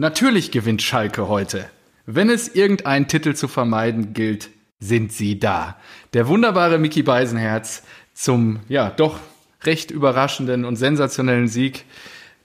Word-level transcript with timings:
Natürlich 0.00 0.50
gewinnt 0.50 0.80
Schalke 0.80 1.28
heute. 1.28 1.66
Wenn 2.06 2.30
es 2.30 2.48
irgendeinen 2.48 3.06
Titel 3.06 3.34
zu 3.34 3.48
vermeiden 3.48 4.14
gilt, 4.14 4.48
sind 4.78 5.12
sie 5.12 5.38
da. 5.38 5.76
Der 6.14 6.26
wunderbare 6.26 6.78
Mickey 6.78 7.02
Beisenherz 7.02 7.82
zum, 8.14 8.60
ja, 8.70 8.88
doch 8.88 9.20
recht 9.62 9.90
überraschenden 9.90 10.64
und 10.64 10.76
sensationellen 10.76 11.48
Sieg 11.48 11.84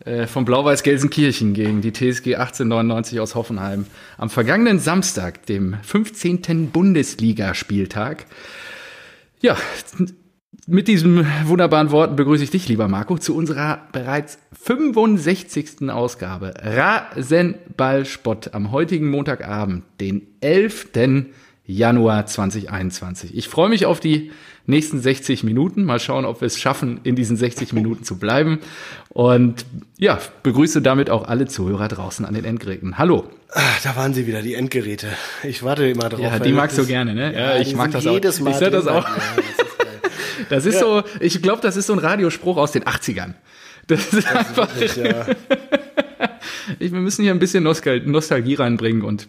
äh, 0.03 0.27
von 0.27 0.43
Blau-Weiß 0.43 0.83
Gelsenkirchen 0.83 1.53
gegen 1.53 1.79
die 1.79 1.93
TSG 1.93 2.35
1899 2.35 3.21
aus 3.21 3.35
Hoffenheim 3.35 3.85
am 4.17 4.29
vergangenen 4.29 4.79
Samstag, 4.79 5.45
dem 5.45 5.77
15. 5.81 6.71
Bundesligaspieltag. 6.71 8.25
Ja, 9.39 9.55
mit 10.67 10.87
diesen 10.87 11.27
wunderbaren 11.45 11.91
Worten 11.91 12.15
begrüße 12.15 12.43
ich 12.43 12.49
dich, 12.49 12.67
lieber 12.67 12.87
Marco, 12.87 13.17
zu 13.17 13.35
unserer 13.35 13.87
bereits 13.91 14.39
65. 14.63 15.89
Ausgabe 15.89 16.53
Rasenballspott 16.61 18.53
am 18.53 18.71
heutigen 18.71 19.09
Montagabend, 19.09 19.83
den 19.99 20.23
11. 20.41 20.89
Januar 21.67 22.25
2021. 22.25 23.35
Ich 23.35 23.47
freue 23.47 23.69
mich 23.69 23.85
auf 23.85 23.99
die 23.99 24.31
nächsten 24.67 24.99
60 24.99 25.43
Minuten. 25.43 25.83
Mal 25.83 25.99
schauen, 25.99 26.25
ob 26.25 26.41
wir 26.41 26.45
es 26.45 26.59
schaffen, 26.59 26.99
in 27.03 27.15
diesen 27.15 27.37
60 27.37 27.73
Minuten 27.73 28.03
zu 28.03 28.17
bleiben. 28.17 28.59
Und 29.09 29.65
ja, 29.97 30.19
begrüße 30.43 30.81
damit 30.81 31.09
auch 31.09 31.27
alle 31.27 31.47
Zuhörer 31.47 31.87
draußen 31.87 32.25
an 32.25 32.35
den 32.35 32.45
Endgeräten. 32.45 32.97
Hallo. 32.99 33.29
Ach, 33.51 33.81
da 33.81 33.95
waren 33.95 34.13
sie 34.13 34.27
wieder, 34.27 34.41
die 34.43 34.53
Endgeräte. 34.53 35.07
Ich 35.43 35.63
warte 35.63 35.87
immer 35.87 36.09
drauf. 36.09 36.19
Ja, 36.19 36.37
die 36.39 36.51
magst 36.51 36.77
du 36.77 36.85
gerne, 36.85 37.15
ne? 37.15 37.33
Ja, 37.33 37.57
ich 37.57 37.75
mag 37.75 37.91
das 37.91 38.05
auch. 38.05 38.15
Ich 38.15 38.55
sag 38.57 38.71
das 38.71 38.87
auch. 38.87 39.05
Das 39.05 39.74
ist 40.51 40.75
ja. 40.75 40.79
so, 40.79 41.03
ich 41.19 41.41
glaube, 41.41 41.61
das 41.61 41.77
ist 41.77 41.87
so 41.87 41.93
ein 41.93 41.99
Radiospruch 41.99 42.57
aus 42.57 42.71
den 42.71 42.83
80ern. 42.83 43.33
Das 43.87 44.01
ist 44.01 44.13
das 44.13 44.25
einfach. 44.25 44.75
Ist 44.75 44.97
wirklich, 44.97 45.13
ja. 45.13 45.25
ich, 46.79 46.91
wir 46.91 46.99
müssen 46.99 47.23
hier 47.23 47.31
ein 47.31 47.39
bisschen 47.39 47.63
Nostal 47.63 47.99
Nostalgie 48.01 48.55
reinbringen 48.55 49.03
und 49.03 49.27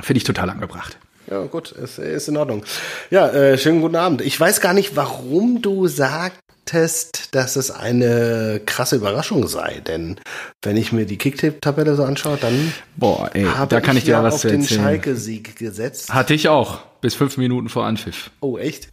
finde 0.00 0.18
ich 0.18 0.24
total 0.24 0.50
angebracht. 0.50 0.98
Ja, 1.30 1.44
gut, 1.44 1.70
ist, 1.72 1.98
ist 1.98 2.28
in 2.28 2.36
Ordnung. 2.36 2.64
Ja, 3.10 3.28
äh, 3.28 3.56
schönen 3.56 3.80
guten 3.80 3.96
Abend. 3.96 4.20
Ich 4.20 4.38
weiß 4.38 4.60
gar 4.60 4.74
nicht, 4.74 4.96
warum 4.96 5.62
du 5.62 5.86
sagtest, 5.86 7.34
dass 7.36 7.54
es 7.54 7.70
eine 7.70 8.60
krasse 8.66 8.96
Überraschung 8.96 9.46
sei, 9.46 9.80
denn 9.86 10.18
wenn 10.62 10.76
ich 10.76 10.90
mir 10.92 11.06
die 11.06 11.18
Kicktipp-Tabelle 11.18 11.94
so 11.94 12.02
anschaue, 12.02 12.36
dann 12.40 12.72
Boah, 12.96 13.30
ey, 13.32 13.46
da 13.68 13.80
kann 13.80 13.96
ich, 13.96 14.04
dir 14.04 14.12
ja 14.12 14.24
was 14.24 14.34
auf 14.34 14.42
den 14.42 14.64
Schalke-Sieg 14.64 15.56
gesetzt. 15.56 16.12
Hatte 16.12 16.34
ich 16.34 16.48
auch, 16.48 16.80
bis 17.00 17.14
fünf 17.14 17.36
Minuten 17.36 17.68
vor 17.68 17.86
Anpfiff. 17.86 18.30
Oh, 18.40 18.58
echt? 18.58 18.88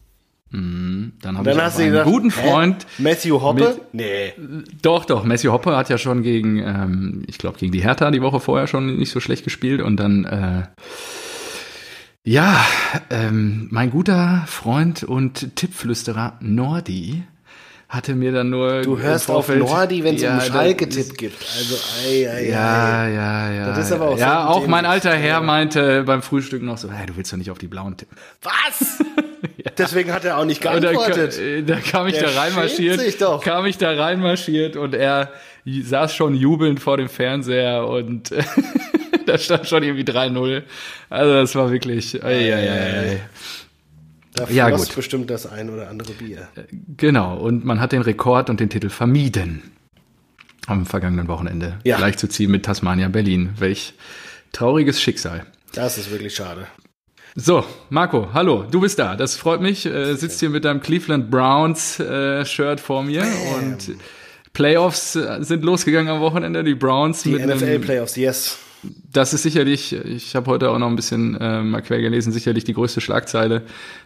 Mhm, 0.52 1.14
dann 1.22 1.38
habe 1.38 1.52
ich 1.52 1.58
hast 1.58 1.78
einen 1.80 1.92
gedacht, 1.92 2.08
guten 2.08 2.32
Freund. 2.32 2.86
Hä? 2.98 3.04
Matthew 3.04 3.42
Hoppe? 3.42 3.76
Mit, 3.92 3.94
nee. 3.94 4.34
Doch, 4.82 5.06
doch. 5.06 5.24
Matthew 5.24 5.52
Hoppe 5.52 5.76
hat 5.76 5.90
ja 5.90 5.98
schon 5.98 6.24
gegen, 6.24 6.60
ähm, 6.60 7.24
ich 7.28 7.38
glaube, 7.38 7.58
gegen 7.58 7.72
die 7.72 7.84
Hertha 7.84 8.12
die 8.12 8.22
Woche 8.22 8.40
vorher 8.40 8.68
schon 8.68 8.98
nicht 8.98 9.12
so 9.12 9.20
schlecht 9.20 9.44
gespielt. 9.44 9.82
Und 9.82 9.98
dann, 9.98 10.24
äh, 10.26 10.64
ja, 12.24 12.66
ähm, 13.10 13.68
mein 13.72 13.92
guter 13.92 14.44
Freund 14.48 15.04
und 15.04 15.56
Tippflüsterer 15.56 16.38
Nordi 16.40 17.24
hatte 17.90 18.16
mir 18.16 18.34
dann 18.34 18.50
nur. 18.50 18.82
Du 18.82 19.00
hörst 19.00 19.30
auf 19.30 19.48
Nordi, 19.48 20.04
wenn 20.04 20.16
es 20.16 20.22
ja, 20.22 20.36
um 20.36 20.42
Schalke-Tipp 20.42 21.18
gibt. 21.18 21.42
Also, 21.58 21.76
ei, 22.06 22.30
ei, 22.30 22.50
ja, 22.50 23.04
ei. 23.04 23.14
ja, 23.14 23.52
ja. 23.52 23.68
Das 23.68 23.86
ist 23.86 23.92
aber 23.94 24.10
auch 24.10 24.18
Ja, 24.18 24.48
auch 24.48 24.68
mein 24.68 24.86
alter 24.86 25.14
Herr 25.14 25.42
meinte 25.42 26.04
beim 26.04 26.22
Frühstück 26.22 26.62
noch 26.64 26.78
so, 26.78 26.92
hey, 26.92 27.06
du 27.06 27.16
willst 27.16 27.32
doch 27.32 27.38
nicht 27.38 27.50
auf 27.50 27.60
die 27.60 27.68
Blauen 27.68 27.96
tippen. 27.96 28.18
Was? 28.42 29.00
ja. 29.58 29.72
Deswegen 29.78 30.12
hat 30.12 30.26
er 30.26 30.38
auch 30.38 30.46
nicht 30.46 30.62
geantwortet. 30.62 31.40
Da, 31.70 31.76
da 31.76 31.80
kam 31.80 32.08
ich 32.08 32.16
Der 32.16 32.30
da 32.30 32.42
reinmarschiert, 32.42 33.20
kam 33.44 33.66
ich 33.66 33.78
da 33.78 33.94
reinmarschiert 33.94 34.76
und 34.76 34.94
er 34.94 35.32
saß 35.66 36.14
schon 36.14 36.36
jubelnd 36.36 36.82
vor 36.82 36.98
dem 36.98 37.08
Fernseher 37.08 37.88
und 37.88 38.32
da 39.26 39.38
stand 39.38 39.66
schon 39.68 39.84
irgendwie 39.84 40.04
3-0. 40.04 40.64
Also 41.10 41.34
das 41.34 41.56
war 41.56 41.72
wirklich, 41.72 42.22
ei, 42.22 42.54
ei, 42.54 42.70
ei, 42.70 43.00
ei. 43.12 43.22
Da 44.38 44.48
ja, 44.50 44.70
gut. 44.70 44.96
bestimmt 44.96 45.30
das 45.30 45.48
ein 45.48 45.70
oder 45.70 45.90
andere 45.90 46.14
Bier. 46.14 46.48
Äh, 46.56 46.64
genau, 46.96 47.38
und 47.38 47.66
man 47.66 47.80
hat 47.80 47.92
den 47.92 48.04
Rekord 48.04 48.50
und 48.50 48.60
den 48.60 48.70
Titel 48.70 48.90
vermieden 48.90 49.64
am 50.68 50.86
vergangenen 50.86 51.28
Wochenende 51.28 51.80
ja. 51.84 51.98
gleichzuziehen 51.98 52.52
mit 52.52 52.66
Tasmania 52.66 53.08
Berlin. 53.08 53.50
Welch 53.58 53.94
trauriges 54.52 55.02
Schicksal. 55.02 55.46
Das 55.74 55.98
ist 55.98 56.12
wirklich 56.12 56.36
schade. 56.36 56.68
So, 57.36 57.64
Marco, 57.90 58.30
hallo, 58.34 58.66
du 58.70 58.82
bist 58.82 59.00
da. 59.00 59.16
Das 59.16 59.36
freut 59.36 59.62
mich. 59.62 59.86
Äh, 59.86 60.16
sitzt 60.16 60.40
hier 60.40 60.50
mit 60.50 60.66
deinem 60.66 60.82
Cleveland 60.82 61.32
Browns 61.32 62.00
äh, 62.00 62.46
Shirt 62.46 62.80
vor 62.80 63.04
mir 63.04 63.22
Bam. 63.22 63.64
und 63.64 63.92
Playoffs 64.54 65.16
äh, 65.16 65.38
sind 65.42 65.64
losgegangen 65.64 66.10
am 66.14 66.22
Wochenende. 66.22 66.64
Die 66.64 66.76
Browns. 66.76 67.24
Die 67.24 67.34
NFL 67.34 67.80
Playoffs, 67.80 68.16
yes 68.16 68.60
das 68.84 69.34
ist 69.34 69.44
sicherlich, 69.44 69.94
ich 69.94 70.36
habe 70.36 70.52
heute 70.52 70.70
auch 70.70 70.78
noch 70.78 70.88
ein 70.88 70.96
bisschen 70.96 71.36
äh, 71.36 71.62
mal 71.62 71.82
quer 71.82 72.00
gelesen, 72.00 72.32
sicherlich 72.32 72.64
die 72.64 72.74
größte 72.74 73.02
Schlagzeile. 73.02 73.64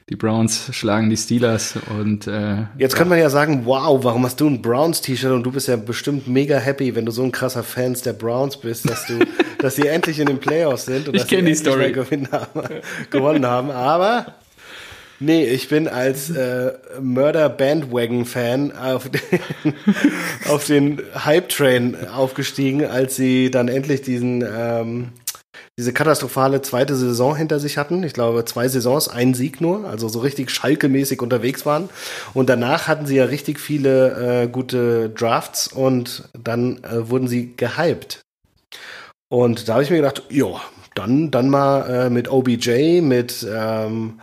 Die 0.09 0.15
Browns 0.15 0.69
schlagen 0.73 1.09
die 1.09 1.17
Steelers 1.17 1.75
und 1.99 2.27
äh, 2.27 2.65
jetzt 2.77 2.95
könnte 2.95 3.09
man 3.09 3.19
ja 3.19 3.29
sagen, 3.29 3.65
wow, 3.65 4.03
warum 4.03 4.25
hast 4.25 4.39
du 4.39 4.47
ein 4.47 4.61
Browns-T-Shirt 4.61 5.31
und 5.31 5.43
du 5.43 5.51
bist 5.51 5.67
ja 5.67 5.75
bestimmt 5.75 6.27
mega 6.27 6.57
happy, 6.57 6.95
wenn 6.95 7.05
du 7.05 7.11
so 7.11 7.23
ein 7.23 7.31
krasser 7.31 7.63
Fans 7.63 8.01
der 8.01 8.13
Browns 8.13 8.57
bist, 8.57 8.89
dass 8.89 9.05
du, 9.05 9.19
dass 9.59 9.75
sie 9.75 9.87
endlich 9.87 10.19
in 10.19 10.27
den 10.27 10.39
Playoffs 10.39 10.85
sind 10.85 11.07
und 11.07 11.15
ich 11.15 11.23
dass 11.23 11.29
sie 11.29 11.41
die 11.41 11.55
Story. 11.55 11.93
Haben, 11.93 12.27
gewonnen 13.09 13.45
haben. 13.45 13.71
Aber 13.71 14.35
Nee, 15.23 15.45
ich 15.45 15.69
bin 15.69 15.87
als 15.87 16.31
äh, 16.31 16.73
Murder 16.99 17.47
Bandwagon 17.47 18.25
Fan 18.25 18.75
auf 18.75 19.07
den, 19.07 19.21
auf 20.49 20.65
den 20.65 20.99
Hype 21.13 21.49
Train 21.49 21.95
aufgestiegen, 22.07 22.85
als 22.85 23.17
sie 23.17 23.51
dann 23.51 23.67
endlich 23.67 24.01
diesen 24.01 24.43
ähm, 24.43 25.09
diese 25.77 25.93
katastrophale 25.93 26.63
zweite 26.63 26.95
Saison 26.95 27.35
hinter 27.35 27.59
sich 27.59 27.77
hatten. 27.77 28.01
Ich 28.01 28.13
glaube, 28.13 28.45
zwei 28.45 28.67
Saisons, 28.67 29.09
ein 29.09 29.35
Sieg 29.35 29.61
nur, 29.61 29.87
also 29.87 30.09
so 30.09 30.19
richtig 30.19 30.49
schalkemäßig 30.49 31.21
unterwegs 31.21 31.67
waren. 31.67 31.89
Und 32.33 32.49
danach 32.49 32.87
hatten 32.87 33.05
sie 33.05 33.17
ja 33.17 33.25
richtig 33.25 33.59
viele 33.59 34.43
äh, 34.43 34.47
gute 34.47 35.11
Drafts 35.11 35.67
und 35.67 36.29
dann 36.33 36.83
äh, 36.83 37.09
wurden 37.09 37.27
sie 37.27 37.55
gehypt. 37.55 38.21
Und 39.29 39.69
da 39.69 39.73
habe 39.73 39.83
ich 39.83 39.91
mir 39.91 39.97
gedacht, 39.97 40.23
ja, 40.29 40.61
dann, 40.95 41.29
dann 41.29 41.49
mal 41.49 41.81
äh, 41.89 42.09
mit 42.09 42.27
OBJ, 42.29 43.01
mit 43.01 43.47
ähm, 43.49 44.19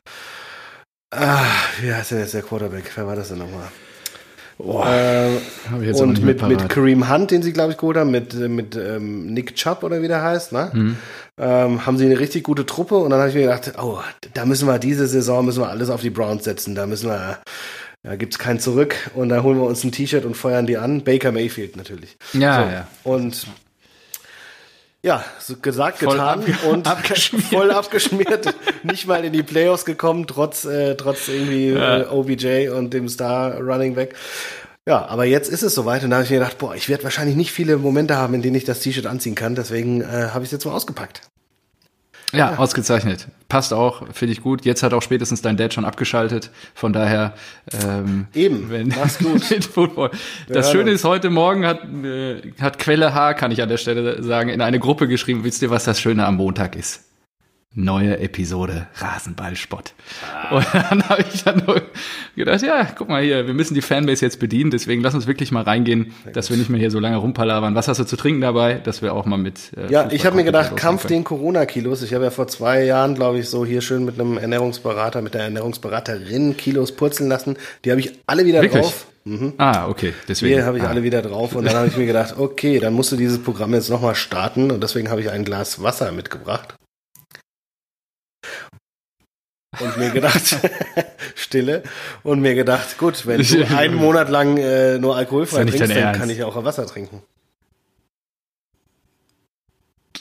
Ah, 1.11 1.45
wie 1.81 1.93
heißt 1.93 2.11
denn 2.11 2.19
jetzt 2.19 2.35
der 2.35 2.43
Quarterback? 2.43 2.91
Wer 2.95 3.07
war 3.07 3.17
das 3.17 3.29
denn 3.29 3.39
nochmal? 3.39 3.69
Oh, 4.61 4.83
ähm, 4.85 5.39
und 5.95 6.23
mit, 6.25 6.43
mit 6.43 6.69
Kareem 6.69 7.09
Hunt, 7.09 7.31
den 7.31 7.43
sie, 7.43 7.53
glaube 7.53 7.73
ich, 7.73 7.79
geholt 7.79 7.97
haben, 7.97 8.11
mit, 8.11 8.35
mit 8.35 8.75
ähm, 8.75 9.33
Nick 9.33 9.55
Chubb 9.55 9.85
oder 9.85 10.03
wie 10.03 10.09
der 10.09 10.21
heißt, 10.21 10.51
ne? 10.51 10.71
Mhm. 10.75 10.97
Ähm, 11.39 11.87
haben 11.87 11.97
sie 11.97 12.07
eine 12.07 12.19
richtig 12.19 12.43
gute 12.43 12.67
Truppe 12.67 12.97
und 12.97 13.11
dann 13.11 13.21
habe 13.21 13.29
ich 13.29 13.37
mir 13.37 13.43
gedacht, 13.43 13.75
oh, 13.81 14.01
da 14.35 14.45
müssen 14.45 14.67
wir 14.67 14.81
diese 14.81 15.07
Saison 15.07 15.45
müssen 15.45 15.63
wir 15.63 15.69
alles 15.69 15.91
auf 15.91 16.01
die 16.01 16.11
Browns 16.11 16.43
setzen. 16.43 16.75
Da 16.75 16.87
müssen 16.87 17.09
wir, 17.09 17.39
da 18.03 18.17
gibt's 18.17 18.41
kein 18.41 18.59
Zurück 18.59 18.97
und 19.15 19.29
dann 19.29 19.45
holen 19.45 19.59
wir 19.59 19.67
uns 19.67 19.85
ein 19.85 19.93
T-Shirt 19.93 20.25
und 20.25 20.37
feuern 20.37 20.67
die 20.67 20.77
an. 20.77 21.05
Baker 21.05 21.31
Mayfield 21.31 21.77
natürlich. 21.77 22.17
Ja, 22.33 22.65
so. 22.65 22.71
ja. 22.71 22.89
Und 23.05 23.47
ja, 25.03 25.25
so 25.39 25.57
gesagt, 25.57 25.99
voll 25.99 26.13
getan 26.13 26.45
und 26.71 26.87
abgeschmiert. 26.91 27.47
voll 27.51 27.71
abgeschmiert. 27.71 28.55
Nicht 28.83 29.07
mal 29.07 29.25
in 29.25 29.33
die 29.33 29.43
Playoffs 29.43 29.85
gekommen, 29.85 30.27
trotz, 30.27 30.65
äh, 30.65 30.97
trotz 30.97 31.29
irgendwie 31.29 31.71
ja. 31.71 32.01
äh, 32.01 32.07
OBJ 32.07 32.69
und 32.71 32.93
dem 32.93 33.09
Star 33.09 33.59
Running 33.59 33.95
Back. 33.95 34.15
Ja, 34.89 35.07
aber 35.07 35.27
jetzt 35.27 35.51
ist 35.51 35.63
es 35.63 35.75
soweit 35.75 36.03
und 36.03 36.11
da 36.11 36.17
habe 36.17 36.25
ich 36.25 36.31
mir 36.31 36.39
gedacht, 36.39 36.59
boah, 36.59 36.75
ich 36.75 36.89
werde 36.89 37.05
wahrscheinlich 37.05 37.37
nicht 37.37 37.53
viele 37.53 37.77
Momente 37.77 38.17
haben, 38.17 38.35
in 38.35 38.43
denen 38.43 38.57
ich 38.57 38.65
das 38.65 38.81
T-Shirt 38.81 39.07
anziehen 39.07 39.35
kann. 39.35 39.55
Deswegen 39.55 40.01
äh, 40.01 40.31
habe 40.33 40.45
ich 40.45 40.49
es 40.49 40.53
jetzt 40.53 40.65
mal 40.65 40.73
ausgepackt. 40.73 41.21
Ja, 42.33 42.57
ausgezeichnet. 42.57 43.29
Passt 43.49 43.73
auch, 43.73 44.03
finde 44.13 44.33
ich 44.33 44.43
gut. 44.43 44.65
Jetzt 44.67 44.83
hat 44.83 44.93
auch 44.93 45.01
spätestens 45.01 45.41
dein 45.41 45.57
Dad 45.57 45.73
schon 45.73 45.87
abgeschaltet. 45.87 46.51
Von 46.75 46.93
daher 46.93 47.33
ähm, 47.83 48.27
eben. 48.35 48.69
Wenn, 48.69 48.89
mach's 48.89 49.19
gut. 49.21 49.43
Football. 49.65 50.11
Das 50.47 50.71
Schöne 50.71 50.91
ist, 50.91 51.05
heute 51.05 51.31
Morgen 51.31 51.65
hat 51.67 51.81
äh, 52.05 52.53
hat 52.61 52.79
Quelle 52.79 53.15
H, 53.15 53.35
kann 53.35 53.51
ich 53.51 53.63
an 53.63 53.71
der 53.71 53.79
Stelle 53.79 54.23
sagen, 54.23 54.51
in 54.51 54.61
eine 54.61 54.79
Gruppe 54.79 55.09
geschrieben. 55.09 55.43
Wisst 55.45 55.63
ihr, 55.63 55.71
was 55.71 55.85
das 55.85 56.01
Schöne 56.01 56.27
am 56.27 56.37
Montag 56.37 56.77
ist? 56.77 57.08
Neue 57.79 58.19
Episode 58.19 58.89
Rasenballspott. 58.97 59.93
Ah. 60.23 60.57
Und 60.57 60.67
dann 60.73 61.09
habe 61.09 61.25
ich 61.33 61.45
dann 61.45 61.63
nur 61.65 61.83
gedacht, 62.35 62.63
ja, 62.63 62.85
guck 62.97 63.09
mal 63.09 63.23
hier, 63.23 63.47
wir 63.47 63.55
müssen 63.55 63.75
die 63.75 63.83
Fanbase 63.83 64.25
jetzt 64.25 64.41
bedienen, 64.41 64.71
deswegen 64.71 65.03
lass 65.03 65.15
uns 65.15 65.27
wirklich 65.27 65.53
mal 65.53 65.63
reingehen, 65.63 66.13
Sehr 66.25 66.33
dass 66.33 66.47
gut. 66.47 66.57
wir 66.57 66.59
nicht 66.59 66.71
mehr 66.71 66.81
hier 66.81 66.91
so 66.91 66.99
lange 66.99 67.17
rumpalabern. 67.19 67.75
Was 67.75 67.89
hast 67.89 67.99
du 67.99 68.05
zu 68.05 68.17
trinken 68.17 68.41
dabei, 68.41 68.75
dass 68.75 69.01
wir 69.01 69.15
auch 69.15 69.27
mal 69.27 69.37
mit 69.37 69.73
äh, 69.77 69.91
Ja, 69.93 70.09
ich 70.11 70.27
habe 70.27 70.37
mir 70.37 70.45
gedacht, 70.45 70.77
Kampf 70.77 71.07
den 71.07 71.25
Corona-Kilos. 71.25 72.03
Ich 72.03 72.15
habe 72.15 72.25
ja 72.25 72.31
vor 72.31 72.49
zwei 72.49 72.85
Jahren, 72.85 73.15
glaube 73.15 73.39
ich, 73.39 73.49
so 73.49 73.65
hier 73.65 73.81
schön 73.81 74.05
mit 74.05 74.19
einem 74.19 74.39
Ernährungsberater, 74.39 75.23
mit 75.23 75.35
der 75.35 75.43
Ernährungsberaterin 75.43 76.57
Kilos 76.57 76.93
purzeln 76.93 77.29
lassen. 77.29 77.57
Die 77.85 77.91
habe 77.91 78.01
ich 78.01 78.19
alle 78.27 78.45
wieder 78.45 78.63
wirklich? 78.63 78.83
drauf. 78.83 79.07
Mhm. 79.25 79.53
Ah, 79.59 79.89
okay. 79.89 80.15
Deswegen. 80.27 80.55
Hier 80.55 80.65
habe 80.65 80.79
ich 80.79 80.85
ah. 80.85 80.89
alle 80.89 81.03
wieder 81.03 81.23
drauf 81.23 81.55
und 81.55 81.67
dann 81.67 81.77
habe 81.77 81.87
ich 81.87 81.97
mir 81.97 82.07
gedacht, 82.07 82.37
okay, 82.39 82.81
dann 82.81 82.95
musst 82.95 83.13
du 83.13 83.17
dieses 83.17 83.41
Programm 83.43 83.75
jetzt 83.75 83.91
nochmal 83.91 84.15
starten 84.15 84.71
und 84.71 84.83
deswegen 84.83 85.11
habe 85.11 85.21
ich 85.21 85.31
ein 85.31 85.45
Glas 85.45 85.83
Wasser 85.83 86.11
mitgebracht 86.13 86.75
und 89.81 89.97
mir 89.99 90.11
gedacht, 90.11 90.57
Stille, 91.35 91.83
und 92.23 92.41
mir 92.41 92.55
gedacht, 92.55 92.99
gut, 92.99 93.27
wenn 93.27 93.43
du 93.43 93.67
einen 93.77 93.95
Monat 93.95 94.29
lang 94.29 94.57
äh, 94.57 94.99
nur 94.99 95.17
alkoholfrei 95.17 95.65
trinkst, 95.65 95.81
dann 95.81 95.91
Ernst. 95.91 96.21
kann 96.21 96.31
ich 96.31 96.43
auch 96.43 96.63
Wasser 96.65 96.87
trinken. 96.87 97.23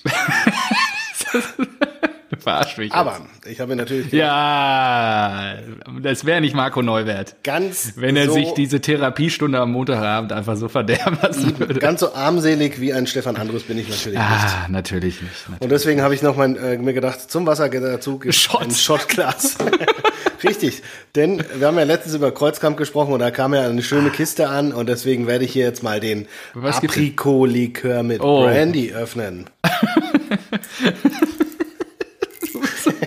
Verarsch 2.40 2.78
mich. 2.78 2.92
Aber 2.94 3.18
ich 3.46 3.60
habe 3.60 3.70
mir 3.70 3.76
natürlich 3.76 4.12
ja, 4.12 5.56
das 6.02 6.26
wäre 6.26 6.42
nicht 6.42 6.56
Marco 6.56 6.82
Neuwert. 6.82 7.36
ganz 7.44 7.94
Wenn 7.96 8.16
er 8.16 8.26
so, 8.28 8.34
sich 8.34 8.54
diese 8.54 8.80
Therapiestunde 8.82 9.60
am 9.60 9.72
Montagabend 9.72 10.32
einfach 10.34 10.56
so 10.56 10.68
verderben 10.70 11.18
lassen 11.22 11.58
würde. 11.60 11.80
ganz 11.80 12.00
so 12.02 12.14
armselig 12.14 12.80
wie 12.80 12.94
ein 12.94 13.08
Stefan 13.08 13.36
Andrus 13.36 13.64
bin 13.64 13.78
ich 13.78 13.90
natürlich 13.90 14.18
nicht. 14.20 14.28
Ah, 14.28 14.68
natürlich 14.70 15.22
nicht. 15.22 15.34
Natürlich. 15.48 15.62
Und 15.62 15.70
deswegen 15.72 16.02
habe 16.02 16.14
ich 16.14 16.22
noch 16.22 16.36
mein, 16.38 16.56
äh, 16.58 16.78
mir 16.78 16.94
gedacht, 16.94 17.30
zum 17.32 17.46
Wasser 17.46 17.70
dazu 17.70 18.20
Shots. 18.30 18.64
ein 18.64 18.72
Shotglas. 18.72 19.58
Richtig, 20.44 20.84
denn 21.16 21.44
wir 21.56 21.66
haben 21.66 21.78
ja 21.80 21.84
letztens 21.84 22.14
über 22.14 22.32
Kreuzkampf 22.32 22.78
gesprochen 22.78 23.12
und 23.12 23.20
da 23.20 23.32
kam 23.32 23.56
ja 23.56 23.64
eine 23.64 23.82
schöne 23.82 24.12
Kiste 24.12 24.48
an 24.50 24.72
und 24.72 24.88
deswegen 24.88 25.26
werde 25.26 25.46
ich 25.46 25.52
hier 25.52 25.66
jetzt 25.66 25.82
mal 25.82 26.00
den? 26.00 26.28
Aprikot-Likör 26.54 28.04
mit 28.04 28.22
Oh. 28.22 28.44
Brandy 28.44 28.94
öffnen. 28.94 29.50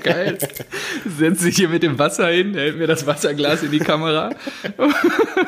geil. 0.02 0.38
Setzt 1.06 1.40
sich 1.42 1.56
hier 1.56 1.68
mit 1.68 1.82
dem 1.82 1.98
Wasser 1.98 2.28
hin, 2.28 2.54
hält 2.54 2.76
mir 2.78 2.86
das 2.86 3.06
Wasserglas 3.06 3.62
in 3.62 3.70
die 3.70 3.78
Kamera. 3.78 4.30
Und 4.76 4.94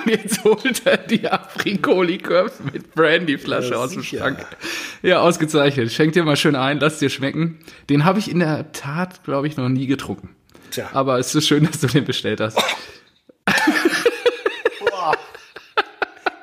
jetzt 0.06 0.44
holt 0.44 0.82
er 0.86 0.96
die 0.98 1.28
Aprikot-Likör 1.28 2.50
mit 2.72 2.94
Brandyflasche 2.94 3.70
Ja, 3.72 3.76
aus 3.76 3.90
dem. 3.92 4.02
Schrank. 4.02 4.44
Ja, 5.02 5.20
ausgezeichnet. 5.20 5.92
Schenk 5.92 6.12
dir 6.12 6.24
mal 6.24 6.36
schön 6.36 6.56
ein, 6.56 6.78
lass 6.80 6.98
dir 6.98 7.10
schmecken. 7.10 7.58
Den 7.90 8.04
habe 8.04 8.18
ich 8.18 8.30
in 8.30 8.38
der 8.40 8.72
Tat, 8.72 9.24
glaube 9.24 9.46
ich, 9.46 9.56
noch 9.56 9.68
nie 9.68 9.86
getrunken. 9.86 10.30
Tja, 10.70 10.88
Aber 10.92 11.18
es 11.18 11.34
ist 11.34 11.46
schön, 11.48 11.64
dass 11.66 11.80
du 11.80 11.86
den 11.86 12.04
bestellt 12.04 12.40
hast. 12.40 12.58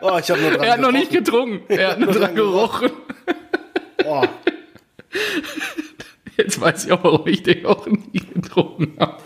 oh, 0.02 0.18
ich 0.20 0.30
habe 0.30 0.42
nur 0.42 0.52
dran 0.52 0.64
Er 0.64 0.74
hat 0.74 0.80
noch 0.80 0.92
nicht 0.92 1.12
gerochen. 1.12 1.24
getrunken. 1.62 1.74
Er 1.74 1.92
hat 1.92 2.00
nur 2.00 2.12
dran 2.14 2.36
gerochen. 2.36 2.92
Oh, 4.06 4.24
Jetzt 6.40 6.62
weiß 6.62 6.86
ich 6.86 6.92
auch, 6.94 7.04
warum 7.04 7.28
ich 7.28 7.44
den 7.44 7.66
auch 7.66 7.86
nie 7.86 8.22
getrunken 8.34 8.94
habe. 8.98 9.18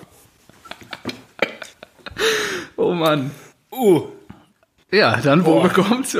Oh 2.75 2.91
Mann. 2.93 3.29
uh, 3.71 4.07
Ja, 4.91 5.17
dann 5.17 5.45
wo 5.45 5.61
bekommt's? 5.61 6.17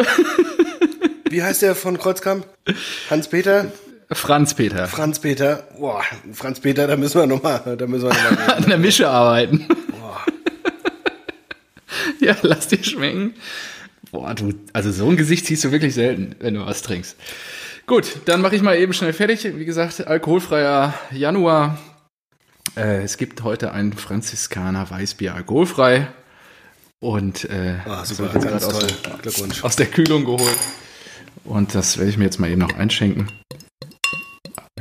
wie 1.30 1.42
heißt 1.42 1.63
der 1.63 1.74
von 1.74 1.98
Kreuzkamp? 1.98 2.45
Hans-Peter? 3.10 3.72
Franz 4.12 4.54
Peter. 4.54 4.88
Franz-Peter? 4.88 5.68
Boah, 5.80 6.04
Franz-Peter, 6.31 6.86
da 6.86 6.95
müssen 6.95 7.19
wir 7.19 7.25
nochmal, 7.25 7.75
da 7.75 7.88
müssen 7.88 8.04
wir 8.10 8.13
noch 8.13 8.48
mal. 8.48 8.54
An 8.54 8.66
der 8.68 8.78
Mische 8.78 9.10
arbeiten. 9.10 9.66
Boah. 9.90 10.22
Ja, 12.19 12.36
lass 12.44 12.68
dir 12.68 12.84
schmecken. 12.84 13.34
Boah, 14.12 14.36
du, 14.36 14.54
also 14.74 14.92
so 14.92 15.10
ein 15.10 15.18
Gesicht 15.18 15.48
ziehst 15.48 15.63
du 15.63 15.72
wirklich 15.72 15.95
selten, 15.95 16.36
wenn 16.40 16.54
du 16.54 16.63
was 16.63 16.84
trinkst. 16.84 17.16
Gut, 17.85 18.19
dann 18.25 18.41
mache 18.41 18.56
ich 18.56 18.62
mal 18.62 18.77
eben 18.77 18.94
schnell 18.94 19.12
fertig. 19.12 19.44
Wie 19.44 19.65
gesagt, 19.65 20.07
alkoholfreier 20.07 20.94
Januar. 21.12 21.77
Äh, 22.77 23.03
es 23.03 23.18
gibt 23.18 23.44
heute 23.44 23.74
ein 23.74 23.91
Franziskaner 23.91 24.89
Weißbier 24.89 25.35
alkoholfrei. 25.35 26.07
Und 27.01 27.44
äh, 27.45 27.75
das 27.85 28.09
super, 28.09 28.39
ganz 28.39 28.68
toll. 28.68 28.83
Aus, 28.83 29.21
Glückwunsch. 29.21 29.63
aus 29.65 29.75
der 29.75 29.88
Kühlung 29.88 30.24
geholt. 30.24 30.57
Und 31.44 31.75
das 31.75 31.97
werde 31.97 32.09
ich 32.09 32.18
mir 32.18 32.24
jetzt 32.24 32.39
mal 32.39 32.50
eben 32.50 32.62
noch 32.62 32.74
einschenken. 32.74 33.30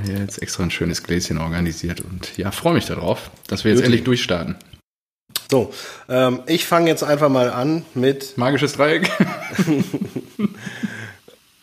Hier 0.00 0.18
jetzt 0.18 0.40
extra 0.40 0.62
ein 0.62 0.70
schönes 0.70 1.02
Gläschen 1.02 1.38
organisiert 1.38 2.00
und 2.00 2.36
ja, 2.36 2.52
freue 2.52 2.74
mich 2.74 2.86
darauf, 2.86 3.32
dass 3.48 3.64
wir 3.64 3.72
jetzt 3.72 3.80
Beauty. 3.80 3.86
endlich 3.86 4.04
durchstarten. 4.04 4.56
So, 5.50 5.74
ähm, 6.08 6.40
ich 6.46 6.66
fange 6.66 6.88
jetzt 6.88 7.02
einfach 7.02 7.28
mal 7.28 7.50
an 7.50 7.84
mit, 7.94 8.38
Magisches 8.38 8.74
Dreieck. 8.74 9.10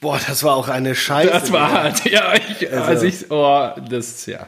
boah, 0.02 0.20
das 0.28 0.44
war 0.44 0.56
auch 0.56 0.68
eine 0.70 0.96
Scheiße. 0.96 1.32
Das 1.32 1.52
war 1.52 1.72
hart. 1.72 2.06
Ja, 2.10 2.34
ich, 2.36 2.72
Also- 2.72 2.84
also 2.84 3.06
ich, 3.06 3.32
oh, 3.32 3.70
das, 3.90 4.26
ja, 4.26 4.48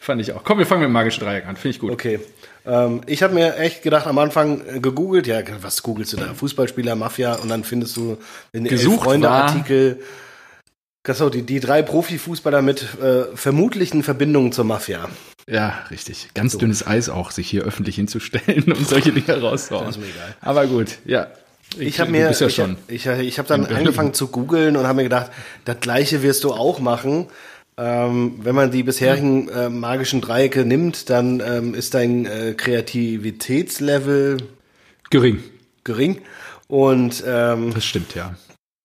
fand 0.00 0.20
ich 0.20 0.32
auch. 0.32 0.42
Komm, 0.44 0.58
wir 0.58 0.66
fangen 0.66 0.80
mit 0.82 0.88
dem 0.88 0.92
magischen 0.92 1.24
Dreieck 1.24 1.46
an. 1.46 1.56
Finde 1.56 1.74
ich 1.74 1.80
gut. 1.80 1.90
Okay. 1.92 2.20
Ähm, 2.64 3.00
ich 3.06 3.22
habe 3.22 3.34
mir 3.34 3.56
echt 3.56 3.82
gedacht, 3.82 4.06
am 4.06 4.18
Anfang 4.18 4.60
äh, 4.66 4.78
gegoogelt, 4.80 5.26
ja, 5.26 5.40
was 5.62 5.82
googelst 5.82 6.12
du 6.12 6.16
da? 6.18 6.32
Fußballspieler, 6.34 6.94
Mafia 6.94 7.34
und 7.34 7.48
dann 7.48 7.64
findest 7.64 7.96
du 7.96 8.18
in 8.52 8.66
Freunde-Artikel 8.68 10.00
so, 11.08 11.28
die, 11.28 11.42
die 11.42 11.58
drei 11.58 11.82
Profifußballer 11.82 12.62
mit 12.62 12.86
äh, 13.02 13.24
vermutlichen 13.34 14.04
Verbindungen 14.04 14.52
zur 14.52 14.64
Mafia. 14.64 15.08
Ja, 15.48 15.80
richtig. 15.90 16.28
Ganz 16.34 16.56
dünnes 16.56 16.86
Eis 16.86 17.08
auch, 17.08 17.32
sich 17.32 17.50
hier 17.50 17.62
öffentlich 17.64 17.96
hinzustellen 17.96 18.62
und 18.72 18.88
solche 18.88 19.10
Dinge 19.10 19.40
rauszuhauen. 19.40 19.86
Das 19.86 19.96
ist 19.96 20.00
mir 20.02 20.08
egal. 20.08 20.36
Aber 20.40 20.66
gut, 20.68 20.98
ja. 21.04 21.26
Ich 21.78 22.00
habe 22.00 22.10
du 22.10 22.18
mir, 22.18 22.30
ja 22.30 22.30
ich, 22.30 22.42
ich, 22.88 23.06
ich 23.06 23.38
habe 23.38 23.48
dann 23.48 23.66
angefangen 23.66 24.14
zu 24.14 24.28
googeln 24.28 24.76
und 24.76 24.86
habe 24.86 24.96
mir 24.96 25.02
gedacht, 25.04 25.30
das 25.64 25.80
Gleiche 25.80 26.22
wirst 26.22 26.44
du 26.44 26.52
auch 26.52 26.78
machen. 26.80 27.28
Ähm, 27.78 28.38
wenn 28.42 28.54
man 28.54 28.70
die 28.70 28.82
bisherigen 28.82 29.48
äh, 29.48 29.70
magischen 29.70 30.20
Dreiecke 30.20 30.64
nimmt, 30.66 31.08
dann 31.08 31.40
ähm, 31.40 31.74
ist 31.74 31.94
dein 31.94 32.26
äh, 32.26 32.54
Kreativitätslevel 32.54 34.36
Gering. 35.08 35.42
gering. 35.82 36.20
Und 36.68 37.24
ähm, 37.26 37.72
Das 37.74 37.84
stimmt, 37.84 38.14
ja. 38.14 38.34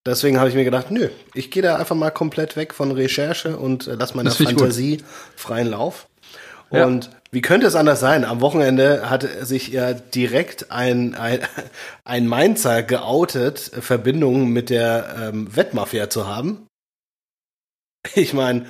deswegen 0.06 0.40
habe 0.40 0.50
ich 0.50 0.56
mir 0.56 0.64
gedacht, 0.64 0.90
nö, 0.90 1.10
ich 1.34 1.52
gehe 1.52 1.64
da 1.64 1.76
einfach 1.76 1.96
mal 1.96 2.12
komplett 2.12 2.56
weg 2.56 2.74
von 2.74 2.92
Recherche 2.92 3.58
und 3.58 3.88
äh, 3.88 3.96
lass 3.96 4.16
meiner 4.16 4.30
ich. 4.32 4.38
Fantasie 4.38 5.04
freien 5.36 5.70
Lauf. 5.70 6.08
Ja. 6.72 6.86
Wie 7.32 7.42
könnte 7.42 7.68
es 7.68 7.76
anders 7.76 8.00
sein? 8.00 8.24
Am 8.24 8.40
Wochenende 8.42 9.10
hat 9.10 9.28
sich 9.42 9.68
ja 9.70 9.94
direkt 9.94 10.72
ein, 10.72 11.14
ein, 11.16 11.40
ein 12.06 12.28
Mainzer 12.28 12.84
geoutet, 12.84 13.60
Verbindungen 13.60 14.50
mit 14.50 14.70
der 14.70 15.16
ähm, 15.34 15.56
Wettmafia 15.56 16.10
zu 16.10 16.28
haben. 16.28 16.66
Ich 18.16 18.34
meine, 18.34 18.68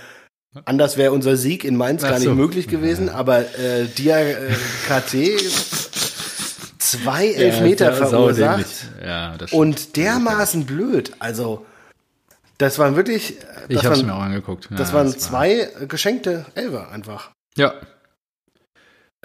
anders 0.65 0.97
wäre 0.97 1.11
unser 1.11 1.37
Sieg 1.37 1.63
in 1.63 1.75
Mainz 1.75 2.03
Ach 2.03 2.09
gar 2.09 2.17
nicht 2.17 2.27
so. 2.27 2.33
möglich 2.33 2.67
gewesen, 2.67 3.07
aber 3.09 3.41
äh, 3.59 3.85
Dia 3.85 4.19
äh, 4.19 4.51
KT 4.87 5.39
zwei 6.79 7.27
Elfmeter 7.27 7.85
Ja, 7.93 7.99
das 7.99 8.09
verursacht. 8.09 8.65
Ja, 9.05 9.37
das. 9.37 9.51
Und 9.53 9.95
dermaßen 9.95 10.65
blöd. 10.65 11.11
Also, 11.19 11.65
das 12.57 12.79
waren 12.79 12.95
wirklich. 12.95 13.35
ich 13.67 13.75
Das 13.75 13.83
habe 13.85 13.93
es 13.95 13.99
waren, 14.01 14.07
mir 14.07 14.15
auch 14.15 14.21
angeguckt. 14.21 14.69
Ja, 14.71 14.77
das 14.77 14.93
waren 14.93 15.07
war- 15.11 15.17
zwei 15.17 15.69
geschenkte 15.87 16.45
Elfer 16.55 16.89
einfach. 16.89 17.29
Ja, 17.55 17.73
Äh, 17.73 17.73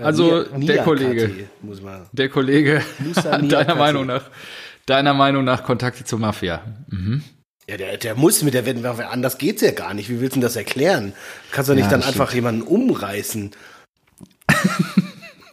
Also, 0.05 0.45
Nia- 0.57 0.67
der 0.67 0.83
Kollege. 0.85 1.49
Muss 1.63 1.81
man. 1.83 2.07
der 2.13 2.29
Kollege, 2.29 2.83
Musa 2.99 3.39
deiner. 3.39 3.75
Meinung 3.75 4.07
nach, 4.07 4.25
deiner 4.87 5.15
Meinung 5.15 5.45
nach 5.45 5.65
Kontakte 5.65 6.05
zur 6.05 6.19
Mafia. 6.19 6.63
Mhm. 6.89 7.23
Ja, 7.69 7.77
der, 7.77 7.97
der 7.97 8.15
muss 8.17 8.43
mit 8.43 8.55
der 8.55 8.67
Wettbewerb, 8.67 9.13
anders 9.13 9.39
geht's 9.39 9.63
ja 9.63 9.71
gar 9.71 9.95
nicht. 9.95 10.09
Wie 10.11 10.21
willst 10.21 10.35
du 10.35 10.41
denn 10.41 10.43
das 10.43 10.57
erklären? 10.57 11.13
Kannst 11.53 11.71
du 11.71 11.75
nicht 11.75 11.85
Ja, 11.85 11.91
dann 11.91 12.03
einfach 12.03 12.33
jemanden 12.35 12.63
umreißen? 12.63 13.53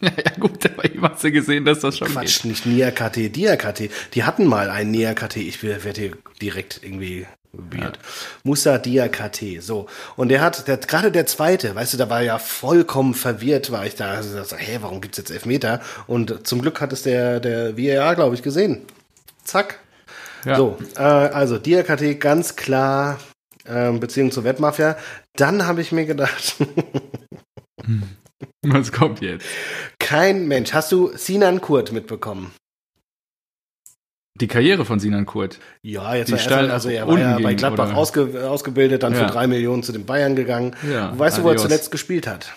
Ja, 0.01 0.11
ja, 0.11 0.31
gut, 0.39 0.65
aber 0.65 0.85
ihm 0.89 1.01
hast 1.01 1.25
du 1.25 1.31
gesehen, 1.31 1.65
dass 1.65 1.81
das 1.81 1.97
schon 1.97 2.07
Quatsch, 2.07 2.45
nicht 2.45 2.65
Nia 2.65 2.89
KT, 2.89 3.35
Dia 3.35 3.57
KT. 3.57 3.89
Die 4.13 4.23
hatten 4.23 4.45
mal 4.45 4.69
einen 4.69 4.91
Nia 4.91 5.13
KT. 5.13 5.35
Ich 5.35 5.61
werde 5.61 5.91
hier 5.99 6.11
direkt 6.41 6.79
irgendwie 6.83 7.27
weird. 7.51 7.99
Musa 8.43 8.77
Dia 8.77 9.07
KT. 9.07 9.61
So. 9.61 9.87
Und 10.15 10.29
der 10.29 10.41
hat, 10.41 10.67
der, 10.67 10.77
gerade 10.77 11.11
der 11.11 11.25
zweite, 11.25 11.75
weißt 11.75 11.93
du, 11.93 11.97
da 11.97 12.09
war 12.09 12.21
ja 12.21 12.37
vollkommen 12.37 13.13
verwirrt, 13.13 13.71
war 13.71 13.85
ich 13.85 13.95
da. 13.95 14.11
Also, 14.11 14.43
so, 14.43 14.55
hä, 14.55 14.79
warum 14.81 15.01
gibt's 15.01 15.17
jetzt 15.17 15.31
Elfmeter? 15.31 15.81
Und 16.07 16.47
zum 16.47 16.61
Glück 16.61 16.81
hat 16.81 16.93
es 16.93 17.03
der, 17.03 17.39
der 17.39 17.77
VAR, 17.77 18.15
glaube 18.15 18.35
ich, 18.35 18.43
gesehen. 18.43 18.81
Zack. 19.43 19.79
Ja. 20.45 20.55
So, 20.55 20.77
äh, 20.95 21.01
also 21.01 21.57
Dia 21.57 21.83
KT 21.83 22.19
ganz 22.19 22.55
klar 22.55 23.19
ähm, 23.67 23.99
Beziehung 23.99 24.31
zur 24.31 24.43
Wettmafia. 24.43 24.97
Dann 25.35 25.65
habe 25.65 25.81
ich 25.81 25.91
mir 25.91 26.05
gedacht, 26.05 26.55
Was 28.61 28.91
kommt 28.91 29.21
jetzt? 29.21 29.45
kein 29.99 30.47
Mensch. 30.47 30.73
Hast 30.73 30.91
du 30.91 31.11
Sinan 31.15 31.61
Kurt 31.61 31.91
mitbekommen? 31.91 32.51
Die 34.41 34.47
Karriere 34.47 34.85
von 34.85 34.99
Sinan 34.99 35.25
Kurt. 35.25 35.59
Ja, 35.81 36.15
jetzt 36.15 36.29
Die 36.29 36.33
war 36.33 36.63
er, 36.63 36.73
also 36.73 36.89
er 36.89 37.07
war 37.07 37.19
ja 37.19 37.39
bei 37.39 37.53
Gladbach 37.55 37.93
ausge, 37.93 38.47
ausgebildet, 38.49 39.03
dann 39.03 39.13
Ja. 39.13 39.19
für 39.27 39.33
drei 39.33 39.47
Millionen 39.47 39.83
zu 39.83 39.91
den 39.91 40.05
Bayern 40.05 40.35
gegangen. 40.35 40.75
Ja, 40.89 41.17
weißt 41.17 41.39
du, 41.39 41.43
wo 41.43 41.47
er 41.47 41.51
adios. 41.51 41.63
zuletzt 41.63 41.91
gespielt 41.91 42.25
hat? 42.27 42.53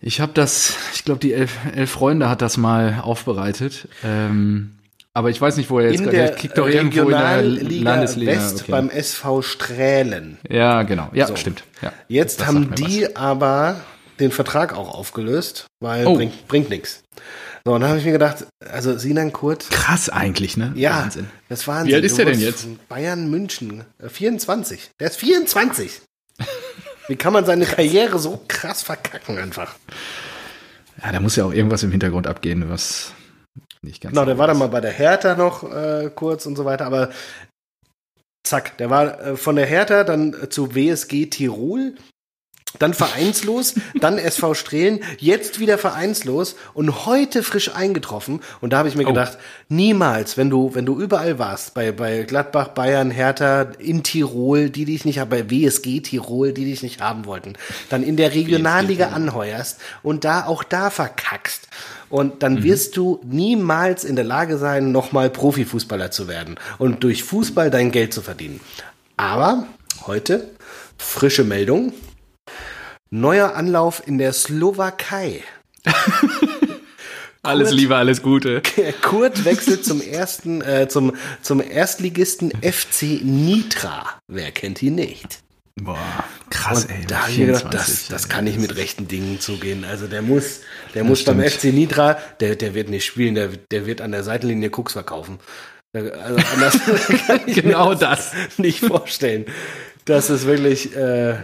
Ich 0.00 0.20
habe 0.20 0.32
das, 0.34 0.74
ich 0.94 1.04
glaube, 1.04 1.20
die 1.20 1.32
elf, 1.32 1.56
elf 1.74 1.90
Freunde 1.90 2.28
hat 2.28 2.42
das 2.42 2.56
mal 2.58 3.00
aufbereitet. 3.02 3.88
Ähm, 4.04 4.72
aber 5.14 5.30
ich 5.30 5.40
weiß 5.40 5.56
nicht, 5.56 5.70
wo 5.70 5.80
er 5.80 5.86
jetzt 5.90 6.00
In 6.00 6.04
gerade 6.04 6.16
der 6.16 6.30
kickt 6.34 6.58
doch 6.58 6.68
irgendwo 6.68 7.02
in 7.04 7.08
der 7.10 7.42
Landesliga. 7.42 8.32
West 8.32 8.62
okay. 8.62 8.70
beim 8.72 8.90
SV 8.90 9.40
Strählen. 9.42 10.36
ja, 10.48 10.82
genau. 10.82 11.08
Ja, 11.14 11.26
So. 11.26 11.36
stimmt. 11.36 11.64
Ja. 11.80 11.92
Jetzt 12.08 12.40
Das 12.40 12.46
haben 12.48 12.74
die 12.74 13.16
aber 13.16 13.80
den 14.20 14.30
Vertrag 14.30 14.76
auch 14.76 14.94
aufgelöst, 14.94 15.66
weil 15.80 16.06
Oh. 16.06 16.14
bringt, 16.14 16.46
bringt 16.46 16.68
nichts. 16.70 17.02
So, 17.66 17.74
und 17.74 17.80
dann 17.80 17.90
habe 17.90 17.98
ich 17.98 18.04
mir 18.06 18.12
gedacht, 18.12 18.46
also 18.60 18.96
Sinan 18.96 19.32
Kurt, 19.32 19.68
Krass 19.70 20.08
eigentlich, 20.08 20.56
ne? 20.56 20.70
ja, 20.76 21.02
Wahnsinn. 21.02 21.26
das 21.48 21.66
Wahnsinn. 21.66 21.88
Wie 21.90 21.94
alt 21.96 22.04
ist 22.04 22.16
Du 22.16 22.24
der 22.24 22.32
denn 22.32 22.40
jetzt? 22.40 22.88
Bayern 22.88 23.28
München, 23.28 23.82
äh, 23.98 24.08
24. 24.08 24.92
Der 25.00 25.08
ist 25.08 25.16
24. 25.16 26.00
Wie 27.08 27.16
kann 27.16 27.32
man 27.32 27.44
seine 27.44 27.64
Karriere 27.66 28.20
so 28.20 28.40
krass 28.46 28.84
verkacken 28.84 29.38
einfach? 29.38 29.74
Ja, 31.02 31.10
da 31.10 31.18
muss 31.18 31.34
ja 31.34 31.44
auch 31.44 31.52
irgendwas 31.52 31.82
im 31.82 31.90
Hintergrund 31.90 32.28
abgehen, 32.28 32.70
was 32.70 33.10
nicht 33.82 34.00
ganz. 34.00 34.12
Genau, 34.12 34.26
der 34.26 34.38
war 34.38 34.46
dann 34.46 34.58
mal 34.58 34.68
bei 34.68 34.80
der 34.80 34.92
Hertha 34.92 35.34
noch 35.34 35.64
äh, 35.64 36.08
kurz 36.14 36.46
und 36.46 36.54
so 36.54 36.64
weiter, 36.64 36.86
aber 36.86 37.10
zack, 38.44 38.78
der 38.78 38.90
war 38.90 39.20
äh, 39.20 39.36
von 39.36 39.56
der 39.56 39.66
Hertha 39.66 40.04
dann 40.04 40.34
äh, 40.40 40.48
zu 40.48 40.76
WSG 40.76 41.26
Tirol 41.26 41.96
dann 42.78 42.94
vereinslos, 42.94 43.74
dann 44.00 44.18
SV 44.18 44.54
Strehlen, 44.54 45.00
jetzt 45.18 45.58
wieder 45.60 45.78
vereinslos 45.78 46.56
und 46.74 47.06
heute 47.06 47.42
frisch 47.42 47.74
eingetroffen. 47.74 48.40
Und 48.60 48.72
da 48.72 48.78
habe 48.78 48.88
ich 48.88 48.96
mir 48.96 49.04
Oh. 49.04 49.08
gedacht, 49.08 49.38
niemals, 49.68 50.36
wenn 50.36 50.50
du, 50.50 50.74
wenn 50.74 50.86
du 50.86 50.98
überall 51.00 51.38
warst, 51.38 51.74
bei, 51.74 51.92
bei 51.92 52.22
Gladbach, 52.22 52.68
Bayern, 52.68 53.10
Hertha, 53.10 53.62
in 53.78 54.02
Tirol, 54.02 54.70
die 54.70 54.84
dich 54.84 55.04
nicht 55.04 55.18
haben, 55.18 55.30
bei 55.30 55.50
WSG 55.50 56.00
Tirol, 56.00 56.52
die 56.52 56.64
dich 56.64 56.82
nicht 56.82 57.00
haben 57.00 57.24
wollten, 57.26 57.54
dann 57.88 58.02
in 58.02 58.16
der 58.16 58.32
Regionalliga 58.34 59.08
anheuerst 59.08 59.80
und 60.02 60.24
da 60.24 60.46
auch 60.46 60.64
da 60.64 60.90
verkackst. 60.90 61.68
Und 62.08 62.42
dann 62.44 62.62
wirst 62.62 62.96
du 62.96 63.20
niemals 63.24 64.04
in 64.04 64.14
der 64.14 64.24
Lage 64.24 64.58
sein, 64.58 64.92
nochmal 64.92 65.28
Profifußballer 65.28 66.12
zu 66.12 66.28
werden 66.28 66.54
und 66.78 67.02
durch 67.02 67.24
Fußball 67.24 67.70
dein 67.70 67.90
Geld 67.90 68.14
zu 68.14 68.22
verdienen. 68.22 68.60
Aber 69.16 69.66
heute 70.06 70.50
frische 70.98 71.42
Meldung. 71.42 71.92
Neuer 73.10 73.54
Anlauf 73.54 74.02
in 74.06 74.18
der 74.18 74.32
Slowakei. 74.32 75.42
Alles 77.42 77.68
Kurt- 77.68 77.78
Liebe, 77.78 77.94
alles 77.96 78.22
Gute. 78.22 78.60
Kurt 79.02 79.44
wechselt 79.44 79.84
zum 79.84 80.00
ersten, 80.02 80.62
äh, 80.62 80.88
zum, 80.88 81.14
zum 81.42 81.60
Erstligisten 81.62 82.50
FC 82.50 83.20
Nitra. 83.22 84.04
Wer 84.26 84.50
kennt 84.50 84.82
ihn 84.82 84.96
nicht? 84.96 85.38
Boah, 85.80 85.96
krass, 86.50 86.86
Und 86.86 86.90
ey. 86.90 87.04
da 87.06 87.20
habe 87.20 87.30
ich 87.30 87.38
mir 87.38 87.46
gedacht, 87.46 87.68
24, 87.70 88.08
das, 88.08 88.08
das 88.08 88.28
kann 88.28 88.44
nicht 88.44 88.58
mit 88.58 88.74
rechten 88.76 89.06
Dingen 89.06 89.38
zugehen. 89.38 89.84
Also 89.84 90.08
der 90.08 90.22
muss, 90.22 90.62
der 90.94 91.04
muss 91.04 91.22
beim 91.22 91.38
stimmt. 91.46 91.52
FC 91.52 91.64
Nitra, 91.74 92.18
der, 92.40 92.56
der 92.56 92.74
wird 92.74 92.88
nicht 92.88 93.04
spielen, 93.04 93.36
der, 93.36 93.48
der 93.70 93.86
wird 93.86 94.00
an 94.00 94.10
der 94.10 94.24
Seitenlinie 94.24 94.70
Koks 94.70 94.94
verkaufen. 94.94 95.38
Also 95.92 96.10
anders 96.52 96.80
kann 97.28 97.40
ich 97.46 97.54
Genau 97.62 97.90
mir 97.90 97.96
das. 97.96 98.32
nicht 98.58 98.80
vorstellen. 98.80 99.44
Das 100.04 100.30
ist 100.30 100.46
wirklich, 100.46 100.96
äh, 100.96 101.36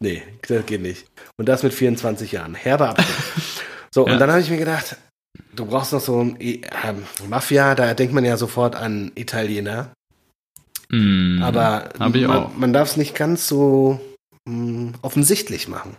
nee, 0.00 0.22
das 0.48 0.66
geht 0.66 0.82
nicht. 0.82 1.06
Und 1.38 1.48
das 1.48 1.62
mit 1.62 1.74
24 1.74 2.32
Jahren. 2.32 2.54
Herber 2.54 2.90
Abstand. 2.90 3.08
So, 3.94 4.06
Ja. 4.06 4.12
und 4.12 4.18
dann 4.18 4.30
habe 4.30 4.42
ich 4.42 4.50
mir 4.50 4.58
gedacht, 4.58 4.96
du 5.54 5.64
brauchst 5.64 5.92
noch 5.94 6.00
so 6.02 6.20
ein 6.20 6.38
äh, 6.38 6.60
Mafia, 7.28 7.74
da 7.74 7.94
denkt 7.94 8.12
man 8.12 8.26
ja 8.26 8.36
sofort 8.36 8.76
an 8.76 9.10
Italiener. 9.14 9.90
Mm, 10.90 11.42
Aber 11.42 11.88
man, 11.98 12.50
man 12.58 12.72
darf 12.74 12.90
es 12.90 12.96
nicht 12.98 13.14
ganz 13.14 13.48
so 13.48 13.98
mh, 14.46 14.98
offensichtlich 15.00 15.68
machen. 15.68 15.96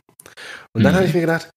Und 0.76 0.84
dann 0.84 0.92
Mhm. 0.94 0.98
habe 0.98 1.08
ich 1.08 1.14
mir 1.16 1.22
gedacht, 1.22 1.50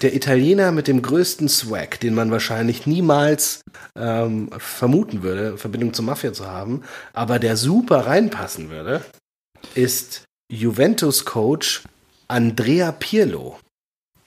der 0.00 0.14
Italiener 0.14 0.72
mit 0.72 0.86
dem 0.88 1.02
größten 1.02 1.48
Swag, 1.50 2.00
den 2.00 2.14
man 2.14 2.30
wahrscheinlich 2.30 2.86
niemals 2.86 3.60
ähm, 3.94 4.48
vermuten 4.56 5.22
würde, 5.22 5.58
Verbindung 5.58 5.92
zur 5.92 6.04
Mafia 6.06 6.32
zu 6.32 6.46
haben, 6.46 6.82
aber 7.12 7.38
der 7.38 7.56
super 7.58 8.06
reinpassen 8.06 8.70
würde, 8.70 9.04
ist 9.74 10.24
Juventus-Coach 10.50 11.82
Andrea 12.28 12.92
Pirlo. 12.92 13.58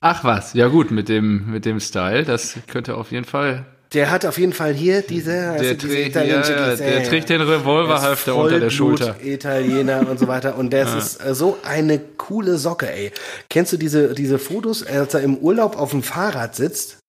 Ach 0.01 0.23
was, 0.23 0.53
ja 0.53 0.67
gut, 0.67 0.89
mit 0.91 1.09
dem, 1.09 1.51
mit 1.51 1.65
dem 1.65 1.79
Style, 1.79 2.23
das 2.23 2.55
könnte 2.67 2.95
auf 2.95 3.11
jeden 3.11 3.25
Fall. 3.25 3.65
Der 3.93 4.09
hat 4.09 4.25
auf 4.25 4.37
jeden 4.37 4.53
Fall 4.53 4.73
hier 4.73 5.01
diese, 5.01 5.31
Der, 5.31 5.51
also 5.51 5.73
diese 5.73 5.87
trägt, 5.87 6.15
ja, 6.15 6.23
ja, 6.23 6.75
der 6.75 7.03
trägt 7.03 7.29
den 7.29 7.41
Revolverhalfter 7.41 8.35
unter 8.35 8.59
der 8.59 8.69
Schulter. 8.69 9.17
Italiener 9.21 10.07
und 10.09 10.17
so 10.17 10.27
weiter. 10.27 10.57
Und 10.57 10.71
das 10.71 10.95
ist 10.95 11.25
äh, 11.25 11.35
so 11.35 11.57
eine 11.63 11.99
coole 11.99 12.57
Socke, 12.57 12.89
ey. 12.89 13.11
Kennst 13.49 13.73
du 13.73 13.77
diese, 13.77 14.13
diese 14.13 14.39
Fotos, 14.39 14.83
als 14.85 15.13
er 15.13 15.21
im 15.21 15.37
Urlaub 15.37 15.77
auf 15.77 15.91
dem 15.91 16.03
Fahrrad 16.03 16.55
sitzt? 16.55 16.99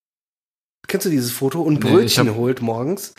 Kennst 0.89 1.07
du 1.07 1.11
dieses 1.11 1.31
Foto 1.31 1.63
und 1.63 1.85
Nee, 1.85 1.91
Brötchen 1.91 2.29
hab- 2.29 2.35
holt 2.37 2.61
morgens? 2.61 3.15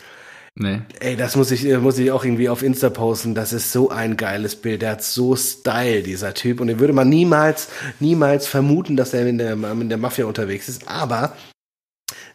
Nee. 0.56 0.82
Ey, 1.00 1.16
das 1.16 1.34
muss 1.34 1.50
ich, 1.50 1.66
äh, 1.66 1.78
muss 1.78 1.98
ich 1.98 2.12
auch 2.12 2.24
irgendwie 2.24 2.48
auf 2.48 2.62
Insta 2.62 2.88
posten. 2.88 3.34
Das 3.34 3.52
ist 3.52 3.72
so 3.72 3.90
ein 3.90 4.16
geiles 4.16 4.54
Bild. 4.54 4.82
Der 4.82 4.92
hat 4.92 5.02
so 5.02 5.34
Style, 5.34 6.02
dieser 6.02 6.32
Typ. 6.32 6.60
Und 6.60 6.68
den 6.68 6.78
würde 6.78 6.92
man 6.92 7.08
niemals, 7.08 7.68
niemals 7.98 8.46
vermuten, 8.46 8.96
dass 8.96 9.14
er 9.14 9.26
in 9.26 9.38
der, 9.38 9.54
in 9.54 9.88
der 9.88 9.98
Mafia 9.98 10.26
unterwegs 10.26 10.68
ist. 10.68 10.86
Aber 10.86 11.34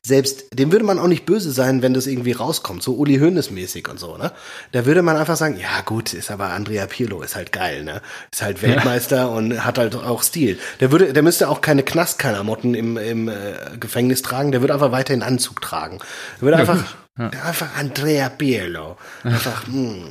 selbst 0.01 0.45
dem 0.53 0.71
würde 0.71 0.85
man 0.85 0.99
auch 0.99 1.07
nicht 1.07 1.25
böse 1.25 1.51
sein, 1.51 1.81
wenn 1.81 1.93
das 1.93 2.07
irgendwie 2.07 2.31
rauskommt, 2.31 2.81
so 2.81 2.95
Uli 2.95 3.19
Hoeneß 3.19 3.51
mäßig 3.51 3.88
und 3.89 3.99
so, 3.99 4.17
ne? 4.17 4.31
Da 4.71 4.85
würde 4.85 5.01
man 5.01 5.17
einfach 5.17 5.35
sagen, 5.35 5.57
ja 5.57 5.81
gut, 5.85 6.13
ist 6.13 6.31
aber 6.31 6.49
Andrea 6.49 6.88
Pirlo, 6.88 7.21
ist 7.21 7.35
halt 7.35 7.51
geil, 7.51 7.83
ne? 7.83 8.01
Ist 8.31 8.41
halt 8.41 8.61
Weltmeister 8.61 9.29
und 9.29 9.65
hat 9.65 9.77
halt 9.77 9.95
auch 9.95 10.23
Stil. 10.23 10.57
Der 10.79 10.91
würde, 10.91 11.11
der 11.11 11.21
müsste 11.21 11.49
auch 11.49 11.61
keine 11.61 11.83
Knastklamotten 11.83 12.75
im, 12.75 12.97
im 12.97 13.27
äh, 13.27 13.33
Gefängnis 13.79 14.21
tragen, 14.21 14.51
der 14.51 14.61
würde 14.61 14.73
einfach 14.73 14.91
weiterhin 14.91 15.21
Anzug 15.21 15.61
tragen. 15.61 15.99
Der 16.38 16.41
würde 16.43 16.57
einfach, 16.57 16.83
einfach 17.19 17.77
Andrea 17.77 18.29
Pirlo. 18.29 18.97
Einfach, 19.23 19.67
mm, 19.67 20.05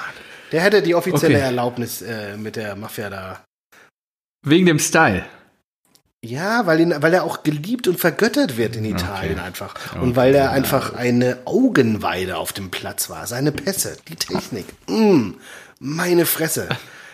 der 0.52 0.62
hätte 0.62 0.82
die 0.82 0.94
offizielle 0.94 1.36
Okay. 1.36 1.44
Erlaubnis 1.44 2.02
äh, 2.02 2.36
mit 2.36 2.56
der 2.56 2.76
Mafia 2.76 3.10
da. 3.10 3.44
Wegen 4.46 4.66
dem 4.66 4.78
Style. 4.78 5.24
Ja, 6.24 6.64
weil, 6.66 6.80
ihn, 6.80 6.94
weil 7.00 7.12
er 7.12 7.24
auch 7.24 7.42
geliebt 7.42 7.86
und 7.86 8.00
vergöttert 8.00 8.56
wird 8.56 8.76
in 8.76 8.84
Italien 8.86 9.38
einfach. 9.38 9.74
Und 9.96 10.00
Okay, 10.00 10.16
weil 10.16 10.34
er 10.34 10.52
einfach 10.52 10.94
eine 10.94 11.38
Augenweide 11.44 12.38
auf 12.38 12.54
dem 12.54 12.70
Platz 12.70 13.10
war. 13.10 13.26
Seine 13.26 13.52
Pässe, 13.52 13.98
die 14.08 14.16
Technik. 14.16 14.64
Mm, 14.88 15.32
meine 15.80 16.24
Fresse. 16.24 16.68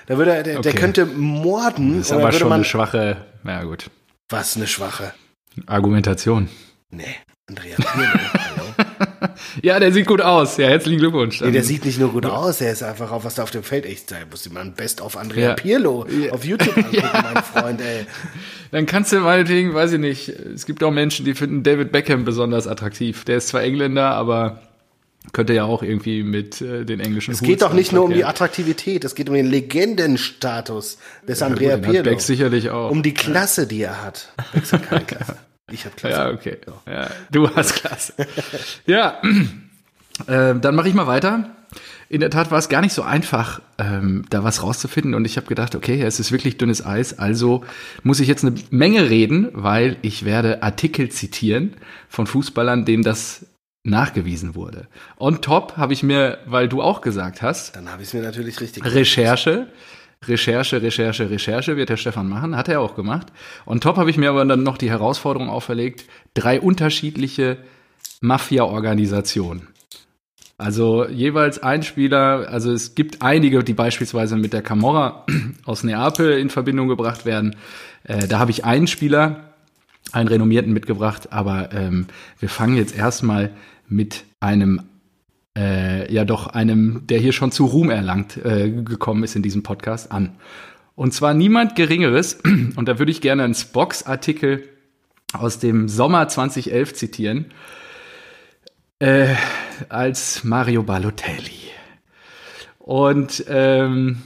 Da 0.06 0.16
würde 0.16 0.32
er, 0.34 0.42
der, 0.44 0.60
der 0.60 0.70
Okay. 0.72 0.80
könnte 0.80 1.06
morden. 1.06 1.98
Das 1.98 2.06
ist 2.06 2.12
aber 2.12 2.30
schon 2.32 2.52
eine 2.52 2.64
schwache, 2.64 3.24
ja 3.44 3.62
gut, 3.64 3.90
was 4.28 4.56
eine 4.56 4.68
schwache. 4.68 5.12
Argumentation. 5.66 6.48
Nee, 6.90 7.16
Andrea 7.48 7.76
Pirlo. 7.76 8.18
Ja, 9.62 9.78
der 9.80 9.92
sieht 9.92 10.06
gut 10.06 10.20
aus. 10.20 10.56
Ja, 10.56 10.68
herzlichen 10.68 10.98
Glückwunsch. 10.98 11.40
Nee, 11.40 11.50
der 11.50 11.62
sieht 11.64 11.84
nicht 11.84 11.98
nur 11.98 12.10
gut 12.12 12.26
aus, 12.26 12.60
er 12.60 12.72
ist 12.72 12.82
einfach 12.82 13.10
auf 13.10 13.24
was 13.24 13.34
da 13.36 13.42
auf 13.42 13.50
dem 13.50 13.62
Feld. 13.62 13.86
Ich 13.86 14.06
da 14.06 14.16
muss 14.30 14.48
ein 14.54 14.72
Best 14.74 15.00
auf 15.00 15.16
Andrea 15.16 15.50
Ja. 15.50 15.54
Pirlo 15.54 16.06
Ja. 16.08 16.32
auf 16.32 16.44
YouTube 16.44 16.76
angucken, 16.76 17.02
mein 17.34 17.42
Freund, 17.44 17.80
ey. 17.80 18.06
Dann 18.70 18.86
kannst 18.86 19.12
du 19.12 19.20
meinetwegen, 19.20 19.74
weiß 19.74 19.92
ich 19.92 19.98
nicht, 19.98 20.28
es 20.28 20.66
gibt 20.66 20.82
auch 20.84 20.90
Menschen, 20.92 21.24
die 21.24 21.34
finden 21.34 21.62
David 21.62 21.92
Beckham 21.92 22.24
besonders 22.24 22.66
attraktiv. 22.66 23.24
Der 23.24 23.36
ist 23.38 23.48
zwar 23.48 23.62
Engländer, 23.62 24.10
aber 24.12 24.60
könnte 25.32 25.52
ja 25.52 25.64
auch 25.64 25.82
irgendwie 25.82 26.22
mit 26.22 26.60
äh, 26.62 26.84
den 26.84 26.98
englischen 26.98 27.32
Es 27.32 27.42
geht 27.42 27.60
doch 27.62 27.74
nicht 27.74 27.92
nur 27.92 28.04
um 28.04 28.12
die. 28.12 28.24
Attraktivität, 28.24 29.04
es 29.04 29.14
geht 29.14 29.28
um 29.28 29.34
den 29.34 29.46
Legendenstatus 29.46 30.98
des 31.28 31.42
Andrea 31.42 31.76
gut, 31.76 31.84
Pirlo. 31.90 32.02
Beck 32.10 32.20
sicherlich 32.20 32.70
auch. 32.70 32.90
Um 32.90 33.02
die 33.02 33.12
Klasse, 33.14 33.66
die 33.66 33.82
er 33.82 34.02
hat. 34.02 34.32
Beck 34.54 34.72
hat 34.72 34.88
keine 34.88 35.04
Klasse. 35.04 35.36
Ich 35.72 35.84
habe 35.84 35.96
Klasse. 35.96 36.16
Ja, 36.16 36.30
okay. 36.30 36.58
Ja, 36.86 37.10
du 37.30 37.54
hast 37.54 37.74
Klasse. 37.76 38.14
ja, 38.86 39.20
äh, 40.26 40.54
dann 40.54 40.74
mache 40.74 40.88
ich 40.88 40.94
mal 40.94 41.06
weiter. 41.06 41.50
In 42.08 42.20
der 42.20 42.30
Tat 42.30 42.50
war 42.50 42.58
es 42.58 42.68
gar 42.68 42.80
nicht 42.80 42.92
so 42.92 43.02
einfach, 43.02 43.62
ähm, 43.78 44.24
da 44.30 44.42
was 44.42 44.64
rauszufinden. 44.64 45.14
Und 45.14 45.24
ich 45.24 45.36
habe 45.36 45.46
gedacht, 45.46 45.76
okay, 45.76 46.02
es 46.02 46.18
ist 46.18 46.32
wirklich 46.32 46.58
dünnes 46.58 46.84
Eis. 46.84 47.18
Also 47.20 47.64
muss 48.02 48.18
ich 48.18 48.26
jetzt 48.26 48.44
eine 48.44 48.54
Menge 48.70 49.08
reden, 49.08 49.48
weil 49.52 49.96
ich 50.02 50.24
werde 50.24 50.64
Artikel 50.64 51.10
zitieren 51.10 51.74
von 52.08 52.26
Fußballern, 52.26 52.84
denen 52.84 53.04
das 53.04 53.46
nachgewiesen 53.84 54.56
wurde. 54.56 54.88
On 55.18 55.40
top 55.40 55.76
habe 55.76 55.92
ich 55.92 56.02
mir, 56.02 56.38
weil 56.46 56.68
du 56.68 56.82
auch 56.82 57.00
gesagt 57.00 57.42
hast, 57.42 57.76
Dann 57.76 57.90
habe 57.90 58.02
ich 58.02 58.12
mir 58.12 58.22
natürlich 58.22 58.60
richtig 58.60 58.84
Recherche. 58.84 59.68
Recherche, 60.26 60.82
Recherche, 60.82 61.30
Recherche 61.30 61.76
wird 61.76 61.88
der 61.88 61.96
Stefan 61.96 62.28
machen, 62.28 62.56
hat 62.56 62.68
er 62.68 62.80
auch 62.80 62.94
gemacht. 62.94 63.28
Und 63.64 63.82
top 63.82 63.96
habe 63.96 64.10
ich 64.10 64.18
mir 64.18 64.30
aber 64.30 64.44
dann 64.44 64.62
noch 64.62 64.76
die 64.76 64.90
Herausforderung 64.90 65.48
auferlegt, 65.48 66.04
drei 66.34 66.60
unterschiedliche 66.60 67.58
Mafia-Organisationen. 68.20 69.68
Also 70.58 71.08
jeweils 71.08 71.62
ein 71.62 71.82
Spieler, 71.82 72.48
also 72.50 72.70
es 72.70 72.94
gibt 72.94 73.22
einige, 73.22 73.64
die 73.64 73.72
beispielsweise 73.72 74.36
mit 74.36 74.52
der 74.52 74.60
Camorra 74.60 75.24
aus 75.64 75.84
Neapel 75.84 76.32
in 76.32 76.50
Verbindung 76.50 76.88
gebracht 76.88 77.24
werden. 77.24 77.56
Äh, 78.04 78.28
da 78.28 78.38
habe 78.38 78.50
ich 78.50 78.66
einen 78.66 78.86
Spieler, 78.86 79.54
einen 80.12 80.28
renommierten 80.28 80.74
mitgebracht, 80.74 81.32
aber 81.32 81.72
ähm, 81.72 82.08
wir 82.38 82.50
fangen 82.50 82.76
jetzt 82.76 82.94
erstmal 82.94 83.52
mit 83.88 84.24
einem 84.38 84.82
äh, 85.56 86.12
ja 86.12 86.24
doch 86.24 86.48
einem, 86.48 87.06
der 87.06 87.18
hier 87.18 87.32
schon 87.32 87.52
zu 87.52 87.66
Ruhm 87.66 87.90
erlangt 87.90 88.36
äh, 88.36 88.70
gekommen 88.70 89.24
ist 89.24 89.36
in 89.36 89.42
diesem 89.42 89.62
Podcast 89.62 90.12
an. 90.12 90.36
Und 90.94 91.12
zwar 91.14 91.34
niemand 91.34 91.76
Geringeres, 91.76 92.40
und 92.76 92.88
da 92.88 92.98
würde 92.98 93.12
ich 93.12 93.20
gerne 93.20 93.44
einen 93.44 93.54
Spox-Artikel 93.54 94.68
aus 95.32 95.58
dem 95.58 95.88
Sommer 95.88 96.28
2011 96.28 96.94
zitieren, 96.94 97.46
äh, 98.98 99.34
als 99.88 100.44
Mario 100.44 100.82
Balotelli. 100.82 101.70
Und 102.78 103.44
ähm, 103.48 104.22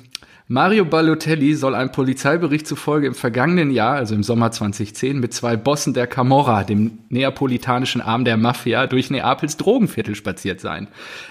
Mario 0.47 0.85
Balotelli 0.85 1.55
soll 1.55 1.75
einem 1.75 1.91
Polizeibericht 1.91 2.67
zufolge 2.67 3.07
im 3.07 3.15
vergangenen 3.15 3.71
Jahr, 3.71 3.95
also 3.95 4.15
im 4.15 4.23
Sommer 4.23 4.51
2010, 4.51 5.19
mit 5.19 5.33
zwei 5.33 5.57
Bossen 5.57 5.95
der 5.95 6.07
Camorra, 6.07 6.65
dem 6.65 6.99
neapolitanischen 7.09 8.03
Arm 8.03 8.27
der 8.27 8.37
Mafia, 8.37 8.87
durch 8.87 9.09
Neapels 9.09 9.57
Drogenviertel 9.57 10.15
spaziert 10.15 10.61
sein. 10.61 10.89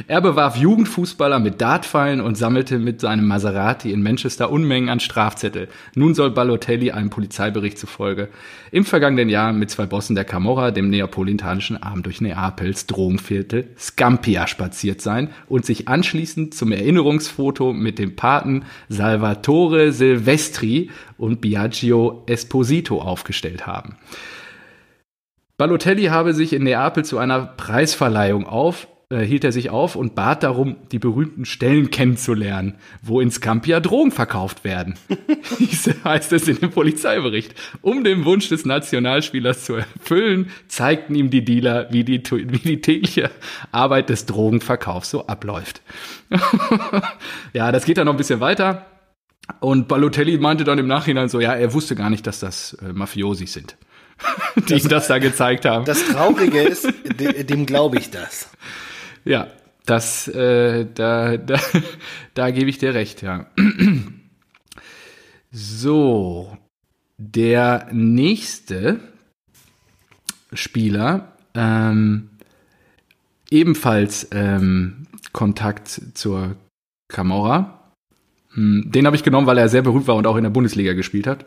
Er 0.07 0.19
bewarf 0.19 0.57
Jugendfußballer 0.57 1.37
mit 1.37 1.61
Dartpfeilen 1.61 2.21
und 2.21 2.39
sammelte 2.39 2.79
mit 2.79 3.01
seinem 3.01 3.27
Maserati 3.27 3.91
in 3.91 4.01
Manchester 4.01 4.49
Unmengen 4.49 4.89
an 4.89 4.99
Strafzettel. 4.99 5.67
Nun 5.93 6.15
soll 6.15 6.31
Balotelli 6.31 6.89
einem 6.89 7.11
Polizeibericht 7.11 7.77
zufolge 7.77 8.29
im 8.71 8.83
vergangenen 8.83 9.29
Jahr 9.29 9.53
mit 9.53 9.69
zwei 9.69 9.85
Bossen 9.85 10.15
der 10.15 10.25
Camorra, 10.25 10.71
dem 10.71 10.89
neapolitanischen 10.89 11.77
Arm 11.83 12.01
durch 12.01 12.19
Neapels 12.19 12.87
Drogenviertel 12.87 13.67
Scampia 13.77 14.47
spaziert 14.47 15.01
sein 15.01 15.29
und 15.47 15.67
sich 15.67 15.87
anschließend 15.87 16.55
zum 16.55 16.71
Erinnerungsfoto 16.71 17.73
mit 17.73 17.99
dem 17.99 18.15
Paten 18.15 18.63
Salvatore 19.03 19.91
Silvestri 19.91 20.89
und 21.17 21.41
Biagio 21.41 22.23
Esposito 22.25 23.01
aufgestellt 23.01 23.67
haben. 23.67 23.97
Balotelli 25.57 26.05
habe 26.05 26.33
sich 26.33 26.53
in 26.53 26.63
Neapel 26.63 27.03
zu 27.03 27.17
einer 27.17 27.41
Preisverleihung 27.41 28.47
auf, 28.47 28.87
äh, 29.09 29.19
hielt 29.19 29.43
er 29.43 29.51
sich 29.51 29.69
auf 29.69 29.97
und 29.97 30.15
bat 30.15 30.41
darum, 30.43 30.77
die 30.93 30.99
berühmten 30.99 31.43
Stellen 31.43 31.91
kennenzulernen, 31.91 32.75
wo 33.01 33.19
in 33.19 33.29
Scampia 33.29 33.81
Drogen 33.81 34.11
verkauft 34.11 34.63
werden. 34.63 34.95
Hieß, 35.57 35.95
heißt 36.05 36.31
es 36.31 36.47
in 36.47 36.59
dem 36.59 36.71
Polizeibericht. 36.71 37.53
Um 37.81 38.05
den 38.05 38.23
Wunsch 38.23 38.47
des 38.47 38.65
Nationalspielers 38.65 39.65
zu 39.65 39.73
erfüllen, 39.73 40.49
zeigten 40.69 41.13
ihm 41.13 41.29
die 41.29 41.43
Dealer, 41.43 41.89
wie 41.91 42.05
die, 42.05 42.23
wie 42.31 42.57
die 42.57 42.79
tägliche 42.79 43.31
Arbeit 43.73 44.07
des 44.07 44.25
Drogenverkaufs 44.27 45.09
so 45.09 45.27
abläuft. 45.27 45.81
ja, 47.53 47.73
das 47.73 47.83
geht 47.83 47.97
dann 47.97 48.05
noch 48.05 48.13
ein 48.13 48.17
bisschen 48.17 48.39
weiter. 48.39 48.85
Und 49.59 49.87
Balotelli 49.87 50.37
meinte 50.37 50.63
dann 50.63 50.79
im 50.79 50.87
Nachhinein 50.87 51.27
so, 51.29 51.39
ja, 51.39 51.53
er 51.53 51.73
wusste 51.73 51.95
gar 51.95 52.09
nicht, 52.09 52.25
dass 52.27 52.39
das 52.39 52.73
äh, 52.75 52.93
Mafiosi 52.93 53.45
sind, 53.45 53.77
die 54.69 54.75
ihm 54.75 54.87
das 54.89 55.07
da 55.07 55.17
gezeigt 55.19 55.65
haben. 55.65 55.85
Das 55.85 56.05
Traurige 56.07 56.61
ist, 56.61 56.87
de- 57.19 57.43
dem 57.43 57.65
glaube 57.65 57.97
ich 57.97 58.09
das. 58.09 58.49
Ja, 59.25 59.47
das, 59.85 60.27
äh, 60.29 60.85
da, 60.93 61.37
da, 61.37 61.59
da 62.33 62.51
gebe 62.51 62.69
ich 62.69 62.77
dir 62.77 62.93
recht, 62.93 63.21
ja. 63.21 63.47
So, 65.51 66.57
der 67.19 67.87
nächste 67.91 68.99
Spieler, 70.51 71.33
ähm, 71.53 72.29
ebenfalls 73.51 74.27
ähm, 74.31 75.05
Kontakt 75.31 76.01
zur 76.15 76.55
Camorra. 77.07 77.82
Hm, 78.53 78.91
Den 78.91 79.05
habe 79.05 79.15
ich 79.15 79.23
genommen, 79.23 79.47
weil 79.47 79.57
er 79.57 79.69
sehr 79.69 79.81
berühmt 79.81 80.07
war 80.07 80.15
und 80.15 80.27
auch 80.27 80.35
in 80.35 80.43
der 80.43 80.49
Bundesliga 80.49 80.93
gespielt 80.93 81.27
hat. 81.27 81.45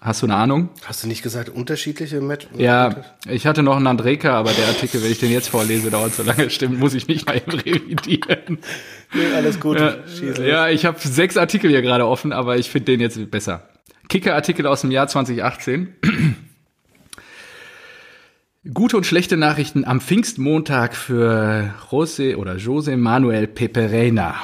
Hast 0.00 0.20
du 0.20 0.26
eine 0.26 0.34
Ahnung? 0.34 0.70
Hast 0.84 1.04
du 1.04 1.08
nicht 1.08 1.22
gesagt, 1.22 1.48
unterschiedliche 1.48 2.20
Match? 2.20 2.48
Ja, 2.56 3.04
ich 3.28 3.46
hatte 3.46 3.62
noch 3.62 3.76
einen 3.76 3.86
Andreka, 3.86 4.32
aber 4.32 4.50
der 4.50 4.66
Artikel, 4.66 5.00
wenn 5.00 5.12
ich 5.12 5.20
den 5.20 5.30
jetzt 5.30 5.48
vorlese, 5.48 5.92
dauert 5.92 6.12
so 6.12 6.24
lange. 6.24 6.50
Stimmt, 6.50 6.80
muss 6.80 6.92
ich 6.94 7.06
nicht 7.06 7.26
mal 7.26 7.36
eben 7.36 7.52
revidieren. 7.52 8.58
Nee, 9.14 9.32
alles 9.36 9.60
gut. 9.60 9.78
Ja, 9.78 9.94
ja 10.42 10.68
ich 10.68 10.86
habe 10.86 10.98
sechs 10.98 11.36
Artikel 11.36 11.70
hier 11.70 11.82
gerade 11.82 12.04
offen, 12.04 12.32
aber 12.32 12.56
ich 12.56 12.68
finde 12.68 12.86
den 12.86 13.00
jetzt 13.00 13.30
besser. 13.30 13.68
Kicker-Artikel 14.08 14.66
aus 14.66 14.80
dem 14.80 14.90
Jahr 14.90 15.06
2018. 15.06 15.94
Gute 18.74 18.96
und 18.96 19.06
schlechte 19.06 19.36
Nachrichten 19.36 19.84
am 19.84 20.00
Pfingstmontag 20.00 20.96
für 20.96 21.74
José 21.90 22.34
oder 22.34 22.54
José 22.54 22.96
Manuel 22.96 23.46
Peperena. 23.46 24.34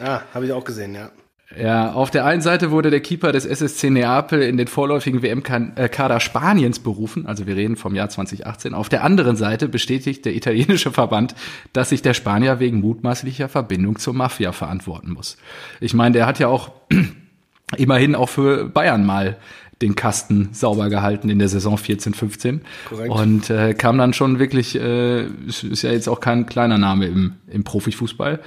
Ah, 0.00 0.22
habe 0.32 0.46
ich 0.46 0.52
auch 0.52 0.64
gesehen, 0.64 0.94
ja. 0.94 1.10
Ja, 1.58 1.92
auf 1.92 2.12
der 2.12 2.24
einen 2.26 2.42
Seite 2.42 2.70
wurde 2.70 2.90
der 2.90 3.00
Keeper 3.00 3.32
des 3.32 3.44
SSC 3.44 3.90
Neapel 3.90 4.40
in 4.40 4.56
den 4.56 4.68
vorläufigen 4.68 5.20
WM-Kader 5.20 6.20
Spaniens 6.20 6.78
berufen, 6.78 7.26
also 7.26 7.46
wir 7.48 7.56
reden 7.56 7.74
vom 7.74 7.96
Jahr 7.96 8.08
2018. 8.08 8.72
Auf 8.72 8.88
der 8.88 9.02
anderen 9.02 9.34
Seite 9.34 9.68
bestätigt 9.68 10.24
der 10.24 10.36
italienische 10.36 10.92
Verband, 10.92 11.34
dass 11.72 11.88
sich 11.88 12.02
der 12.02 12.14
Spanier 12.14 12.60
wegen 12.60 12.80
mutmaßlicher 12.80 13.48
Verbindung 13.48 13.98
zur 13.98 14.14
Mafia 14.14 14.52
verantworten 14.52 15.10
muss. 15.12 15.38
Ich 15.80 15.92
meine, 15.92 16.12
der 16.12 16.26
hat 16.26 16.38
ja 16.38 16.46
auch 16.46 16.70
immerhin 17.76 18.14
auch 18.14 18.28
für 18.28 18.66
Bayern 18.66 19.04
mal 19.04 19.36
den 19.82 19.96
Kasten 19.96 20.50
sauber 20.52 20.88
gehalten 20.88 21.30
in 21.30 21.38
der 21.38 21.48
Saison 21.48 21.78
14, 21.78 22.14
15. 22.14 22.60
Korrekt. 22.88 23.10
Und 23.10 23.50
äh, 23.50 23.74
kam 23.74 23.98
dann 23.98 24.12
schon 24.12 24.38
wirklich, 24.38 24.78
äh, 24.78 25.24
ist 25.46 25.64
ist 25.64 25.82
ja 25.82 25.90
jetzt 25.90 26.08
auch 26.08 26.20
kein 26.20 26.46
kleiner 26.46 26.78
Name 26.78 27.06
im, 27.06 27.34
im 27.48 27.64
Profifußball. 27.64 28.40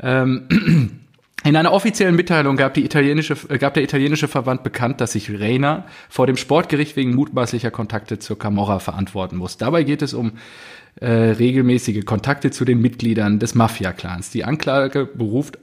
Ähm, 0.00 0.48
in 1.44 1.56
einer 1.56 1.72
offiziellen 1.72 2.16
Mitteilung 2.16 2.56
gab, 2.56 2.76
italienische, 2.76 3.36
äh, 3.48 3.58
gab 3.58 3.74
der 3.74 3.82
italienische 3.82 4.28
Verband 4.28 4.62
bekannt, 4.62 5.00
dass 5.00 5.12
sich 5.12 5.30
Reina 5.40 5.86
vor 6.08 6.26
dem 6.26 6.36
Sportgericht 6.36 6.96
wegen 6.96 7.14
mutmaßlicher 7.14 7.70
Kontakte 7.70 8.18
zur 8.18 8.38
Camorra 8.38 8.78
verantworten 8.78 9.36
muss. 9.36 9.56
Dabei 9.56 9.82
geht 9.82 10.02
es 10.02 10.14
um 10.14 10.32
äh, 11.00 11.10
regelmäßige 11.10 12.04
Kontakte 12.04 12.50
zu 12.50 12.64
den 12.64 12.80
Mitgliedern 12.80 13.38
des 13.38 13.54
Mafia-Clans. 13.54 14.30
Die 14.30 14.44
Anklage 14.44 15.06
beruft, 15.06 15.58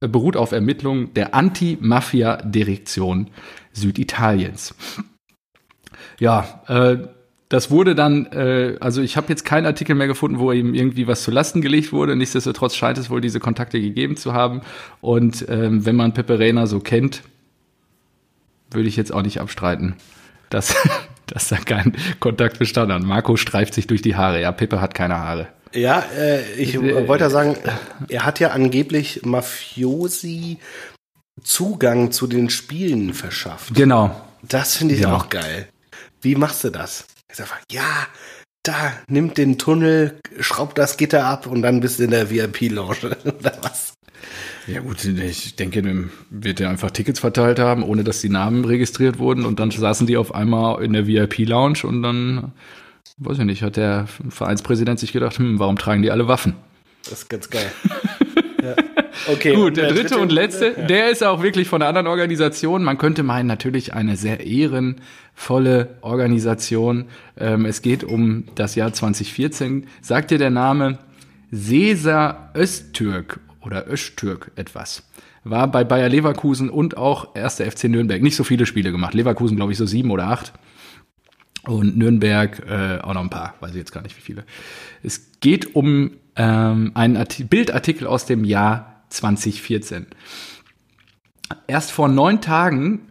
äh, 0.00 0.08
beruht 0.08 0.36
auf 0.36 0.52
Ermittlungen 0.52 1.14
der 1.14 1.34
Anti-Mafia-Direktion 1.34 3.30
Süditaliens. 3.72 4.74
Ja, 6.18 6.62
äh, 6.68 6.98
das 7.52 7.70
wurde 7.70 7.94
dann, 7.94 8.24
äh, 8.32 8.76
also 8.80 9.02
ich 9.02 9.18
habe 9.18 9.26
jetzt 9.28 9.44
keinen 9.44 9.66
Artikel 9.66 9.94
mehr 9.94 10.06
gefunden, 10.06 10.38
wo 10.38 10.52
ihm 10.52 10.72
irgendwie 10.72 11.06
was 11.06 11.22
zu 11.22 11.30
Lasten 11.30 11.60
gelegt 11.60 11.92
wurde. 11.92 12.16
Nichtsdestotrotz 12.16 12.74
scheint 12.74 12.96
es 12.96 13.10
wohl 13.10 13.20
diese 13.20 13.40
Kontakte 13.40 13.78
gegeben 13.78 14.16
zu 14.16 14.32
haben. 14.32 14.62
Und 15.02 15.44
ähm, 15.50 15.84
wenn 15.84 15.94
man 15.94 16.14
Pepe 16.14 16.38
Reina 16.38 16.66
so 16.66 16.80
kennt, 16.80 17.22
würde 18.70 18.88
ich 18.88 18.96
jetzt 18.96 19.12
auch 19.12 19.20
nicht 19.20 19.38
abstreiten, 19.38 19.96
dass, 20.48 20.74
dass 21.26 21.48
da 21.48 21.56
kein 21.56 21.94
Kontakt 22.20 22.58
bestanden 22.58 22.94
hat. 22.96 23.02
Marco 23.02 23.36
streift 23.36 23.74
sich 23.74 23.86
durch 23.86 24.00
die 24.00 24.16
Haare. 24.16 24.40
Ja, 24.40 24.50
Pepe 24.52 24.80
hat 24.80 24.94
keine 24.94 25.18
Haare. 25.18 25.48
Ja, 25.74 26.02
äh, 26.18 26.54
ich 26.54 26.74
Äh, 26.74 27.06
wollte 27.06 27.24
ja 27.24 27.30
sagen, 27.30 27.56
er 28.08 28.24
hat 28.24 28.40
ja 28.40 28.52
angeblich 28.52 29.20
Mafiosi 29.26 30.56
Zugang 31.42 32.12
zu 32.12 32.26
den 32.26 32.48
Spielen 32.48 33.12
verschafft. 33.12 33.74
Genau. 33.74 34.18
Das 34.42 34.76
finde 34.76 34.94
ich 34.94 35.02
Ja. 35.02 35.14
auch 35.14 35.28
geil. 35.28 35.68
Wie 36.22 36.34
machst 36.34 36.64
du 36.64 36.70
das? 36.70 37.04
Ja, 37.70 38.06
da, 38.62 38.92
nimmt 39.08 39.38
den 39.38 39.58
Tunnel, 39.58 40.18
schraubt 40.38 40.78
das 40.78 40.96
Gitter 40.96 41.24
ab 41.24 41.46
und 41.46 41.62
dann 41.62 41.80
bist 41.80 41.98
du 41.98 42.04
in 42.04 42.10
der 42.10 42.30
VIP-Lounge 42.30 43.16
oder 43.24 43.52
was? 43.62 43.94
Ja 44.68 44.80
gut, 44.80 45.04
ich 45.04 45.56
denke, 45.56 46.08
wird 46.30 46.60
er 46.60 46.70
einfach 46.70 46.92
Tickets 46.92 47.18
verteilt 47.18 47.58
haben, 47.58 47.82
ohne 47.82 48.04
dass 48.04 48.20
die 48.20 48.28
Namen 48.28 48.64
registriert 48.64 49.18
wurden 49.18 49.44
und 49.44 49.58
dann 49.58 49.72
saßen 49.72 50.06
die 50.06 50.16
auf 50.16 50.34
einmal 50.34 50.82
in 50.84 50.92
der 50.92 51.08
VIP-Lounge 51.08 51.80
und 51.84 52.02
dann, 52.02 52.52
weiß 53.18 53.38
ich 53.38 53.44
nicht, 53.44 53.62
hat 53.62 53.76
der 53.76 54.06
Vereinspräsident 54.28 55.00
sich 55.00 55.12
gedacht, 55.12 55.38
hm, 55.38 55.58
warum 55.58 55.76
tragen 55.76 56.02
die 56.02 56.12
alle 56.12 56.28
Waffen? 56.28 56.54
Das 57.02 57.22
ist 57.22 57.28
ganz 57.28 57.50
geil. 57.50 57.72
ja. 58.62 58.76
Okay. 59.30 59.54
Gut, 59.54 59.66
und 59.68 59.76
der 59.76 59.92
dritte 59.92 60.18
und 60.18 60.32
letzte, 60.32 60.74
Ja. 60.76 60.86
der 60.86 61.10
ist 61.10 61.22
auch 61.22 61.42
wirklich 61.42 61.68
von 61.68 61.82
einer 61.82 61.88
anderen 61.88 62.06
Organisation. 62.06 62.82
Man 62.82 62.98
könnte 62.98 63.22
meinen, 63.22 63.46
natürlich 63.46 63.94
eine 63.94 64.16
sehr 64.16 64.44
ehrenvolle 64.46 65.96
Organisation. 66.00 67.06
Ähm, 67.36 67.64
es 67.66 67.82
geht 67.82 68.04
um 68.04 68.44
das 68.54 68.74
Jahr 68.74 68.92
2014. 68.92 69.86
Sagt 70.00 70.30
dir 70.30 70.38
der 70.38 70.50
Name 70.50 70.98
Sesa 71.50 72.50
Öztürk 72.56 73.40
oder 73.60 73.86
Öztürk 73.90 74.50
etwas? 74.56 75.02
War 75.44 75.70
bei 75.70 75.84
Bayer 75.84 76.08
Leverkusen 76.08 76.70
und 76.70 76.96
auch 76.96 77.34
1. 77.34 77.56
FC 77.60 77.84
Nürnberg. 77.84 78.22
Nicht 78.22 78.36
so 78.36 78.44
viele 78.44 78.64
Spiele 78.64 78.92
gemacht. 78.92 79.14
Leverkusen, 79.14 79.56
glaube 79.56 79.72
ich, 79.72 79.78
so 79.78 79.86
sieben 79.86 80.10
oder 80.10 80.28
acht. 80.28 80.52
Und 81.64 81.96
Nürnberg 81.96 82.60
äh, 82.68 82.98
auch 83.02 83.14
noch 83.14 83.22
ein 83.22 83.30
paar, 83.30 83.54
weiß 83.60 83.70
ich 83.70 83.76
jetzt 83.76 83.92
gar 83.92 84.02
nicht 84.02 84.16
wie 84.16 84.20
viele. 84.20 84.44
Es 85.02 85.32
geht 85.40 85.76
um 85.76 86.12
ähm, 86.36 86.92
einen 86.94 87.16
Arti 87.16 87.44
Bildartikel 87.44 88.06
aus 88.06 88.26
dem 88.26 88.44
Jahr 88.44 88.91
2014. 89.12 90.06
Erst 91.66 91.92
vor 91.92 92.08
neun 92.08 92.40
Tagen 92.40 93.08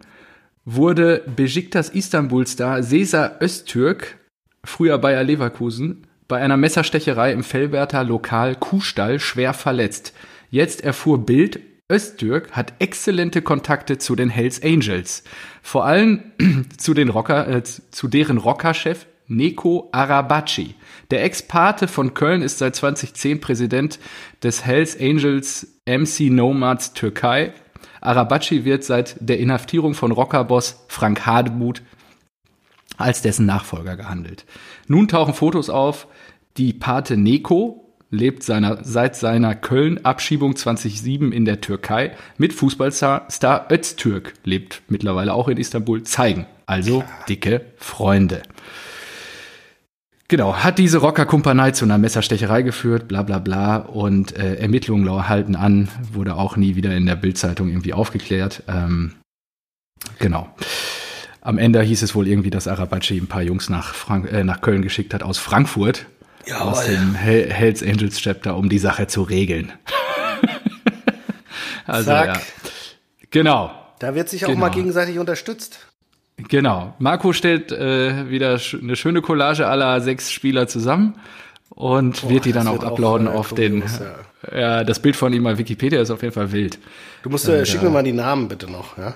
wurde 0.64 1.22
Besiktas 1.34 1.88
Istanbul-Star 1.88 2.82
Sesa 2.82 3.38
Öztürk, 3.40 4.18
früher 4.64 4.98
Bayer 4.98 5.24
Leverkusen, 5.24 6.06
bei 6.28 6.40
einer 6.40 6.56
Messerstecherei 6.56 7.32
im 7.32 7.44
Fellwerter 7.44 8.04
Lokal 8.04 8.54
Kuhstall 8.56 9.20
schwer 9.20 9.54
verletzt. 9.54 10.14
Jetzt 10.50 10.82
erfuhr 10.82 11.26
Bild, 11.26 11.60
Öztürk 11.90 12.52
hat 12.52 12.74
exzellente 12.78 13.42
Kontakte 13.42 13.98
zu 13.98 14.16
den 14.16 14.30
Hells 14.30 14.62
Angels. 14.62 15.24
Vor 15.62 15.84
allem 15.84 16.32
zu, 16.78 16.94
den 16.94 17.10
Rocker, 17.10 17.48
äh, 17.48 17.62
zu 17.62 18.08
deren 18.08 18.38
Rockerchef 18.38 19.06
Neko 19.28 19.88
Arabaci. 19.92 20.74
Der 21.10 21.24
Ex-Pate 21.24 21.88
von 21.88 22.14
Köln 22.14 22.42
ist 22.42 22.58
seit 22.58 22.76
2010 22.76 23.40
Präsident 23.40 23.98
des 24.42 24.64
Hells 24.64 24.98
Angels 24.98 25.71
MC 25.84 26.30
Nomads 26.30 26.92
Türkei. 26.92 27.52
Arabaci 28.00 28.64
wird 28.64 28.84
seit 28.84 29.16
der 29.18 29.40
Inhaftierung 29.40 29.94
von 29.94 30.12
Rockerboss 30.12 30.84
Frank 30.86 31.26
Hademuth 31.26 31.82
als 32.98 33.22
dessen 33.22 33.46
Nachfolger 33.46 33.96
gehandelt. 33.96 34.44
Nun 34.86 35.08
tauchen 35.08 35.34
Fotos 35.34 35.70
auf, 35.70 36.06
die 36.56 36.72
Pate 36.72 37.16
Neko 37.16 37.96
lebt 38.10 38.44
seiner, 38.44 38.84
seit 38.84 39.16
seiner 39.16 39.56
Köln-Abschiebung 39.56 40.54
2007 40.54 41.32
in 41.32 41.44
der 41.44 41.60
Türkei 41.60 42.14
mit 42.36 42.52
Fußballstar 42.52 43.26
Star 43.30 43.66
Öztürk, 43.72 44.34
lebt 44.44 44.82
mittlerweile 44.88 45.34
auch 45.34 45.48
in 45.48 45.56
Istanbul, 45.56 46.04
zeigen. 46.04 46.46
Also 46.66 47.02
dicke 47.28 47.66
Freunde. 47.76 48.42
Genau, 50.32 50.56
hat 50.56 50.78
diese 50.78 50.96
Rockerkumpanei 50.96 51.72
zu 51.72 51.84
einer 51.84 51.98
Messerstecherei 51.98 52.62
geführt, 52.62 53.06
bla 53.06 53.22
bla 53.22 53.38
bla. 53.38 53.76
Und 53.76 54.34
äh, 54.34 54.54
Ermittlungen 54.54 55.28
halten 55.28 55.54
an, 55.54 55.90
wurde 56.10 56.36
auch 56.36 56.56
nie 56.56 56.74
wieder 56.74 56.96
in 56.96 57.04
der 57.04 57.16
Bildzeitung 57.16 57.68
irgendwie 57.68 57.92
aufgeklärt. 57.92 58.62
Ähm, 58.66 59.12
genau. 60.18 60.48
Am 61.42 61.58
Ende 61.58 61.82
hieß 61.82 62.00
es 62.00 62.14
wohl 62.14 62.26
irgendwie, 62.26 62.48
dass 62.48 62.66
Arabaci 62.66 63.18
ein 63.18 63.26
paar 63.26 63.42
Jungs 63.42 63.68
nach, 63.68 63.92
Frank 63.92 64.32
äh, 64.32 64.42
nach 64.42 64.62
Köln 64.62 64.80
geschickt 64.80 65.12
hat 65.12 65.22
aus 65.22 65.36
Frankfurt, 65.36 66.06
aus 66.58 66.86
dem 66.86 67.14
Hell 67.14 67.52
Hells 67.52 67.82
Angels 67.82 68.16
Chapter, 68.16 68.56
um 68.56 68.70
die 68.70 68.78
Sache 68.78 69.08
zu 69.08 69.20
regeln. 69.24 69.70
also 71.86 72.06
Zack. 72.06 72.26
ja. 72.36 72.40
Genau. 73.28 73.70
Da 73.98 74.14
wird 74.14 74.30
sich 74.30 74.46
auch 74.46 74.48
Genau. 74.48 74.60
mal 74.60 74.70
gegenseitig 74.70 75.18
unterstützt. 75.18 75.91
Genau. 76.36 76.94
Marco 76.98 77.32
stellt 77.32 77.72
äh, 77.72 78.28
wieder 78.28 78.58
eine 78.80 78.96
schöne 78.96 79.22
Collage 79.22 79.66
aller 79.66 80.00
sechs 80.00 80.30
Spieler 80.30 80.66
zusammen 80.66 81.14
und 81.70 82.28
wird 82.28 82.44
die 82.44 82.52
dann 82.52 82.66
auch 82.66 82.74
wird 82.74 82.84
auch, 82.84 82.92
uploaden 82.92 83.26
äh, 83.26 83.30
auf 83.30 83.54
den. 83.54 83.80
kurios, 83.80 84.00
ja. 84.52 84.84
das 84.84 85.00
Bild 85.00 85.16
von 85.16 85.32
ihm 85.32 85.44
bei 85.44 85.56
Wikipedia 85.58 86.00
ist 86.00 86.10
auf 86.10 86.22
jeden 86.22 86.34
Fall 86.34 86.52
wild. 86.52 86.78
Du 87.22 87.30
musst, 87.30 87.48
äh, 87.48 87.64
schick 87.64 87.82
mir 87.82 87.90
mal 87.90 88.02
die 88.02 88.12
Namen 88.12 88.48
bitte 88.48 88.70
noch, 88.70 88.98
ja? 88.98 89.14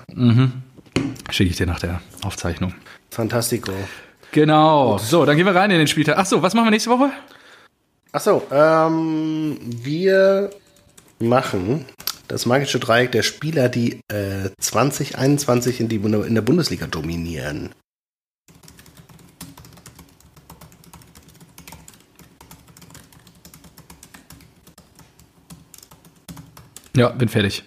Schicke 1.29 1.49
ich 1.49 1.57
dir 1.57 1.67
nach 1.67 1.79
der 1.79 2.01
Aufzeichnung. 2.23 2.73
Fantastico. 3.11 3.73
Genau. 4.31 4.97
So, 4.97 5.25
dann 5.25 5.35
gehen 5.35 5.45
wir 5.45 5.55
rein 5.55 5.71
in 5.71 5.77
den 5.77 5.87
Spieltag. 5.87 6.15
Ach 6.17 6.25
so, 6.25 6.41
was 6.41 6.53
machen 6.53 6.67
wir 6.67 6.71
nächste 6.71 6.89
Woche? 6.89 7.11
Achso, 8.11 8.41
ähm, 8.51 9.57
wir 9.61 10.49
machen 11.19 11.85
das 12.27 12.45
magische 12.45 12.79
Dreieck 12.79 13.11
der 13.11 13.23
Spieler, 13.23 13.69
die 13.69 14.01
äh, 14.09 14.49
2021 14.59 15.79
in, 15.79 15.87
die, 15.87 15.95
in 15.95 16.35
der 16.35 16.41
Bundesliga 16.41 16.87
dominieren. 16.87 17.73
Ja, 26.95 27.09
bin 27.09 27.29
fertig. 27.29 27.63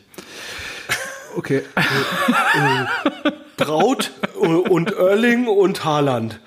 Okay. 1.36 1.62
Braut 3.56 4.10
und 4.34 4.90
Erling 4.92 5.46
und 5.46 5.84
Haaland. 5.84 6.40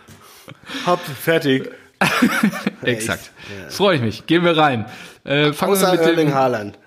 Hab 0.85 0.99
fertig. 0.99 1.71
Exakt. 2.81 3.31
Freue 3.69 3.95
ich 3.95 4.01
mich. 4.01 4.25
Gehen 4.25 4.43
wir 4.43 4.57
rein. 4.57 4.85
Äh, 5.23 5.53
fangen, 5.53 5.71
wir 5.71 5.77
Außer 5.77 5.91
mit 5.93 6.01
Erling 6.01 6.27
dem, 6.27 6.35
Haaland. 6.35 6.77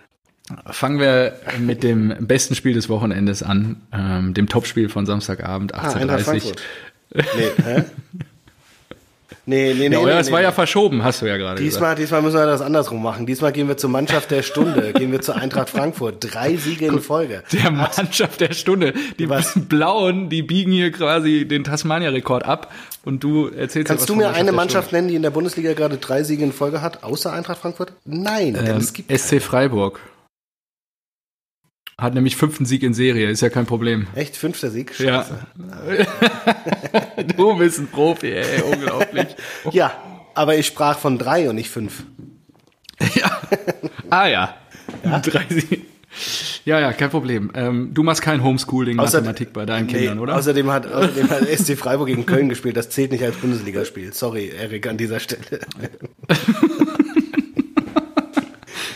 Fangen 0.70 1.00
wir 1.00 1.35
mit 1.59 1.82
dem 1.82 2.14
besten 2.20 2.54
Spiel 2.54 2.74
des 2.74 2.88
Wochenendes 2.88 3.42
an, 3.42 3.82
ähm, 3.92 4.35
dem 4.35 4.48
Topspiel 4.48 4.88
von 4.88 5.06
Samstagabend, 5.06 5.74
Ah, 5.74 5.92
Eintracht 5.92 6.20
18.30 6.20 6.24
Frankfurt. 6.24 6.62
Nee, 7.14 7.22
hä? 7.64 7.85
Nee, 9.48 9.74
nee, 9.74 9.74
nee. 9.74 9.85
ja, 9.85 9.90
nee, 9.90 9.96
euer, 9.98 10.18
es 10.18 10.26
nee, 10.26 10.32
war 10.32 10.40
nee. 10.40 10.44
ja 10.44 10.52
verschoben, 10.52 11.04
hast 11.04 11.22
du 11.22 11.26
ja 11.26 11.37
gerade 11.37 11.62
gesagt. 11.62 11.74
Diesmal, 11.74 11.94
diesmal 11.94 12.22
müssen 12.22 12.37
wir 12.37 12.46
das 12.46 12.61
andersrum 12.61 13.00
machen. 13.00 13.26
Diesmal 13.26 13.52
gehen 13.52 13.68
wir 13.68 13.76
zur 13.76 13.90
Mannschaft 13.90 14.32
der 14.32 14.42
Stunde. 14.42 14.92
gehen 14.94 15.12
wir 15.12 15.20
zur 15.20 15.37
Eintracht 15.37 15.70
Frankfurt. 15.70 16.16
Drei 16.35 16.56
Siege 16.56 16.87
in 16.87 17.00
Folge. 17.00 17.44
Der 17.52 17.70
Mannschaft 17.70 18.40
der 18.40 18.52
Stunde. 18.54 18.92
Die 19.20 19.28
Was? 19.28 19.52
Blauen, 19.68 20.28
die 20.30 20.42
biegen 20.42 20.72
hier 20.72 20.90
quasi 20.90 21.46
den 21.46 21.62
Tasmania-Rekord 21.62 22.44
ab 22.44 22.72
und 23.04 23.22
du 23.22 23.46
erzählst 23.46 23.87
Kannst 23.88 24.09
ja 24.09 24.14
du 24.14 24.20
mir 24.20 24.30
eine 24.30 24.46
der 24.46 24.52
Mannschaft 24.52 24.90
nennen, 24.90 25.06
die 25.06 25.14
in 25.14 25.22
der 25.22 25.30
Bundesliga 25.30 25.74
gerade 25.74 25.98
drei 25.98 26.24
Siege 26.24 26.42
in 26.42 26.52
Folge 26.52 26.82
hat, 26.82 27.04
außer 27.04 27.32
Eintracht 27.32 27.59
Frankfurt? 27.59 27.92
Nein, 28.04 28.59
Ähm, 28.61 28.78
es 28.78 28.92
gibt 28.92 29.16
SC 29.16 29.40
Freiburg. 29.40 30.00
Hat 31.98 32.12
nämlich 32.12 32.37
fünften 32.37 32.66
Sieg 32.66 32.82
in 32.82 32.92
Serie, 32.92 33.30
ist 33.30 33.40
ja 33.40 33.48
kein 33.48 33.64
Problem. 33.64 34.06
echt 34.14 34.37
fünfter 34.37 34.68
Sieg. 34.70 34.98
Ja. 35.00 35.24
Scheiße. 35.24 35.46
Du 37.37 37.56
bist 37.56 37.78
ein 37.78 37.88
Profi, 37.88 38.32
ey, 38.32 38.61
unglaublich. 38.70 39.28
Ja. 39.72 39.92
aber 40.35 40.56
ich 40.59 40.66
sprach 40.66 40.98
von 40.98 41.16
drei 41.18 41.48
und 41.48 41.54
nicht 41.56 41.70
fünf. 41.70 42.02
ja. 43.14 43.40
Ah 44.11 44.26
ja. 44.26 44.54
Drei 45.22 45.46
Siege. 45.48 45.78
Ja, 46.66 46.80
ja, 46.80 46.92
kein 46.92 47.09
Problem. 47.11 47.50
Ähm, 47.54 47.90
du 47.94 48.02
machst 48.02 48.20
kein 48.20 48.42
Homeschooling 48.44 48.98
Außer- 48.98 49.16
Mathematik 49.16 49.52
bei 49.54 49.64
deinen 49.64 49.87
Nee, 49.87 49.92
Kindern, 49.94 50.18
oder? 50.18 50.37
Außerdem 50.37 50.70
hat, 50.70 50.87
außerdem 50.92 51.30
hat 51.30 51.46
SC 51.48 51.78
Freiburg 51.78 52.09
gegen 52.09 52.26
Köln 52.26 52.50
gespielt. 52.50 52.76
Das 52.76 52.90
zählt 52.90 53.11
nicht 53.12 53.24
als 53.24 53.37
Bundesligaspiel. 53.37 54.12
Sorry, 54.12 54.48
Erik, 54.50 54.87
an 54.87 54.98
dieser 54.98 55.18
Stelle. 55.20 55.61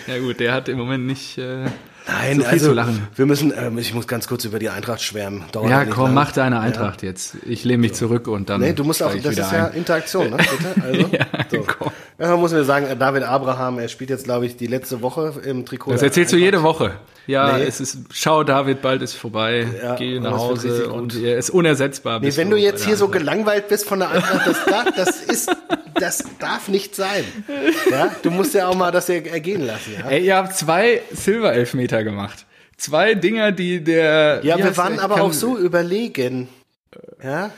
ja 0.07 0.19
gut, 0.19 0.39
der 0.41 0.53
hat 0.53 0.69
im 0.69 0.77
Moment 0.79 1.07
nicht 1.07 1.39
äh, 1.39 1.65
Nein, 2.13 2.37
so 2.37 2.43
viel 2.43 2.51
also 2.53 2.67
zu 2.69 2.73
lachen. 2.75 3.09
wir 3.15 3.27
müssen, 3.27 3.53
ähm, 3.57 3.79
ich 3.79 3.95
muss 3.95 4.07
ganz 4.07 4.27
kurz 4.29 4.45
über 4.45 4.59
die 4.59 4.69
Eintracht 4.71 5.03
schwärmen. 5.03 5.45
Dauert 5.53 5.71
Ja, 5.71 5.85
komm, 5.85 6.05
lang. 6.07 6.15
mach 6.15 6.33
deine 6.33 6.61
Eintracht 6.61 7.03
jetzt. 7.03 7.37
Ich 7.47 7.65
lehne 7.65 7.79
mich 7.83 7.95
zurück 7.95 8.27
und 8.29 8.51
dann. 8.51 8.61
Nee, 8.61 8.73
du 8.73 8.85
musst 8.85 9.03
auch, 9.03 9.15
das 9.15 9.33
ist 9.37 9.39
ja 9.39 9.67
ein. 9.67 9.75
Interaktion, 9.75 10.31
ne? 10.31 10.37
Bitte? 10.37 10.83
Also, 10.83 11.09
Ja, 11.13 11.27
so. 11.51 11.65
komm. 11.67 11.93
Ja, 12.21 12.37
muss 12.37 12.53
mir 12.53 12.65
sagen, 12.65 12.87
David 12.99 13.23
Abraham, 13.23 13.79
er 13.79 13.89
spielt 13.89 14.11
jetzt, 14.11 14.25
glaube 14.25 14.45
ich, 14.45 14.57
die 14.57 14.67
letzte 14.67 15.01
Woche 15.01 15.33
im 15.45 15.65
Trikot. 15.65 15.93
Das 15.93 16.03
erzählst 16.03 16.33
du 16.33 16.37
jede 16.37 16.63
Woche. 16.63 16.93
Ja, 17.27 17.57
Nee. 17.57 17.65
es 17.65 17.81
ist, 17.81 17.99
schau 18.13 18.45
David, 18.45 18.83
bald 18.83 19.01
ist 19.01 19.15
vorbei, 19.15 19.67
Ja, 19.83 19.95
geh 19.97 20.21
nach 20.21 20.33
Hause 20.37 20.91
und 20.91 21.17
er 21.23 21.39
ist 21.39 21.49
unersetzbar. 21.51 22.21
Nee, 22.21 22.37
wenn 22.37 22.51
du 22.51 22.57
jetzt 22.57 22.85
hier 22.85 22.97
so 22.97 23.09
gelangweilt 23.09 23.69
bist 23.69 23.87
von 23.87 24.01
der 24.01 24.11
Eintracht, 24.11 24.47
das 24.47 24.65
darf, 24.67 24.85
das 24.97 25.21
ist, 25.23 25.51
das 25.95 26.25
darf 26.39 26.69
nicht 26.69 26.95
sein. 26.95 27.25
Ja, 27.91 28.11
du 28.23 28.31
musst 28.31 28.53
ja 28.53 28.69
auch 28.69 28.75
mal 28.75 28.91
das 28.91 29.09
ergehen 29.09 29.65
lassen, 29.67 29.95
ja. 29.99 30.11
Ey, 30.11 30.27
ihr 30.27 30.37
habt 30.37 30.55
zwei 30.57 31.01
Silber-Elfmeter 31.13 32.05
gemacht. 32.05 32.45
Zwei 32.77 33.15
Dinger, 33.15 33.53
die 33.53 33.83
der. 33.85 34.41
Ja, 34.43 34.59
wir 34.59 34.77
waren 34.77 34.99
aber 34.99 35.21
auch 35.23 35.33
so 35.33 35.57
überlegen. 35.57 36.49
Ja. 37.23 37.51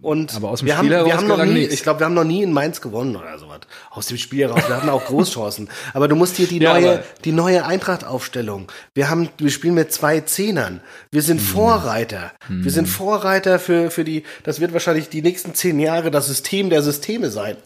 Und 0.00 0.34
Aber 0.34 0.50
aus 0.50 0.60
dem 0.60 0.66
wir 0.66 0.76
haben, 0.76 0.86
Spiel 0.86 0.98
wir 0.98 1.06
heraus 1.06 1.14
haben 1.20 1.28
noch 1.28 1.44
nie, 1.44 1.52
nichts. 1.52 1.74
ich 1.74 1.82
glaube, 1.82 2.00
wir 2.00 2.06
haben 2.06 2.14
noch 2.14 2.24
nie 2.24 2.42
in 2.42 2.52
Mainz 2.52 2.80
gewonnen 2.80 3.16
oder 3.16 3.38
sowas. 3.38 3.60
Aus 3.90 4.06
dem 4.06 4.16
Spiel 4.18 4.40
heraus. 4.48 4.62
Wir 4.66 4.76
hatten 4.76 4.88
auch 4.88 5.04
Großchancen. 5.04 5.68
Aber 5.92 6.08
du 6.08 6.16
musst 6.16 6.36
hier 6.36 6.46
die 6.46 6.58
Ja, 6.58 6.72
neue, 6.74 7.04
die 7.24 7.32
neue 7.32 7.64
Eintracht-Aufstellung. 7.66 8.70
Wir 8.94 9.08
haben, 9.10 9.28
wir 9.38 9.50
spielen 9.50 9.74
mit 9.74 9.92
zwei 9.92 10.20
Zehnern. 10.20 10.80
Wir 11.10 11.22
sind 11.22 11.38
Hm. 11.40 11.46
Vorreiter. 11.46 12.32
Wir 12.48 12.70
sind 12.70 12.86
Vorreiter 12.86 13.58
für, 13.58 13.90
für 13.90 14.04
die, 14.04 14.24
das 14.42 14.60
wird 14.60 14.72
wahrscheinlich 14.72 15.08
die 15.10 15.22
nächsten 15.22 15.54
zehn 15.54 15.78
Jahre 15.78 16.10
das 16.10 16.26
System 16.26 16.70
der 16.70 16.82
Systeme 16.82 17.30
sein. 17.30 17.56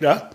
Ja. 0.00 0.30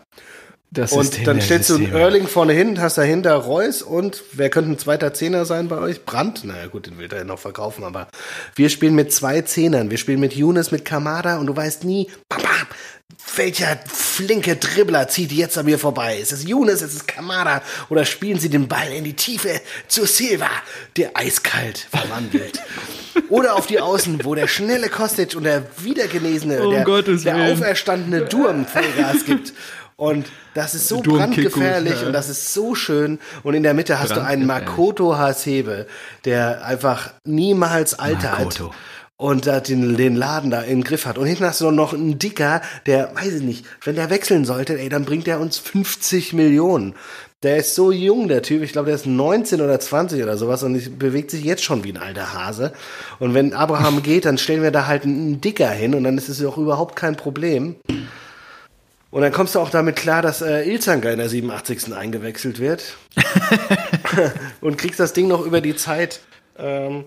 Das 0.73 0.93
Und 0.93 1.03
System 1.03 1.25
dann 1.25 1.41
stellst 1.41 1.69
du 1.69 1.73
einen 1.73 1.83
Systeme. 1.83 2.01
Erling 2.01 2.27
vorne 2.27 2.53
hin, 2.53 2.79
hast 2.79 2.97
dahinter 2.97 3.35
Reus 3.35 3.81
und 3.81 4.23
wer 4.31 4.49
könnte 4.49 4.71
ein 4.71 4.77
zweiter 4.77 5.13
Zehner 5.13 5.43
sein 5.43 5.67
bei 5.67 5.77
euch? 5.77 6.05
Brandt? 6.05 6.43
Na 6.45 6.65
gut, 6.67 6.87
den 6.87 6.97
will 6.97 7.11
er 7.11 7.19
ja 7.19 7.23
noch 7.25 7.39
verkaufen, 7.39 7.83
aber 7.83 8.07
wir 8.55 8.69
spielen 8.69 8.95
mit 8.95 9.11
zwei 9.11 9.41
Zehnern. 9.41 9.91
Wir 9.91 9.97
spielen 9.97 10.21
mit 10.21 10.33
Younes, 10.33 10.71
mit 10.71 10.85
Kamada 10.85 11.39
und 11.39 11.47
du 11.47 11.55
weißt 11.55 11.83
nie, 11.83 12.09
bam, 12.29 12.41
bam, 12.41 12.67
welcher 13.35 13.77
flinke 13.85 14.55
Dribbler 14.55 15.09
zieht 15.09 15.33
jetzt 15.33 15.57
an 15.57 15.65
mir 15.65 15.77
vorbei? 15.77 16.17
Ist 16.17 16.31
es 16.31 16.47
Younes, 16.47 16.81
ist 16.81 16.93
es 16.93 17.05
Kamada 17.05 17.61
oder 17.89 18.05
spielen 18.05 18.39
sie 18.39 18.49
den 18.49 18.69
Ball 18.69 18.93
in 18.93 19.03
die 19.03 19.15
Tiefe 19.15 19.59
zu 19.89 20.05
Silva, 20.05 20.49
der 20.95 21.17
eiskalt 21.17 21.79
verwandelt? 21.89 22.61
Oder 23.29 23.55
auf 23.55 23.67
die 23.67 23.81
Außen, 23.81 24.23
wo 24.23 24.35
der 24.35 24.47
schnelle 24.47 24.87
Kostic 24.87 25.35
und 25.35 25.43
der 25.43 25.63
wiedergenesene, 25.79 26.65
Um 26.65 26.73
der, 26.73 27.01
der 27.17 27.51
auferstandene 27.51 28.21
Durm 28.21 28.65
Vollgas 28.65 29.25
gibt. 29.25 29.53
Und 30.01 30.31
das 30.55 30.73
ist 30.73 30.87
so 30.87 31.03
Durm 31.03 31.17
brandgefährlich 31.17 31.89
Kickut, 31.91 32.01
ja. 32.01 32.07
und 32.07 32.13
das 32.13 32.27
ist 32.27 32.55
so 32.55 32.73
schön. 32.73 33.19
Und 33.43 33.53
in 33.53 33.61
der 33.61 33.75
Mitte 33.75 33.99
hast 33.99 34.15
du 34.15 34.23
einen. 34.23 34.47
Makoto 34.47 35.15
Hasebe, 35.15 35.85
der 36.25 36.65
einfach 36.65 37.13
niemals 37.23 37.99
altert. 37.99 38.39
Makoto. 38.39 38.73
Und 39.17 39.45
da 39.45 39.59
den, 39.59 39.95
den 39.97 40.15
Laden 40.15 40.49
da 40.49 40.61
im 40.61 40.83
Griff 40.83 41.05
hat. 41.05 41.19
Und 41.19 41.27
hinten 41.27 41.45
hast 41.45 41.61
du 41.61 41.69
noch 41.69 41.93
einen 41.93 42.17
Dicker, 42.17 42.63
der, 42.87 43.13
weiß 43.13 43.31
ich 43.33 43.43
nicht, 43.43 43.67
wenn 43.83 43.95
der 43.95 44.09
wechseln 44.09 44.43
sollte, 44.43 44.79
ey, 44.79 44.89
dann 44.89 45.05
bringt 45.05 45.27
er 45.27 45.39
uns 45.39 45.59
50 45.59 46.33
Millionen. 46.33 46.95
Der 47.43 47.57
ist 47.57 47.75
so 47.75 47.91
jung, 47.91 48.27
der 48.27 48.41
Typ. 48.41 48.63
Ich 48.63 48.71
glaube, 48.71 48.87
der 48.87 48.95
ist 48.95 49.05
19 49.05 49.61
oder 49.61 49.79
20 49.79 50.23
oder 50.23 50.35
sowas 50.35 50.63
und 50.63 50.97
bewegt 50.97 51.29
sich 51.29 51.43
jetzt 51.43 51.63
schon 51.63 51.83
wie 51.83 51.93
ein 51.93 51.97
alter 51.97 52.33
Hase. 52.33 52.73
Und 53.19 53.35
wenn 53.35 53.53
Abraham 53.53 54.01
geht, 54.03 54.25
dann 54.25 54.39
stellen 54.39 54.63
wir 54.63 54.71
da 54.71 54.87
halt 54.87 55.03
einen 55.03 55.41
Dicker 55.41 55.69
hin 55.69 55.93
und 55.93 56.03
dann 56.03 56.17
ist 56.17 56.27
es 56.27 56.43
auch 56.43 56.57
überhaupt 56.57 56.95
kein 56.95 57.17
Problem. 57.17 57.75
Und 59.11 59.21
dann 59.21 59.33
kommst 59.33 59.55
du 59.55 59.59
auch 59.59 59.69
damit 59.69 59.97
klar, 59.97 60.21
dass 60.21 60.41
äh, 60.41 60.63
Ilzanka 60.63 61.09
in 61.09 61.17
der 61.17 61.29
87. 61.29 61.93
eingewechselt 61.93 62.59
wird. 62.59 62.95
und 64.61 64.77
kriegst 64.77 64.99
das 64.99 65.11
Ding 65.13 65.27
noch 65.27 65.45
über 65.45 65.59
die 65.59 65.75
Zeit 65.75 66.21
ähm, 66.57 67.03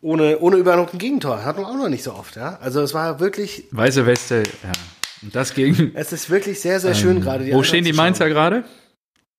ohne, 0.00 0.38
ohne 0.38 0.56
überhaupt 0.56 0.94
ein 0.94 0.98
Gegentor. 0.98 1.44
Hatten 1.44 1.60
wir 1.60 1.68
auch 1.68 1.76
noch 1.76 1.88
nicht 1.88 2.04
so 2.04 2.14
oft, 2.14 2.36
ja. 2.36 2.58
Also 2.60 2.82
es 2.82 2.94
war 2.94 3.20
wirklich, 3.20 3.64
Weiße 3.72 4.06
Weste, 4.06 4.44
ja. 4.62 4.72
Und 5.22 5.34
das 5.34 5.54
gegen. 5.54 5.92
es 5.94 6.12
ist 6.12 6.30
wirklich 6.30 6.60
sehr, 6.60 6.78
sehr 6.78 6.94
schön 6.94 7.20
gerade. 7.20 7.44
Ähm, 7.44 7.50
Wo 7.50 7.54
Eintracht 7.54 7.68
stehen 7.68 7.84
die. 7.84 7.92
Mainzer 7.92 8.28
gerade? 8.28 8.64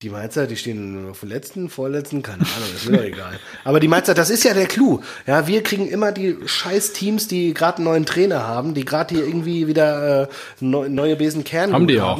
Die 0.02 0.10
Mainzer, 0.10 0.46
die 0.46 0.58
stehen 0.58 1.10
auf 1.10 1.22
dem 1.22 1.30
letzten, 1.30 1.70
vorletzten, 1.70 2.22
keine 2.22 2.42
Ahnung, 2.42 2.70
ist 2.76 2.90
mir 2.90 2.98
doch 2.98 3.04
egal. 3.06 3.40
Aber 3.64 3.80
die 3.80 3.88
Mainzer, 3.88 4.14
das 4.14 4.30
ist 4.30 4.44
ja 4.44 4.54
der 4.54 4.66
Clou. 4.66 5.00
Ja, 5.26 5.48
wir 5.48 5.64
kriegen 5.64 5.88
immer 5.88 6.12
die 6.12 6.36
scheiß 6.46 6.92
Teams, 6.94 7.28
die 7.30 7.54
gerade 7.54 7.78
einen 7.78 7.86
neuen 7.86 8.06
Trainer 8.06 8.46
haben, 8.46 8.74
die 8.74 8.84
gerade 8.84 9.16
hier 9.16 9.26
irgendwie 9.26 9.68
wieder 9.68 10.24
äh, 10.24 10.28
neu, 10.60 10.90
neue 10.90 11.16
Besen 11.16 11.44
Kern 11.46 11.72
Haben 11.72 11.88
die 11.88 12.02
auch. 12.02 12.20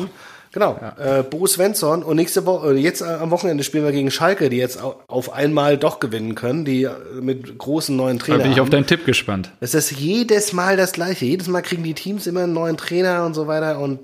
Genau. 0.54 0.80
Äh, 0.98 1.24
Bo 1.24 1.46
Svensson 1.48 2.02
und 2.02 2.16
nächste 2.16 2.46
Woche, 2.46 2.74
äh, 2.76 2.78
jetzt 2.78 3.02
äh, 3.02 3.06
am 3.06 3.30
Wochenende 3.30 3.62
spielen 3.66 3.84
wir 3.84 3.92
gegen 3.92 4.10
Schalke, 4.10 4.50
die 4.50 4.56
jetzt 4.56 4.82
au- 4.82 4.96
auf 5.08 5.34
einmal 5.34 5.78
doch 5.78 6.00
gewinnen 6.00 6.34
können, 6.34 6.64
die 6.64 6.84
äh, 6.84 6.92
mit 7.20 7.58
großen 7.58 7.94
neuen 7.94 8.20
Da 8.20 8.24
Trainern. 8.26 8.44
bin 8.44 8.52
ich 8.54 8.62
auf 8.62 8.68
haben. 8.68 8.72
deinen 8.72 8.88
Tipp 8.88 9.06
gespannt. 9.06 9.52
Es 9.60 9.74
ist 9.74 9.92
jedes 9.92 10.54
Mal 10.54 10.78
das 10.78 10.94
Gleiche. 10.94 11.26
Jedes 11.26 11.50
Mal 11.50 11.62
kriegen 11.62 11.84
die 11.84 11.94
Teams 11.94 12.26
immer 12.26 12.44
einen 12.44 12.54
neuen 12.54 12.78
Trainer 12.78 13.26
und 13.26 13.34
so 13.34 13.48
weiter 13.48 13.80
und 13.80 14.00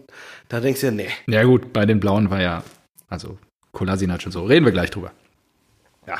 da 0.49 0.59
denkst 0.59 0.81
du 0.81 0.87
dir, 0.87 0.91
nee. 0.91 1.07
Ja 1.33 1.45
gut, 1.45 1.71
bei 1.71 1.85
den 1.85 2.01
Blauen 2.01 2.29
war 2.29 2.41
ja, 2.41 2.63
also 3.07 3.37
Kolasinac 3.71 4.25
und 4.25 4.31
so. 4.31 4.43
Reden 4.43 4.65
wir 4.65 4.71
gleich 4.71 4.91
drüber. 4.91 5.11
Ja. 6.07 6.17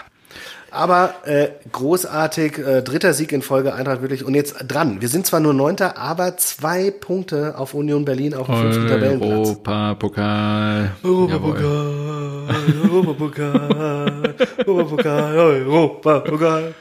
Aber 0.71 1.15
äh, 1.25 1.49
großartig, 1.69 2.57
äh, 2.59 2.81
dritter 2.81 3.13
Sieg 3.13 3.33
in 3.33 3.41
Folge, 3.41 3.73
Eintracht 3.73 4.01
wirklich. 4.01 4.23
Und 4.23 4.35
jetzt 4.35 4.55
dran. 4.67 5.01
Wir 5.01 5.09
sind 5.09 5.25
zwar 5.25 5.41
nur 5.41 5.53
Neunter, 5.53 5.97
aber 5.97 6.37
zwei 6.37 6.91
Punkte 6.91 7.57
auf 7.57 7.73
Union 7.73 8.05
Berlin 8.05 8.33
auf 8.33 8.47
dem 8.47 8.55
fünften 8.55 8.87
Tabellenplatz. 8.87 9.31
Europapokal. 9.31 10.91
Jawohl. 11.03 11.21
Europapokal, 11.29 12.45
Europapokal, 12.89 14.35
Europapokal, 14.65 15.37
Europapokal. 15.37 16.73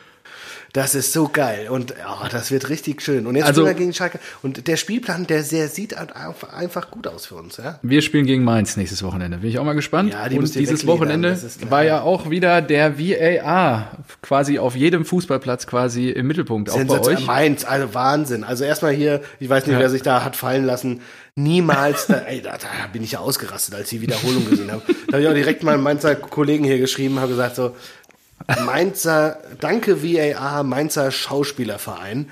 Das 0.72 0.94
ist 0.94 1.12
so 1.12 1.28
geil 1.32 1.68
und 1.68 1.94
oh, 2.06 2.26
das 2.30 2.52
wird 2.52 2.68
richtig 2.68 3.02
schön. 3.02 3.26
Und 3.26 3.34
jetzt 3.34 3.46
Also- 3.46 3.62
spielen 3.62 3.76
wir 3.76 3.78
gegen 3.80 3.92
Schalke. 3.92 4.20
Und 4.42 4.68
der 4.68 4.76
Spielplan, 4.76 5.26
der, 5.26 5.42
der 5.42 5.68
sieht 5.68 5.94
einfach- 5.96 6.90
gut 6.92 7.06
aus 7.08 7.26
für 7.26 7.34
uns. 7.34 7.56
Ja? 7.56 7.80
Wir 7.82 8.02
spielen 8.02 8.24
gegen 8.24 8.44
Mainz 8.44 8.76
nächstes 8.76 9.02
Wochenende. 9.02 9.38
Bin 9.38 9.50
ich 9.50 9.58
auch 9.58 9.64
mal 9.64 9.72
gespannt. 9.74 10.12
Ja, 10.12 10.28
die 10.28 10.38
und 10.38 10.54
dieses 10.54 10.86
Wochenende 10.86 11.36
war 11.68 11.82
ja 11.82 12.02
auch 12.02 12.30
wieder 12.30 12.62
der 12.62 12.98
VAR 12.98 13.98
quasi 14.22 14.58
auf 14.60 14.76
jedem 14.76 15.04
Fußballplatz 15.04 15.66
quasi 15.66 16.10
im 16.10 16.26
Mittelpunkt. 16.28 16.70
Auch 16.70 16.74
bei 16.74 16.80
Sensation- 16.80 17.16
euch. 17.16 17.26
Mainz, 17.26 17.64
also 17.64 17.92
Wahnsinn. 17.94 18.44
Also 18.44 18.62
erstmal 18.64 18.92
hier, 18.92 19.22
ich 19.40 19.48
weiß 19.48 19.66
nicht, 19.66 19.74
Ja. 19.74 19.80
wer 19.80 19.90
sich 19.90 20.02
da 20.02 20.22
hat 20.24 20.36
fallen 20.36 20.64
lassen. 20.64 21.00
Niemals, 21.36 22.06
da, 22.08 22.14
ey, 22.26 22.42
da, 22.42 22.58
da 22.58 22.66
bin 22.92 23.02
ich 23.02 23.12
ja 23.12 23.20
ausgerastet, 23.20 23.74
als 23.74 23.90
ich 23.90 23.98
die 23.98 24.02
Wiederholung 24.02 24.48
gesehen 24.50 24.70
habe. 24.70 24.82
Da 25.08 25.12
habe 25.14 25.22
ich 25.22 25.28
auch 25.28 25.34
direkt 25.34 25.62
mal 25.62 25.78
Mainzer 25.78 26.14
Kollegen 26.16 26.64
hier 26.64 26.78
geschrieben, 26.78 27.18
habe 27.18 27.28
gesagt 27.30 27.56
so, 27.56 27.74
Mainzer, 28.64 29.38
danke 29.60 30.02
VAR, 30.02 30.62
Mainzer 30.62 31.10
Schauspielerverein, 31.10 32.30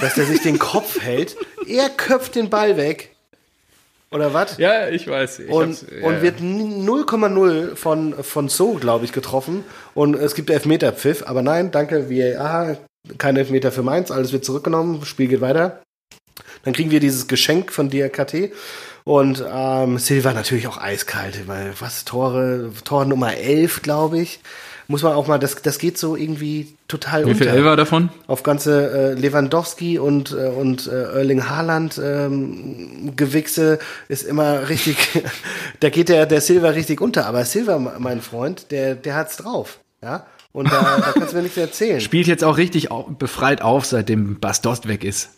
dass 0.00 0.14
der 0.14 0.26
sich 0.26 0.42
den 0.42 0.58
Kopf 0.58 1.00
hält. 1.00 1.36
Er 1.66 1.88
köpft 1.88 2.34
den 2.34 2.50
Ball 2.50 2.76
weg. 2.76 3.10
Oder 4.10 4.34
was? 4.34 4.58
Ja, 4.58 4.88
ich 4.88 5.08
weiß. 5.08 5.40
Ich 5.40 5.50
und, 5.50 5.86
ja, 5.90 6.06
und 6.06 6.20
wird 6.20 6.40
0,0 6.40 7.76
von, 7.76 8.14
von 8.22 8.48
So, 8.48 8.74
glaube 8.74 9.06
ich, 9.06 9.12
getroffen. 9.12 9.64
Und 9.94 10.14
es 10.14 10.34
gibt 10.34 10.50
Elfmeterpfiff. 10.50 11.24
Aber 11.26 11.42
nein, 11.42 11.70
danke, 11.70 12.10
VAR, 12.10 12.76
kein 13.16 13.36
Elfmeter 13.36 13.72
für 13.72 13.82
Mainz, 13.82 14.10
alles 14.10 14.32
wird 14.32 14.44
zurückgenommen, 14.44 15.04
Spiel 15.06 15.28
geht 15.28 15.40
weiter. 15.40 15.82
Dann 16.64 16.74
kriegen 16.74 16.90
wir 16.90 17.00
dieses 17.00 17.26
Geschenk 17.26 17.72
von 17.72 17.90
DRKT. 17.90 18.52
Und 19.04 19.44
ähm, 19.52 19.98
Silva 19.98 20.32
natürlich 20.32 20.68
auch 20.68 20.78
eiskalt, 20.78 21.48
weil 21.48 21.72
was, 21.80 22.04
Tore, 22.04 22.72
Tor 22.84 23.04
Nummer 23.04 23.34
11, 23.34 23.82
glaube 23.82 24.20
ich. 24.20 24.40
Muss 24.88 25.02
man 25.02 25.14
auch 25.14 25.26
mal, 25.26 25.38
das, 25.38 25.62
das 25.62 25.78
geht 25.78 25.96
so 25.96 26.16
irgendwie 26.16 26.74
total 26.88 27.24
Wie 27.24 27.34
viel 27.34 27.46
unter 27.46 27.56
Elfer 27.56 27.76
davon? 27.76 28.10
auf 28.26 28.42
ganze 28.42 28.90
äh, 28.90 29.14
Lewandowski 29.14 29.98
und, 29.98 30.32
äh, 30.32 30.48
und 30.48 30.86
äh, 30.86 31.14
Erling 31.14 31.48
Haaland 31.48 32.00
ähm, 32.02 33.12
Gewichse 33.16 33.78
ist 34.08 34.24
immer 34.24 34.68
richtig, 34.68 35.22
da 35.80 35.88
geht 35.88 36.08
der, 36.08 36.26
der 36.26 36.40
Silva 36.40 36.70
richtig 36.70 37.00
unter. 37.00 37.26
Aber 37.26 37.44
Silva, 37.44 37.78
mein 37.78 38.20
Freund, 38.20 38.70
der, 38.70 38.94
der 38.94 39.14
hat's 39.14 39.36
drauf. 39.36 39.78
Ja. 40.02 40.26
Und 40.52 40.70
da, 40.70 40.98
da 40.98 41.12
kannst 41.12 41.32
du 41.32 41.36
mir 41.36 41.42
nichts 41.44 41.56
erzählen. 41.56 42.00
Spielt 42.02 42.26
jetzt 42.26 42.44
auch 42.44 42.58
richtig 42.58 42.90
befreit 43.18 43.62
auf, 43.62 43.86
seitdem 43.86 44.38
Bastost 44.38 44.86
weg 44.88 45.04
ist. 45.04 45.30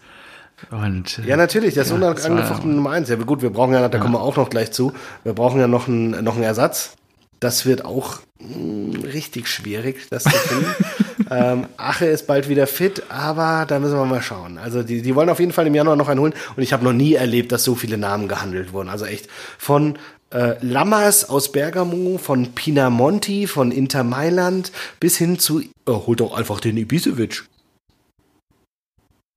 Und 0.70 1.18
äh, 1.18 1.28
Ja, 1.28 1.36
natürlich, 1.36 1.74
das 1.74 1.86
ist 1.86 1.90
Ja, 1.92 1.96
unangefochten 1.96 2.74
Nummer 2.74 2.90
eins. 2.90 3.08
Ja, 3.08 3.16
gut, 3.16 3.42
wir 3.42 3.50
brauchen 3.50 3.72
ja, 3.72 3.88
da 3.88 3.98
kommen 3.98 4.14
wir 4.14 4.20
auch 4.20 4.36
noch 4.36 4.50
gleich 4.50 4.72
zu, 4.72 4.92
wir 5.22 5.32
brauchen 5.32 5.60
ja 5.60 5.66
noch 5.66 5.88
einen, 5.88 6.22
noch 6.24 6.34
einen 6.34 6.44
Ersatz. 6.44 6.92
Das 7.40 7.66
wird 7.66 7.84
auch 7.84 8.20
mh, 8.40 9.00
richtig 9.12 9.48
schwierig, 9.48 10.08
das 10.10 10.24
zu 10.24 10.30
finden. 10.30 10.74
ähm, 11.30 11.66
Ache 11.76 12.06
ist 12.06 12.26
bald 12.26 12.48
wieder 12.48 12.66
fit, 12.66 13.02
aber 13.10 13.66
da 13.66 13.78
müssen 13.78 13.96
wir 13.96 14.04
mal 14.06 14.22
schauen. 14.22 14.56
Also 14.56 14.82
die, 14.82 15.02
die 15.02 15.14
wollen 15.14 15.28
auf 15.28 15.40
jeden 15.40 15.52
Fall 15.52 15.66
im 15.66 15.74
Januar 15.74 15.96
noch 15.96 16.08
einen 16.08 16.20
holen 16.20 16.34
und 16.56 16.62
ich 16.62 16.72
habe 16.72 16.84
noch 16.84 16.92
nie 16.92 17.14
erlebt, 17.14 17.52
dass 17.52 17.64
so 17.64 17.74
viele 17.74 17.98
Namen 17.98 18.28
gehandelt 18.28 18.72
wurden. 18.72 18.88
Also 18.88 19.04
echt 19.04 19.28
von 19.58 19.98
äh, 20.30 20.56
Lammers 20.64 21.28
aus 21.28 21.52
Bergamo, 21.52 22.18
von 22.18 22.52
Pinamonti, 22.54 23.46
von 23.46 23.70
Inter 23.72 24.04
Mailand 24.04 24.72
bis 24.98 25.16
hin 25.16 25.38
zu, 25.38 25.62
oh, 25.86 26.06
holt 26.06 26.20
doch 26.20 26.36
einfach 26.36 26.60
den 26.60 26.76
Ibisevic. 26.76 27.44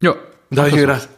ja. 0.01 0.15
Und 0.49 0.55
da 0.55 0.61
habe 0.61 0.69
ich 0.69 0.75
mir 0.75 0.81
gedacht, 0.81 1.09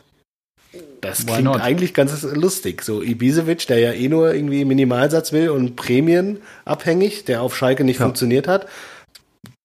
das 1.02 1.26
Why 1.26 1.32
klingt 1.34 1.44
not? 1.46 1.62
eigentlich 1.62 1.94
ganz 1.94 2.24
lustig. 2.24 2.82
So 2.84 3.02
Ibisevic, 3.02 3.68
der 3.68 3.80
ja 3.80 3.94
eh 3.94 4.10
nur 4.10 4.34
irgendwie 4.34 4.66
Minimalsatz 4.66 5.32
will 5.32 5.50
und 5.50 5.76
Prämien 5.76 6.42
abhängig, 6.66 7.26
der 7.26 7.42
auf 7.42 7.56
Schalke 7.56 7.84
nicht 7.84 8.00
Ja. 8.00 8.06
funktioniert 8.06 8.48
hat. 8.48 8.68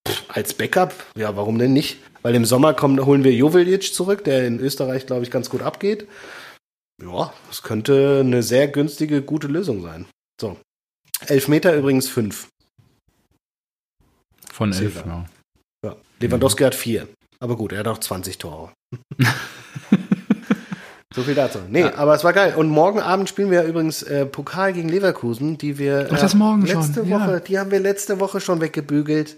Pff, 0.06 0.22
als 0.28 0.54
Backup, 0.54 0.92
ja, 1.16 1.36
warum 1.36 1.58
denn 1.58 1.72
nicht? 1.72 1.98
Weil 2.22 2.34
im 2.34 2.44
Sommer 2.44 2.72
kommen, 2.74 3.04
holen 3.04 3.24
wir 3.24 3.32
Joveljic 3.32 3.92
zurück, 3.94 4.24
der 4.24 4.46
in 4.46 4.58
Österreich, 4.60 5.06
glaube 5.06 5.24
ich, 5.24 5.30
ganz 5.30 5.50
gut 5.50 5.62
abgeht. 5.62 6.06
Ja, 7.02 7.32
das 7.48 7.62
könnte 7.62 8.20
eine 8.24 8.42
sehr 8.42 8.68
günstige, 8.68 9.20
gute 9.22 9.46
Lösung 9.48 9.82
sein. 9.82 10.06
So. 10.40 10.56
Elfmeter 11.26 11.74
übrigens 11.76 12.08
fünf. 12.08 12.48
Von 14.52 14.72
elf, 14.72 15.04
ja. 15.04 15.26
Ja. 15.84 15.96
Lewandowski 16.20 16.62
hat 16.62 16.74
vier. 16.74 17.08
Aber 17.40 17.56
gut, 17.56 17.72
er 17.72 17.80
hat 17.80 17.88
auch 17.88 17.98
20 17.98 18.38
Tore. 18.38 18.72
so 21.14 21.22
viel 21.22 21.34
dazu. 21.34 21.58
Nee, 21.68 21.84
aber 21.84 22.14
es 22.14 22.24
war 22.24 22.32
geil. 22.32 22.54
Und 22.56 22.68
morgen 22.68 23.00
Abend 23.00 23.28
spielen 23.28 23.50
wir 23.50 23.62
übrigens 23.62 24.02
äh, 24.02 24.26
Pokal 24.26 24.72
gegen 24.72 24.88
Leverkusen, 24.88 25.56
die 25.58 25.78
wir 25.78 26.08
Ach, 26.12 26.18
das 26.18 26.34
morgen 26.34 26.66
schon, 26.66 26.80
letzte 26.80 27.02
ja. 27.02 27.20
Woche, 27.20 27.40
die 27.46 27.58
haben 27.58 27.70
wir 27.70 27.80
letzte 27.80 28.18
Woche 28.20 28.40
schon 28.40 28.60
weggebügelt. 28.60 29.36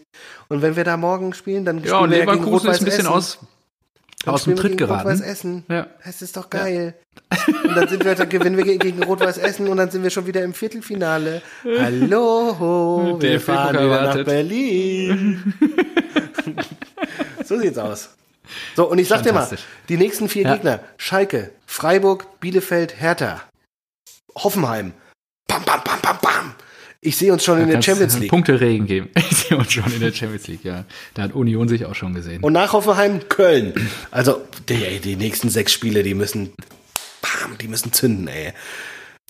Und 0.49 0.62
wenn 0.62 0.77
wir 0.77 0.85
da 0.85 0.97
morgen 0.97 1.35
spielen, 1.35 1.65
dann 1.65 1.79
Ja, 1.79 1.85
spielen 1.89 2.03
und 2.03 2.11
wir 2.11 2.19
ja 2.19 2.25
gegen 2.25 2.37
Leverkusen 2.39 2.71
ist 2.71 2.79
ein 2.81 2.85
bisschen 2.87 3.07
Rot-Weiß 3.07 3.39
aus, 3.39 3.39
aus 4.27 4.45
dem 4.45 4.57
Tritt 4.57 4.73
gegen 4.73 4.77
geraten. 4.79 5.09
Rot-Weiß 5.09 5.21
Essen. 5.21 5.65
Ja. 5.69 5.87
Das 6.05 6.23
ist 6.23 6.37
doch 6.37 6.49
geil. 6.51 6.95
Und 7.65 7.77
dann 7.77 7.89
sind 7.89 8.05
wir, 8.05 8.15
dann 8.15 8.29
gewinnen 8.29 8.57
wir 8.57 8.65
ge- 8.65 8.79
gegen 8.79 9.03
Rot-Weiß 9.03 9.39
Essen 9.39 9.69
und 9.69 9.77
dann 9.77 9.91
sind 9.91 10.03
wir 10.03 10.11
schon 10.11 10.27
wieder 10.27 10.43
im 10.45 10.55
Viertelfinale. 10.55 11.43
Hallo, 11.79 13.19
wir 13.21 13.31
DFB 13.39 13.45
fahren 13.47 13.75
wieder 13.77 14.15
nach. 14.17 14.25
Berlin. 14.25 15.55
so 17.45 17.59
sieht's 17.59 17.79
aus. 17.79 18.11
So, 18.75 18.89
und 18.89 18.99
ich 18.99 19.09
sag 19.09 19.23
dir 19.23 19.33
mal, 19.33 19.49
die 19.89 19.97
nächsten 19.97 20.29
vier 20.29 20.45
Ja. 20.45 20.55
Gegner, 20.55 20.81
Schalke, 20.97 21.53
Freiburg, 21.67 22.41
Bielefeld, 22.41 23.01
Hertha, 23.01 23.43
Hoffenheim. 24.35 24.93
Bam, 25.49 25.63
bam, 25.65 25.81
bam, 25.85 26.01
bam, 26.03 26.19
bam. 26.21 26.55
Ich 27.01 27.17
sehe 27.17 27.33
uns 27.33 27.45
schon 27.45 27.61
in 27.61 27.69
der 27.69 27.81
Champions 27.83 28.19
League. 28.19 28.31
Punkteregen 28.31 28.87
geben. 28.87 29.11
Ich 29.17 29.37
sehe 29.49 29.57
uns 29.57 29.73
schon 29.73 29.93
in 29.93 30.01
der 30.01 30.13
Champions 30.13 30.49
League, 30.49 30.65
ja. 30.65 30.85
Da 31.15 31.23
hat 31.23 31.33
Union 31.35 31.69
sich 31.69 31.85
auch 31.85 31.95
schon 31.95 32.15
gesehen. 32.15 32.43
Und 32.43 32.53
nach 32.53 32.73
Hoffenheim 32.73 33.29
Köln. 33.29 33.75
Also, 34.11 34.43
die, 34.69 34.99
die 35.01 35.15
nächsten 35.17 35.49
sechs 35.51 35.73
Spiele, 35.73 36.03
die 36.03 36.15
müssen, 36.15 36.53
bam, 37.23 37.59
die 37.59 37.69
müssen 37.69 37.93
zünden, 37.93 38.27
ey. 38.27 38.53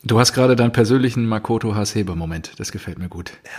Du 0.05 0.19
hast 0.19 0.33
gerade 0.33 0.57
deinen 0.57 0.73
persönlichen 0.73 1.27
Makoto 1.27 1.75
Hasebe-Moment. 1.75 2.53
Das 2.59 2.73
gefällt 2.73 2.99
mir 2.99 3.09
gut. 3.09 3.33
Ja, 3.45 3.51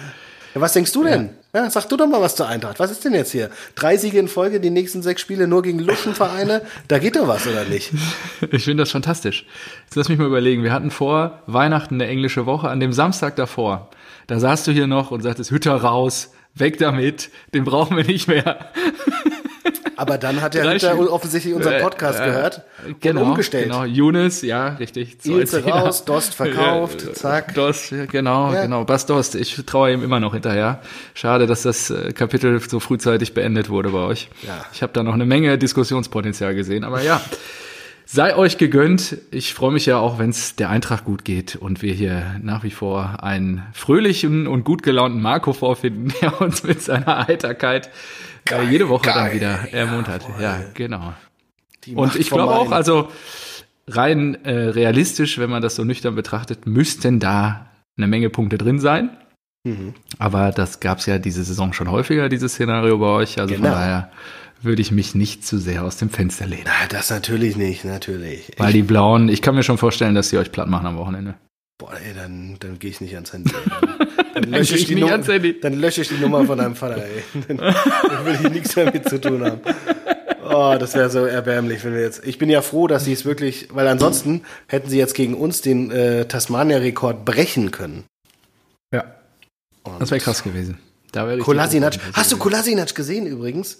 was 0.54 0.74
denkst 0.74 0.92
du 0.92 1.04
denn? 1.04 1.30
Ja. 1.54 1.70
sag 1.70 1.88
du 1.88 1.98
doch 1.98 2.08
mal 2.08 2.22
was 2.22 2.36
zur 2.36 2.48
Eintracht. 2.48 2.80
Was 2.80 2.92
ist 2.92 3.04
denn 3.06 3.14
jetzt 3.14 3.32
hier? 3.32 3.50
Drei 3.76 3.98
Siege 3.98 4.20
in 4.20 4.28
Folge, 4.28 4.60
die 4.60 4.70
nächsten 4.70 5.02
sechs 5.02 5.22
Spiele 5.22 5.48
nur 5.48 5.62
gegen 5.62 5.80
Luschenvereine? 5.80 6.62
Da 6.88 7.00
geht 7.00 7.16
doch 7.16 7.28
was, 7.28 7.48
oder 7.48 7.66
nicht? 7.66 7.92
Ich 8.52 8.66
finde 8.66 8.84
das 8.84 8.92
fantastisch. 8.92 9.46
Jetzt 9.86 9.96
lass 9.96 10.10
mich 10.10 10.20
mal 10.20 10.28
überlegen. 10.28 10.64
Wir 10.64 10.74
hatten 10.74 10.92
vor 10.92 11.42
Weihnachten 11.48 11.96
eine 11.96 12.08
englische 12.08 12.46
Woche. 12.46 12.70
An 12.70 12.80
dem 12.80 12.94
Samstag 12.94 13.36
davor, 13.36 13.90
da 14.28 14.40
saßt 14.40 14.68
du 14.68 14.72
hier 14.72 14.88
noch 14.88 15.12
und 15.12 15.22
sagtest, 15.22 15.52
Hütter 15.52 15.76
raus, 15.76 16.32
weg 16.54 16.78
damit, 16.78 17.30
den 17.54 17.64
brauchen 17.64 17.98
wir 17.98 18.04
nicht 18.04 18.28
mehr. 18.28 18.72
Aber 19.98 20.18
dann 20.18 20.42
hat 20.42 20.54
der 20.54 20.72
Hütter 20.72 20.98
offensichtlich 21.12 21.54
unseren 21.54 21.82
Podcast 21.82 22.20
Äh, 22.20 22.26
gehört 22.26 22.62
genau, 23.00 23.22
und 23.24 23.28
umgestellt. 23.32 23.66
Genau, 23.66 23.84
Younes, 23.84 24.42
ja, 24.44 24.70
richtig. 24.76 25.18
Ilse 25.26 25.66
raus, 25.66 26.06
Dost 26.06 26.36
verkauft, 26.36 27.04
Ja, 27.06 27.14
zack. 27.14 27.54
Dost, 27.56 27.94
genau, 28.12 28.54
Ja. 28.54 28.62
genau. 28.64 28.86
Bas 28.86 29.06
Dost, 29.08 29.36
ich 29.36 29.56
traue 29.66 29.92
ihm 29.92 30.04
immer 30.04 30.20
noch 30.20 30.34
hinterher. 30.34 30.82
Schade, 31.14 31.48
dass 31.48 31.64
das 31.64 31.90
äh, 31.90 32.14
Kapitel 32.14 32.60
so 32.62 32.80
frühzeitig 32.80 33.34
beendet 33.34 33.70
wurde 33.70 33.90
bei 33.90 34.00
euch. 34.00 34.30
Ja. 34.46 34.66
Ich 34.72 34.82
habe 34.84 34.94
da 34.94 35.04
noch 35.04 35.14
eine 35.14 35.26
Menge 35.26 35.58
Diskussionspotenzial 35.58 36.56
gesehen, 36.56 36.84
aber 36.84 37.02
ja. 37.02 37.20
Sei 38.10 38.38
euch 38.38 38.58
gegönnt. 38.58 39.18
Ich 39.32 39.54
freue 39.54 39.74
mich 39.74 39.86
ja 39.86 39.98
auch, 39.98 40.18
wenn 40.18 40.30
es 40.30 40.56
der 40.56 40.70
Eintracht 40.70 41.04
gut 41.04 41.26
geht 41.26 41.58
und 41.58 41.82
wir 41.82 41.94
hier 41.94 42.40
nach 42.42 42.64
wie 42.64 42.72
vor 42.72 43.22
einen 43.22 43.64
fröhlichen 43.74 44.48
und 44.48 44.64
gut 44.64 44.82
gelaunten 44.82 45.22
Marco 45.22 45.52
vorfinden, 45.52 46.14
der 46.22 46.40
uns 46.40 46.64
mit 46.64 46.82
seiner 46.82 47.28
Heiterkeit 47.28 47.90
äh, 48.50 48.64
jede 48.64 48.88
Woche 48.88 49.08
dann 49.08 49.16
geil, 49.26 49.34
wieder 49.34 49.74
ermuntert. 49.74 50.26
Ja, 50.40 50.62
genau. 50.74 51.14
Die 51.84 51.96
Und 51.96 52.16
ich 52.16 52.30
glaube 52.30 52.56
auch, 52.56 52.72
also 52.72 53.10
rein 53.90 54.36
äh, 54.46 54.52
realistisch, 54.70 55.38
wenn 55.38 55.50
man 55.50 55.62
das 55.62 55.76
so 55.76 55.84
nüchtern 55.84 56.16
betrachtet, 56.16 56.66
müssten 56.66 57.20
da 57.20 57.68
eine 57.98 58.08
Menge 58.08 58.30
Punkte 58.30 58.58
drin 58.58 58.80
sein. 58.80 59.18
Mhm. 59.66 59.94
Aber 60.18 60.52
das 60.52 60.80
gab 60.80 61.00
es 61.00 61.08
ja 61.08 61.20
diese 61.20 61.44
Saison 61.44 61.74
schon 61.74 61.92
häufiger, 61.92 62.30
dieses 62.30 62.54
Szenario 62.54 63.00
bei 63.00 63.08
euch. 63.08 63.38
Also 63.38 63.54
Genau. 63.54 63.68
von 63.68 63.78
daher 63.78 64.12
würde 64.62 64.82
ich 64.82 64.92
mich 64.92 65.16
nicht 65.16 65.46
zu 65.46 65.58
sehr 65.58 65.84
aus 65.84 65.98
dem 65.98 66.10
Fenster 66.10 66.46
lehnen. 66.46 66.66
Na, 66.66 66.88
das 66.90 67.10
natürlich 67.10 67.56
nicht, 67.56 67.86
natürlich. 67.86 68.52
Weil 68.58 68.74
die 68.74 68.84
Blauen, 68.84 69.30
ich 69.30 69.42
kann 69.42 69.56
mir 69.56 69.64
schon 69.64 69.78
vorstellen, 69.78 70.16
dass 70.16 70.30
sie 70.30 70.38
euch 70.38 70.52
platt 70.52 70.68
machen 70.68 70.88
am 70.88 70.98
Wochenende. 70.98 71.36
Boah, 71.78 71.94
ey, 71.94 72.14
dann, 72.16 72.58
dann 72.60 72.80
gehe 72.80 72.90
ich 72.90 73.02
nicht 73.02 73.14
ans 73.14 73.34
Handy. 73.34 73.52
Dann, 74.34 74.52
dann, 74.52 74.60
lösche 74.60 74.76
ich 74.76 74.82
ich 74.82 74.88
die 74.88 74.96
Nummer, 74.96 75.14
ans 75.14 75.28
Handy. 75.28 75.60
dann 75.60 75.74
lösche 75.74 76.02
ich 76.02 76.10
die 76.10 76.18
Nummer 76.20 76.46
von 76.46 76.60
deinem 76.60 76.76
Vater, 76.76 77.04
ey. 77.04 77.24
Dann, 77.48 77.58
dann 77.58 78.26
will 78.26 78.38
ich 78.44 78.50
nichts 78.52 78.76
mehr 78.76 78.94
mit 78.94 79.10
zu 79.10 79.20
tun 79.20 79.44
haben. 79.44 79.62
Oh, 80.44 80.76
das 80.80 80.94
wäre 80.94 81.10
so 81.10 81.26
erbärmlich, 81.26 81.84
wenn 81.84 81.94
wir 81.94 82.02
jetzt. 82.02 82.24
Ich 82.24 82.38
bin 82.38 82.48
ja 82.48 82.62
froh, 82.62 82.86
dass 82.86 83.06
sie 83.06 83.14
es 83.14 83.26
wirklich, 83.26 83.70
weil 83.74 83.88
ansonsten 83.88 84.44
hätten 84.68 84.90
sie 84.90 85.00
jetzt 85.00 85.16
gegen 85.16 85.34
uns 85.34 85.62
den 85.62 85.90
äh, 85.90 86.26
Tasmania-Rekord 86.26 87.26
brechen 87.26 87.72
können. 87.72 88.04
Ja. 88.94 89.06
Und 89.84 90.00
Das 90.00 90.12
wäre 90.12 90.22
krass 90.22 90.44
gewesen. 90.44 90.78
Da 91.12 91.34
ich 91.34 91.40
Kolasinac. 91.40 91.98
Hast 92.14 92.32
du 92.32 92.38
Kolasinac 92.38 92.94
gesehen 92.94 93.26
übrigens? 93.26 93.80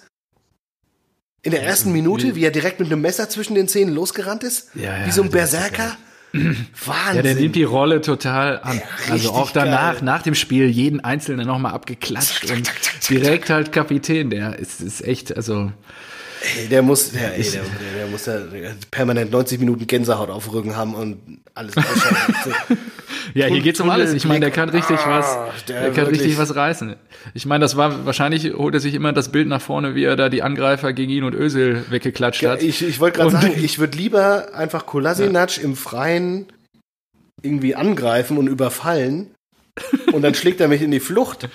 In 1.42 1.52
der 1.52 1.62
ersten 1.62 1.92
Minute, 1.92 2.34
wie 2.34 2.44
er 2.44 2.50
direkt 2.50 2.80
mit 2.80 2.90
einem 2.90 3.00
Messer 3.00 3.28
zwischen 3.28 3.54
den 3.54 3.68
Zähnen 3.68 3.94
losgerannt 3.94 4.42
ist? 4.42 4.70
Ja, 4.74 4.98
ja, 4.98 5.06
wie 5.06 5.10
so 5.12 5.22
ein 5.22 5.30
Berserker? 5.30 5.96
Wahnsinn. 6.32 7.16
Ja, 7.16 7.22
der 7.22 7.34
nimmt 7.36 7.56
die 7.56 7.64
Rolle 7.64 8.00
total 8.00 8.60
an. 8.60 8.78
Ja, 8.78 9.12
also 9.12 9.30
auch 9.32 9.50
danach, 9.50 9.94
geil. 9.94 10.04
nach 10.04 10.22
dem 10.22 10.34
Spiel, 10.34 10.66
jeden 10.66 11.00
Einzelnen 11.00 11.46
nochmal 11.46 11.72
abgeklatscht 11.72 12.50
und 12.50 12.70
direkt 13.08 13.50
halt 13.50 13.72
Kapitän. 13.72 14.30
Der 14.30 14.58
ist, 14.58 14.80
ist 14.80 15.02
echt, 15.04 15.34
also 15.36 15.72
Ey, 16.56 16.68
der 16.68 16.82
muss, 16.82 17.10
der, 17.12 17.34
ey, 17.36 17.42
der, 17.42 17.62
der, 17.62 17.98
der 17.98 18.06
muss 18.06 18.26
ja 18.26 18.38
permanent 18.90 19.30
90 19.32 19.58
Minuten 19.60 19.86
Gänsehaut 19.86 20.30
auf 20.30 20.44
dem 20.44 20.52
Rücken 20.52 20.76
haben 20.76 20.94
und 20.94 21.40
alles 21.54 21.76
ausschalten. 21.76 22.78
Ja, 23.34 23.46
hier 23.46 23.60
geht's 23.60 23.80
um 23.80 23.90
alles. 23.90 24.12
Ich 24.14 24.24
meine, 24.24 24.40
der 24.40 24.50
kann 24.50 24.68
richtig 24.70 24.98
was, 25.06 25.26
Ah, 25.26 25.48
der 25.68 25.80
der 25.80 25.88
kann 25.90 25.96
wirklich- 26.06 26.20
richtig 26.22 26.38
was 26.38 26.54
reißen. 26.54 26.96
Ich 27.34 27.44
meine, 27.46 27.62
das 27.62 27.76
war 27.76 28.06
wahrscheinlich 28.06 28.52
holt 28.54 28.74
er 28.74 28.80
sich 28.80 28.94
immer 28.94 29.12
das 29.12 29.30
Bild 29.30 29.48
nach 29.48 29.60
vorne, 29.60 29.94
wie 29.94 30.04
er 30.04 30.16
da 30.16 30.28
die 30.28 30.42
Angreifer 30.42 30.92
gegen 30.92 31.10
ihn 31.12 31.24
und 31.24 31.34
Ösel 31.34 31.84
weggeklatscht 31.90 32.42
Ja, 32.42 32.52
hat. 32.52 32.62
ich 32.62 32.82
ich 32.86 33.00
wollte 33.00 33.18
gerade 33.18 33.32
sagen, 33.32 33.52
ich 33.56 33.78
würde 33.78 33.98
lieber 33.98 34.54
einfach 34.54 34.86
Kolasinac 34.86 35.58
im 35.58 35.76
Freien 35.76 36.46
irgendwie 37.42 37.74
angreifen 37.74 38.38
und 38.38 38.46
überfallen 38.48 39.30
und 40.12 40.22
dann 40.22 40.34
schlägt 40.34 40.60
er 40.60 40.68
mich 40.68 40.82
in 40.82 40.90
die 40.90 41.00
Flucht, 41.00 41.48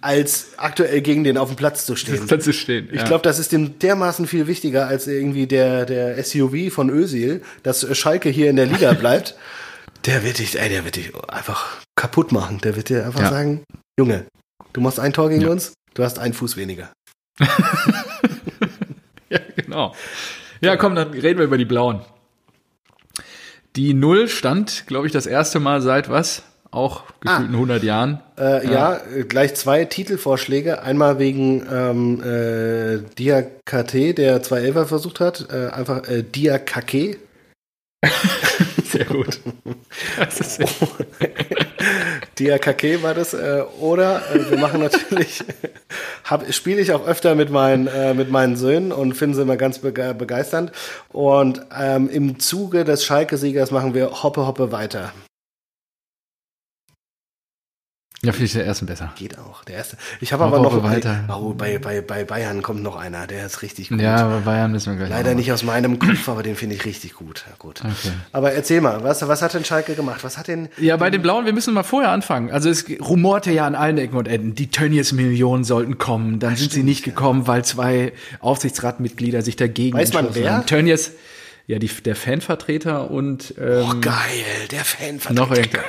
als 0.00 0.50
aktuell 0.56 1.00
gegen 1.00 1.24
den 1.24 1.36
auf 1.38 1.48
dem 1.48 1.56
Platz 1.56 1.86
zu 1.86 1.96
stehen. 1.96 2.26
Dann 2.26 2.40
zu 2.40 2.52
stehen. 2.52 2.88
Ich 2.92 3.00
ja. 3.00 3.04
glaube, 3.06 3.22
das 3.22 3.38
ist 3.38 3.52
dem 3.52 3.78
dermaßen 3.78 4.26
viel 4.26 4.46
wichtiger 4.46 4.86
als 4.86 5.06
irgendwie 5.06 5.46
der, 5.46 5.86
der 5.86 6.22
SUV 6.22 6.72
von 6.72 6.90
Özil, 6.90 7.42
dass 7.62 7.86
Schalke 7.96 8.28
hier 8.28 8.50
in 8.50 8.56
der 8.56 8.66
Liga 8.66 8.92
bleibt. 9.00 9.36
Der 10.06 10.24
wird 10.24 10.38
dich, 10.38 10.58
ey, 10.58 10.68
der 10.68 10.84
wird 10.84 10.96
dich 10.96 11.12
einfach 11.28 11.76
kaputt 11.96 12.32
machen. 12.32 12.58
Der 12.62 12.76
wird 12.76 12.88
dir 12.88 13.04
einfach 13.06 13.20
Ja. 13.20 13.30
sagen, 13.30 13.64
Junge, 13.98 14.24
du 14.72 14.80
machst 14.80 14.98
ein 14.98 15.12
Tor 15.12 15.28
gegen 15.28 15.42
Ja. 15.42 15.48
uns, 15.48 15.74
du 15.94 16.02
hast 16.02 16.18
einen 16.18 16.34
Fuß 16.34 16.56
weniger. 16.56 16.90
Ja, 19.32 19.38
genau. 19.54 19.94
Ja, 20.60 20.76
komm, 20.76 20.96
dann 20.96 21.12
reden 21.12 21.38
wir 21.38 21.44
über 21.46 21.56
die 21.56 21.64
Blauen. 21.64 22.00
Die 23.76 23.94
Null 23.94 24.28
stand, 24.28 24.84
glaube 24.88 25.06
ich, 25.06 25.12
das 25.12 25.26
erste 25.26 25.60
Mal 25.60 25.80
seit 25.80 26.10
was? 26.10 26.42
Auch 26.72 27.02
gefühlten 27.20 27.54
100 27.54 27.82
Jahren. 27.82 28.20
Äh, 28.38 28.70
ja, 28.70 28.96
äh, 28.96 29.24
gleich 29.24 29.54
zwei 29.54 29.84
Titelvorschläge. 29.84 30.82
Einmal 30.82 31.18
wegen 31.18 31.66
ähm, 31.70 32.22
äh, 32.22 32.98
Diakate, 33.18 34.14
der 34.14 34.42
zwei 34.42 34.60
Elfer 34.60 34.86
versucht 34.86 35.18
hat. 35.18 35.48
Äh, 35.52 35.70
einfach 35.70 36.08
äh, 36.08 36.22
Diakake. 36.22 37.16
Sehr 38.84 39.04
gut. 39.04 39.40
Das 40.18 40.40
ist 40.40 40.60
Diakake 42.38 43.02
war 43.02 43.14
das. 43.14 43.34
Äh, 43.34 43.62
oder 43.80 44.22
äh, 44.32 44.50
wir 44.50 44.58
machen 44.58 44.80
natürlich, 44.80 45.42
spiele 46.50 46.80
ich 46.80 46.92
auch 46.92 47.06
öfter 47.06 47.34
mit 47.34 47.50
meinen, 47.50 47.88
äh, 47.88 48.14
mit 48.14 48.30
meinen 48.30 48.56
Söhnen 48.56 48.92
und 48.92 49.14
finde 49.14 49.36
sie 49.36 49.42
immer 49.42 49.56
ganz 49.56 49.80
bege 49.80 50.14
begeisternd. 50.14 50.72
Und 51.08 51.62
ähm, 51.76 52.08
im 52.08 52.38
Zuge 52.38 52.84
des 52.84 53.04
Schalke-Siegers 53.04 53.70
machen 53.72 53.94
wir 53.94 54.22
Hoppe 54.22 54.46
Hoppe 54.46 54.72
weiter. 54.72 55.12
Ja, 58.22 58.32
finde 58.32 58.44
ich 58.44 58.52
der 58.52 58.66
ersten 58.66 58.84
besser. 58.84 59.12
Geht 59.16 59.38
auch. 59.38 59.64
Der 59.64 59.76
erste. 59.76 59.96
Ich 60.20 60.34
habe 60.34 60.44
aber 60.44 60.60
noch 60.60 60.82
weiter. 60.82 61.24
Oh, 61.28 61.54
bei, 61.54 61.78
bei, 61.78 62.02
bei 62.02 62.24
Bayern 62.24 62.60
kommt 62.60 62.82
noch 62.82 62.96
einer, 62.96 63.26
der 63.26 63.46
ist 63.46 63.62
richtig 63.62 63.88
gut. 63.88 63.98
Ja, 63.98 64.16
aber 64.16 64.40
Bayern 64.40 64.70
müssen 64.72 64.90
wir 64.90 64.98
gleich. 65.06 65.08
Leider 65.08 65.30
noch 65.30 65.38
nicht 65.38 65.52
aus 65.52 65.62
meinem 65.62 65.98
Kopf, 65.98 66.28
aber 66.28 66.42
den 66.42 66.54
finde 66.54 66.74
ich 66.74 66.84
richtig 66.84 67.14
gut. 67.14 67.46
Ja, 67.48 67.54
gut. 67.58 67.80
Okay. 67.80 68.12
Aber 68.32 68.52
erzähl 68.52 68.82
mal, 68.82 69.02
was, 69.02 69.26
was 69.26 69.40
hat 69.40 69.54
denn 69.54 69.64
Schalke 69.64 69.94
gemacht? 69.94 70.22
Was 70.22 70.36
hat 70.36 70.48
denn. 70.48 70.68
Ja, 70.76 70.98
bei 70.98 71.08
den 71.08 71.22
Blauen, 71.22 71.46
wir 71.46 71.54
müssen 71.54 71.72
mal 71.72 71.82
vorher 71.82 72.10
anfangen. 72.10 72.50
Also 72.50 72.68
es 72.68 72.84
rumorte 73.00 73.52
ja 73.52 73.66
an 73.66 73.74
allen 73.74 73.96
Ecken 73.96 74.18
und 74.18 74.28
Enden, 74.28 74.54
die 74.54 74.70
Tönnies-Millionen 74.70 75.64
sollten 75.64 75.96
kommen. 75.96 76.40
Dann 76.40 76.56
sind 76.56 76.72
sie 76.72 76.82
nicht 76.82 77.02
gekommen, 77.04 77.46
weil 77.46 77.64
zwei 77.64 78.12
Aufsichtsratmitglieder 78.40 79.40
sich 79.40 79.56
dagegen 79.56 79.96
Weiß 79.96 80.12
man 80.12 80.34
wer? 80.34 80.66
Tönnies, 80.66 81.12
ja, 81.70 81.78
die, 81.78 81.86
der 81.88 82.16
Fanvertreter 82.16 83.12
und 83.12 83.54
ähm, 83.56 83.84
Oh, 83.88 83.94
geil, 84.00 84.66
der 84.72 84.84
Fan 84.84 85.20
Noch 85.32 85.52
irgend- 85.52 85.72
geil. 85.72 85.84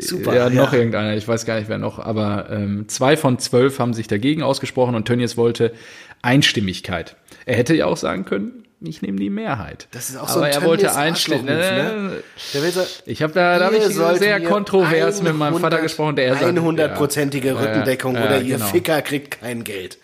Super. 0.00 0.36
ja, 0.36 0.50
noch 0.50 0.74
irgendeiner, 0.74 1.16
ich 1.16 1.26
weiß 1.26 1.46
gar 1.46 1.58
nicht 1.58 1.70
wer 1.70 1.78
noch, 1.78 1.98
aber 1.98 2.50
ähm, 2.50 2.88
zwei 2.88 3.16
von 3.16 3.38
zwölf 3.38 3.78
haben 3.78 3.94
sich 3.94 4.06
dagegen 4.06 4.42
ausgesprochen 4.42 4.94
und 4.94 5.06
Tönnies 5.06 5.38
wollte 5.38 5.72
Einstimmigkeit. 6.20 7.16
Er 7.46 7.56
hätte 7.56 7.74
ja 7.74 7.86
auch 7.86 7.96
sagen 7.96 8.26
können, 8.26 8.64
ich 8.82 9.00
nehme 9.00 9.18
die 9.18 9.30
Mehrheit. 9.30 9.88
Das 9.92 10.10
ist 10.10 10.18
auch 10.18 10.28
so 10.28 10.36
aber 10.36 10.46
ein 10.46 10.52
er 10.52 10.62
wollte 10.62 10.94
Einstimmigkeit. 10.94 11.96
Ne? 11.96 12.22
So, 12.36 12.82
Ich 13.06 13.22
habe 13.22 13.32
da, 13.32 13.58
da 13.58 13.64
habe 13.64 13.76
ihr 13.76 13.88
ich 13.88 13.96
sehr 14.18 14.40
kontrovers 14.42 15.22
mit 15.22 15.34
meinem 15.34 15.54
100 15.54 15.60
Vater 15.72 15.82
gesprochen, 15.82 16.16
der 16.16 16.26
er 16.26 16.36
sagt, 16.36 16.58
100-prozentige 16.58 17.46
ja, 17.46 17.58
Rückendeckung 17.58 18.14
ja, 18.14 18.20
ja, 18.20 18.26
oder 18.26 18.40
ihr 18.42 18.56
genau. 18.56 18.66
Ficker 18.66 19.00
kriegt 19.00 19.40
kein 19.40 19.64
Geld. 19.64 19.98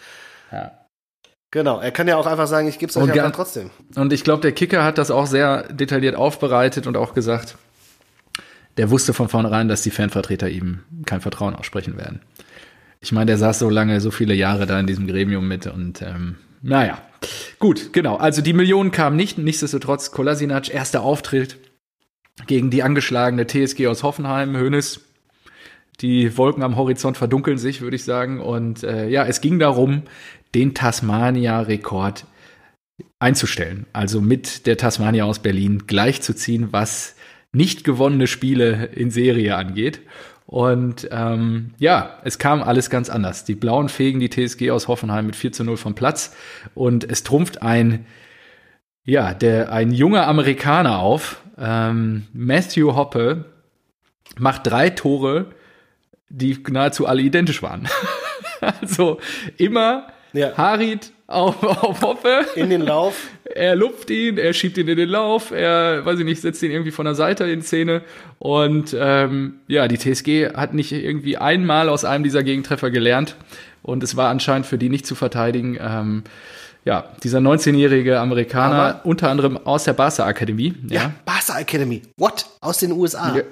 Ja. 0.50 0.72
Genau, 1.54 1.78
er 1.78 1.92
kann 1.92 2.08
ja 2.08 2.16
auch 2.16 2.26
einfach 2.26 2.48
sagen, 2.48 2.66
ich 2.66 2.80
gebe 2.80 2.90
es 2.90 2.96
euch 2.96 3.12
gar- 3.12 3.32
trotzdem. 3.32 3.70
Und 3.94 4.12
ich 4.12 4.24
glaube, 4.24 4.42
der 4.42 4.50
Kicker 4.50 4.82
hat 4.82 4.98
das 4.98 5.12
auch 5.12 5.26
sehr 5.28 5.72
detailliert 5.72 6.16
aufbereitet 6.16 6.88
und 6.88 6.96
auch 6.96 7.14
gesagt, 7.14 7.56
der 8.76 8.90
wusste 8.90 9.14
von 9.14 9.28
vornherein, 9.28 9.68
dass 9.68 9.82
die 9.82 9.92
Fanvertreter 9.92 10.48
ihm 10.48 10.80
kein 11.06 11.20
Vertrauen 11.20 11.54
aussprechen 11.54 11.96
werden. 11.96 12.20
Ich 13.00 13.12
meine, 13.12 13.26
der 13.26 13.38
saß 13.38 13.60
so 13.60 13.70
lange, 13.70 14.00
so 14.00 14.10
viele 14.10 14.34
Jahre 14.34 14.66
da 14.66 14.80
in 14.80 14.88
diesem 14.88 15.06
Gremium 15.06 15.46
mit 15.46 15.68
und 15.68 16.02
ähm, 16.02 16.38
naja. 16.60 16.98
Gut, 17.60 17.92
genau. 17.92 18.16
Also 18.16 18.42
die 18.42 18.52
Millionen 18.52 18.90
kamen 18.90 19.14
nicht. 19.14 19.38
Nichtsdestotrotz, 19.38 20.10
Kolasinac, 20.10 20.74
erster 20.74 21.02
Auftritt 21.02 21.56
gegen 22.48 22.70
die 22.70 22.82
angeschlagene 22.82 23.46
TSG 23.46 23.86
aus 23.86 24.02
Hoffenheim, 24.02 24.56
Hönes. 24.56 25.02
Die 26.00 26.36
Wolken 26.36 26.64
am 26.64 26.74
Horizont 26.74 27.16
verdunkeln 27.16 27.58
sich, 27.58 27.80
würde 27.80 27.94
ich 27.94 28.02
sagen. 28.02 28.40
Und 28.40 28.82
äh, 28.82 29.06
ja, 29.08 29.24
es 29.24 29.40
ging 29.40 29.60
darum, 29.60 30.02
den 30.54 30.74
Tasmania-Rekord 30.74 32.26
einzustellen. 33.18 33.86
Also 33.92 34.20
mit 34.20 34.66
der 34.66 34.76
Tasmania 34.76 35.24
aus 35.24 35.40
Berlin 35.40 35.84
gleichzuziehen, 35.86 36.72
was 36.72 37.16
nicht 37.52 37.84
gewonnene 37.84 38.26
Spiele 38.26 38.86
in 38.86 39.10
Serie 39.10 39.56
angeht. 39.56 40.00
Und 40.46 41.08
ähm, 41.10 41.74
ja, 41.78 42.18
es 42.24 42.38
kam 42.38 42.62
alles 42.62 42.90
ganz 42.90 43.08
anders. 43.08 43.44
Die 43.44 43.54
Blauen 43.54 43.88
fegen 43.88 44.20
die 44.20 44.28
TSG 44.28 44.70
aus 44.70 44.88
Hoffenheim 44.88 45.26
mit 45.26 45.36
4 45.36 45.52
zu 45.52 45.64
0 45.64 45.76
vom 45.76 45.94
Platz 45.94 46.36
und 46.74 47.04
es 47.04 47.22
trumpft 47.22 47.62
ein, 47.62 48.06
ja, 49.04 49.32
der, 49.32 49.72
ein 49.72 49.90
junger 49.90 50.26
Amerikaner 50.26 50.98
auf. 50.98 51.40
Ähm, 51.56 52.26
Matthew 52.32 52.94
Hoppe 52.94 53.46
macht 54.38 54.66
drei 54.66 54.90
Tore, 54.90 55.46
die 56.28 56.58
nahezu 56.70 57.06
alle 57.06 57.22
identisch 57.22 57.62
waren. 57.62 57.88
also 58.80 59.18
immer 59.56 60.08
Ja. 60.35 60.57
Harit 60.57 61.12
auf, 61.27 61.62
auf 61.83 62.03
Hoppe. 62.03 62.44
In 62.57 62.68
den 62.70 62.83
Lauf. 62.83 63.29
Er 63.44 63.77
lupft 63.77 64.11
ihn, 64.11 64.37
er 64.37 64.53
schiebt 64.53 64.77
ihn 64.79 64.88
in 64.88 64.97
den 64.97 65.09
Lauf, 65.09 65.51
er, 65.53 66.05
weiß 66.05 66.18
ich 66.18 66.25
nicht, 66.25 66.40
setzt 66.42 66.62
ihn 66.62 66.70
irgendwie 66.70 66.90
von 66.90 67.05
der 67.07 67.14
Seite 67.14 67.44
in 67.44 67.62
Szene. 67.62 68.03
Und 68.38 68.94
ähm, 68.99 69.55
ja, 69.68 69.88
die 69.88 69.97
TSG 69.99 70.55
hat 70.55 70.75
nicht 70.75 70.92
irgendwie 70.92 71.37
einmal 71.38 71.88
aus 71.88 72.05
einem 72.05 72.25
dieser 72.25 72.42
Gegentreffer 72.42 72.90
gelernt. 72.90 73.37
Und 73.83 74.03
es 74.03 74.16
war 74.16 74.29
anscheinend 74.31 74.66
für 74.66 74.77
die 74.79 74.88
nicht 74.90 75.07
zu 75.07 75.14
verteidigen. 75.14 75.79
Ähm, 75.81 76.25
ja, 76.85 77.05
dieser 77.23 77.38
19-jährige 77.38 78.18
Amerikaner, 78.20 78.75
Aber- 78.75 79.01
unter 79.07 79.31
anderem 79.31 79.57
aus 79.57 79.85
der 79.85 79.94
Barca 79.94 80.25
Akademie. 80.27 80.75
Ja, 80.88 81.01
Ja. 81.03 81.12
Barca 81.25 81.59
Academy. 81.59 82.03
What? 82.18 82.44
Aus 82.61 82.79
den 82.79 82.92
USA. 82.92 83.37
Ja. 83.37 83.42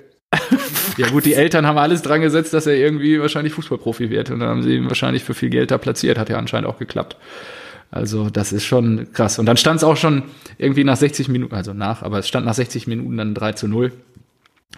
Ja 0.97 1.09
gut, 1.09 1.25
die 1.25 1.35
Eltern 1.35 1.67
haben 1.67 1.79
alles 1.79 2.03
dran 2.03 2.21
gesetzt, 2.21 2.55
dass 2.55 2.67
er 2.67 2.75
irgendwie 2.75 3.21
wahrscheinlich 3.21 3.53
Fußballprofi 3.55 4.11
wird. 4.11 4.31
Und 4.31 4.41
dann 4.41 4.49
haben 4.49 4.63
sie 4.63 4.77
ihn 4.77 4.89
wahrscheinlich 4.89 5.25
für 5.25 5.35
viel 5.35 5.51
Geld 5.51 5.71
da 5.71 5.79
platziert. 5.79 6.19
Hat 6.19 6.29
ja 6.29 6.39
anscheinend 6.39 6.69
auch 6.69 6.79
geklappt. 6.79 7.17
Also 7.91 8.31
das 8.31 8.53
ist 8.53 8.65
schon 8.65 9.13
krass. 9.13 9.39
Und 9.39 9.47
dann 9.47 9.59
stand 9.59 9.77
es 9.77 9.85
auch 9.85 9.99
schon 9.99 10.25
irgendwie 10.57 10.83
nach 10.83 10.97
60 10.97 11.29
Minuten, 11.29 11.55
also 11.55 11.75
nach, 11.75 12.03
aber 12.03 12.19
es 12.19 12.27
stand 12.27 12.47
nach 12.47 12.55
60 12.55 12.87
Minuten 12.87 13.17
dann 13.19 13.35
3 13.35 13.53
zu 13.53 13.69
0. 13.69 13.93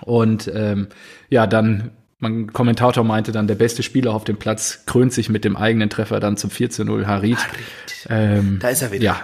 Und 0.03 0.51
ähm, 0.53 0.89
ja, 1.31 1.47
dann, 1.47 1.93
mein 2.19 2.53
Kommentator 2.53 3.05
meinte 3.05 3.31
dann, 3.31 3.47
der 3.47 3.55
beste 3.55 3.85
Spieler 3.85 4.13
auf 4.13 4.25
dem 4.25 4.37
Platz 4.37 4.83
krönt 4.87 5.13
sich 5.13 5.29
mit 5.29 5.45
dem 5.45 5.57
eigenen 5.57 5.91
Treffer 5.91 6.19
dann 6.19 6.37
zum 6.37 6.51
4 6.51 6.71
zu 6.71 6.85
0, 6.85 7.07
Harit. 7.07 7.39
Ähm, 8.09 8.59
Da 8.61 8.69
ist 8.69 8.83
er 8.83 8.91
wieder. 8.91 9.05
Ja, 9.05 9.21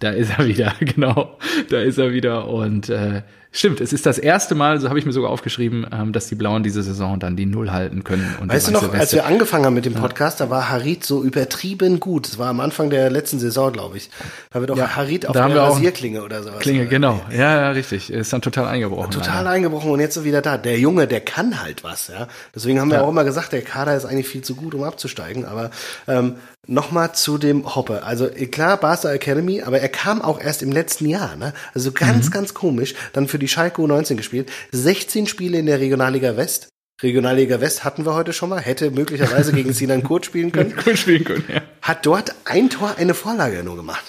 da 0.00 0.10
ist 0.10 0.36
er 0.36 0.46
wieder, 0.46 0.74
genau. 0.80 1.38
Da 1.70 1.80
ist 1.80 1.98
er 1.98 2.12
wieder. 2.12 2.48
Und 2.48 2.88
äh, 2.88 3.22
stimmt, 3.54 3.80
es 3.80 3.92
ist 3.92 4.04
das 4.04 4.18
erste 4.18 4.54
Mal, 4.54 4.80
so 4.80 4.88
habe 4.90 4.98
ich 4.98 5.06
mir 5.06 5.12
sogar 5.12 5.30
aufgeschrieben, 5.30 5.86
ähm, 5.92 6.12
dass 6.12 6.26
die 6.26 6.34
Blauen 6.34 6.62
diese 6.62 6.82
Saison 6.82 7.18
dann 7.18 7.36
die 7.36 7.46
Null 7.46 7.70
halten 7.70 8.04
können. 8.04 8.34
Weißt 8.42 8.68
du 8.68 8.72
noch, 8.72 8.82
als 8.82 8.92
Weste. 8.92 9.16
wir 9.16 9.26
angefangen 9.26 9.64
haben 9.64 9.74
mit 9.74 9.84
dem 9.86 9.94
Podcast, 9.94 10.40
da 10.40 10.50
war 10.50 10.68
Harit 10.70 11.04
so 11.04 11.22
übertrieben 11.22 12.00
gut. 12.00 12.26
Das 12.28 12.38
war 12.38 12.48
am 12.48 12.60
Anfang 12.60 12.90
der 12.90 13.08
letzten 13.10 13.38
Saison, 13.38 13.72
glaube 13.72 13.96
ich. 13.96 14.10
Da 14.52 14.60
wird 14.60 14.70
auch 14.70 14.76
Ja, 14.76 14.96
Harit 14.96 15.26
auf 15.26 15.32
der 15.32 15.44
Rasierklinge 15.56 16.22
oder 16.22 16.42
sowas. 16.42 16.58
Klinge, 16.60 16.86
genau. 16.86 17.20
Ja, 17.30 17.60
ja, 17.62 17.70
richtig. 17.70 18.10
Ist 18.12 18.32
dann 18.32 18.42
total 18.42 18.66
eingebrochen. 18.66 19.10
Total 19.10 19.36
leider. 19.44 19.50
eingebrochen 19.50 19.90
und 19.90 20.00
jetzt 20.00 20.14
so 20.14 20.24
wieder 20.24 20.42
da. 20.42 20.58
Der 20.58 20.78
Junge, 20.78 21.06
der 21.06 21.20
kann 21.20 21.62
halt 21.62 21.84
was, 21.84 22.08
ja. 22.08 22.28
Deswegen 22.54 22.80
haben 22.80 22.90
wir 22.90 22.98
Ja. 22.98 23.04
auch 23.04 23.08
immer 23.10 23.24
gesagt, 23.24 23.52
der 23.52 23.62
Kader 23.62 23.96
ist 23.96 24.04
eigentlich 24.04 24.28
viel 24.28 24.42
zu 24.42 24.54
gut, 24.54 24.74
um 24.74 24.82
abzusteigen. 24.82 25.44
Aber 25.44 25.70
ähm, 26.08 26.34
nochmal 26.66 27.12
zu 27.14 27.36
dem 27.36 27.74
Hoppe. 27.74 28.04
Also 28.04 28.26
klar, 28.50 28.78
Barca 28.78 29.10
Academy, 29.12 29.60
aber 29.62 29.80
er 29.80 29.88
kam 29.90 30.22
auch 30.22 30.40
erst 30.40 30.62
im 30.62 30.72
letzten 30.72 31.06
Jahr, 31.06 31.36
ne? 31.36 31.52
Also 31.74 31.90
Mhm. 31.90 31.94
ganz, 31.94 32.30
ganz 32.30 32.54
komisch. 32.54 32.94
Dann 33.12 33.28
für 33.28 33.38
die 33.38 33.43
Schalke 33.48 33.82
U19 33.82 34.16
gespielt. 34.16 34.50
16 34.72 35.26
Spiele 35.26 35.58
in 35.58 35.66
der 35.66 35.80
Regionalliga 35.80 36.36
West. 36.36 36.68
Regionalliga 37.02 37.60
West 37.60 37.84
hatten 37.84 38.06
wir 38.06 38.14
heute 38.14 38.32
schon 38.32 38.48
mal, 38.50 38.60
hätte 38.60 38.90
möglicherweise 38.90 39.52
gegen 39.52 39.72
Sinan 39.74 40.02
Kurt 40.02 40.26
spielen 40.26 40.52
können. 40.52 40.74
Gut 40.76 40.98
spielen 40.98 41.24
können, 41.24 41.44
ja. 41.52 41.62
Hat 41.82 42.06
dort 42.06 42.34
ein 42.44 42.70
Tor, 42.70 42.94
eine 42.98 43.14
Vorlage 43.14 43.62
nur 43.64 43.76
gemacht. 43.76 44.04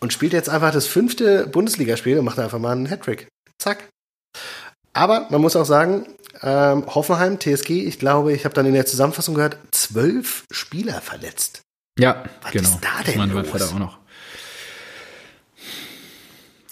Und 0.00 0.12
spielt 0.12 0.32
jetzt 0.32 0.48
einfach 0.48 0.72
das 0.72 0.86
fünfte 0.86 1.48
Bundesligaspiel 1.48 2.18
und 2.18 2.24
macht 2.24 2.38
einfach 2.38 2.60
mal 2.60 2.72
einen 2.72 2.86
Hattrick. 2.86 3.26
Zack. 3.58 3.88
Aber 4.92 5.26
man 5.30 5.40
muss 5.40 5.56
auch 5.56 5.64
sagen, 5.64 6.06
ähm, 6.42 6.86
Hoffenheim, 6.86 7.40
TSG, 7.40 7.70
ich 7.86 7.98
glaube, 7.98 8.32
ich 8.32 8.44
habe 8.44 8.54
dann 8.54 8.66
in 8.66 8.74
der 8.74 8.86
Zusammenfassung 8.86 9.34
gehört, 9.34 9.58
zwölf 9.72 10.44
Spieler 10.52 11.00
verletzt. 11.00 11.62
Ja, 11.98 12.24
Was 12.42 12.52
genau. 12.52 12.68
ist 12.68 12.78
da 12.80 13.00
Ich 13.00 13.06
denn 13.06 13.18
meine, 13.18 13.34
mein 13.34 13.42
los? 13.44 13.52
Vater 13.52 13.74
auch 13.74 13.78
noch. 13.78 13.97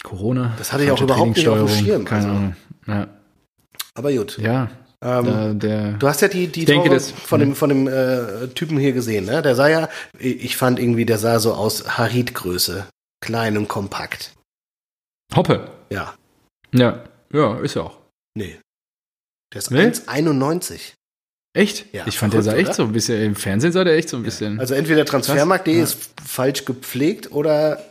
Corona. 0.06 0.54
Das 0.56 0.72
hatte 0.72 0.84
ich 0.84 0.90
auch 0.92 1.00
überhaupt 1.02 1.36
nicht 1.36 1.48
auf 1.48 1.58
dem 1.58 1.84
Schirm, 1.84 2.04
Keine 2.04 2.26
also. 2.26 2.36
Ahnung. 2.36 2.56
Ja, 2.86 3.08
Aber 3.94 4.12
gut. 4.12 4.38
ja 4.38 4.70
Ähm, 5.02 5.58
der, 5.58 5.92
Du 5.94 6.06
hast 6.08 6.22
ja 6.22 6.28
die, 6.28 6.46
die 6.46 6.64
denke, 6.64 6.88
das- 6.90 7.10
von 7.10 7.40
dem, 7.40 7.54
von 7.56 7.68
dem 7.68 7.86
äh, 7.88 8.46
Typen 8.54 8.78
hier 8.78 8.92
gesehen, 8.92 9.26
ne? 9.26 9.42
Der 9.42 9.54
sah 9.56 9.68
ja, 9.68 9.88
ich 10.18 10.56
fand 10.56 10.78
irgendwie, 10.78 11.04
der 11.04 11.18
sah 11.18 11.38
so 11.40 11.52
aus 11.54 11.98
Harit-Größe. 11.98 12.86
Klein 13.20 13.58
und 13.58 13.66
kompakt. 13.68 14.32
Hoppe. 15.34 15.68
Ja. 15.90 16.14
Ja, 16.72 17.04
ja, 17.32 17.58
ist 17.60 17.76
er 17.76 17.84
auch. 17.84 17.98
Nee. 18.34 18.58
Der 19.52 19.58
ist 19.58 19.70
Nee? 19.70 19.80
1,91. 19.86 20.92
Echt? 21.56 21.92
Ja, 21.94 22.06
ich 22.06 22.18
fand, 22.18 22.32
der 22.34 22.42
sah 22.42 22.50
verrückt, 22.52 22.68
echt 22.68 22.78
oder? 22.78 22.84
so 22.86 22.90
ein 22.90 22.92
bisschen, 22.92 23.22
im 23.22 23.34
Fernsehen 23.34 23.72
sah 23.72 23.82
der 23.84 23.96
echt 23.96 24.08
so 24.10 24.16
ein 24.18 24.22
bisschen. 24.22 24.60
Also 24.60 24.74
entweder 24.74 25.04
Transfermarkt.de 25.04 25.80
ist 25.82 26.10
falsch 26.24 26.64
gepflegt 26.64 27.32
oder, 27.32 27.82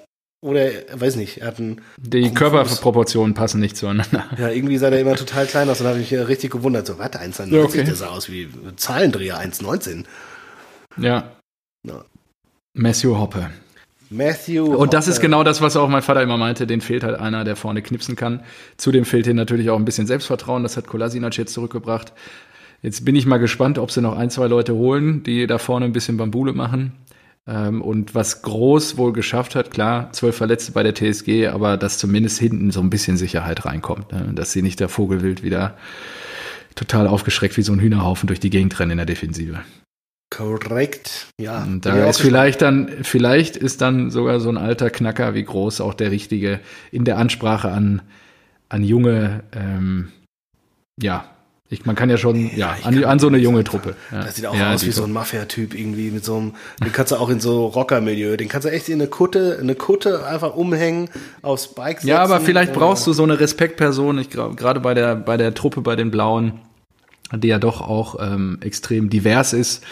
oder, 0.46 0.70
weiß 0.94 1.16
nicht, 1.16 1.42
er 1.42 1.48
hat 1.48 1.60
einen, 1.60 1.82
die 1.98 2.32
Körperproportionen 2.34 3.34
passen 3.34 3.60
nicht 3.60 3.76
zueinander. 3.76 4.26
ja, 4.38 4.50
irgendwie 4.50 4.78
sah 4.78 4.92
der 4.92 5.02
immer 5.02 5.16
total 5.16 5.48
klein 5.48 5.68
aus 5.70 5.82
und 5.82 5.88
habe 5.88 5.98
mich 5.98 6.14
äh, 6.14 6.20
richtig 6.20 6.52
gewundert. 6.52 6.86
So, 6.86 7.00
warte, 7.00 7.20
1,91, 7.20 7.54
Ja, 7.54 7.64
okay. 7.64 7.84
der 7.84 7.96
sah 7.96 8.10
aus 8.10 8.30
wie 8.30 8.48
Zahlendreher, 8.76 9.40
1,19. 9.40 10.06
Ja. 10.98 11.32
Ja. 11.84 12.06
Matthew 12.74 13.18
Hoppe. 13.18 13.50
Matthew. 14.12 14.76
Und 14.76 14.94
das 14.94 15.08
ist 15.08 15.20
genau 15.20 15.44
das, 15.44 15.62
was 15.62 15.76
auch 15.76 15.90
mein 15.90 16.04
Vater 16.04 16.22
immer 16.22 16.38
meinte, 16.38 16.68
den 16.68 16.80
fehlt 16.82 17.04
halt 17.04 17.20
einer, 17.20 17.44
der 17.44 17.56
vorne 17.56 17.82
knipsen 17.82 18.16
kann. 18.16 18.44
Zudem 18.78 19.04
fehlt 19.04 19.26
ihm 19.26 19.36
natürlich 19.36 19.72
auch 19.72 19.80
ein 19.80 19.86
bisschen 19.86 20.06
Selbstvertrauen, 20.06 20.62
das 20.62 20.78
hat 20.78 20.86
Kolasinac 20.86 21.38
jetzt 21.38 21.54
zurückgebracht. 21.54 22.14
Jetzt 22.84 23.04
bin 23.04 23.16
ich 23.16 23.26
mal 23.26 23.38
gespannt, 23.38 23.80
ob 23.80 23.90
sie 23.90 24.02
noch 24.02 24.16
ein, 24.16 24.30
zwei 24.30 24.46
Leute 24.46 24.76
holen, 24.76 25.24
die 25.24 25.48
da 25.48 25.58
vorne 25.58 25.86
ein 25.86 25.94
bisschen 25.94 26.18
Bambule 26.18 26.54
machen. 26.54 26.92
Ähm, 27.48 27.82
und 27.82 28.16
was 28.16 28.42
Groß 28.42 28.98
wohl 28.98 29.14
geschafft 29.14 29.56
hat, 29.56 29.72
klar, 29.72 30.12
zwölf 30.14 30.36
Verletzte 30.36 30.72
bei 30.72 30.84
der 30.84 30.96
TSG, 30.96 31.48
aber 31.48 31.78
dass 31.78 31.98
zumindest 31.98 32.40
hinten 32.40 32.72
so 32.72 32.82
ein 32.82 32.90
bisschen 32.90 33.18
Sicherheit 33.18 33.66
reinkommt, 33.66 34.12
ne? 34.12 34.32
dass 34.34 34.52
sie 34.52 34.62
nicht 34.62 34.80
der 34.80 34.90
Vogelwild 34.90 35.44
wieder 35.44 35.78
total 36.74 37.08
aufgeschreckt 37.08 37.56
wie 37.58 37.62
so 37.62 37.74
ein 37.74 37.80
Hühnerhaufen 37.80 38.28
durch 38.28 38.40
die 38.40 38.50
Gegend 38.50 38.80
rennen 38.80 38.92
in 38.92 38.98
der 38.98 39.06
Defensive. 39.06 39.60
Korrekt. 40.32 41.28
Ja. 41.40 41.64
Und 41.64 41.86
da 41.86 42.10
ist 42.10 42.20
vielleicht 42.20 42.62
dann, 42.62 42.90
vielleicht 43.04 43.56
ist 43.56 43.82
dann 43.82 44.10
sogar 44.10 44.40
so 44.40 44.50
ein 44.50 44.58
alter 44.58 44.90
Knacker 44.90 45.34
wie 45.36 45.44
groß 45.44 45.82
auch 45.82 45.94
der 45.94 46.12
richtige 46.12 46.60
in 46.92 47.06
der 47.06 47.18
Ansprache 47.20 47.72
an, 47.72 48.02
an 48.68 48.84
junge, 48.84 49.44
ähm, 49.54 50.12
ja, 51.02 51.30
ich, 51.68 51.86
man 51.86 51.96
kann 51.96 52.12
ja 52.12 52.18
schon, 52.18 52.56
ja, 52.56 52.76
ich 52.80 52.86
an, 52.86 52.94
kann 52.94 53.04
an 53.06 53.20
so 53.20 53.28
eine 53.28 53.38
junge 53.38 53.64
das 53.64 53.72
Truppe. 53.72 53.96
Ja. 54.12 54.24
Das 54.24 54.36
sieht 54.36 54.46
auch 54.46 54.56
ja, 54.56 54.74
aus 54.74 54.86
wie 54.86 54.92
so 54.92 55.04
ein 55.04 55.12
Mafia-Typ 55.12 55.74
irgendwie 55.74 56.12
mit 56.12 56.24
so 56.24 56.38
einem, 56.38 56.54
den 56.84 56.92
kannst 56.92 57.12
du 57.12 57.16
auch 57.16 57.30
in 57.30 57.40
so 57.40 57.66
Rocker-Milieu, 57.66 58.38
den 58.38 58.50
kannst 58.50 58.68
du 58.68 58.72
echt 58.72 58.88
in 58.88 59.02
eine 59.02 59.10
Kutte, 59.10 59.58
eine 59.60 59.74
Kutte 59.74 60.28
einfach 60.28 60.56
umhängen, 60.56 61.10
aufs 61.42 61.70
Bike 61.70 61.98
setzen. 61.98 62.10
Ja, 62.10 62.24
aber 62.24 62.40
vielleicht 62.40 62.74
äh, 62.74 62.76
brauchst 62.76 63.08
du 63.08 63.14
so 63.14 63.24
eine 63.24 63.40
Respektperson, 63.40 64.20
ich 64.20 64.30
glaube, 64.30 64.56
gerade 64.56 64.80
bei 64.80 64.94
der, 64.94 65.16
bei 65.16 65.38
der 65.38 65.56
Truppe, 65.56 65.82
bei 65.82 65.96
den 65.96 66.12
Blauen, 66.12 66.60
die 67.34 67.48
ja 67.48 67.58
doch 67.58 67.82
auch 67.82 68.18
ähm, 68.22 68.60
extrem 68.62 69.10
divers 69.10 69.54
ist, 69.54 69.84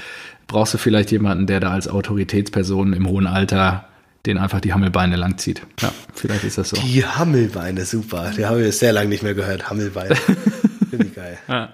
brauchst 0.46 0.76
du 0.76 0.78
vielleicht 0.78 1.10
jemanden, 1.12 1.48
der 1.48 1.60
da 1.60 1.72
als 1.72 1.88
Autoritätsperson 1.88 2.94
im 2.94 3.08
hohen 3.08 3.26
Alter 3.26 3.86
den 4.28 4.38
einfach 4.38 4.62
die 4.62 4.72
Hammelbeine 4.72 5.18
langzieht. 5.18 5.64
Ja, 5.82 5.92
vielleicht 6.14 6.46
ist 6.46 6.58
das 6.58 6.70
so. 6.70 6.78
Die 6.78 7.04
Hammelbeine, 7.04 7.84
super. 7.84 8.32
Die 8.38 8.46
haben 8.46 8.58
wir 8.58 8.72
sehr 8.72 8.94
lange 8.94 9.10
nicht 9.10 9.22
mehr 9.22 9.34
gehört. 9.34 9.70
Hammelbeine. 9.70 10.16
Finde 10.98 11.08
ich 11.08 11.16
geil. 11.16 11.38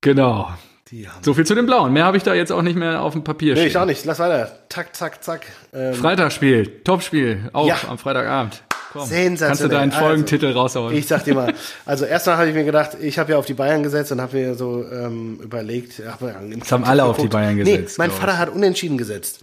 Genau. 0.00 0.48
Die 0.90 1.06
Hammel. 1.06 1.22
So 1.22 1.34
viel 1.34 1.44
zu 1.46 1.54
den 1.54 1.66
Blauen. 1.66 1.92
Mehr 1.92 2.04
habe 2.04 2.16
ich 2.16 2.22
da 2.22 2.34
jetzt 2.34 2.50
auch 2.50 2.62
nicht 2.62 2.76
mehr 2.76 3.02
auf 3.02 3.12
dem 3.12 3.22
Papier 3.22 3.52
Nee, 3.54 3.60
stehen. 3.60 3.68
ich 3.68 3.76
auch 3.76 3.84
nicht. 3.84 4.04
Lass 4.06 4.18
weiter. 4.18 4.50
Zack, 4.70 4.96
zack, 4.96 5.22
zack. 5.22 5.42
Ähm, 5.72 5.94
Freitagsspiel, 5.94 6.80
Topspiel, 6.84 7.50
auch 7.52 7.66
Ja. 7.66 7.76
am 7.88 7.98
Freitagabend. 7.98 8.62
Komm, 8.92 9.06
Sensationell. 9.06 9.48
Kannst 9.48 9.62
du 9.62 9.68
deinen 9.68 9.92
Also, 9.92 10.04
Folgentitel 10.04 10.52
raushauen? 10.52 10.96
Ich 10.96 11.06
sag 11.06 11.24
dir 11.24 11.34
mal, 11.34 11.54
also 11.86 12.06
erstmal 12.06 12.38
habe 12.38 12.48
ich 12.48 12.54
mir 12.54 12.64
gedacht, 12.64 12.96
ich 13.00 13.18
habe 13.20 13.32
ja 13.32 13.38
auf 13.38 13.46
die 13.46 13.54
Bayern 13.54 13.82
gesetzt 13.84 14.10
und 14.10 14.20
habe 14.20 14.36
mir 14.36 14.54
so 14.56 14.84
ähm, 14.90 15.38
überlegt. 15.42 16.02
Hab 16.04 16.18
Das 16.58 16.72
haben 16.72 16.84
alle 16.84 17.04
auf 17.04 17.18
die 17.18 17.28
Bayern 17.28 17.56
gesetzt, 17.56 17.98
Nee, 17.98 18.04
mein 18.04 18.10
Vater 18.10 18.38
hat 18.38 18.48
unentschieden 18.48 18.98
gesetzt. 18.98 19.40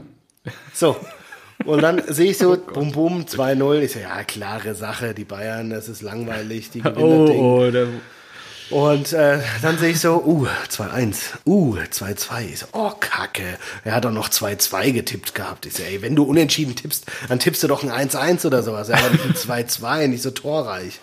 So. 0.74 0.98
Und 1.66 1.82
dann 1.82 2.02
sehe 2.08 2.32
ich 2.32 2.38
so, 2.40 2.58
bum 2.74 2.92
bum, 2.92 3.22
2-0. 3.26 3.80
Ich 3.82 3.94
so, 3.94 4.00
ja, 4.00 4.24
klare 4.24 4.74
Sache, 4.76 5.14
die 5.14 5.24
Bayern, 5.24 5.70
das 5.70 5.88
ist 5.88 6.02
langweilig, 6.02 6.72
die 6.72 6.82
gewinnen 6.82 7.26
das 7.26 7.30
Ding. 7.30 7.40
oh, 7.40 7.62
oh, 7.68 7.72
der, 7.72 7.88
Und 8.70 9.14
äh, 9.14 9.40
dann 9.62 9.78
sehe 9.78 9.92
ich 9.92 10.00
so, 10.00 10.22
uh, 10.26 10.48
2-1, 10.70 11.16
uh, 11.46 11.78
2-2. 11.78 12.46
Ich 12.52 12.60
so, 12.60 12.66
oh, 12.74 12.92
Kacke. 13.00 13.58
Er 13.84 13.96
hat 13.96 14.06
doch 14.06 14.12
noch 14.12 14.30
2-2 14.30 14.92
getippt 14.92 15.36
gehabt. 15.36 15.66
Ich 15.66 15.76
so, 15.76 15.84
ey, 15.84 16.02
wenn 16.02 16.16
du 16.16 16.24
unentschieden 16.24 16.76
tippst, 16.76 17.06
dann 17.30 17.40
tippst 17.40 17.64
du 17.64 17.68
doch 17.68 17.84
ein 17.84 18.10
1-1 18.10 18.46
oder 18.46 18.64
sowas. 18.64 18.90
Ja, 18.90 18.98
aber 18.98 19.10
nicht 19.12 19.26
ein 19.26 19.66
2-2, 19.68 20.08
nicht 20.08 20.24
so 20.24 20.32
torreich. 20.32 21.00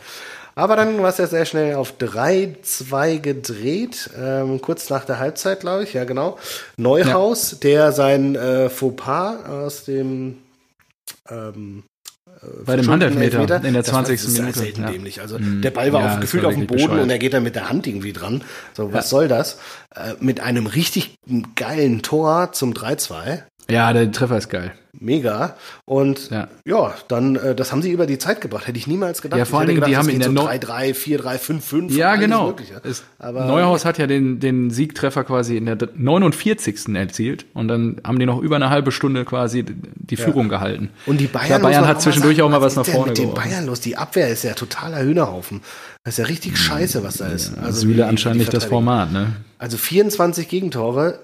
Aber 0.57 0.77
dann 0.77 1.03
war 1.03 1.09
es 1.09 1.19
ja 1.19 1.27
sehr 1.27 1.47
schnell 1.47 1.75
auf 1.75 1.95
3-2 1.99 3.19
gedreht, 3.19 4.11
ähm, 4.17 4.61
kurz 4.61 4.89
nach 4.89 5.05
der 5.05 5.19
Halbzeit, 5.19 5.61
glaube 5.61 5.83
ich, 5.83 5.95
ja 5.95 6.05
genau. 6.05 6.39
Neuhaus, 6.77 7.59
der 7.59 7.91
sein 7.91 8.37
äh, 8.37 8.71
Fauxpas 8.71 9.45
aus 9.47 9.85
dem 9.85 10.39
ähm, 11.29 11.83
bei 12.65 12.77
dem 12.77 12.91
Handelfmeter 12.91 13.41
in 13.43 13.47
der 13.75 13.83
das 13.83 13.93
war- 13.93 14.05
20. 14.05 14.23
Das 14.23 14.33
Minute. 14.39 14.59
selten 14.59 14.83
Ja. 14.83 14.91
dämlich. 14.91 15.21
Also 15.21 15.39
der 15.39 15.71
Ball 15.71 15.93
war 15.93 16.03
Ja, 16.05 16.15
auf, 16.15 16.21
gefühlt 16.21 16.43
war 16.45 16.51
auf 16.51 16.55
dem 16.57 16.67
Boden 16.67 16.83
bescheuert. 16.83 17.03
und 17.03 17.11
er 17.11 17.19
geht 17.19 17.33
dann 17.35 17.43
mit 17.43 17.55
der 17.55 17.69
Hand 17.69 17.87
irgendwie 17.87 18.13
dran. 18.13 18.43
So, 18.75 18.93
was 18.93 19.11
soll 19.11 19.29
das? 19.29 19.59
Äh, 19.95 20.15
mit 20.21 20.41
einem 20.41 20.67
richtig 20.67 21.15
geilen 21.55 22.03
Tor 22.03 22.53
zum 22.53 22.75
3-2. 22.75 23.45
Ja, 23.71 23.93
der 23.93 24.11
Treffer 24.13 24.39
ist 24.39 24.49
geil. 24.49 24.73
Mega. 24.97 25.57
Und 25.87 26.31
ja, 26.31 26.47
Ja. 26.65 26.95
dann, 27.09 27.35
äh, 27.35 27.55
das 27.57 27.73
haben 27.73 27.83
sie 27.83 27.91
über 27.91 28.07
die 28.07 28.17
Zeit 28.19 28.41
gebracht. 28.41 28.69
Hätte 28.69 28.79
ich 28.79 28.87
niemals 28.87 29.23
gedacht. 29.23 29.39
Ja, 29.39 29.45
vor 29.45 29.61
hätte 29.61 29.73
Dingen, 29.73 29.81
die 29.85 29.91
gedacht, 29.91 30.05
haben 30.05 30.09
in 30.09 30.21
der 30.21 30.29
so 30.29 30.33
Neu- 30.35 30.45
3-3, 30.45 30.95
4-3, 30.95 31.39
5-5. 31.39 31.91
Ja, 31.97 32.11
alles 32.11 32.21
genau. 32.21 32.47
Mögliche. 32.47 32.81
Es, 32.85 33.03
Aber- 33.19 33.45
Neuhaus 33.47 33.85
hat 33.85 33.99
ja 33.99 34.07
den, 34.07 34.39
den 34.39 34.71
Siegtreffer 34.71 35.25
quasi 35.25 35.57
in 35.57 35.67
der 35.67 35.77
49. 35.97 36.95
erzielt 36.95 37.45
und 37.55 37.67
dann 37.69 38.01
haben 38.05 38.21
die 38.21 38.27
noch 38.27 38.41
über 38.41 38.55
eine 38.57 38.71
halbe 38.71 38.93
Stunde 38.93 39.25
quasi 39.25 39.65
die 39.65 40.17
Führung 40.17 40.49
gehalten. 40.49 40.91
Und 41.07 41.19
die 41.19 41.27
Bayern, 41.27 41.47
Klar, 41.47 41.61
Bayern 41.61 41.87
hat 41.89 42.01
zwischendurch 42.01 42.41
auch 42.41 42.49
mal 42.51 42.61
was 42.61 42.75
ist 42.75 42.77
nach 42.77 42.87
vorne 42.87 43.11
mit 43.11 43.19
den. 43.19 43.35
Bayern 43.35 43.67
los? 43.67 43.81
Die 43.81 43.97
Abwehr 43.97 44.29
ist 44.29 44.45
ja 44.45 44.55
totaler 44.55 45.03
Hühnerhaufen. 45.03 45.61
Das 46.05 46.15
ist 46.15 46.19
ja 46.19 46.27
richtig 46.27 46.57
scheiße, 46.57 47.03
was 47.03 47.17
da 47.17 47.27
ist. 47.27 47.59
Also 47.59 47.81
Süle 47.81 48.07
anscheinend 48.07 48.39
nicht 48.39 48.55
das. 48.55 48.67
Format, 48.67 49.11
ne? 49.13 49.33
Also 49.59 49.77
24 49.77 50.49
Gegentore, 50.49 51.19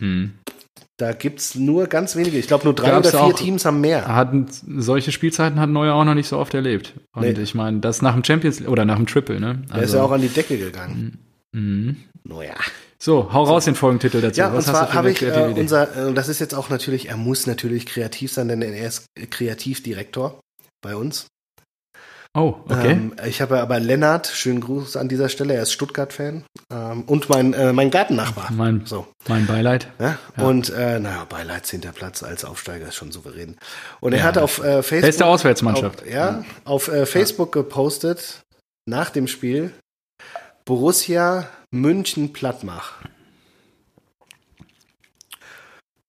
Hm. 0.00 0.32
Da 0.98 1.12
gibt's 1.12 1.54
nur 1.54 1.86
ganz 1.86 2.14
wenige. 2.16 2.38
Ich 2.38 2.46
glaube, 2.46 2.64
nur 2.64 2.74
drei 2.74 2.90
Gab's 2.90 3.08
oder 3.08 3.24
vier 3.24 3.34
auch- 3.34 3.38
Teams 3.38 3.64
haben 3.64 3.80
mehr. 3.80 4.06
Hatten, 4.06 4.46
solche 4.78 5.10
Spielzeiten 5.12 5.58
hat 5.58 5.70
Neuer 5.70 5.94
auch 5.94 6.04
noch 6.04 6.14
nicht 6.14 6.28
so 6.28 6.38
oft 6.38 6.54
erlebt. 6.54 6.94
Und 7.14 7.22
Nee. 7.22 7.32
ich 7.42 7.54
meine, 7.54 7.80
das 7.80 8.02
nach 8.02 8.14
dem 8.14 8.22
Champions 8.24 8.66
oder 8.66 8.84
nach 8.84 8.96
dem 8.96 9.06
Triple, 9.06 9.40
ne? 9.40 9.62
Der 9.74 9.82
ist 9.82 9.94
ja 9.94 10.02
auch 10.02 10.12
an 10.12 10.20
die 10.20 10.28
Decke 10.28 10.58
gegangen. 10.58 11.18
mhm. 11.52 11.96
Naja. 12.24 12.54
So, 12.98 13.32
hau 13.32 13.42
raus 13.42 13.64
den 13.64 13.74
Folgentitel 13.74 14.20
dazu. 14.20 14.38
Ja, 14.38 14.46
und 14.50 14.58
Was 14.58 14.68
hast 14.68 14.74
du 14.80 14.86
zwar 14.86 14.94
habe 14.94 15.10
ich 15.10 15.16
äh, 15.22 15.26
kreative 15.30 15.50
Idee? 15.50 15.60
unser, 15.62 16.10
äh, 16.10 16.14
das 16.14 16.28
ist 16.28 16.38
jetzt 16.38 16.54
auch 16.54 16.70
natürlich, 16.70 17.08
er 17.08 17.16
muss 17.16 17.48
natürlich 17.48 17.84
kreativ 17.86 18.30
sein, 18.32 18.46
denn 18.46 18.62
er 18.62 18.86
ist 18.86 19.06
Kreativdirektor 19.30 20.40
bei 20.82 20.94
uns. 20.96 21.26
Oh, 22.34 22.54
okay. 22.66 22.92
Ähm, 22.92 23.14
ich 23.26 23.42
habe 23.42 23.60
aber 23.60 23.78
Lennart, 23.78 24.26
schönen 24.26 24.60
Gruß 24.62 24.96
an 24.96 25.08
dieser 25.10 25.28
Stelle, 25.28 25.52
er 25.54 25.62
ist 25.64 25.72
Stuttgart-Fan 25.72 26.44
ähm, 26.72 27.02
und 27.02 27.28
mein, 27.28 27.52
äh, 27.52 27.74
mein 27.74 27.90
Gartennachbar. 27.90 28.50
mein, 28.52 28.86
So. 28.86 29.06
mein 29.28 29.46
Beileid. 29.46 29.88
Ja? 29.98 30.18
Und 30.38 30.70
äh, 30.70 30.98
naja, 30.98 31.26
Beileid, 31.28 31.66
zehnter 31.66 31.92
Platz 31.92 32.22
als 32.22 32.46
Aufsteiger 32.46 32.88
ist 32.88 32.94
schon 32.94 33.12
souverän. 33.12 33.58
Und 34.00 34.14
er 34.14 34.20
Ja. 34.20 34.24
hat 34.24 34.38
auf 34.38 34.58
äh, 34.64 34.82
Facebook. 34.82 35.02
Beste 35.02 35.26
Auswärtsmannschaft. 35.26 36.02
Auf, 36.02 36.08
ja, 36.10 36.42
auf 36.64 36.88
äh, 36.88 37.04
Facebook 37.04 37.52
gepostet 37.52 38.40
nach 38.86 39.10
dem 39.10 39.28
Spiel 39.28 39.70
Borussia 40.64 41.48
München 41.70 42.32
Plattmach. 42.32 42.92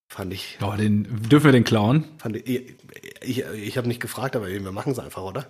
Fand 0.08 0.32
ich, 0.32 0.58
Oh, 0.62 0.74
den, 0.78 1.06
dürfen 1.28 1.46
wir 1.46 1.52
den 1.52 1.64
klauen? 1.66 2.06
fand 2.20 2.38
ich, 2.38 2.48
ich, 2.48 2.76
ich, 3.22 3.40
ich 3.46 3.78
habe 3.78 3.88
nicht 3.90 4.00
gefragt, 4.00 4.36
aber 4.38 4.48
wir 4.48 4.72
machen 4.72 4.92
es 4.94 5.00
einfach, 5.00 5.24
oder? 5.24 5.48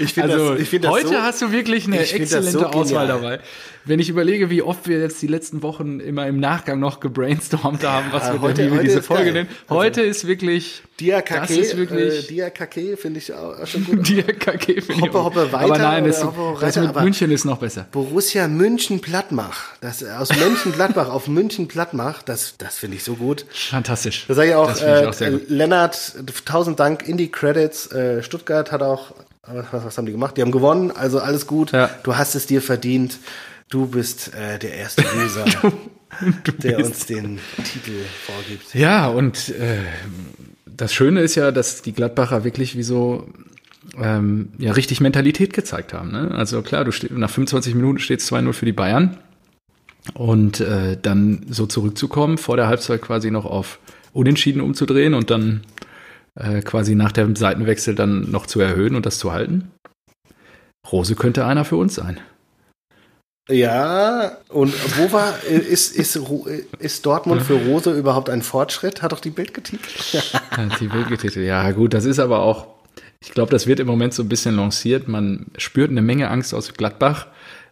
Ich 0.00 0.12
finde 0.14 0.32
Also, 0.32 0.52
das, 0.52 0.60
ich 0.60 0.68
find 0.68 0.84
das 0.84 0.90
heute 0.92 1.08
so, 1.08 1.14
hast 1.22 1.42
du 1.42 1.52
wirklich 1.52 1.86
eine 1.86 2.00
exzellente 2.00 2.50
so 2.58 2.66
Auswahl 2.66 3.06
dabei. 3.06 3.40
Wenn 3.86 3.98
ich 3.98 4.10
überlege, 4.10 4.50
wie 4.50 4.60
oft 4.60 4.86
wir 4.88 5.00
jetzt 5.00 5.22
die 5.22 5.26
letzten 5.26 5.62
Wochen 5.62 6.00
immer 6.00 6.26
im 6.26 6.38
Nachgang 6.38 6.78
noch 6.80 7.00
gebrainstormt 7.00 7.82
haben, 7.82 8.08
was 8.12 8.30
wir 8.30 8.40
heute- 8.42 8.62
denn 8.62 8.72
heute 8.72 8.82
diese 8.84 9.02
Folge 9.02 9.32
nennen. 9.32 9.48
Heute 9.70 10.02
ist 10.02 10.26
wirklich 10.26 10.82
Diakake, 11.00 11.40
das 11.40 11.50
ist 11.50 11.76
wirklich- 11.78 12.24
äh, 12.24 12.28
Diakake 12.28 12.98
finde 12.98 13.18
ich 13.20 13.32
auch, 13.32 13.66
schon 13.66 13.84
gut. 13.86 14.04
KG 14.38 14.80
finde 14.82 14.92
ich 14.92 15.00
Hoppe, 15.00 15.24
hoppe 15.24 15.52
weiter 15.52 15.64
Aber 15.64 15.78
nein, 15.78 16.04
das, 16.04 16.22
hoppe, 16.22 16.36
hoppe 16.38 16.60
das 16.60 16.76
mit 16.76 16.94
München 17.00 17.30
ist 17.30 17.46
noch 17.46 17.58
besser. 17.58 17.86
Borussia 17.90 18.48
München-Plattmach. 18.48 19.68
Das, 19.80 20.04
aus 20.04 20.28
Mönchengladbach 20.38 21.08
auf 21.08 21.26
München-Plattmach, 21.28 22.22
das, 22.22 22.56
das 22.58 22.76
finde 22.76 22.98
ich 22.98 23.04
so 23.04 23.14
gut. 23.14 23.46
Fantastisch. 23.50 24.26
Da 24.28 24.34
sage 24.34 24.50
ich 24.50 24.54
auch, 24.54 24.68
Das 24.68 24.80
finde 24.80 24.98
ich 24.98 25.02
äh, 25.04 25.06
auch 25.08 25.12
sehr 25.14 25.30
gut. 25.30 25.42
Lennart, 25.48 26.14
tausend 26.44 26.78
Dank 26.80 27.08
in 27.08 27.16
die 27.16 27.30
Credits. 27.30 27.90
Äh, 27.92 28.22
Stuttgart 28.22 28.72
hat 28.72 28.82
auch 28.82 29.12
was, 29.52 29.84
was 29.84 29.98
haben 29.98 30.06
die 30.06 30.12
gemacht? 30.12 30.36
Die 30.36 30.42
haben 30.42 30.52
gewonnen, 30.52 30.90
also 30.90 31.20
alles 31.20 31.46
gut. 31.46 31.72
Ja. 31.72 31.90
Du 32.02 32.16
hast 32.16 32.34
es 32.34 32.46
dir 32.46 32.62
verdient. 32.62 33.18
Du 33.68 33.86
bist 33.86 34.34
äh, 34.34 34.58
der 34.58 34.74
erste 34.74 35.02
Loser, 35.02 35.44
der 36.58 36.78
uns 36.78 37.06
den 37.06 37.38
Titel 37.64 37.92
vorgibt. 38.26 38.74
Ja, 38.74 39.08
und 39.08 39.50
äh, 39.50 39.78
das 40.66 40.92
Schöne 40.92 41.20
ist 41.20 41.36
ja, 41.36 41.52
dass 41.52 41.82
die 41.82 41.92
Gladbacher 41.92 42.42
wirklich 42.42 42.76
wie 42.76 42.82
so 42.82 43.28
ähm, 43.96 44.50
ja 44.58 44.72
richtig 44.72 45.00
Mentalität 45.00 45.52
gezeigt 45.52 45.92
haben. 45.92 46.10
Ne? 46.10 46.32
Also 46.34 46.62
klar, 46.62 46.84
du 46.84 46.92
steh, 46.92 47.08
nach 47.10 47.30
25 47.30 47.74
Minuten 47.74 47.98
steht 47.98 48.20
es 48.20 48.32
2-0 48.32 48.52
für 48.52 48.66
die 48.66 48.72
Bayern. 48.72 49.18
Und 50.14 50.60
äh, 50.60 50.96
dann 51.00 51.44
so 51.50 51.66
zurückzukommen, 51.66 52.38
vor 52.38 52.56
der 52.56 52.68
Halbzeit 52.68 53.02
quasi 53.02 53.30
noch 53.30 53.44
auf 53.44 53.78
Unentschieden 54.12 54.62
umzudrehen 54.62 55.14
und 55.14 55.30
dann 55.30 55.60
äh, 56.34 56.62
quasi 56.62 56.94
nach 56.94 57.12
dem 57.12 57.36
Seitenwechsel 57.36 57.94
dann 57.94 58.30
noch 58.30 58.46
zu 58.46 58.60
erhöhen 58.60 58.96
und 58.96 59.06
das 59.06 59.18
zu 59.18 59.32
halten. 59.32 59.70
Rose 60.90 61.14
könnte 61.14 61.44
einer 61.46 61.64
für 61.64 61.76
uns 61.76 61.94
sein. 61.94 62.20
Ja, 63.48 64.38
und 64.48 64.72
wo 64.98 65.12
war, 65.12 65.42
ist, 65.42 65.96
ist, 65.96 66.16
ist 66.78 67.06
Dortmund 67.06 67.42
für 67.42 67.54
Rose 67.54 67.92
überhaupt 67.98 68.30
ein 68.30 68.42
Fortschritt? 68.42 69.02
Hat 69.02 69.10
doch 69.10 69.18
die 69.20 69.30
Bild 69.30 69.54
getitelt. 69.54 70.24
Die 70.80 70.86
Bild 70.86 71.08
getitelt, 71.08 71.46
ja 71.46 71.72
gut, 71.72 71.92
das 71.92 72.04
ist 72.04 72.20
aber 72.20 72.40
auch, 72.40 72.68
ich 73.20 73.32
glaube, 73.32 73.50
das 73.50 73.66
wird 73.66 73.80
im 73.80 73.88
Moment 73.88 74.14
so 74.14 74.22
ein 74.22 74.28
bisschen 74.28 74.54
lanciert. 74.54 75.08
Man 75.08 75.46
spürt 75.56 75.90
eine 75.90 76.02
Menge 76.02 76.30
Angst 76.30 76.54
aus 76.54 76.72
Gladbach, 76.74 77.26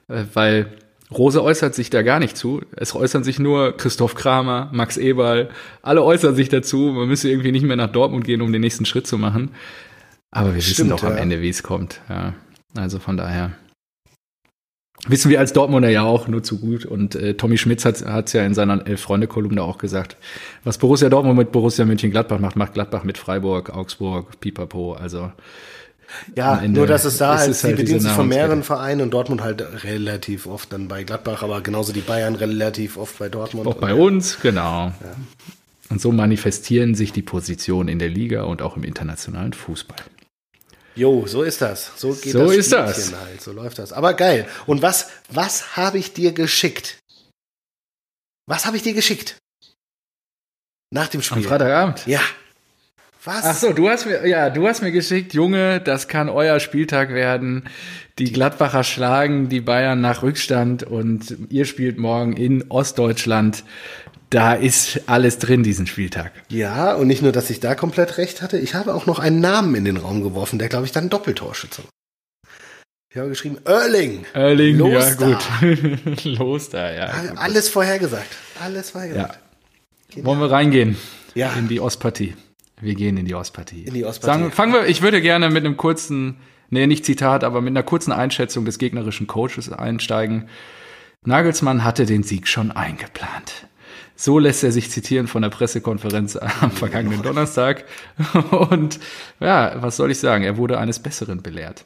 äh, 0.09 0.25
weil 0.35 0.73
Rose 1.11 1.43
äußert 1.43 1.75
sich 1.75 1.91
da 1.91 2.03
gar 2.03 2.19
nicht 2.19 2.37
zu. 2.37 2.61
Es 2.77 2.95
äußern 2.95 3.25
sich 3.25 3.39
nur 3.39 3.77
Christoph 3.77 4.15
Kramer, 4.15 4.69
Max 4.73 4.97
Eberl. 4.97 5.49
Alle 5.83 6.03
äußern 6.03 6.35
sich 6.35 6.49
dazu. 6.49 6.93
Man 6.93 7.09
müsse 7.09 7.31
irgendwie 7.31 7.53
nicht 7.53 7.65
mehr 7.65 7.77
nach 7.77 7.91
Dortmund 7.91 8.25
gehen, 8.25 8.43
um 8.43 8.53
den 8.53 8.61
nächsten 8.61 8.85
Schritt 8.85 9.07
zu 9.07 9.17
machen. 9.17 9.51
Aber 10.31 10.55
wir 10.55 10.61
Stimmt, 10.61 10.79
wissen 10.79 10.89
doch 10.91 11.03
am 11.05 11.15
ja. 11.15 11.19
Ende, 11.19 11.41
wie 11.41 11.49
es 11.49 11.63
kommt. 11.63 12.01
Ja, 12.11 12.35
also 12.77 12.99
von 12.99 13.17
daher 13.17 13.53
wissen 15.07 15.31
wir 15.31 15.39
als 15.39 15.53
Dortmunder 15.53 15.89
ja 15.89 16.03
auch 16.03 16.29
nur 16.29 16.43
zu 16.43 16.59
gut. 16.59 16.85
Und 16.85 17.15
äh, 17.15 17.35
Tommy 17.35 17.57
Schmitz 17.57 17.85
hat 17.85 18.27
es 18.27 18.33
ja 18.33 18.45
in 18.45 18.53
seiner 18.53 18.87
Elf-Freunde-Kolumne 18.87 19.63
auch 19.63 19.79
gesagt. 19.79 20.17
Was 20.65 20.79
Borussia 20.79 21.09
Dortmund 21.09 21.39
mit 21.39 21.53
Borussia 21.53 21.85
München-Gladbach 21.85 22.41
macht, 22.41 22.57
macht 22.57 22.75
Gladbach 22.75 23.05
mit 23.05 23.17
Freiburg, 23.17 23.71
Augsburg, 23.71 24.41
Pipapo. 24.41 24.93
Also 24.93 25.33
ja, 26.35 26.61
nur 26.67 26.87
dass 26.87 27.05
es 27.05 27.19
da 27.19 27.39
halt, 27.39 27.55
sie 27.55 27.69
halt 27.69 27.77
bedient 27.77 28.03
sich 28.03 28.13
von 28.13 28.29
mehreren 28.29 28.63
Vereinen 28.63 29.03
und 29.03 29.11
Dortmund 29.11 29.43
halt 29.43 29.85
relativ 29.85 30.47
oft 30.47 30.73
dann 30.73 30.89
bei 30.89 31.05
Gladbach, 31.05 31.43
aber 31.43 31.61
genauso 31.61 31.93
die 31.93 32.01
Bayern 32.01 32.35
relativ 32.35 32.97
oft 32.97 33.19
bei 33.19 33.29
Dortmund. 33.29 33.67
Auch 33.67 33.77
bei 33.77 33.95
uns, 33.95 34.41
genau. 34.41 34.87
Ja. 34.87 34.95
Und 35.91 36.01
so 36.01 36.13
manifestieren 36.13 36.95
sich 36.95 37.13
die 37.13 37.23
Positionen 37.23 37.89
in 37.89 37.99
der 37.99 38.09
Liga 38.09 38.43
und 38.43 38.63
auch 38.63 38.77
im 38.77 38.85
internationalen 38.85 39.53
Fußball. 39.53 39.99
Jo, 40.95 41.27
so 41.27 41.43
ist 41.43 41.63
das. 41.63 41.93
So 41.97 42.13
geht 42.13 42.33
so 42.33 42.41
das 42.41 42.57
ist 42.57 42.73
das. 42.73 43.15
halt. 43.15 43.41
So 43.41 43.53
läuft 43.53 43.79
das. 43.79 43.93
Aber 43.93 44.15
geil. 44.15 44.49
Und 44.67 44.83
was, 44.83 45.11
was 45.31 45.77
habe 45.77 45.99
ich 45.99 46.13
dir 46.13 46.33
geschickt? 46.33 46.99
Was 48.47 48.67
habe 48.67 48.77
ich 48.77 48.83
dir 48.83 48.95
geschickt? 48.95 49.37
Nach 50.91 51.07
dem 51.07 51.23
Spiel. 51.23 51.39
Am 51.39 51.45
Freitagabend? 51.45 52.07
Ja. 52.07 52.21
Was? 53.29 53.45
Ach 53.45 53.55
so, 53.55 53.75
du 53.75 53.91
hast 53.91 54.07
mir, 54.07 54.27
ja, 54.27 54.49
du 54.49 54.67
hast 54.67 54.81
mir 54.81 54.91
geschickt, 54.91 55.35
Junge, 55.35 55.81
das 55.81 56.09
kann 56.09 56.31
euer 56.31 56.61
Spieltag 56.61 57.11
werden. 57.11 57.65
Die 58.19 58.33
Gladbacher 58.33 58.85
schlagen 58.85 59.51
die 59.51 59.61
Bayern 59.61 60.01
nach 60.01 60.23
Rückstand 60.23 60.83
und 60.83 61.37
ihr 61.51 61.67
spielt 61.67 61.99
morgen 61.99 62.33
in 62.33 62.71
Ostdeutschland. 62.71 63.65
Da 64.31 64.55
ist 64.55 65.03
alles 65.11 65.39
drin 65.39 65.63
diesen 65.63 65.87
Spieltag. 65.87 66.33
Ja, 66.49 66.95
und 66.95 67.07
nicht 67.07 67.21
nur, 67.21 67.33
dass 67.33 67.51
ich 67.51 67.61
da 67.61 67.75
komplett 67.75 68.17
recht 68.17 68.41
hatte, 68.41 68.57
ich 68.57 68.75
habe 68.75 68.95
auch 68.95 69.05
noch 69.05 69.19
einen 69.19 69.41
Namen 69.41 69.75
in 69.75 69.85
den 69.85 69.99
Raum 69.99 70.23
geworfen, 70.23 70.59
der, 70.59 70.71
glaube 70.71 70.87
ich, 70.87 70.93
dann 70.93 71.11
Doppeltorschütze 71.11 71.83
ich 73.11 73.17
habe 73.19 73.29
geschrieben, 73.29 73.59
Erling. 73.67 74.25
Erling, 74.33 74.79
Los 74.79 74.93
ja 74.93 75.15
da. 75.15 75.27
gut. 75.27 76.25
Los 76.25 76.71
da, 76.71 76.93
ja. 76.93 77.07
Alles 77.37 77.69
vorhergesagt. 77.69 78.29
Alles 78.59 78.91
vorhergesagt. 78.91 79.39
Ja. 80.15 80.25
Wollen 80.25 80.41
wir 80.41 80.51
reingehen? 80.51 80.97
Ja. 81.35 81.53
In 81.55 81.69
die 81.69 81.81
Ostpartie. 81.81 82.35
Wir 82.81 82.95
gehen 82.95 83.17
in 83.17 83.27
die 83.27 83.35
Ostpartie. 83.35 83.85
In 83.85 83.95
die 83.95 84.05
Ostpartie. 84.05 84.39
Sagen, 84.39 84.53
fangen 84.53 84.73
wir, 84.73 84.87
ich 84.87 85.03
würde 85.03 85.21
gerne 85.21 85.51
mit 85.51 85.65
einem 85.65 85.77
kurzen, 85.77 86.37
nee, 86.71 86.87
nicht 86.87 87.05
Zitat, 87.05 87.45
aber 87.45 87.61
mit 87.61 87.73
einer 87.73 87.83
kurzen 87.83 88.13
Einschätzung 88.13 88.65
des 88.65 88.79
gegnerischen 88.79 89.27
Coaches 89.27 89.71
einsteigen. 89.73 90.49
Nagelsmann 91.25 91.85
hatte 91.85 92.07
den 92.07 92.23
Sieg 92.23 92.47
schon 92.49 92.71
eingeplant. 92.71 93.67
So 94.15 94.39
lässt 94.39 94.65
er 94.65 94.73
sich 94.73 94.91
zitieren 94.91 95.29
von 95.29 95.43
der 95.43 95.49
Pressekonferenz 95.49 96.37
am 96.37 96.73
vergangenen 96.73 97.23
Donnerstag. 97.25 97.85
Und 98.51 98.99
ja, 99.39 99.81
was 99.81 99.97
soll 99.97 100.11
ich 100.11 100.19
sagen? 100.19 100.43
Er 100.43 100.57
wurde 100.57 100.79
eines 100.79 100.99
Besseren 100.99 101.41
belehrt. 101.41 101.85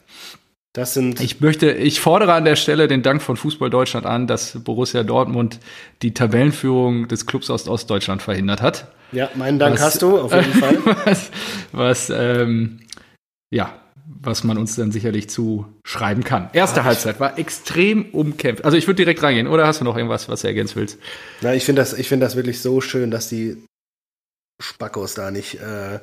Das 0.73 0.95
sind 0.95 1.21
ich 1.21 1.39
möchte, 1.39 1.71
ich 1.71 2.01
fordere 2.01 2.33
an 2.33 2.45
der 2.45 2.55
Stelle 2.55 2.87
den 2.87 3.03
Dank 3.03 3.21
von 3.21 3.37
Fußball 3.37 3.69
Deutschland 3.69 4.07
an, 4.07 4.25
dass 4.25 4.57
Borussia 4.63 5.03
Dortmund 5.03 5.59
die 6.01 6.15
Tabellenführung 6.15 7.07
des 7.07 7.27
Clubs 7.27 7.51
aus 7.51 7.67
Ostdeutschland 7.67 8.23
verhindert 8.23 8.63
hat. 8.63 8.87
Ja, 9.11 9.29
meinen 9.35 9.59
Dank 9.59 9.75
was, 9.75 9.81
hast 9.81 10.01
du, 10.01 10.19
auf 10.19 10.33
jeden 10.33 10.53
Fall. 10.59 10.79
Was, 11.05 11.29
was 11.71 12.09
ähm, 12.09 12.79
ja, 13.51 13.79
was 14.05 14.43
man 14.43 14.57
uns 14.57 14.75
dann 14.75 14.91
sicherlich 14.91 15.29
zuschreiben 15.29 16.23
kann. 16.23 16.49
Erste 16.53 16.81
Ach, 16.81 16.85
Halbzeit 16.85 17.19
war 17.19 17.37
extrem 17.37 18.05
umkämpft. 18.11 18.65
Also 18.65 18.75
ich 18.75 18.87
würde 18.87 18.97
direkt 18.97 19.21
reingehen, 19.21 19.47
oder 19.47 19.67
hast 19.67 19.81
du 19.81 19.85
noch 19.85 19.95
irgendwas, 19.95 20.27
was 20.27 20.41
du 20.41 20.47
ergänzen 20.47 20.77
willst? 20.77 20.97
Na, 21.41 21.53
ich 21.53 21.65
finde 21.65 21.81
das, 21.81 21.93
ich 21.93 22.07
finde 22.07 22.25
das 22.25 22.35
wirklich 22.35 22.61
so 22.61 22.81
schön, 22.81 23.11
dass 23.11 23.29
die 23.29 23.63
Spackos 24.61 25.13
da 25.13 25.29
nicht, 25.29 25.55
äh, 25.55 25.99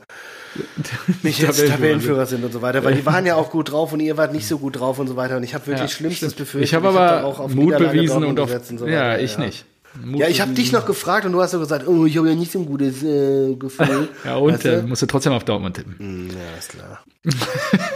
nicht 1.22 1.40
jetzt 1.40 1.66
Tabellenführer 1.66 2.26
sind 2.26 2.44
und 2.44 2.52
so 2.52 2.62
weiter, 2.62 2.84
weil 2.84 2.94
die 2.94 3.06
waren 3.06 3.24
ja 3.26 3.36
auch 3.36 3.50
gut 3.50 3.70
drauf 3.70 3.92
und 3.92 4.00
ihr 4.00 4.16
wart 4.16 4.32
nicht 4.32 4.46
so 4.46 4.58
gut 4.58 4.78
drauf 4.78 4.98
und 4.98 5.06
so 5.06 5.16
weiter 5.16 5.36
und 5.36 5.42
ich 5.42 5.54
habe 5.54 5.66
wirklich 5.66 5.90
ja, 5.90 5.96
Schlimmstes 5.96 6.34
befürchtet. 6.34 6.68
Ich 6.68 6.74
habe 6.74 6.88
aber 6.88 7.10
hab 7.10 7.24
auch 7.24 7.40
auf 7.40 7.54
Mut 7.54 7.76
bewiesen 7.78 8.24
und 8.24 8.40
auf, 8.40 8.52
und 8.52 8.78
so 8.78 8.86
ja, 8.86 9.16
ich 9.16 9.34
ja. 9.34 9.40
nicht. 9.40 9.64
Mut 10.02 10.20
ja, 10.20 10.28
ich 10.28 10.40
habe 10.40 10.52
dich 10.52 10.72
noch 10.72 10.86
gefragt 10.86 11.26
und 11.26 11.32
du 11.32 11.40
hast 11.40 11.50
so 11.50 11.58
gesagt, 11.58 11.86
oh, 11.86 12.06
ich 12.06 12.16
habe 12.16 12.28
ja 12.28 12.34
nicht 12.34 12.52
so 12.52 12.60
ein 12.60 12.66
gutes 12.66 13.02
äh, 13.02 13.54
Gefühl. 13.54 14.08
ja, 14.24 14.36
und 14.36 14.54
weißt 14.54 14.64
du? 14.64 14.68
äh, 14.68 14.82
musst 14.82 15.02
du 15.02 15.06
trotzdem 15.06 15.32
auf 15.32 15.44
Dortmund 15.44 15.76
tippen. 15.76 15.96
Hm, 15.98 16.28
ja, 16.28 16.58
ist 16.58 16.70
klar. 16.70 17.04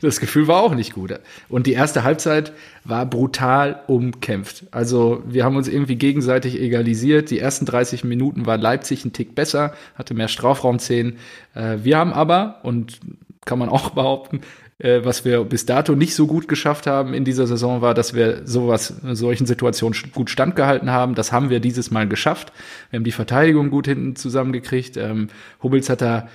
das 0.00 0.20
Gefühl 0.20 0.48
war 0.48 0.62
auch 0.62 0.74
nicht 0.74 0.94
gut. 0.94 1.12
Und 1.48 1.66
die 1.66 1.72
erste 1.72 2.04
Halbzeit 2.04 2.52
war 2.84 3.06
brutal 3.06 3.82
umkämpft. 3.86 4.64
Also 4.70 5.22
wir 5.26 5.44
haben 5.44 5.56
uns 5.56 5.68
irgendwie 5.68 5.96
gegenseitig 5.96 6.60
egalisiert. 6.60 7.30
Die 7.30 7.38
ersten 7.38 7.66
30 7.66 8.04
Minuten 8.04 8.46
war 8.46 8.56
Leipzig 8.56 9.04
ein 9.04 9.12
Tick 9.12 9.34
besser, 9.34 9.74
hatte 9.94 10.14
mehr 10.14 10.28
Strafraumszenen. 10.28 11.16
Äh, 11.54 11.78
wir 11.82 11.98
haben 11.98 12.12
aber, 12.12 12.60
und 12.62 13.00
kann 13.44 13.58
man 13.58 13.68
auch 13.68 13.90
behaupten, 13.94 14.40
äh, 14.78 15.00
was 15.04 15.24
wir 15.24 15.42
bis 15.44 15.66
dato 15.66 15.94
nicht 15.94 16.14
so 16.14 16.26
gut 16.26 16.48
geschafft 16.48 16.86
haben 16.86 17.12
in 17.14 17.24
dieser 17.24 17.46
Saison 17.46 17.82
war, 17.82 17.94
dass 17.94 18.14
wir 18.14 18.46
sowas, 18.46 18.94
solchen 19.02 19.46
Situationen 19.46 19.98
gut 20.14 20.30
standgehalten 20.30 20.90
haben. 20.90 21.14
Das 21.14 21.32
haben 21.32 21.50
wir 21.50 21.60
dieses 21.60 21.90
Mal 21.90 22.08
geschafft. 22.08 22.52
Wir 22.90 22.98
haben 22.98 23.04
die 23.04 23.12
Verteidigung 23.12 23.70
gut 23.70 23.86
hinten 23.86 24.16
zusammengekriegt. 24.16 24.96
Ähm, 24.96 25.28
Hubbels 25.62 25.90
hat 25.90 26.00
da 26.00 26.28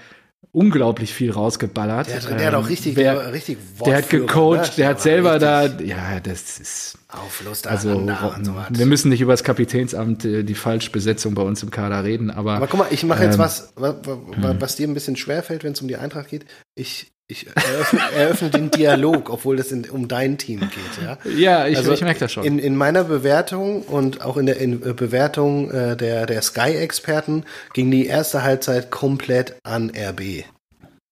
unglaublich 0.54 1.14
viel 1.14 1.32
rausgeballert. 1.32 2.08
Der, 2.08 2.20
der 2.20 2.40
ähm, 2.40 2.46
hat 2.46 2.54
auch 2.54 2.70
richtig, 2.70 2.96
wer, 2.96 3.34
richtig 3.34 3.58
Der 3.86 3.98
hat 3.98 4.10
gecoacht, 4.10 4.70
ne? 4.70 4.76
der, 4.78 4.88
hat 4.88 5.02
selber 5.02 5.40
da, 5.40 5.66
ja, 5.66 6.20
das 6.22 6.60
ist. 6.60 6.98
Auflust 7.10 7.68
also, 7.68 7.92
und 7.92 8.08
so 8.44 8.56
wir 8.70 8.86
müssen 8.88 9.10
nicht 9.10 9.22
über 9.22 9.34
das 9.34 9.44
Kapitänsamt, 9.44 10.26
äh, 10.26 10.44
die 10.44 10.56
Falschbesetzung 10.56 11.36
bei 11.36 11.44
uns 11.44 11.62
im 11.62 11.70
Kader 11.70 12.04
reden, 12.04 12.32
aber. 12.32 12.54
Aber 12.54 12.68
guck 12.68 12.80
mal, 12.80 12.88
ich 12.90 13.04
mache 13.04 13.24
jetzt 13.24 13.36
ähm, 13.36 13.40
was, 13.40 13.74
was, 13.76 13.96
was, 14.04 14.56
was 14.60 14.76
dir 14.78 14.88
ein 14.88 14.96
bisschen 14.96 15.16
schwerfällt, 15.16 15.64
wenn 15.64 15.74
es 15.74 15.82
um 15.82 15.88
die 15.88 15.98
Eintracht 15.98 16.30
geht. 16.30 16.46
Ich, 16.74 17.12
ich 17.28 17.48
eröffne, 17.48 18.00
eröffne 18.16 18.50
den 18.50 18.70
Dialog, 18.70 19.30
obwohl 19.30 19.58
es 19.60 19.72
in, 19.72 19.90
um 19.90 20.08
dein 20.08 20.38
Team 20.38 20.60
geht. 20.60 21.04
Ja, 21.04 21.18
ja 21.30 21.68
ich, 21.68 21.78
also 21.78 21.94
ich 21.94 22.02
merke 22.02 22.20
das 22.20 22.34
schon. 22.34 22.44
In, 22.44 22.60
in 22.60 22.76
meiner 22.76 23.06
Bewertung 23.06 23.84
und 23.84 24.22
auch 24.22 24.38
in 24.38 24.46
der 24.46 24.58
in 24.58 24.84
äh, 24.84 24.94
Bewertung 24.94 25.72
äh, 25.72 25.96
der, 25.96 26.26
der 26.26 26.42
Sky-Experten 26.42 27.46
ging 27.74 27.90
die 27.92 28.08
erste 28.08 28.44
Halbzeit 28.44 28.92
komplett 28.92 29.56
an 29.64 29.90
RB. 29.90 30.44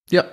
Ja. 0.09 0.25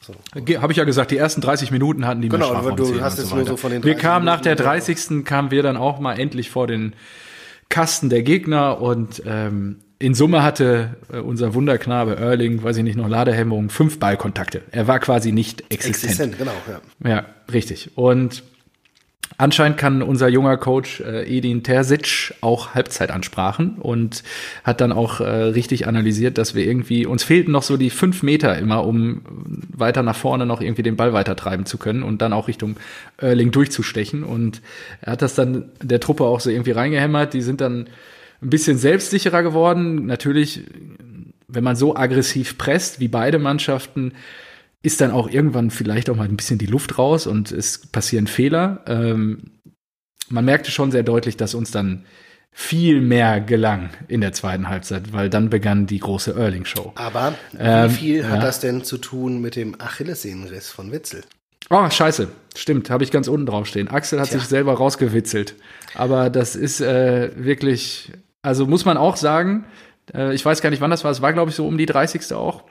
So. 0.00 0.14
Habe 0.60 0.72
ich 0.72 0.78
ja 0.78 0.84
gesagt, 0.84 1.10
die 1.10 1.16
ersten 1.16 1.40
30 1.40 1.70
Minuten 1.70 2.06
hatten 2.06 2.20
die 2.20 2.28
Genau, 2.28 2.52
aber 2.52 2.72
du 2.72 3.00
hast 3.00 3.18
es 3.18 3.30
so 3.30 3.36
nur 3.36 3.46
so 3.46 3.56
von 3.56 3.72
den 3.72 3.82
30 3.82 3.96
Wir 3.96 4.00
kamen 4.00 4.24
nach 4.24 4.42
der 4.42 4.54
30. 4.54 5.24
kamen 5.24 5.50
wir 5.50 5.62
dann 5.62 5.76
auch 5.76 5.98
mal 5.98 6.20
endlich 6.20 6.50
vor 6.50 6.66
den 6.66 6.94
Kasten 7.70 8.10
der 8.10 8.22
Gegner 8.22 8.80
und 8.80 9.22
ähm, 9.26 9.80
in 9.98 10.14
Summe 10.14 10.42
hatte 10.42 10.96
äh, 11.12 11.18
unser 11.18 11.54
Wunderknabe 11.54 12.16
Erling, 12.16 12.62
weiß 12.62 12.76
ich 12.78 12.84
nicht, 12.84 12.96
noch 12.96 13.08
Ladehemmungen, 13.08 13.70
fünf 13.70 13.98
Ballkontakte. 13.98 14.62
Er 14.70 14.86
war 14.86 14.98
quasi 14.98 15.32
nicht 15.32 15.62
existent. 15.70 16.04
Existent, 16.04 16.38
genau, 16.38 16.52
ja. 16.68 17.08
Ja, 17.08 17.24
richtig. 17.52 17.90
Und 17.96 18.42
Anscheinend 19.36 19.78
kann 19.78 20.02
unser 20.02 20.28
junger 20.28 20.56
Coach 20.56 21.00
äh, 21.00 21.24
Edin 21.24 21.64
Terzic 21.64 22.34
auch 22.40 22.74
Halbzeitansprachen 22.74 23.78
und 23.80 24.22
hat 24.62 24.80
dann 24.80 24.92
auch 24.92 25.20
äh, 25.20 25.24
richtig 25.24 25.88
analysiert, 25.88 26.38
dass 26.38 26.54
wir 26.54 26.64
irgendwie, 26.64 27.04
uns 27.04 27.24
fehlten 27.24 27.50
noch 27.50 27.64
so 27.64 27.76
die 27.76 27.90
fünf 27.90 28.22
Meter 28.22 28.56
immer, 28.56 28.86
um 28.86 29.22
weiter 29.76 30.04
nach 30.04 30.14
vorne 30.14 30.46
noch 30.46 30.60
irgendwie 30.60 30.84
den 30.84 30.94
Ball 30.94 31.12
weiter 31.12 31.34
treiben 31.34 31.66
zu 31.66 31.78
können 31.78 32.04
und 32.04 32.22
dann 32.22 32.32
auch 32.32 32.46
Richtung 32.46 32.76
Erling 33.16 33.50
durchzustechen. 33.50 34.22
Und 34.22 34.62
er 35.00 35.12
hat 35.12 35.22
das 35.22 35.34
dann 35.34 35.64
der 35.82 35.98
Truppe 35.98 36.24
auch 36.24 36.38
so 36.38 36.50
irgendwie 36.50 36.70
reingehämmert. 36.70 37.34
Die 37.34 37.42
sind 37.42 37.60
dann 37.60 37.88
ein 38.44 38.50
bisschen 38.50 38.78
selbstsicherer 38.78 39.42
geworden. 39.42 40.06
Natürlich, 40.06 40.64
wenn 41.48 41.64
man 41.64 41.76
so 41.76 41.96
aggressiv 41.96 42.58
presst 42.58 43.00
wie 43.00 43.08
beide 43.08 43.38
Mannschaften, 43.38 44.12
ist 44.82 45.00
dann 45.00 45.10
auch 45.10 45.28
irgendwann 45.28 45.70
vielleicht 45.70 46.10
auch 46.10 46.16
mal 46.16 46.28
ein 46.28 46.36
bisschen 46.36 46.58
die 46.58 46.66
Luft 46.66 46.98
raus 46.98 47.26
und 47.26 47.50
es 47.50 47.86
passieren 47.86 48.26
Fehler. 48.26 48.84
Ähm, 48.86 49.52
man 50.28 50.44
merkte 50.44 50.70
schon 50.70 50.90
sehr 50.90 51.02
deutlich, 51.02 51.36
dass 51.36 51.54
uns 51.54 51.70
dann 51.70 52.04
viel 52.52 53.00
mehr 53.00 53.40
gelang 53.40 53.90
in 54.06 54.20
der 54.20 54.32
zweiten 54.32 54.68
Halbzeit, 54.68 55.12
weil 55.12 55.28
dann 55.28 55.50
begann 55.50 55.86
die 55.86 55.98
große 55.98 56.34
Erling-Show. 56.34 56.92
Aber 56.94 57.34
ähm, 57.58 57.90
wie 57.90 57.94
viel 57.94 58.28
hat 58.28 58.36
ja. 58.36 58.40
das 58.40 58.60
denn 58.60 58.84
zu 58.84 58.98
tun 58.98 59.40
mit 59.40 59.56
dem 59.56 59.74
Achillessehnenriss 59.80 60.68
von 60.68 60.92
Witzel? 60.92 61.24
Oh, 61.70 61.88
scheiße. 61.88 62.28
Stimmt, 62.54 62.90
habe 62.90 63.02
ich 63.02 63.10
ganz 63.10 63.26
unten 63.26 63.46
drauf 63.46 63.66
stehen. 63.66 63.88
Axel 63.88 64.20
hat 64.20 64.28
Tja. 64.28 64.38
sich 64.38 64.48
selber 64.48 64.74
rausgewitzelt. 64.74 65.54
Aber 65.94 66.30
das 66.30 66.54
ist 66.54 66.80
äh, 66.80 67.30
wirklich, 67.36 68.12
also 68.44 68.66
muss 68.66 68.84
man 68.84 68.98
auch 68.98 69.16
sagen, 69.16 69.64
äh, 70.14 70.34
ich 70.34 70.44
weiß 70.44 70.60
gar 70.60 70.68
nicht, 70.68 70.82
wann 70.82 70.90
das 70.90 71.02
war. 71.02 71.10
Es 71.10 71.22
war, 71.22 71.32
glaube 71.32 71.50
ich, 71.50 71.56
so 71.56 71.66
um 71.66 71.78
die 71.78 71.86
30. 71.86 72.34
auch. 72.34 72.62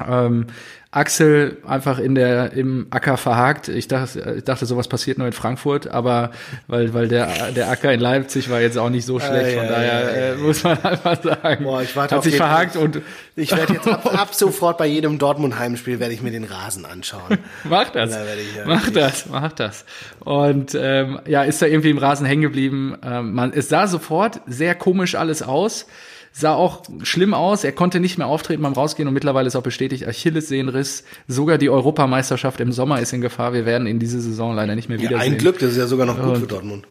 Ähm, 0.00 0.46
Axel 0.90 1.56
einfach 1.66 1.98
in 1.98 2.14
der 2.14 2.52
im 2.52 2.86
Acker 2.90 3.16
verhakt. 3.16 3.68
Ich 3.68 3.88
dachte, 3.88 4.34
ich 4.36 4.44
dachte, 4.44 4.66
sowas 4.66 4.88
passiert 4.88 5.16
nur 5.16 5.26
in 5.26 5.32
Frankfurt, 5.32 5.88
aber 5.88 6.32
weil 6.66 6.92
weil 6.92 7.08
der 7.08 7.50
der 7.52 7.70
Acker 7.70 7.92
in 7.92 8.00
Leipzig 8.00 8.50
war 8.50 8.60
jetzt 8.60 8.76
auch 8.76 8.90
nicht 8.90 9.06
so 9.06 9.18
schlecht, 9.18 9.56
von 9.56 9.66
daher 9.66 10.32
äh, 10.32 10.36
muss 10.36 10.62
man 10.64 10.78
einfach 10.82 11.22
sagen, 11.22 11.64
Boah, 11.64 11.80
ich 11.80 11.96
warte 11.96 12.16
hat 12.16 12.22
sich 12.22 12.36
verhakt 12.36 12.76
und 12.76 13.00
ich 13.36 13.56
werde 13.56 13.72
jetzt 13.72 13.88
ab, 13.88 14.06
ab, 14.14 14.34
sofort 14.34 14.76
bei 14.76 14.86
jedem 14.86 15.18
Dortmund 15.18 15.58
Heimspiel 15.58 15.98
werde 15.98 16.12
ich 16.12 16.20
mir 16.20 16.30
den 16.30 16.44
Rasen 16.44 16.84
anschauen. 16.84 17.38
mach 17.64 17.88
das, 17.88 18.10
da 18.10 18.24
ich, 18.34 18.66
mach 18.66 18.90
das, 18.90 19.26
mach 19.30 19.52
das. 19.52 19.86
Und 20.20 20.74
ähm, 20.78 21.20
ja, 21.26 21.42
ist 21.42 21.62
da 21.62 21.66
irgendwie 21.66 21.90
im 21.90 21.98
Rasen 21.98 22.26
hängen 22.26 22.42
geblieben. 22.42 22.98
Ähm, 23.02 23.32
man, 23.32 23.54
es 23.54 23.70
sah 23.70 23.86
sofort 23.86 24.42
sehr 24.46 24.74
komisch 24.74 25.14
alles 25.14 25.42
aus 25.42 25.86
sah 26.32 26.54
auch 26.54 26.82
schlimm 27.02 27.34
aus. 27.34 27.64
Er 27.64 27.72
konnte 27.72 28.00
nicht 28.00 28.18
mehr 28.18 28.26
auftreten 28.26 28.62
beim 28.62 28.72
Rausgehen 28.72 29.06
und 29.06 29.14
mittlerweile 29.14 29.46
ist 29.46 29.56
auch 29.56 29.62
bestätigt, 29.62 30.06
Achillessehnenriss. 30.06 31.04
Sogar 31.28 31.58
die 31.58 31.70
Europameisterschaft 31.70 32.60
im 32.60 32.72
Sommer 32.72 33.00
ist 33.00 33.12
in 33.12 33.20
Gefahr. 33.20 33.52
Wir 33.52 33.66
werden 33.66 33.86
in 33.86 33.98
diese 33.98 34.20
Saison 34.20 34.54
leider 34.54 34.74
nicht 34.74 34.88
mehr 34.88 34.98
wiedersehen. 34.98 35.18
Ja, 35.18 35.24
ein 35.24 35.38
Glück, 35.38 35.58
das 35.58 35.72
ist 35.72 35.76
ja 35.76 35.86
sogar 35.86 36.06
noch 36.06 36.16
gut 36.16 36.34
und, 36.34 36.40
für 36.40 36.46
Dortmund. 36.46 36.86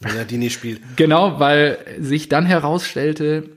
Wenn 0.00 0.16
er 0.16 0.24
die 0.24 0.38
nicht 0.38 0.54
spielt. 0.54 0.80
Genau, 0.96 1.38
weil 1.38 1.78
sich 2.00 2.28
dann 2.28 2.46
herausstellte, 2.46 3.50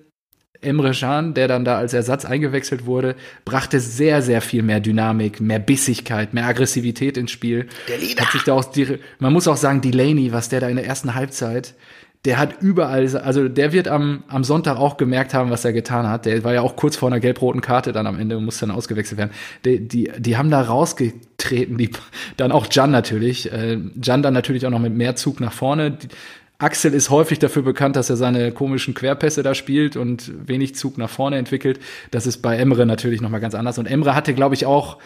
Emre 0.63 0.91
Can, 0.91 1.33
der 1.33 1.47
dann 1.47 1.65
da 1.65 1.77
als 1.77 1.93
Ersatz 1.93 2.25
eingewechselt 2.25 2.85
wurde, 2.85 3.15
brachte 3.45 3.79
sehr, 3.79 4.21
sehr 4.21 4.41
viel 4.41 4.63
mehr 4.63 4.79
Dynamik, 4.79 5.41
mehr 5.41 5.59
Bissigkeit, 5.59 6.33
mehr 6.33 6.45
Aggressivität 6.45 7.17
ins 7.17 7.31
Spiel. 7.31 7.67
Der 7.87 7.97
Leader. 7.97 8.23
Hat 8.23 8.31
sich 8.31 8.43
da 8.43 8.53
auch, 8.53 8.65
man 9.19 9.33
muss 9.33 9.47
auch 9.47 9.57
sagen, 9.57 9.81
Delaney, 9.81 10.31
was 10.31 10.49
der 10.49 10.61
da 10.61 10.69
in 10.69 10.75
der 10.75 10.85
ersten 10.85 11.15
Halbzeit 11.15 11.75
der 12.25 12.37
hat 12.37 12.61
überall, 12.61 13.15
also 13.17 13.49
der 13.49 13.73
wird 13.73 13.89
am, 13.89 14.23
am 14.29 14.45
Sonntag 14.45 14.77
auch 14.77 14.95
gemerkt 14.95 15.33
haben, 15.33 15.49
was 15.49 15.65
er 15.65 15.73
getan 15.73 16.07
hat. 16.07 16.25
Der 16.25 16.43
war 16.45 16.53
ja 16.53 16.61
auch 16.61 16.77
kurz 16.77 16.95
vor 16.95 17.09
einer 17.09 17.19
gelb-roten 17.19 17.59
Karte 17.59 17.91
dann 17.91 18.07
am 18.07 18.17
Ende 18.17 18.37
und 18.37 18.45
muss 18.45 18.59
dann 18.59 18.71
ausgewechselt 18.71 19.17
werden. 19.17 19.31
Die, 19.65 19.85
die, 19.85 20.09
die 20.17 20.37
haben 20.37 20.49
da 20.49 20.61
rausgetreten, 20.61 21.77
die, 21.77 21.91
dann 22.37 22.53
auch 22.53 22.67
Jan 22.71 22.91
natürlich. 22.91 23.51
Äh, 23.51 23.77
Jan 24.01 24.23
dann 24.23 24.33
natürlich 24.33 24.65
auch 24.65 24.71
noch 24.71 24.79
mit 24.79 24.93
mehr 24.93 25.17
Zug 25.17 25.41
nach 25.41 25.51
vorne. 25.51 25.91
Die, 25.91 26.07
Axel 26.59 26.93
ist 26.93 27.09
häufig 27.09 27.39
dafür 27.39 27.61
bekannt, 27.61 27.97
dass 27.97 28.09
er 28.09 28.15
seine 28.15 28.53
komischen 28.53 28.93
Querpässe 28.93 29.43
da 29.43 29.53
spielt 29.53 29.97
und 29.97 30.31
wenig 30.47 30.75
Zug 30.75 30.97
nach 30.97 31.09
vorne 31.09 31.37
entwickelt. 31.37 31.79
Das 32.11 32.25
ist 32.25 32.37
bei 32.37 32.55
Emre 32.55 32.85
natürlich 32.85 33.19
nochmal 33.19 33.41
ganz 33.41 33.53
anders. 33.53 33.77
Und 33.79 33.85
Emre 33.85 34.15
hatte, 34.15 34.33
glaube 34.33 34.55
ich, 34.55 34.65
auch 34.65 34.97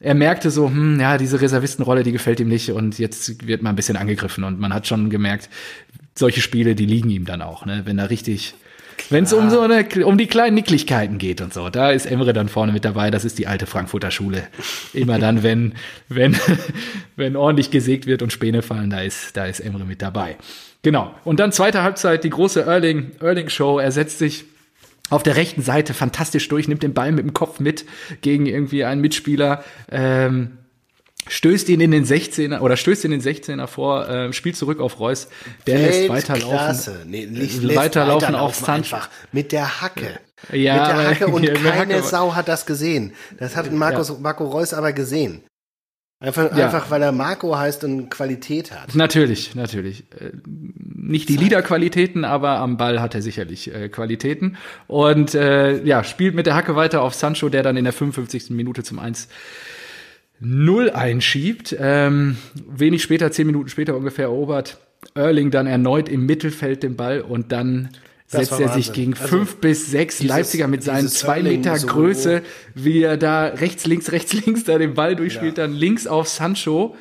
er 0.00 0.14
merkte 0.14 0.50
so, 0.50 0.68
hm, 0.68 1.00
ja, 1.00 1.18
diese 1.18 1.40
Reservistenrolle, 1.40 2.02
die 2.02 2.12
gefällt 2.12 2.40
ihm 2.40 2.48
nicht 2.48 2.70
und 2.70 2.98
jetzt 2.98 3.46
wird 3.46 3.62
mal 3.62 3.70
ein 3.70 3.76
bisschen 3.76 3.96
angegriffen 3.96 4.44
und 4.44 4.60
man 4.60 4.74
hat 4.74 4.86
schon 4.86 5.10
gemerkt, 5.10 5.48
solche 6.14 6.40
Spiele, 6.40 6.74
die 6.74 6.86
liegen 6.86 7.10
ihm 7.10 7.24
dann 7.24 7.42
auch, 7.42 7.66
ne? 7.66 7.82
Wenn 7.84 7.98
er 7.98 8.10
richtig, 8.10 8.54
wenn 9.10 9.24
es 9.24 9.32
um 9.32 9.50
so 9.50 9.60
eine, 9.60 9.86
um 10.04 10.16
die 10.16 10.26
kleinen 10.26 10.54
Nicklichkeiten 10.54 11.18
geht 11.18 11.40
und 11.40 11.52
so, 11.52 11.68
da 11.70 11.90
ist 11.90 12.06
Emre 12.06 12.32
dann 12.32 12.48
vorne 12.48 12.72
mit 12.72 12.84
dabei. 12.84 13.10
Das 13.10 13.24
ist 13.24 13.38
die 13.38 13.46
alte 13.46 13.66
Frankfurter 13.66 14.10
Schule. 14.10 14.44
Immer 14.92 15.18
dann, 15.18 15.42
wenn, 15.42 15.74
wenn, 16.08 16.36
wenn 17.16 17.34
ordentlich 17.34 17.70
gesägt 17.70 18.06
wird 18.06 18.22
und 18.22 18.32
Späne 18.32 18.62
fallen, 18.62 18.90
da 18.90 19.00
ist, 19.00 19.36
da 19.36 19.46
ist 19.46 19.60
Emre 19.60 19.84
mit 19.84 20.02
dabei. 20.02 20.36
Genau. 20.82 21.14
Und 21.24 21.40
dann 21.40 21.50
zweite 21.50 21.82
Halbzeit, 21.82 22.24
die 22.24 22.30
große 22.30 22.62
Erling, 22.62 23.12
Erling 23.20 23.48
Show. 23.48 23.78
Er 23.78 23.90
setzt 23.90 24.18
sich 24.18 24.44
auf 25.10 25.22
der 25.22 25.36
rechten 25.36 25.62
Seite 25.62 25.94
fantastisch 25.94 26.48
durch, 26.48 26.68
nimmt 26.68 26.82
den 26.82 26.94
Ball 26.94 27.12
mit 27.12 27.24
dem 27.24 27.34
Kopf 27.34 27.60
mit 27.60 27.84
gegen 28.20 28.46
irgendwie 28.46 28.84
einen 28.84 29.00
Mitspieler. 29.00 29.62
Ähm, 29.90 30.58
stößt 31.28 31.68
ihn 31.68 31.80
in 31.80 31.90
den 31.90 32.04
16er 32.04 32.60
oder 32.60 32.76
stößt 32.76 33.04
in 33.04 33.10
den 33.10 33.22
16er 33.22 33.66
vor, 33.66 34.08
äh, 34.08 34.32
spielt 34.32 34.56
zurück 34.56 34.80
auf 34.80 35.00
Reus, 35.00 35.28
der 35.66 35.78
lässt 35.78 36.08
weiterlaufen. 36.08 36.94
Nee, 37.06 37.26
nicht 37.26 37.62
lässt 37.62 37.76
weiterlaufen, 37.76 38.34
weiterlaufen 38.34 38.34
auf 38.34 38.54
Sancho. 38.54 38.96
Mit 39.32 39.52
der 39.52 39.80
Hacke. 39.80 40.20
Ja, 40.52 40.74
mit 40.76 40.86
der 40.86 41.10
Hacke 41.10 41.26
und 41.28 41.46
keine 41.46 41.74
Hacke. 41.74 42.02
Sau 42.02 42.34
hat 42.34 42.48
das 42.48 42.66
gesehen. 42.66 43.12
Das 43.38 43.56
hat 43.56 43.72
Markus. 43.72 44.18
Marco 44.18 44.44
Reus 44.44 44.74
aber 44.74 44.92
gesehen. 44.92 45.42
Einfach, 46.24 46.56
ja. 46.56 46.66
einfach, 46.66 46.90
weil 46.90 47.02
er 47.02 47.12
Marco 47.12 47.56
heißt 47.56 47.84
und 47.84 48.08
Qualität 48.08 48.72
hat. 48.72 48.94
Natürlich, 48.94 49.54
natürlich. 49.54 50.04
Äh, 50.18 50.30
nicht 50.46 51.28
die 51.28 51.36
Liederqualitäten, 51.36 52.24
aber 52.24 52.58
am 52.58 52.78
Ball 52.78 53.02
hat 53.02 53.14
er 53.14 53.20
sicherlich 53.20 53.74
äh, 53.74 53.90
Qualitäten. 53.90 54.56
Und 54.86 55.34
äh, 55.34 55.82
ja, 55.84 56.02
spielt 56.02 56.34
mit 56.34 56.46
der 56.46 56.54
Hacke 56.54 56.76
weiter 56.76 57.02
auf 57.02 57.14
Sancho, 57.14 57.50
der 57.50 57.62
dann 57.62 57.76
in 57.76 57.84
der 57.84 57.92
55. 57.92 58.50
Minute 58.50 58.82
zum 58.82 58.98
1 58.98 59.28
0 60.40 60.90
einschiebt. 60.90 61.76
Ähm, 61.78 62.36
wenig 62.68 63.02
später, 63.02 63.30
zehn 63.30 63.46
Minuten 63.46 63.68
später 63.68 63.96
ungefähr, 63.96 64.26
erobert 64.26 64.78
Erling 65.14 65.50
dann 65.50 65.66
erneut 65.66 66.08
im 66.08 66.24
Mittelfeld 66.26 66.82
den 66.82 66.96
Ball 66.96 67.20
und 67.20 67.52
dann 67.52 67.90
das 68.30 68.48
setzt 68.48 68.60
er 68.60 68.68
sich 68.70 68.92
gegen 68.92 69.14
also 69.14 69.26
fünf 69.26 69.56
bis 69.56 69.90
sechs 69.90 70.18
dieses, 70.18 70.34
Leipziger 70.34 70.66
mit 70.66 70.82
seinen 70.82 71.08
zwei 71.08 71.42
Meter 71.42 71.76
so 71.76 71.86
Größe, 71.86 72.42
wie 72.74 73.02
er 73.02 73.16
da 73.16 73.46
rechts, 73.46 73.86
links, 73.86 74.12
rechts, 74.12 74.32
links 74.46 74.64
da 74.64 74.78
den 74.78 74.94
Ball 74.94 75.14
durchspielt, 75.14 75.58
ja. 75.58 75.64
dann 75.64 75.74
links 75.74 76.06
auf 76.06 76.28
Sancho. 76.28 76.96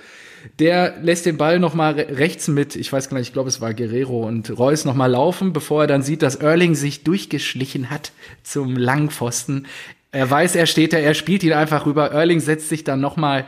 Der 0.59 0.97
lässt 1.01 1.25
den 1.25 1.37
Ball 1.37 1.57
noch 1.57 1.73
mal 1.73 1.93
rechts 1.93 2.49
mit, 2.49 2.75
ich 2.75 2.91
weiß 2.91 3.09
gar 3.09 3.17
nicht, 3.17 3.27
ich 3.27 3.33
glaube, 3.33 3.47
es 3.47 3.61
war 3.61 3.73
Guerrero 3.73 4.27
und 4.27 4.57
Reus 4.59 4.83
noch 4.83 4.93
mal 4.93 5.07
laufen, 5.07 5.53
bevor 5.53 5.83
er 5.83 5.87
dann 5.87 6.03
sieht, 6.03 6.21
dass 6.21 6.35
Erling 6.35 6.75
sich 6.75 7.05
durchgeschlichen 7.05 7.89
hat 7.89 8.11
zum 8.43 8.75
Langpfosten. 8.75 9.67
Er 10.11 10.29
weiß, 10.29 10.55
er 10.55 10.65
steht 10.65 10.91
da, 10.91 10.97
er 10.97 11.13
spielt 11.13 11.43
ihn 11.43 11.53
einfach 11.53 11.85
rüber. 11.85 12.11
Erling 12.11 12.41
setzt 12.41 12.67
sich 12.67 12.83
dann 12.83 12.99
nochmal 12.99 13.45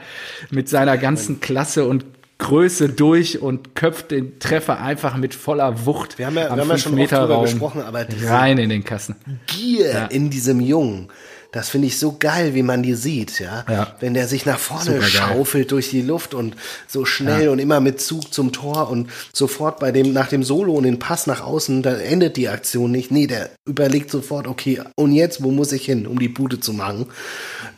mit 0.50 0.70
seiner 0.70 0.98
ganzen 0.98 1.42
Klasse 1.42 1.86
und 1.86 2.15
Größe 2.38 2.90
durch 2.90 3.42
und 3.42 3.76
köpft 3.76 4.12
den 4.12 4.40
Treffer 4.40 4.82
einfach 4.82 5.16
mit 5.16 5.34
voller 5.34 5.86
Wucht. 5.86 6.18
Wir 6.18 6.28
haben 6.28 6.36
ja, 6.36 6.54
wir 6.54 6.62
haben 6.62 6.70
ja 6.70 6.78
schon 6.78 6.96
Meter 6.96 7.22
oft 7.22 7.24
drüber 7.24 7.36
Raum 7.36 7.46
gesprochen, 7.46 7.82
aber 7.82 8.06
rein 8.26 8.58
in 8.58 8.70
den 8.70 8.84
Kassen. 8.84 9.16
Gier 9.48 9.92
ja. 9.92 10.06
in 10.08 10.30
diesem 10.30 10.60
Jungen. 10.60 11.10
Das 11.56 11.70
finde 11.70 11.88
ich 11.88 11.98
so 11.98 12.18
geil, 12.20 12.54
wie 12.54 12.64
man 12.64 12.84
die 12.84 12.96
sieht, 12.96 13.40
ja. 13.40 13.64
ja. 13.70 13.96
Wenn 14.02 14.14
der 14.14 14.28
sich 14.28 14.46
nach 14.46 14.60
vorne 14.60 15.02
schaufelt 15.02 15.72
durch 15.72 15.90
die 15.90 16.02
Luft 16.02 16.34
und 16.34 16.58
so 16.86 17.06
schnell 17.06 17.46
ja. 17.46 17.50
und 17.52 17.60
immer 17.60 17.80
mit 17.80 18.02
Zug 18.02 18.34
zum 18.34 18.52
Tor 18.52 18.90
und 18.90 19.10
sofort 19.32 19.80
bei 19.80 19.94
dem, 19.94 20.12
nach 20.12 20.28
dem 20.28 20.44
Solo 20.44 20.74
und 20.74 20.84
den 20.84 21.00
Pass 21.00 21.28
nach 21.28 21.40
außen, 21.40 21.82
da 21.82 21.96
endet 21.96 22.36
die 22.36 22.50
Aktion 22.50 22.92
nicht. 22.92 23.10
Nee, 23.10 23.28
der 23.28 23.52
überlegt 23.66 24.12
sofort, 24.12 24.48
okay, 24.48 24.82
und 24.98 25.14
jetzt, 25.14 25.44
wo 25.44 25.52
muss 25.52 25.72
ich 25.72 25.86
hin, 25.86 26.08
um 26.08 26.20
die 26.20 26.28
Bude 26.28 26.60
zu 26.60 26.74
machen? 26.74 27.06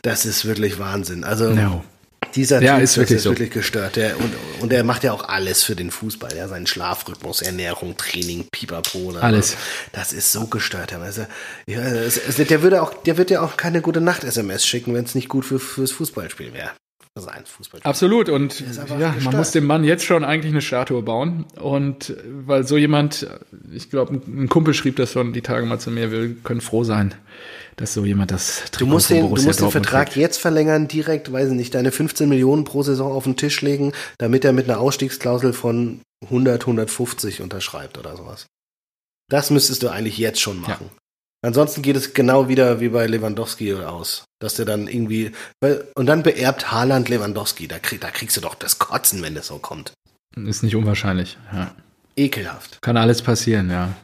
Das 0.02 0.26
ist 0.26 0.44
wirklich 0.44 0.80
Wahnsinn. 0.80 1.22
Also, 1.22 1.50
no. 1.50 1.84
Dieser 2.34 2.62
ja, 2.62 2.74
Typ 2.74 2.84
ist 2.84 2.96
wirklich, 2.96 3.16
ist 3.16 3.22
so. 3.24 3.30
wirklich 3.30 3.50
gestört. 3.50 3.96
Der, 3.96 4.18
und, 4.18 4.32
und 4.60 4.72
er 4.72 4.84
macht 4.84 5.04
ja 5.04 5.12
auch 5.12 5.28
alles 5.28 5.62
für 5.62 5.76
den 5.76 5.90
Fußball. 5.90 6.36
Ja, 6.36 6.48
seinen 6.48 6.66
Schlafrhythmus, 6.66 7.42
Ernährung, 7.42 7.96
Training, 7.96 8.46
Pipapo. 8.50 9.14
Alles. 9.20 9.56
Das 9.92 10.12
ist 10.12 10.32
so 10.32 10.46
gestört. 10.46 10.92
Also, 10.92 11.26
ja, 11.66 11.80
es, 11.80 12.16
es, 12.16 12.36
der 12.36 12.62
würde 12.62 12.82
auch, 12.82 12.94
der 12.94 13.16
wird 13.16 13.30
ja 13.30 13.42
auch 13.42 13.56
keine 13.56 13.80
gute 13.80 14.00
Nacht-SMS 14.00 14.66
schicken, 14.66 14.94
wenn 14.94 15.04
es 15.04 15.14
nicht 15.14 15.28
gut 15.28 15.44
für, 15.44 15.58
fürs 15.58 15.92
Fußballspiel 15.92 16.52
wäre. 16.52 16.70
Sein 17.14 17.44
Fußballspiel. 17.46 17.88
Absolut. 17.88 18.28
Und 18.28 18.60
ja, 18.98 19.14
man 19.24 19.36
muss 19.36 19.50
dem 19.50 19.66
Mann 19.66 19.82
jetzt 19.84 20.04
schon 20.04 20.24
eigentlich 20.24 20.52
eine 20.52 20.62
Statue 20.62 21.02
bauen. 21.02 21.46
Und 21.56 22.14
weil 22.46 22.66
so 22.66 22.76
jemand, 22.76 23.26
ich 23.72 23.90
glaube, 23.90 24.20
ein 24.26 24.48
Kumpel 24.48 24.74
schrieb 24.74 24.96
das 24.96 25.12
schon 25.12 25.32
die 25.32 25.42
Tage 25.42 25.66
mal 25.66 25.80
zu 25.80 25.90
mir, 25.90 26.12
wir 26.12 26.34
können 26.34 26.60
froh 26.60 26.84
sein, 26.84 27.14
dass 27.78 27.94
so 27.94 28.04
jemand 28.04 28.30
das 28.30 28.64
Trikot 28.70 28.78
Du 28.78 28.86
musst 28.86 29.10
den, 29.10 29.34
du 29.34 29.42
musst 29.42 29.60
den 29.60 29.70
Vertrag 29.70 30.08
kriegt. 30.08 30.16
jetzt 30.16 30.38
verlängern, 30.38 30.88
direkt, 30.88 31.32
weiß 31.32 31.48
ich 31.48 31.54
nicht, 31.54 31.74
deine 31.74 31.92
15 31.92 32.28
Millionen 32.28 32.64
pro 32.64 32.82
Saison 32.82 33.12
auf 33.12 33.24
den 33.24 33.36
Tisch 33.36 33.62
legen, 33.62 33.92
damit 34.18 34.44
er 34.44 34.52
mit 34.52 34.68
einer 34.68 34.80
Ausstiegsklausel 34.80 35.52
von 35.52 36.00
100, 36.24 36.62
150 36.62 37.40
unterschreibt 37.40 37.96
oder 37.96 38.16
sowas. 38.16 38.46
Das 39.30 39.50
müsstest 39.50 39.82
du 39.82 39.88
eigentlich 39.88 40.18
jetzt 40.18 40.40
schon 40.40 40.60
machen. 40.60 40.90
Ja. 40.90 40.98
Ansonsten 41.46 41.82
geht 41.82 41.96
es 41.96 42.14
genau 42.14 42.48
wieder 42.48 42.80
wie 42.80 42.88
bei 42.88 43.06
Lewandowski 43.06 43.74
aus. 43.74 44.24
Dass 44.40 44.54
der 44.54 44.64
dann 44.64 44.88
irgendwie, 44.88 45.32
und 45.94 46.06
dann 46.06 46.22
beerbt 46.22 46.72
Haaland 46.72 47.08
Lewandowski. 47.08 47.68
Da, 47.68 47.78
krieg, 47.78 48.00
da 48.00 48.10
kriegst 48.10 48.36
du 48.36 48.40
doch 48.40 48.54
das 48.54 48.78
Kotzen, 48.78 49.22
wenn 49.22 49.34
das 49.34 49.48
so 49.48 49.58
kommt. 49.58 49.92
Ist 50.36 50.62
nicht 50.62 50.76
unwahrscheinlich, 50.76 51.38
ja. 51.52 51.74
Ekelhaft. 52.16 52.78
Kann 52.82 52.96
alles 52.96 53.22
passieren, 53.22 53.70
ja. 53.70 53.94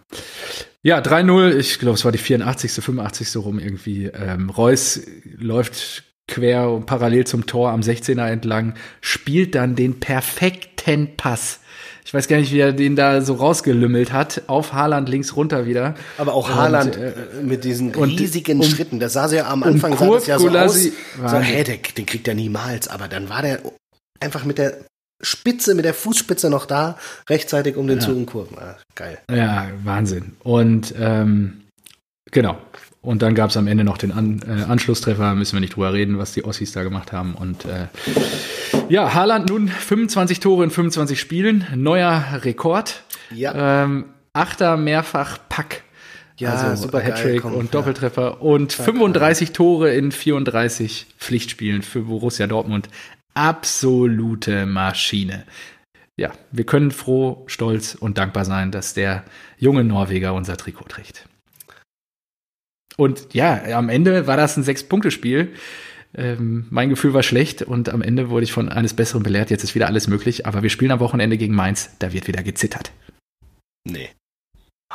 Ja, 0.87 0.99
3-0, 1.01 1.57
ich 1.57 1.79
glaube, 1.79 1.95
es 1.95 2.05
war 2.05 2.13
die 2.13 2.19
84., 2.19 2.71
85. 2.71 3.37
rum 3.39 3.59
irgendwie. 3.59 4.05
Ähm, 4.05 4.51
Reus 4.51 5.01
läuft 5.39 6.05
quer 6.29 6.71
und 6.71 6.85
parallel 6.85 7.27
zum 7.27 7.47
Tor 7.47 7.71
am 7.71 7.81
16er 7.81 8.27
entlang, 8.29 8.75
spielt 9.01 9.55
dann 9.55 9.77
den 9.77 9.99
perfekten 9.99 11.17
Pass 11.17 11.61
Ich 12.05 12.13
weiß 12.13 12.29
gar 12.29 12.37
nicht, 12.37 12.53
wie 12.53 12.59
er 12.59 12.75
den 12.75 12.97
da 12.97 13.23
so 13.23 13.33
rausgelümmelt 13.33 14.13
hat. 14.13 14.43
Auf 14.47 14.75
Haaland 14.75 15.09
links 15.09 15.37
runter 15.37 15.65
wieder. 15.65 15.95
Aber 16.19 16.35
auch 16.35 16.51
Haaland 16.51 16.97
Und, 16.97 17.03
äh, 17.03 17.09
äh, 17.09 17.43
mit 17.43 17.65
diesen 17.65 17.95
und 17.95 18.11
riesigen 18.11 18.61
um- 18.61 18.67
Schritten. 18.67 19.01
Das 19.01 19.15
sah 19.15 19.27
so 19.27 19.37
ja 19.37 19.49
am 19.49 19.63
Anfang 19.63 19.97
sah 19.97 20.07
das 20.11 20.27
ja 20.27 20.39
so 20.39 20.51
aus. 20.51 20.83
So, 20.85 20.91
der, 21.41 21.65
den 21.65 22.05
kriegt 22.05 22.29
er 22.29 22.35
niemals. 22.35 22.89
Aber 22.89 23.09
dann 23.09 23.31
war 23.31 23.41
der 23.41 23.61
einfach 24.21 24.45
mit 24.45 24.59
der 24.59 24.85
Spitze, 25.25 25.75
mit 25.75 25.85
der 25.85 25.95
Fußspitze 25.95 26.51
noch 26.51 26.67
da, 26.67 26.99
rechtzeitig 27.29 27.77
um 27.77 27.87
den 27.87 28.01
zu 28.01 28.13
umkurven. 28.13 28.59
Ah, 28.59 28.77
geil. 28.95 29.19
Ja, 29.31 29.69
Wahnsinn. 29.83 30.37
Und 30.43 30.95
ähm, 30.99 31.63
genau. 32.31 32.59
Und 33.03 33.21
dann 33.21 33.35
gab 33.35 33.51
es 33.51 33.57
am 33.57 33.67
Ende 33.67 33.85
noch 33.85 33.99
den 33.99 34.13
An 34.13 34.41
äh, 34.49 34.65
Anschlusstreffer, 34.65 35.35
müssen 35.35 35.55
wir 35.55 35.61
nicht 35.61 35.77
drüber 35.77 35.93
reden, 35.93 36.19
was 36.19 36.33
die 36.33 36.45
Ossis 36.45 36.73
da 36.73 36.83
gemacht 36.83 37.13
haben. 37.13 37.35
Und 37.35 37.67
äh, 37.67 37.89
ja, 38.89 39.13
Haaland 39.13 39.51
nun 39.51 39.69
25 39.69 40.41
Tore 40.41 40.65
in 40.65 40.71
25 40.71 41.21
Spielen, 41.21 41.67
neuer 41.75 42.25
Rekord. 42.43 43.03
Ja. 43.31 43.85
Ähm, 43.85 44.07
Achter 44.33 44.77
mehrfach 44.77 45.39
Pack. 45.49 45.83
Ja, 46.37 46.55
also 46.55 46.83
supergeil, 46.83 47.13
Hattrick 47.13 47.43
komm, 47.43 47.55
und 47.55 47.67
ja. 47.67 47.71
Doppeltreffer 47.71 48.43
und 48.43 48.73
35 48.73 49.53
Tore 49.53 49.95
in 49.95 50.11
34 50.11 51.07
Pflichtspielen 51.17 51.83
für 51.83 52.01
Borussia 52.01 52.49
Dortmund. 52.49 52.89
Absolute 53.35 54.65
Maschine. 54.67 55.45
Ja, 56.17 56.33
wir 56.53 56.65
können 56.65 56.93
froh, 56.93 57.45
stolz 57.49 57.97
und 57.97 58.19
dankbar 58.19 58.45
sein, 58.45 58.71
dass 58.71 58.95
der 58.95 59.25
junge 59.59 59.83
Norweger 59.83 60.35
unser 60.35 60.57
Trikot 60.57 60.85
trägt. 60.85 61.29
Und 62.97 63.35
ja, 63.35 63.77
am 63.77 63.89
Ende 63.89 64.29
war 64.29 64.37
das 64.37 64.57
ein 64.57 64.63
Sechs-Punkte-Spiel. 64.63 65.53
Ähm, 66.17 66.67
mein 66.71 66.91
Gefühl 66.91 67.13
war 67.13 67.25
schlecht 67.25 67.63
und 67.63 67.89
am 67.89 68.03
Ende 68.03 68.31
wurde 68.31 68.45
ich 68.45 68.53
von 68.53 68.69
eines 68.69 68.95
Besseren 68.95 69.25
belehrt. 69.25 69.51
Jetzt 69.51 69.65
ist 69.65 69.75
wieder 69.75 69.89
alles 69.89 70.07
möglich, 70.07 70.47
aber 70.47 70.63
wir 70.63 70.71
spielen 70.71 70.93
am 70.93 71.01
Wochenende 71.01 71.37
gegen 71.37 71.57
Mainz. 71.57 71.91
Da 71.99 72.13
wird 72.13 72.29
wieder 72.29 72.45
gezittert. 72.45 72.93
Nee. 73.85 74.11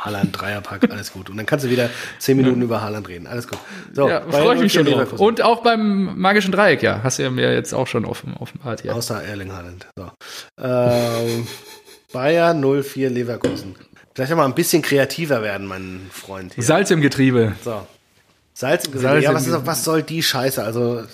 Haaland, 0.04 0.40
Dreierpack, 0.40 0.90
alles 0.90 1.12
gut. 1.12 1.28
Und 1.28 1.36
dann 1.36 1.44
kannst 1.46 1.64
du 1.66 1.70
wieder 1.70 1.90
zehn 2.18 2.36
Minuten 2.36 2.62
über 2.62 2.80
Haaland 2.80 3.06
reden. 3.08 3.26
Alles 3.26 3.46
gut. 3.46 3.58
So, 3.92 4.08
ja, 4.08 4.22
freue 4.22 4.54
ich 4.56 4.62
mich 4.62 4.72
schon 4.72 4.86
drauf. 4.86 5.12
Und 5.12 5.42
auch 5.42 5.62
beim 5.62 6.18
magischen 6.18 6.52
Dreieck, 6.52 6.82
ja. 6.82 7.00
Hast 7.02 7.18
du 7.18 7.22
ja 7.24 7.30
mir 7.30 7.52
jetzt 7.52 7.74
auch 7.74 7.86
schon 7.86 8.04
offen, 8.06 8.34
offenbart 8.38 8.80
hier. 8.80 8.94
Außer 8.94 9.22
Erling 9.22 9.52
Haaland. 9.52 9.86
So. 9.96 10.10
Ähm, 10.58 11.46
Bayern 12.12 12.60
04 12.82 13.10
Leverkusen. 13.10 13.76
Vielleicht 14.14 14.34
mal 14.34 14.44
ein 14.46 14.54
bisschen 14.54 14.82
kreativer 14.82 15.42
werden, 15.42 15.66
mein 15.66 16.08
Freund. 16.10 16.54
Hier. 16.54 16.64
Salz 16.64 16.90
im 16.90 17.00
Getriebe. 17.00 17.54
So. 17.62 17.86
Salz 18.54 18.86
im 18.86 18.92
Getriebe. 18.92 19.12
Salz 19.12 19.24
Ja, 19.24 19.34
was, 19.34 19.46
ist, 19.46 19.66
was 19.66 19.84
soll 19.84 20.02
die 20.02 20.22
Scheiße? 20.22 20.62
Also, 20.64 21.04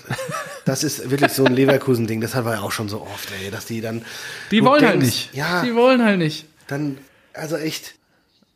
das 0.64 0.84
ist 0.84 1.10
wirklich 1.10 1.32
so 1.32 1.44
ein 1.44 1.52
Leverkusen-Ding. 1.56 2.20
Das 2.20 2.34
hatten 2.34 2.46
wir 2.46 2.54
ja 2.54 2.60
auch 2.60 2.72
schon 2.72 2.88
so 2.88 3.02
oft, 3.02 3.28
ey, 3.42 3.50
dass 3.50 3.66
die 3.66 3.80
dann. 3.80 4.04
Die 4.50 4.64
wollen 4.64 4.82
halt 4.82 4.94
denkst, 4.94 5.06
nicht. 5.06 5.34
Ja, 5.34 5.62
Die 5.62 5.74
wollen 5.74 6.04
halt 6.04 6.18
nicht. 6.18 6.46
dann, 6.68 6.98
also 7.34 7.56
echt. 7.56 7.94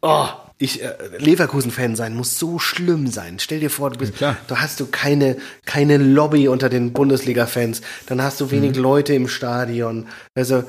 Oh, 0.02 0.26
ich, 0.58 0.82
äh, 0.82 0.94
Leverkusen-Fan 1.18 1.96
sein 1.96 2.14
muss 2.14 2.38
so 2.38 2.58
schlimm 2.58 3.06
sein. 3.06 3.38
Stell 3.38 3.60
dir 3.60 3.70
vor, 3.70 3.90
du 3.90 3.98
bist, 3.98 4.16
klar. 4.16 4.36
da 4.46 4.60
hast 4.60 4.78
du 4.80 4.86
keine, 4.86 5.36
keine 5.64 5.96
Lobby 5.96 6.48
unter 6.48 6.68
den 6.68 6.92
Bundesliga-Fans. 6.92 7.80
Dann 8.06 8.22
hast 8.22 8.40
du 8.40 8.50
wenig 8.50 8.76
Mhm. 8.76 8.82
Leute 8.82 9.14
im 9.14 9.28
Stadion. 9.28 10.06
Also, 10.34 10.64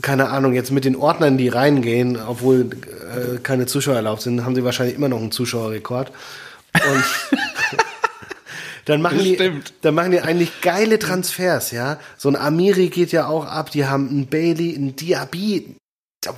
keine 0.00 0.28
Ahnung, 0.30 0.52
jetzt 0.54 0.70
mit 0.70 0.84
den 0.84 0.96
Ordnern, 0.96 1.38
die 1.38 1.48
reingehen, 1.48 2.16
obwohl 2.16 2.70
äh, 2.70 3.38
keine 3.42 3.66
Zuschauer 3.66 3.96
erlaubt 3.96 4.22
sind, 4.22 4.44
haben 4.44 4.54
sie 4.54 4.64
wahrscheinlich 4.64 4.96
immer 4.96 5.08
noch 5.08 5.18
einen 5.20 5.32
Zuschauerrekord. 5.32 6.10
Und 6.74 7.04
dann 8.86 9.02
machen 9.02 9.18
die, 9.18 9.38
dann 9.82 9.94
machen 9.94 10.10
die 10.12 10.20
eigentlich 10.20 10.60
geile 10.60 10.98
Transfers, 10.98 11.70
ja. 11.72 11.98
So 12.16 12.28
ein 12.28 12.36
Amiri 12.36 12.88
geht 12.88 13.12
ja 13.12 13.26
auch 13.26 13.44
ab, 13.46 13.70
die 13.70 13.86
haben 13.86 14.08
einen 14.08 14.26
Bailey, 14.26 14.74
einen 14.74 14.96
Diaby. 14.96 15.76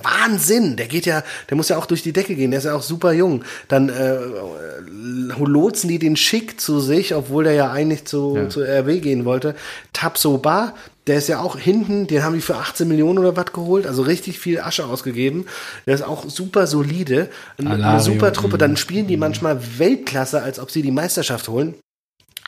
Wahnsinn, 0.03 0.75
der 0.77 0.87
geht 0.87 1.05
ja, 1.05 1.23
der 1.49 1.57
muss 1.57 1.69
ja 1.69 1.77
auch 1.77 1.85
durch 1.85 2.01
die 2.03 2.13
Decke 2.13 2.35
gehen, 2.35 2.51
der 2.51 2.57
ist 2.59 2.65
ja 2.65 2.75
auch 2.75 2.81
super 2.81 3.11
jung. 3.13 3.43
Dann 3.67 3.89
äh, 3.89 4.17
lotsen 5.37 5.89
die 5.89 5.99
den 5.99 6.15
Schick 6.15 6.59
zu 6.59 6.79
sich, 6.79 7.13
obwohl 7.15 7.43
der 7.43 7.53
ja 7.53 7.71
eigentlich 7.71 8.05
zu, 8.05 8.35
Ja. 8.35 8.49
zu 8.49 8.61
RW 8.61 8.99
gehen 8.99 9.25
wollte. 9.25 9.55
Tapsoba, 9.93 10.73
der 11.07 11.17
ist 11.17 11.27
ja 11.27 11.39
auch 11.39 11.57
hinten, 11.57 12.07
den 12.07 12.23
haben 12.23 12.33
die 12.33 12.41
für 12.41 12.55
18 12.55 12.87
Millionen 12.87 13.19
oder 13.19 13.35
was 13.35 13.53
geholt, 13.53 13.85
also 13.85 14.01
richtig 14.01 14.39
viel 14.39 14.59
Asche 14.59 14.85
ausgegeben. 14.85 15.45
Der 15.85 15.93
ist 15.95 16.01
auch 16.03 16.27
super 16.27 16.65
solide, 16.65 17.29
eine, 17.57 17.71
Alario, 17.71 17.99
super 17.99 18.33
Truppe. 18.33 18.57
Dann 18.57 18.75
spielen 18.77 19.05
die 19.07 19.17
manchmal 19.17 19.59
Weltklasse, 19.77 20.41
als 20.41 20.59
ob 20.59 20.71
sie 20.71 20.81
die 20.81 20.91
Meisterschaft 20.91 21.47
holen. 21.47 21.75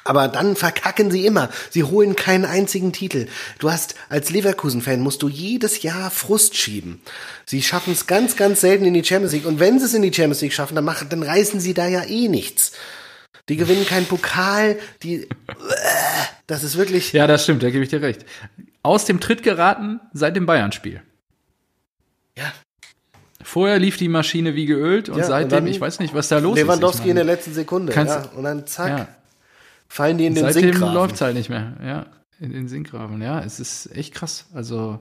Aber 0.07 0.29
dann 0.29 0.55
verkacken 0.55 1.11
sie 1.11 1.25
immer. 1.25 1.49
Sie 1.69 1.83
holen 1.83 2.15
keinen 2.15 2.45
einzigen 2.45 2.93
Titel. 2.93 3.27
Du 3.59 3.69
hast 3.69 3.95
als 4.07 4.29
Leverkusen-Fan 4.29 5.01
musst 5.01 5.21
du 5.21 5.27
jedes 5.27 5.81
Jahr 5.81 6.09
Frust 6.11 6.55
schieben. 6.55 7.01
Sie 7.45 7.61
schaffen 7.61 7.91
es 7.91 8.07
ganz, 8.07 8.37
ganz 8.37 8.61
selten 8.61 8.85
in 8.85 8.93
die 8.93 9.03
Champions 9.03 9.33
League. 9.33 9.45
Und 9.45 9.59
wenn 9.59 9.79
sie 9.79 9.85
es 9.85 9.93
in 9.93 10.01
die 10.03 10.13
Champions 10.13 10.39
League 10.39 10.53
schaffen, 10.53 10.75
dann 10.75 10.85
machen, 10.85 11.09
dann 11.09 11.23
reißen 11.23 11.59
sie 11.59 11.73
da 11.73 11.87
ja 11.87 12.05
eh 12.05 12.29
nichts. 12.29 12.71
Die 13.49 13.57
gewinnen 13.57 13.85
keinen 13.85 14.05
Pokal. 14.05 14.77
Die, 15.03 15.27
das 16.47 16.63
ist 16.63 16.77
wirklich. 16.77 17.11
Ja, 17.11 17.27
das 17.27 17.43
stimmt, 17.43 17.61
da 17.61 17.69
gebe 17.69 17.83
ich 17.83 17.89
dir 17.89 18.01
recht. 18.01 18.25
Aus 18.83 19.03
dem 19.03 19.19
Tritt 19.19 19.43
geraten 19.43 19.99
seit 20.13 20.37
dem 20.37 20.45
Bayern-Spiel. 20.45 21.01
Ja. 22.37 22.53
Vorher 23.43 23.77
lief 23.77 23.97
die 23.97 24.07
Maschine 24.07 24.55
wie 24.55 24.67
geölt 24.67 25.09
und 25.09 25.17
Ja, 25.17 25.25
und 25.25 25.29
seitdem, 25.31 25.49
dann 25.49 25.67
ich 25.67 25.81
weiß 25.81 25.99
nicht, 25.99 26.13
was 26.13 26.29
da 26.29 26.37
los 26.37 26.57
Lewandowski 26.57 26.99
ist. 26.99 27.05
Ich 27.05 27.09
in 27.09 27.15
der 27.15 27.25
letzten 27.25 27.53
Sekunde. 27.53 27.93
Ja, 27.93 28.23
und 28.35 28.43
dann 28.43 28.67
zack, 28.67 28.89
ja, 28.89 29.07
fallen 29.87 30.17
die 30.17 30.25
in 30.25 30.35
den 30.35 30.45
seitdem 30.45 30.63
Sinkgraben. 30.63 30.93
läuft's 30.93 31.21
halt 31.21 31.35
nicht 31.35 31.49
mehr. 31.49 31.73
Ja, 31.83 32.05
in 32.39 32.53
den 32.53 32.67
Sinkgraben. 32.67 33.21
Ja, 33.21 33.41
es 33.41 33.59
ist 33.59 33.95
echt 33.95 34.13
krass. 34.13 34.47
Also 34.53 34.99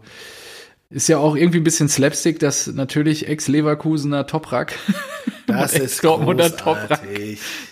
ist 0.90 1.08
ja 1.08 1.18
auch 1.18 1.36
irgendwie 1.36 1.58
ein 1.58 1.64
bisschen 1.64 1.88
Slapstick, 1.88 2.38
dass 2.38 2.68
natürlich 2.68 3.28
Ex-Leverkusener 3.28 4.26
Toprak 4.26 4.74
Das 5.46 5.74
ist 5.74 5.82
Ex-Dortmunder 5.82 6.56
Toprak 6.56 7.00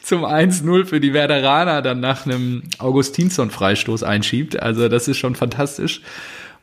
zum 0.03 0.25
1-0 0.25 0.85
für 0.87 1.01
die 1.01 1.13
Werderaner 1.13 1.83
dann 1.83 2.01
nach 2.01 2.25
einem 2.25 2.63
Augustinsson-Freistoß 2.79 4.05
einschiebt. 4.05 4.61
Also 4.61 4.89
das 4.89 5.09
ist 5.09 5.19
schon 5.19 5.35
fantastisch. 5.35 6.01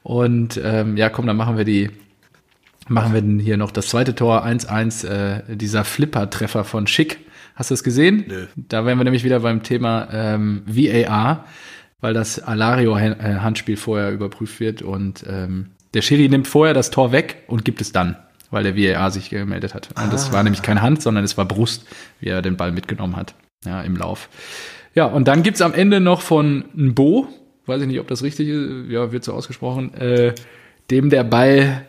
Und 0.03 0.59
ähm, 0.63 0.97
ja, 0.97 1.09
komm, 1.09 1.27
dann 1.27 1.37
machen 1.37 1.57
wir 1.57 1.65
die, 1.65 1.89
machen 2.87 3.13
wir 3.13 3.21
denn 3.21 3.39
hier 3.39 3.57
noch 3.57 3.71
das 3.71 3.87
zweite 3.87 4.15
Tor 4.15 4.45
1-1, 4.45 5.07
äh, 5.07 5.55
dieser 5.55 5.83
Flipper-Treffer 5.83 6.63
von 6.63 6.87
Schick. 6.87 7.19
Hast 7.55 7.69
du 7.69 7.73
es 7.73 7.83
gesehen? 7.83 8.25
Nö. 8.27 8.47
Da 8.55 8.85
wären 8.85 8.97
wir 8.97 9.03
nämlich 9.03 9.23
wieder 9.23 9.41
beim 9.41 9.63
Thema 9.63 10.07
ähm, 10.11 10.63
VAR, 10.65 11.45
weil 11.99 12.13
das 12.13 12.39
Alario-Handspiel 12.39 13.77
vorher 13.77 14.11
überprüft 14.11 14.59
wird 14.59 14.81
und 14.81 15.23
ähm, 15.27 15.71
der 15.93 16.01
Schiri 16.01 16.29
nimmt 16.29 16.47
vorher 16.47 16.73
das 16.73 16.89
Tor 16.89 17.11
weg 17.11 17.43
und 17.47 17.65
gibt 17.65 17.81
es 17.81 17.91
dann, 17.91 18.15
weil 18.49 18.63
der 18.63 18.77
VAR 18.77 19.11
sich 19.11 19.29
gemeldet 19.29 19.73
hat. 19.73 19.89
Und 20.01 20.11
das 20.13 20.31
war 20.31 20.43
nämlich 20.43 20.61
keine 20.61 20.81
Hand, 20.81 21.01
sondern 21.01 21.23
es 21.23 21.37
war 21.37 21.45
Brust, 21.45 21.85
wie 22.19 22.29
er 22.29 22.41
den 22.41 22.57
Ball 22.57 22.71
mitgenommen 22.71 23.15
hat, 23.15 23.35
ja, 23.65 23.81
im 23.81 23.95
Lauf. 23.95 24.29
Ja, 24.95 25.05
und 25.05 25.27
dann 25.27 25.43
gibt's 25.43 25.61
am 25.61 25.73
Ende 25.73 25.99
noch 25.99 26.21
von 26.21 26.65
Nbo, 26.75 27.27
weiß 27.65 27.81
ich 27.81 27.87
nicht, 27.87 27.99
ob 27.99 28.07
das 28.07 28.23
richtig 28.23 28.47
ist, 28.47 28.89
ja, 28.89 29.11
wird 29.11 29.23
so 29.23 29.33
ausgesprochen, 29.33 29.93
äh, 29.93 30.33
dem 30.89 31.09
der 31.09 31.23
Ball 31.23 31.85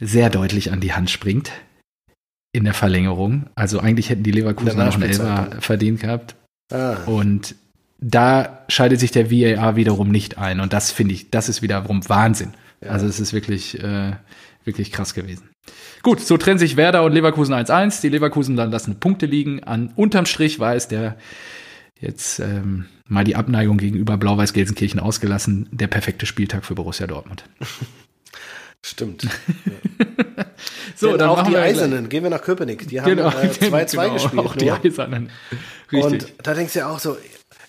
sehr 0.00 0.28
deutlich 0.30 0.72
an 0.72 0.80
die 0.80 0.92
Hand 0.92 1.10
springt 1.10 1.52
in 2.54 2.64
der 2.64 2.72
Verlängerung. 2.72 3.46
Also 3.56 3.80
eigentlich 3.80 4.10
hätten 4.10 4.22
die 4.22 4.30
Leverkusener 4.30 4.86
noch 4.86 4.94
einen 4.94 5.02
Elfer 5.02 5.48
verdient 5.58 6.00
gehabt. 6.00 6.36
Ah. 6.72 6.98
Und 7.06 7.56
da 7.98 8.64
schaltet 8.68 9.00
sich 9.00 9.10
der 9.10 9.30
VAR 9.30 9.74
wiederum 9.74 10.08
nicht 10.10 10.38
ein. 10.38 10.60
Und 10.60 10.72
das 10.72 10.92
finde 10.92 11.14
ich, 11.14 11.30
das 11.30 11.48
ist 11.48 11.62
wiederum 11.62 12.08
Wahnsinn. 12.08 12.54
Also 12.80 13.06
es 13.06 13.18
ist 13.18 13.32
wirklich, 13.32 13.82
äh, 13.82 14.12
wirklich 14.62 14.92
krass 14.92 15.14
gewesen. 15.14 15.50
Gut, 16.04 16.20
so 16.20 16.36
trennen 16.36 16.60
sich 16.60 16.76
Werder 16.76 17.02
und 17.02 17.12
Leverkusen 17.12 17.54
1-1. 17.54 18.02
Die 18.02 18.08
Leverkusen 18.08 18.54
dann 18.54 18.70
lassen 18.70 19.00
Punkte 19.00 19.26
liegen. 19.26 19.64
An 19.64 19.90
unterm 19.96 20.26
Strich 20.26 20.60
war 20.60 20.76
es 20.76 20.86
der 20.86 21.16
jetzt 21.98 22.38
ähm, 22.38 22.86
mal 23.08 23.24
die 23.24 23.34
Abneigung 23.34 23.78
gegenüber 23.78 24.16
Blau-Weiß-Gelsenkirchen 24.16 25.00
ausgelassen, 25.00 25.68
der 25.72 25.88
perfekte 25.88 26.26
Spieltag 26.26 26.64
für 26.64 26.76
Borussia 26.76 27.08
Dortmund. 27.08 27.44
Stimmt. 28.84 29.26
So, 30.96 31.08
Denn 31.08 31.18
dann 31.18 31.28
auch 31.30 31.42
die 31.42 31.56
Eisernen, 31.56 32.08
gehen 32.08 32.22
wir 32.22 32.30
nach 32.30 32.40
Köpenick. 32.40 32.86
Die 32.86 33.00
haben 33.00 33.16
Genau, 33.16 33.28
äh, 33.28 33.48
2-2 33.48 33.90
genau, 33.90 34.12
gespielt. 34.14 34.46
Auch 34.46 34.56
die. 34.56 34.70
Eisernen. 34.70 35.30
Richtig. 35.90 36.04
Und 36.04 36.32
da 36.42 36.54
denkst 36.54 36.74
du 36.74 36.78
ja 36.78 36.88
auch 36.88 37.00
so, 37.00 37.16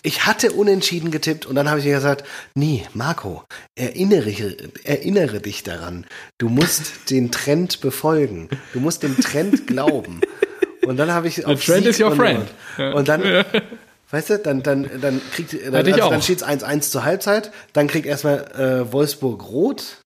ich 0.04 0.26
hatte 0.26 0.52
unentschieden 0.52 1.10
getippt 1.10 1.46
und 1.46 1.56
dann 1.56 1.68
habe 1.68 1.80
ich 1.80 1.86
mir 1.86 1.96
gesagt, 1.96 2.24
nee, 2.54 2.86
Marco, 2.94 3.44
erinnere, 3.76 4.56
erinnere 4.84 5.40
dich 5.42 5.64
daran. 5.64 6.06
Du 6.38 6.50
musst 6.50 6.92
den 7.10 7.32
Trend 7.32 7.82
befolgen. 7.82 8.50
Du 8.74 8.80
musst 8.80 9.02
dem 9.02 9.20
Trend 9.20 9.66
glauben. 9.68 10.22
Und 10.86 10.98
dann 10.98 11.12
habe 11.12 11.28
ich 11.28 11.46
auf 11.46 11.66
trend 11.66 11.84
Sieg 11.84 11.92
is 11.92 12.00
your 12.00 12.16
friend. 12.16 12.46
Und 12.78 13.08
dann, 13.08 13.24
weißt 14.12 14.30
du, 14.30 14.38
dann, 14.38 14.62
dann, 14.62 14.88
dann 15.02 15.20
kriegt, 15.34 15.54
dann, 15.54 15.74
also 15.74 16.10
dann 16.10 16.22
steht 16.22 16.42
es 16.42 16.46
1-1 16.46 16.92
zur 16.92 17.04
Halbzeit, 17.04 17.52
dann 17.74 17.88
kriegt 17.88 18.06
erstmal 18.06 18.46
äh, 18.54 18.94
Wolfsburg 18.94 19.50
rot 19.50 20.05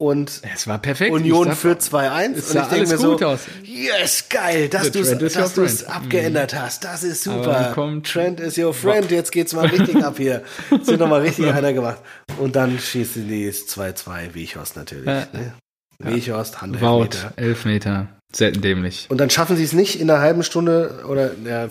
und 0.00 0.40
es 0.54 0.66
war 0.66 0.78
perfekt. 0.78 1.12
Union 1.12 1.52
führt 1.52 1.82
2-1 1.82 2.34
Es 2.34 2.50
und 2.50 2.62
ich 2.62 2.68
denke 2.68 2.88
mir 2.88 2.96
so, 2.96 3.12
gut 3.12 3.22
aus. 3.22 3.40
yes, 3.62 4.24
geil, 4.30 4.70
dass 4.70 4.90
du 4.90 5.00
es 5.00 5.84
abgeändert 5.84 6.54
hast. 6.54 6.84
Das 6.84 7.02
ist 7.02 7.24
super. 7.24 7.74
Trend 8.02 8.40
is 8.40 8.56
your 8.56 8.72
friend. 8.72 9.10
Jetzt 9.10 9.30
geht's 9.30 9.52
mal 9.52 9.66
richtig 9.66 10.02
ab 10.02 10.14
hier. 10.16 10.42
Jetzt 10.70 10.86
wird 10.86 11.00
nochmal 11.00 11.20
richtig 11.20 11.52
einer 11.52 11.74
gemacht. 11.74 11.98
Und 12.38 12.56
dann 12.56 12.78
schießen 12.78 13.28
die 13.28 13.44
es 13.44 13.68
2-2, 13.68 14.32
wie 14.32 14.44
ich 14.44 14.56
aus 14.56 14.74
natürlich. 14.74 15.04
Ja. 15.04 15.26
Ne? 15.34 15.52
Wechhorst, 15.98 16.62
Hand, 16.62 16.80
Wout, 16.80 17.02
Elfmeter. 17.02 17.32
Elfmeter. 17.36 18.06
Selten 18.32 18.62
dämlich. 18.62 19.06
Und 19.10 19.18
dann 19.18 19.28
schaffen 19.28 19.56
sie 19.58 19.64
es 19.64 19.74
nicht 19.74 20.00
in 20.00 20.10
einer 20.10 20.20
halben 20.20 20.42
Stunde 20.42 21.04
oder 21.06 21.32
ja, 21.44 21.68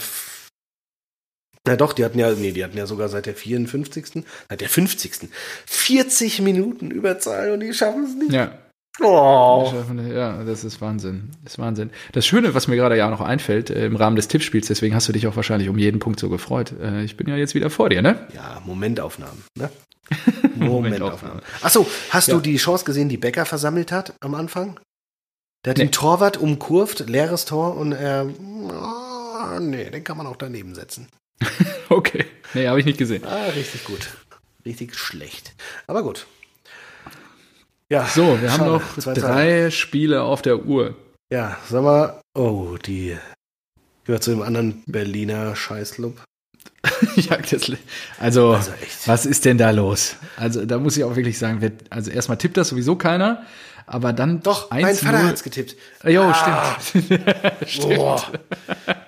na 1.70 1.76
doch, 1.76 1.94
die 1.94 2.04
hatten 2.04 2.18
ja, 2.18 2.32
nee, 2.32 2.52
die 2.52 2.64
hatten 2.64 2.78
ja 2.78 2.88
sogar 2.88 3.10
seit 3.10 3.28
der 3.28 3.36
54. 3.36 4.24
Seit 4.50 4.62
der 4.62 4.70
50. 4.70 5.30
40 5.68 6.42
Minuten 6.42 6.90
Überzahl 6.90 7.52
und 7.52 7.60
die 7.60 7.72
schaffen 7.74 8.06
es 8.06 8.16
nicht. 8.16 8.32
Ja. 8.34 8.58
Oh. 9.02 9.72
Ja, 10.12 10.44
das 10.44 10.64
ist 10.64 10.82
Wahnsinn. 10.82 11.30
Das 11.44 11.54
ist 11.54 11.60
Wahnsinn. 11.60 11.92
Das 12.12 12.26
Schöne, 12.26 12.54
was 12.56 12.68
mir 12.68 12.76
gerade 12.76 12.98
ja 12.98 13.06
auch 13.06 13.12
noch 13.12 13.22
einfällt, 13.22 13.70
äh, 13.70 13.86
im 13.86 13.96
Rahmen 13.96 14.16
des 14.16 14.28
Tippspiels, 14.28 14.68
deswegen 14.68 14.94
hast 14.96 15.08
du 15.08 15.14
dich 15.14 15.28
auch 15.28 15.36
wahrscheinlich 15.36 15.70
um 15.70 15.78
jeden 15.78 16.00
Punkt 16.00 16.20
so 16.20 16.28
gefreut. 16.28 16.74
Äh, 16.82 17.04
ich 17.04 17.16
bin 17.16 17.30
ja 17.30 17.36
jetzt 17.38 17.54
wieder 17.56 17.70
vor 17.70 17.90
dir, 17.90 18.02
ne? 18.02 18.28
Ja, 18.34 18.62
Momentaufnahmen, 18.66 19.44
ne? 19.56 19.70
Momentaufnahmen. 20.56 21.42
Achso, 21.62 21.88
hast 22.10 22.28
Ja. 22.30 22.34
du 22.34 22.42
die 22.42 22.58
Chance 22.58 22.84
gesehen, 22.84 23.08
die 23.10 23.18
Becker 23.18 23.46
versammelt 23.46 23.92
hat 23.92 24.14
am 24.22 24.34
Anfang? 24.36 24.80
Der 25.64 25.72
hat 25.72 25.78
Nee. 25.78 25.86
den 25.86 25.92
Torwart 25.92 26.38
umkurvt, 26.38 27.08
leeres 27.08 27.46
Tor 27.46 27.78
und 27.78 27.92
er, 27.94 28.28
oh, 28.28 29.60
nee, 29.60 29.90
den 29.92 30.04
kann 30.04 30.18
man 30.18 30.26
auch 30.28 30.36
daneben 30.38 30.74
setzen. 30.76 31.08
Okay. 31.90 32.26
Nee, 32.54 32.68
habe 32.68 32.80
ich 32.80 32.86
nicht 32.86 33.00
gesehen. 33.00 33.24
Ah, 33.26 33.48
richtig 33.56 33.84
gut. 33.84 34.10
Richtig 34.64 34.96
schlecht. 34.96 35.54
Aber 35.88 36.04
gut. 36.04 36.28
Ja. 37.90 38.06
So, 38.06 38.40
wir 38.40 38.52
haben 38.52 38.60
schade. 38.60 38.72
noch 38.72 38.98
Zwei 38.98 39.14
drei 39.14 39.72
Spiele 39.72 40.22
auf 40.22 40.44
der 40.44 40.66
Uhr. 40.66 40.96
Ja, 41.32 41.58
sag 41.68 41.84
mal, 41.84 42.22
oh, 42.36 42.78
die 42.86 43.18
gehört 44.04 44.24
zu 44.24 44.32
dem 44.32 44.42
anderen 44.42 44.84
Berliner 44.86 45.56
Scheißclub. 45.56 46.24
ja, 47.16 47.38
das, 47.38 47.72
also, 48.20 48.54
Also 48.54 48.72
was 49.06 49.26
ist 49.26 49.46
denn 49.46 49.58
da 49.58 49.72
los? 49.72 50.16
Also, 50.38 50.66
da 50.66 50.78
muss 50.78 50.98
ich 50.98 51.04
auch 51.04 51.16
wirklich 51.16 51.38
sagen, 51.38 51.58
wer, 51.62 51.72
also 51.90 52.12
erstmal 52.12 52.38
tippt 52.38 52.58
das 52.58 52.70
sowieso 52.70 52.96
keiner, 52.96 53.44
aber 53.92 54.14
dann 54.14 54.42
Doch, 54.44 54.70
mein 54.72 54.86
1-0. 54.86 55.06
Vater 55.06 55.28
hat's 55.28 55.44
getippt. 55.44 55.76
Jo, 56.08 56.24
Ah. 56.24 56.76
stimmt. 57.66 57.96
Boah. 57.96 58.24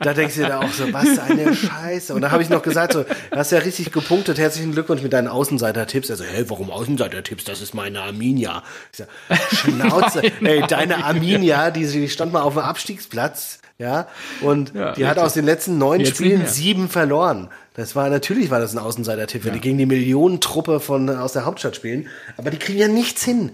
Da 0.01 0.13
denkst 0.13 0.35
du 0.35 0.45
dir 0.45 0.59
auch 0.59 0.71
so, 0.71 0.91
was 0.91 1.19
eine 1.19 1.55
Scheiße. 1.55 2.13
Und 2.13 2.21
da 2.21 2.31
habe 2.31 2.41
ich 2.43 2.49
noch 2.49 2.63
gesagt, 2.63 2.93
so, 2.93 3.03
du 3.03 3.35
hast 3.37 3.51
ja 3.51 3.59
richtig 3.59 3.91
gepunktet, 3.91 4.39
herzlichen 4.39 4.71
Glückwunsch 4.71 5.01
mit 5.03 5.13
deinen 5.13 5.27
Außenseiter-Tipps. 5.27 6.09
Also, 6.09 6.23
hey, 6.23 6.49
warum 6.49 6.71
Außenseiter-Tipps? 6.71 7.43
Das 7.43 7.61
ist 7.61 7.73
meine 7.73 8.01
Arminia. 8.01 8.63
Ich 8.91 8.97
sag, 8.99 9.07
Schnauze, 9.55 10.23
ey, 10.43 10.63
deine 10.67 11.03
Arminia, 11.05 11.71
die, 11.71 11.85
die 11.85 12.09
stand 12.09 12.33
mal 12.33 12.41
auf 12.41 12.53
dem 12.53 12.63
Abstiegsplatz, 12.63 13.59
ja, 13.77 14.07
und 14.41 14.73
Ja, 14.75 14.93
die 14.93 15.05
hat 15.05 15.11
richtig. 15.17 15.23
aus 15.25 15.33
den 15.33 15.45
letzten 15.45 15.77
neun 15.77 16.01
Jetzt 16.01 16.15
Spielen 16.15 16.45
sieben 16.47 16.89
verloren. 16.89 17.49
Das 17.73 17.95
war, 17.95 18.09
natürlich 18.09 18.51
war 18.51 18.59
das 18.59 18.73
ein 18.73 18.79
Außenseiter-Tipp, 18.79 19.45
wenn 19.45 19.53
die 19.53 19.59
gegen 19.61 19.77
die 19.77 19.85
Millionentruppe 19.85 20.79
von, 20.79 21.09
aus 21.09 21.33
der 21.33 21.45
Hauptstadt 21.45 21.75
spielen. 21.75 22.07
Aber 22.37 22.49
die 22.51 22.57
kriegen 22.57 22.77
ja 22.79 22.87
nichts 22.87 23.23
hin. 23.23 23.51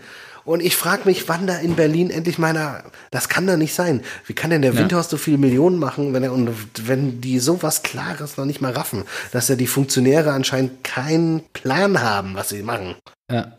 Und 0.48 0.64
ich 0.64 0.78
frage 0.78 1.02
mich, 1.06 1.28
wann 1.28 1.45
da 1.45 1.58
in 1.58 1.76
Berlin 1.76 2.10
endlich 2.10 2.38
meiner, 2.38 2.84
das 3.12 3.28
kann 3.28 3.45
doch 3.45 3.58
nicht 3.58 3.74
sein. 3.76 4.02
Wie 4.26 4.34
kann 4.34 4.50
denn 4.50 4.62
der 4.62 4.74
Ja. 4.74 4.80
Windhorst 4.80 5.10
so 5.10 5.18
viele 5.18 5.38
Millionen 5.38 5.78
machen, 5.78 6.14
wenn 6.14 6.24
er, 6.24 6.32
und 6.32 6.50
wenn 6.88 7.20
die 7.20 7.39
sowas 7.39 7.84
Klares 7.84 8.38
noch 8.38 8.45
nicht 8.45 8.62
mal 8.62 8.72
raffen, 8.72 9.04
dass 9.34 9.50
ja 9.50 9.56
die 9.56 9.68
Funktionäre 9.68 10.32
anscheinend 10.32 10.86
keinen 10.86 11.41
Plan 11.52 12.02
haben, 12.02 12.36
was 12.36 12.48
sie 12.50 12.64
machen. 12.64 12.95
Ja. 13.30 13.58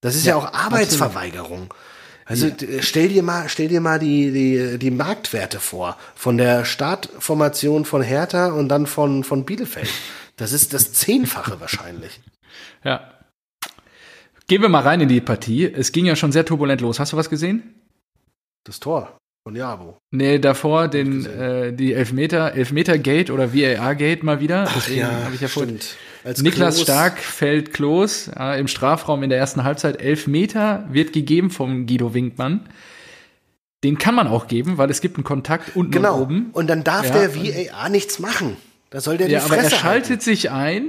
Das 0.00 0.14
ist 0.14 0.26
ja, 0.26 0.36
auch 0.36 0.52
Arbeitsverweigerung. 0.54 1.74
Also 2.24 2.50
d- 2.50 2.82
stell 2.82 3.08
dir 3.08 3.24
mal, 3.24 3.48
stell 3.48 3.66
dir 3.66 3.80
mal 3.80 3.98
die, 3.98 4.30
die, 4.30 4.78
die 4.78 4.90
Marktwerte 4.92 5.58
vor 5.58 5.96
von 6.14 6.38
der 6.38 6.64
Startformation 6.64 7.84
von 7.84 8.00
Hertha 8.02 8.52
und 8.52 8.68
dann 8.68 8.86
von, 8.86 9.24
von 9.24 9.44
Bielefeld. 9.44 9.88
Das 10.36 10.52
ist 10.52 10.72
das 10.72 10.92
Zehnfache 10.92 11.58
wahrscheinlich. 11.58 12.20
ja. 12.84 13.10
Gehen 14.48 14.62
wir 14.62 14.68
mal 14.68 14.80
rein 14.82 15.00
in 15.00 15.08
die 15.08 15.20
Partie. 15.20 15.64
Es 15.66 15.92
ging 15.92 16.06
ja 16.06 16.16
schon 16.16 16.32
sehr 16.32 16.44
turbulent 16.44 16.80
los. 16.80 16.98
Hast 16.98 17.12
du 17.12 17.16
was 17.16 17.28
gesehen? 17.30 17.74
Das 18.64 18.80
Tor 18.80 19.16
von 19.44 19.54
Jabo. 19.54 19.98
Nee, 20.10 20.38
davor 20.38 20.88
den, 20.88 21.24
äh, 21.26 21.72
die 21.72 21.92
Elfmeter, 21.92 22.54
Elfmeter-Gate 22.54 23.30
oder 23.30 23.54
VAR-Gate 23.54 24.22
mal 24.22 24.40
wieder. 24.40 24.66
Deswegen 24.74 25.06
habe 25.06 25.34
ich 25.34 25.40
ja 25.42 25.48
vorhin. 25.48 25.78
Als 26.24 26.42
Niklas 26.42 26.76
Klos- 26.76 26.82
Stark 26.84 27.18
fällt 27.18 27.72
Klos 27.72 28.30
ja, 28.34 28.54
im 28.54 28.68
Strafraum 28.68 29.22
in 29.22 29.30
der 29.30 29.38
ersten 29.38 29.64
Halbzeit. 29.64 30.00
Elfmeter 30.00 30.86
wird 30.90 31.12
gegeben 31.12 31.50
vom 31.50 31.86
Guido 31.86 32.12
Winkmann. 32.14 32.68
Den 33.84 33.96
kann 33.98 34.14
man 34.14 34.26
auch 34.26 34.48
geben, 34.48 34.76
weil 34.76 34.90
es 34.90 35.00
gibt 35.00 35.16
einen 35.16 35.24
Kontakt 35.24 35.76
unten 35.76 35.92
Genau. 35.92 36.16
und 36.16 36.22
oben. 36.22 36.50
Und 36.52 36.66
dann 36.68 36.82
darf 36.84 37.06
Ja, 37.06 37.12
der 37.26 37.34
VAR 37.36 37.88
nichts 37.90 38.18
machen. 38.18 38.56
Da 38.90 39.00
soll 39.00 39.18
der 39.18 39.28
Ja, 39.28 39.38
die 39.40 39.44
aber 39.44 39.56
er 39.56 39.62
Fresse 39.64 39.76
schaltet 39.76 40.08
halten. 40.10 40.20
sich 40.22 40.50
ein 40.50 40.86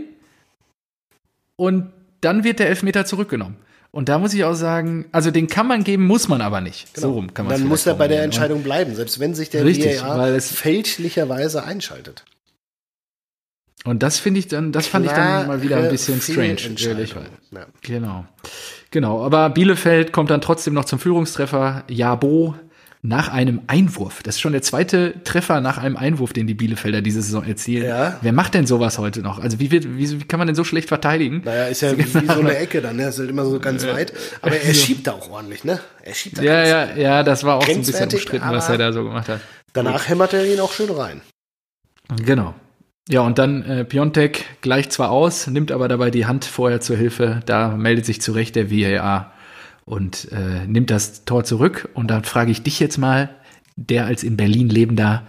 und 1.56 1.92
dann 2.22 2.44
wird 2.44 2.60
der 2.60 2.70
Elfmeter 2.70 3.06
zurückgenommen. 3.06 3.58
Und 3.92 4.08
da 4.08 4.20
muss 4.20 4.34
ich 4.36 4.44
auch 4.44 4.54
sagen, 4.54 5.06
also 5.12 5.32
den 5.32 5.48
kann 5.48 5.66
man 5.68 5.84
geben, 5.84 6.06
muss 6.06 6.28
man 6.28 6.42
aber 6.42 6.62
nicht. 6.62 6.96
So 6.96 7.12
rum 7.12 7.34
kann 7.34 7.48
man 7.48 7.58
Dann 7.60 7.68
muss 7.68 7.88
er 7.88 7.94
bei 7.96 8.08
der 8.08 8.18
formulieren. 8.18 8.24
Entscheidung 8.26 8.64
bleiben, 8.64 8.94
selbst 8.96 9.20
wenn 9.20 9.34
sich 9.34 9.50
der 9.50 9.66
Richtig, 9.66 10.02
VAR 10.04 10.18
weil 10.20 10.36
es- 10.36 10.52
fälschlicherweise 10.52 11.64
einschaltet. 11.64 12.24
Und, 13.86 14.04
das 14.04 14.20
finde 14.20 14.42
ich 14.42 14.48
dann, 14.48 14.72
das 14.74 14.88
fand 14.88 15.06
ich 15.06 15.12
dann 15.14 15.48
mal 15.48 15.62
wieder 15.64 15.78
ein 15.78 15.90
bisschen 15.90 16.20
strange, 16.22 16.58
ehrlich. 16.82 17.16
Ja. 17.52 17.66
Genau. 17.82 18.26
Genau. 18.92 19.24
Aber 19.24 19.50
Bielefeld 19.50 20.12
kommt 20.12 20.30
dann 20.30 20.42
trotzdem 20.42 20.74
noch 20.74 20.84
zum 20.86 21.00
Führungstreffer. 21.00 21.86
Jabo 21.88 22.56
nach 23.02 23.30
einem 23.30 23.62
Einwurf. 23.68 24.24
Das 24.24 24.36
ist 24.36 24.42
schon 24.42 24.52
der 24.52 24.62
zweite 24.62 25.14
Treffer 25.24 25.62
nach 25.62 25.78
einem 25.78 25.96
Einwurf, 25.96 26.34
den 26.34 26.48
die 26.48 26.54
Bielefelder 26.54 27.02
diese 27.02 27.22
Saison 27.22 27.46
erzielen. 27.46 27.86
Ja. 27.86 28.18
Wer 28.22 28.34
macht 28.34 28.54
denn 28.54 28.68
sowas 28.68 28.98
heute 28.98 29.22
noch? 29.22 29.40
Also 29.40 29.60
wie, 29.60 29.72
wird, 29.72 29.86
wie, 29.98 30.20
wie 30.20 30.26
kann 30.26 30.38
man 30.38 30.48
denn 30.48 30.56
so 30.56 30.66
schlecht 30.66 30.90
verteidigen? 30.90 31.42
Naja, 31.46 31.68
ist 31.68 31.82
ja 31.82 31.98
wie 31.98 32.04
so 32.04 32.18
eine 32.20 32.58
Ecke 32.58 32.82
dann, 32.82 32.98
ne? 32.98 33.04
Das 33.04 33.16
ist 33.16 33.20
halt 33.22 33.30
immer 33.30 33.46
so 33.46 33.60
ganz 33.60 33.86
weit. 33.88 34.14
Aber 34.42 34.58
er 34.58 34.74
schiebt 34.74 35.08
da 35.08 35.14
auch 35.14 35.30
ordentlich, 35.30 35.64
ne? 35.64 35.80
Er 36.04 36.14
schiebt 36.14 36.40
da 36.40 36.42
Ja, 36.42 36.66
ja, 36.66 36.96
ja, 36.96 37.24
das 37.24 37.46
war 37.46 37.56
auch 37.56 37.66
so 37.66 37.72
ein 37.72 37.80
bisschen 37.80 38.10
umstritten, 38.10 38.50
was 38.50 38.68
er 38.68 38.78
da 38.78 38.92
so 38.92 39.04
gemacht 39.06 39.30
hat. 39.30 39.40
Danach 39.72 40.10
hämmert 40.10 40.34
er 40.34 40.46
ihn 40.46 40.60
auch 40.60 40.74
schön 40.74 40.90
rein. 40.90 41.22
Genau. 42.26 42.54
Ja, 43.08 43.22
und 43.22 43.40
dann 43.40 43.64
äh, 43.64 43.86
Piontek 43.86 44.46
gleicht 44.62 44.92
zwar 44.92 45.10
aus, 45.10 45.48
nimmt 45.48 45.72
aber 45.72 45.88
dabei 45.88 46.12
die 46.12 46.26
Hand 46.26 46.44
vorher 46.44 46.82
zur 46.82 46.98
Hilfe. 46.98 47.40
Da 47.46 47.70
meldet 47.70 48.06
sich 48.06 48.22
zurecht 48.22 48.56
der 48.56 48.70
VAR 48.70 49.32
und 49.90 50.32
äh, 50.32 50.68
nimmt 50.68 50.92
das 50.92 51.26
Tor 51.26 51.44
zurück. 51.44 51.90
Und 51.96 52.12
dann 52.12 52.24
frage 52.24 52.52
ich 52.52 52.62
dich 52.62 52.80
jetzt 52.80 52.98
mal, 52.98 53.30
der 53.76 54.06
als 54.06 54.24
in 54.24 54.38
Berlin 54.38 54.70
lebender, 54.70 55.26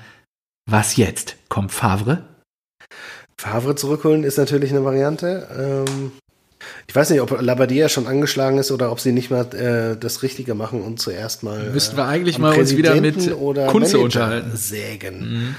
was 0.67 0.97
jetzt? 0.97 1.37
Kommt 1.49 1.73
Favre? 1.73 2.25
Favre 3.39 3.75
zurückholen 3.75 4.23
ist 4.23 4.37
natürlich 4.37 4.71
eine 4.71 4.85
Variante. 4.85 5.49
Ähm, 5.59 6.13
ich 6.87 6.95
weiß 6.95 7.09
nicht, 7.09 7.23
ob 7.23 7.41
Labadia 7.41 7.89
schon 7.89 8.07
angeschlagen 8.07 8.59
ist 8.59 8.71
oder 8.71 8.93
ob 8.93 9.01
sie 9.01 9.13
nicht 9.13 9.31
mal 9.31 9.47
äh, 9.55 9.97
das 9.99 10.23
Richtige 10.23 10.55
machen 10.55 10.83
und 10.83 11.01
zuerst 11.01 11.43
mal. 11.43 11.71
Müssten 11.73 11.95
äh, 11.95 11.99
wir 11.99 12.05
eigentlich 12.05 12.37
am 12.37 12.43
mal 12.43 12.59
uns 12.59 12.77
wieder 12.77 13.01
mit 13.01 13.15
Kunze 13.17 13.97
Manager 13.97 14.01
unterhalten. 14.01 14.57
Sägen. 14.57 15.57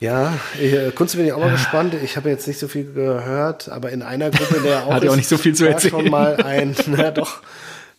Ja, 0.00 0.34
ich, 0.60 0.74
äh, 0.74 0.90
Kunze 0.90 1.16
bin 1.16 1.24
ich 1.24 1.32
auch 1.32 1.40
mal 1.40 1.52
gespannt. 1.52 1.94
Ich 2.04 2.18
habe 2.18 2.28
jetzt 2.28 2.46
nicht 2.46 2.58
so 2.58 2.68
viel 2.68 2.92
gehört, 2.92 3.70
aber 3.70 3.90
in 3.90 4.02
einer 4.02 4.30
Gruppe, 4.30 4.60
der 4.60 4.74
er 4.74 4.82
auch 4.86 4.92
Hat 4.92 5.04
ja 5.04 5.08
auch 5.08 5.14
ist, 5.14 5.18
nicht 5.18 5.28
so 5.30 5.38
viel 5.38 5.54
zu 5.54 5.66
erzählen. 5.66 5.92
schon 5.92 6.10
mal 6.10 6.36
ein, 6.36 6.76
na 6.88 7.10
doch. 7.10 7.40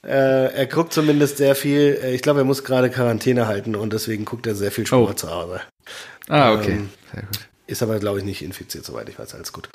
Äh, 0.06 0.54
er 0.54 0.68
guckt 0.68 0.94
zumindest 0.94 1.38
sehr 1.38 1.56
viel. 1.56 2.00
äh, 2.04 2.14
Ich 2.14 2.22
glaube, 2.22 2.42
er 2.42 2.46
muss 2.46 2.64
gerade 2.64 2.90
Quarantäne 2.90 3.48
halten 3.48 3.76
und 3.76 3.92
deswegen 3.94 4.24
guckt 4.26 4.46
er 4.48 4.56
sehr 4.56 4.72
viel 4.72 4.86
Sport 4.86 5.10
Oh. 5.10 5.14
zu 5.14 5.32
Hause. 5.32 5.62
Ah, 6.28 6.54
okay. 6.54 6.74
Ähm, 6.74 6.90
Sehr 7.14 7.24
gut. 7.24 7.40
Ist 7.68 7.82
aber, 7.82 7.98
glaube 8.00 8.20
ich, 8.20 8.26
nicht 8.26 8.44
infiziert, 8.44 8.86
soweit 8.86 9.10
ich 9.10 9.18
weiß. 9.18 9.34
Alles 9.34 9.52
gut. 9.52 9.70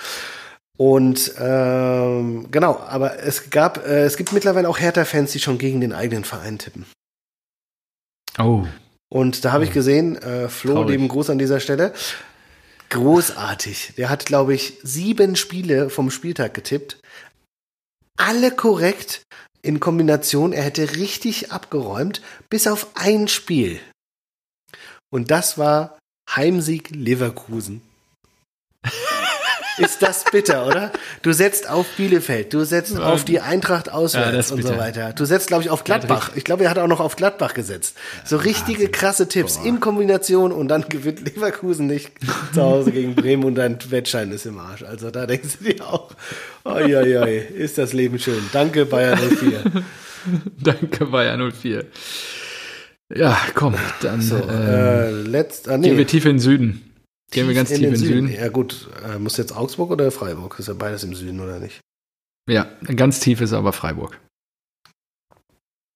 Und 0.79 1.33
ähm, 1.39 2.47
genau, 2.51 2.79
aber 2.79 3.19
es 3.23 3.51
gab, 3.51 3.85
äh, 3.87 4.05
es 4.05 4.17
gibt 4.17 4.33
mittlerweile 4.33 4.69
auch 4.69 4.79
Hertha-Fans, 4.79 5.33
die 5.33 5.41
schon 5.41 5.59
gegen 5.59 5.81
den 5.81 5.93
eigenen 5.93 6.25
Verein 6.25 6.59
tippen. 6.59 6.87
Oh, 8.39 8.65
Und 9.13 9.45
da 9.45 9.53
habe 9.53 9.65
ich 9.65 9.73
gesehen, 9.73 10.17
äh, 10.23 10.49
Flo, 10.49 10.75
Traurig. 10.75 10.91
lieben 10.93 11.09
Gruß 11.09 11.31
an 11.31 11.39
dieser 11.39 11.59
Stelle. 11.61 11.93
Großartig. 12.91 13.95
Der 13.99 14.09
hat, 14.09 14.27
glaube 14.27 14.55
ich, 14.55 14.79
sieben 14.83 15.37
Spiele 15.37 15.91
vom 15.91 16.11
Spieltag 16.11 16.55
getippt. 16.55 16.99
Alle 18.17 18.51
korrekt 18.51 19.23
in 19.63 19.81
Kombination. 19.81 20.53
Er 20.53 20.63
hätte 20.63 20.97
richtig 20.97 21.53
abgeräumt, 21.53 22.23
bis 22.49 22.67
auf 22.67 22.89
ein 22.95 23.29
Spiel. 23.29 23.81
Und 25.11 25.31
das 25.31 25.59
war 25.59 25.99
Heimsieg 26.29 26.91
Leverkusen. 26.91 27.83
Ist 29.81 30.03
das 30.03 30.25
bitter, 30.31 30.67
oder? 30.67 30.93
Du 31.23 31.33
setzt 31.33 31.69
auf 31.69 31.87
Bielefeld, 31.97 32.53
du 32.55 32.65
setzt 32.65 32.99
auf 32.99 33.25
die 33.25 33.41
Eintracht 33.41 33.87
Ja, 33.89 33.93
auswärts 33.95 34.47
ist 34.47 34.53
und 34.53 34.63
so 34.63 34.69
bitter. 34.69 34.81
weiter. 34.81 35.13
Du 35.13 35.25
setzt, 35.25 35.49
glaube 35.49 35.63
ich, 35.63 35.71
auf 35.71 35.85
Gladbach. 35.85 36.31
Ich 36.35 36.45
glaube, 36.45 36.65
er 36.65 36.71
hat 36.71 36.79
auch 36.79 36.87
noch 36.87 37.01
auf 37.01 37.17
Gladbach 37.17 37.55
gesetzt. 37.55 37.97
So 38.25 38.37
richtige 38.37 38.89
krasse 38.89 39.27
Tipps 39.29 39.59
in 39.65 39.81
Kombination 39.81 40.53
und 40.53 40.69
dann 40.69 40.85
gewinnt 40.89 41.21
Leverkusen 41.27 41.87
nicht 41.87 42.11
zu 42.55 42.63
Hause 42.63 42.93
gegen 42.93 43.15
Bremen 43.15 43.45
und 43.45 43.55
dein 43.57 43.79
Wettschein 43.91 44.31
ist 44.33 44.47
im 44.47 44.59
Arsch. 44.59 44.83
Also 44.83 45.11
da 45.11 45.27
denkst 45.27 45.59
du 45.61 45.73
dir 45.73 45.87
auch, 45.87 46.11
oi, 46.65 46.95
oi, 46.97 47.17
oi, 47.19 47.39
ist 47.39 47.79
das 47.79 47.93
Leben 47.93 48.19
schön. 48.19 48.43
Danke, 48.53 48.85
Bayern 48.87 49.19
04. 49.19 49.63
danke 50.63 51.07
Bayern 51.07 51.51
04. 51.53 51.85
Ja, 53.15 53.37
komm, 53.55 53.75
dann 54.03 54.21
So, 54.23 54.37
ähm, 54.37 54.51
äh, 54.51 55.11
letzt, 55.11 55.69
ah, 55.69 55.77
nee. 55.77 55.89
gehen 55.89 55.99
wir 55.99 56.07
tief 56.07 56.25
in 56.27 56.33
den 56.35 56.39
Süden. 56.39 56.90
Gehen 57.31 57.47
wir 57.47 57.55
ganz 57.55 57.69
tief 57.69 57.79
in 57.79 57.85
den 57.85 57.97
Süden. 57.97 58.29
Ja 58.33 58.49
gut, 58.49 58.89
äh, 59.05 59.19
muss 59.19 59.37
jetzt 59.37 59.57
Augsburg 59.57 59.91
oder 59.91 60.11
Freiburg? 60.11 60.59
Ist 60.59 60.69
ja 60.69 60.75
beides 60.75 61.05
im 61.05 61.15
Süden, 61.15 61.41
oder 61.41 61.59
nicht? 61.61 61.81
Ja, 62.49 62.67
ganz 62.97 63.21
tief 63.21 63.41
ist 63.41 63.53
aber 63.53 63.73
Freiburg. 63.73 64.19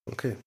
Okay. 0.09 0.37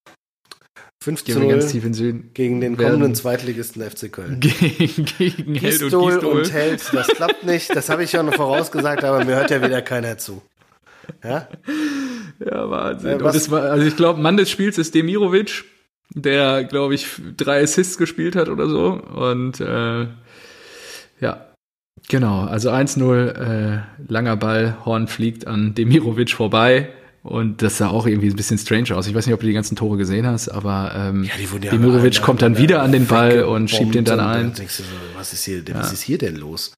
5 1.03 1.25
Gehen 1.25 1.35
zu 1.35 1.41
wir 1.41 1.49
0 1.49 1.59
ganz 1.59 1.71
tief 1.73 1.85
in 1.85 1.91
den 1.91 1.95
Süden. 1.95 2.31
gegen 2.35 2.61
den 2.61 2.79
Werden- 2.79 2.93
kommenden 2.93 3.15
Zweitligisten 3.15 3.83
FC 3.89 4.11
Köln. 4.11 4.41
Gegen, 4.41 5.05
gegen 5.05 5.55
Held 5.55 5.83
und 5.83 5.91
Gistol 5.91 6.19
und 6.19 6.53
Held, 6.53 6.83
das 6.93 7.07
klappt 7.09 7.45
nicht. 7.45 7.75
Das 7.75 7.89
habe 7.89 8.03
ich 8.05 8.11
schon 8.11 8.33
vorausgesagt, 8.33 9.05
aber 9.05 9.25
mir 9.25 9.37
hört 9.37 9.51
ja 9.51 9.63
wieder 9.63 9.81
keiner 9.83 10.19
zu. 10.19 10.43
Ja? 11.23 11.49
Ja, 12.45 12.69
Wahnsinn. 12.71 13.11
Äh, 13.11 13.15
und 13.15 13.23
das 13.25 13.51
war, 13.51 13.63
also 13.63 13.87
ich 13.87 13.97
glaube, 13.97 14.21
Mann 14.21 14.37
des 14.37 14.51
Spiels 14.51 14.77
ist 14.79 14.95
Demirovic, 14.95 15.65
der, 16.15 16.65
glaube 16.65 16.95
ich, 16.95 17.07
drei 17.37 17.63
Assists 17.63 17.97
gespielt 17.97 18.35
hat 18.37 18.49
oder 18.49 18.69
so. 18.69 18.93
Und 18.95 19.61
äh, 19.61 20.07
ja, 21.21 21.47
genau. 22.09 22.45
Also 22.45 22.71
1-0, 22.71 23.29
äh, 23.29 23.81
langer 24.09 24.37
Ball, 24.37 24.77
Horn 24.85 25.09
fliegt 25.09 25.47
an 25.47 25.75
Demirovic 25.75 26.31
vorbei. 26.31 26.89
Und 27.25 27.61
das 27.63 27.77
sah 27.79 27.89
auch 27.89 28.07
irgendwie 28.07 28.29
ein 28.31 28.37
bisschen 28.37 28.57
strange 28.59 28.97
aus. 28.97 29.07
Ich 29.07 29.15
weiß 29.15 29.27
nicht, 29.27 29.35
ob 29.35 29.41
du 29.41 29.47
die 29.47 29.53
ganzen 29.53 29.77
Tore 29.77 29.99
gesehen 29.99 30.27
hast, 30.27 30.49
aber 30.49 30.93
ähm, 30.97 31.25
Ja, 31.25 31.33
die 31.37 31.65
ja 31.67 31.73
Demirovic 31.73 32.23
kommt 32.23 32.41
dann 32.43 32.57
wieder 32.57 32.81
an 32.81 32.93
den 32.93 33.07
Ball 33.07 33.43
und 33.43 33.69
schiebt 33.69 33.95
den 33.95 34.05
dann 34.05 34.21
ein. 34.21 34.55
denkst 34.55 34.79
du 34.79 34.83
so, 34.85 34.89
was 35.17 35.33
ist 35.33 35.45
hier, 35.45 35.63
was 35.75 35.93
ist 35.93 36.01
hier 36.03 36.17
denn 36.17 36.37
los? 36.37 36.73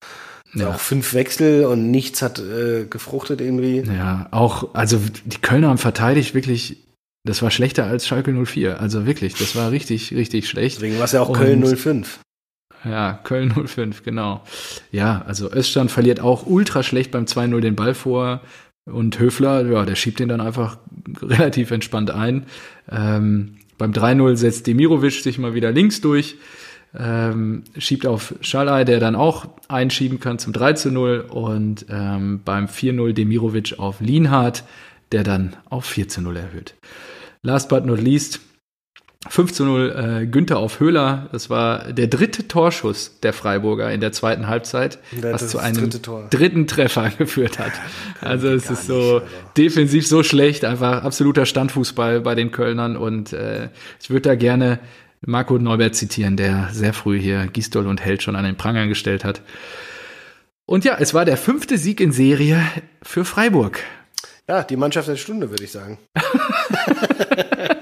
Ja. 0.54 0.70
Auch 0.70 0.80
fünf 0.80 1.14
Wechsel 1.14 1.66
und 1.66 1.90
nichts 1.92 2.22
hat 2.22 2.40
äh, 2.40 2.84
gefruchtet 2.86 3.40
irgendwie. 3.40 3.82
Ja, 3.82 4.26
auch, 4.32 4.74
also 4.74 4.98
die 5.24 5.38
Kölner 5.40 5.68
haben 5.68 5.78
verteidigt 5.78 6.34
wirklich, 6.34 6.78
das 7.24 7.40
war 7.42 7.52
schlechter 7.52 7.86
als 7.86 8.08
Schalke 8.08 8.32
04. 8.32 8.80
Also 8.80 9.06
wirklich, 9.06 9.34
das 9.34 9.54
war 9.54 9.70
richtig, 9.70 10.12
richtig 10.12 10.48
schlecht. 10.48 10.78
Deswegen 10.78 10.98
war 10.98 11.04
es 11.04 11.12
ja 11.12 11.20
auch 11.20 11.28
Und- 11.28 11.36
Köln 11.36 11.64
05. 11.64 12.18
Ja, 12.84 13.12
Köln 13.24 13.52
05, 13.66 14.02
genau. 14.02 14.42
Ja, 14.90 15.22
also 15.26 15.50
Öststand 15.50 15.90
verliert 15.90 16.20
auch 16.20 16.46
ultra 16.46 16.82
schlecht 16.82 17.10
beim 17.10 17.24
2-0 17.24 17.60
den 17.60 17.76
Ball 17.76 17.94
vor. 17.94 18.40
Und 18.86 19.18
Höfler, 19.18 19.66
ja, 19.66 19.84
der 19.84 19.94
schiebt 19.94 20.18
den 20.18 20.28
dann 20.28 20.40
einfach 20.40 20.78
relativ 21.22 21.70
entspannt 21.70 22.10
ein. 22.10 22.46
Ähm, 22.90 23.56
beim 23.78 23.92
3-0 23.92 24.36
setzt 24.36 24.66
Demirovic 24.66 25.12
sich 25.12 25.38
mal 25.38 25.54
wieder 25.54 25.72
links 25.72 26.00
durch, 26.00 26.36
ähm, 26.98 27.64
schiebt 27.78 28.06
auf 28.06 28.34
Schalay, 28.40 28.84
der 28.84 29.00
dann 29.00 29.14
auch 29.14 29.48
einschieben 29.68 30.18
kann 30.18 30.38
zum 30.38 30.52
3-0. 30.52 31.28
Und 31.28 31.86
ähm, 31.88 32.40
beim 32.44 32.66
4-0 32.66 33.12
Demirovic 33.12 33.78
auf 33.78 34.00
Lienhardt, 34.00 34.64
der 35.12 35.22
dann 35.22 35.56
auf 35.68 35.88
4-0 35.88 36.34
erhöht. 36.36 36.74
Last 37.42 37.68
but 37.68 37.86
not 37.86 38.00
least, 38.00 38.40
5 39.28 39.52
zu 39.52 39.64
0 39.66 40.22
äh, 40.22 40.26
Günther 40.26 40.58
auf 40.58 40.80
Höhler. 40.80 41.28
Das 41.30 41.50
war 41.50 41.92
der 41.92 42.06
dritte 42.06 42.48
Torschuss 42.48 43.20
der 43.22 43.34
Freiburger 43.34 43.92
in 43.92 44.00
der 44.00 44.12
zweiten 44.12 44.46
Halbzeit, 44.46 44.98
Ja, 45.12 45.32
was 45.32 45.48
zu 45.48 45.58
einem 45.58 45.90
dritten 46.30 46.66
Treffer 46.66 47.10
geführt 47.18 47.58
hat. 47.58 47.72
Also 48.22 48.48
es 48.48 48.70
ist 48.70 48.86
so 48.86 49.18
nicht, 49.18 49.26
defensiv 49.58 50.06
so 50.06 50.22
schlecht, 50.22 50.64
einfach 50.64 51.04
absoluter 51.04 51.44
Standfußball 51.44 52.22
bei 52.22 52.34
den 52.34 52.50
Kölnern. 52.50 52.96
Und 52.96 53.34
äh, 53.34 53.68
ich 54.00 54.08
würde 54.08 54.30
da 54.30 54.34
gerne 54.36 54.78
Marco 55.20 55.58
Neubert 55.58 55.94
zitieren, 55.94 56.38
der 56.38 56.70
sehr 56.72 56.94
früh 56.94 57.20
hier 57.20 57.46
Gisdol 57.46 57.86
und 57.86 58.00
Held 58.00 58.22
schon 58.22 58.36
an 58.36 58.44
den 58.44 58.56
Prangern 58.56 58.88
gestellt 58.88 59.24
hat. 59.24 59.42
Und 60.64 60.86
ja, 60.86 60.96
es 60.98 61.12
war 61.12 61.26
der 61.26 61.36
fünfte 61.36 61.76
Sieg 61.76 62.00
in 62.00 62.12
Serie 62.12 62.62
für 63.02 63.26
Freiburg. 63.26 63.80
Ja, 64.48 64.62
die 64.62 64.76
Mannschaft 64.76 65.08
der 65.08 65.16
Stunde, 65.16 65.50
würde 65.50 65.64
ich 65.64 65.72
sagen. 65.72 65.98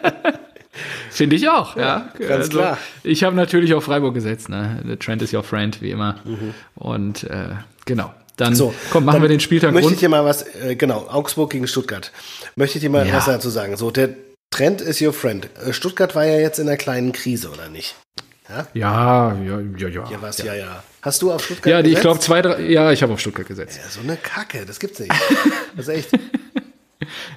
Finde 1.19 1.37
ich 1.37 1.49
auch, 1.49 1.77
ja. 1.77 2.09
Also, 2.15 2.29
ganz 2.29 2.49
klar. 2.49 2.79
Ich 3.03 3.25
habe 3.25 3.37
natürlich 3.37 3.75
auf 3.75 3.85
Freiburg 3.85 4.15
gesetzt, 4.15 4.49
ne? 4.49 4.83
The 4.87 4.97
Trend 4.97 5.21
is 5.23 5.33
your 5.35 5.43
friend, 5.43 5.81
wie 5.83 5.91
immer. 5.91 6.17
Und 6.75 7.25
äh, 7.25 7.49
genau. 7.85 8.15
Dann 8.37 8.55
So, 8.55 8.73
komm, 8.91 9.05
machen 9.05 9.17
dann 9.17 9.23
wir 9.23 9.29
den 9.29 9.41
Spieltag 9.41 9.73
Möchte 9.73 9.89
ich 9.89 9.93
rund. 9.95 10.01
dir 10.03 10.09
mal 10.09 10.25
was, 10.25 10.43
äh, 10.55 10.77
genau, 10.77 11.09
Augsburg 11.11 11.51
gegen 11.51 11.67
Stuttgart. 11.67 12.13
Möchte 12.55 12.79
ich 12.79 12.83
dir 12.83 12.91
mal 12.91 13.07
Ja. 13.07 13.15
was 13.15 13.25
dazu 13.27 13.51
sagen. 13.51 13.77
So, 13.77 13.91
der 13.91 14.11
Trend 14.51 14.81
is 14.81 15.03
your 15.03 15.13
friend. 15.13 15.49
Äh, 15.67 15.73
Stuttgart 15.73 16.15
war 16.15 16.25
ja 16.25 16.39
jetzt 16.39 16.59
in 16.61 16.69
einer 16.69 16.77
kleinen 16.77 17.11
Krise, 17.13 17.51
oder 17.51 17.69
nicht? 17.69 17.97
Ja, 18.49 18.67
ja, 18.73 19.37
ja, 19.45 19.61
ja. 19.89 19.89
Ja, 19.89 20.23
was, 20.23 20.39
ja, 20.39 20.55
ja. 20.55 20.83
Hast 21.03 21.21
du 21.21 21.33
auf 21.33 21.45
Stuttgart 21.45 21.67
Ja, 21.71 21.83
die, 21.83 21.89
ich 21.91 21.97
gesetzt? 21.97 22.03
glaube 22.03 22.21
zwei, 22.21 22.41
drei, 22.43 22.61
ja, 22.63 22.93
ich 22.93 23.03
habe 23.03 23.13
auf 23.13 23.21
Stuttgart 23.21 23.47
gesetzt. 23.47 23.77
Ja, 23.83 23.91
so 23.91 24.01
eine 24.01 24.17
Kacke, 24.17 24.65
das 24.65 24.79
gibt's 24.79 25.01
nicht. 25.01 25.13
Das 25.77 25.89
ist 25.89 25.95
echt. 25.95 26.11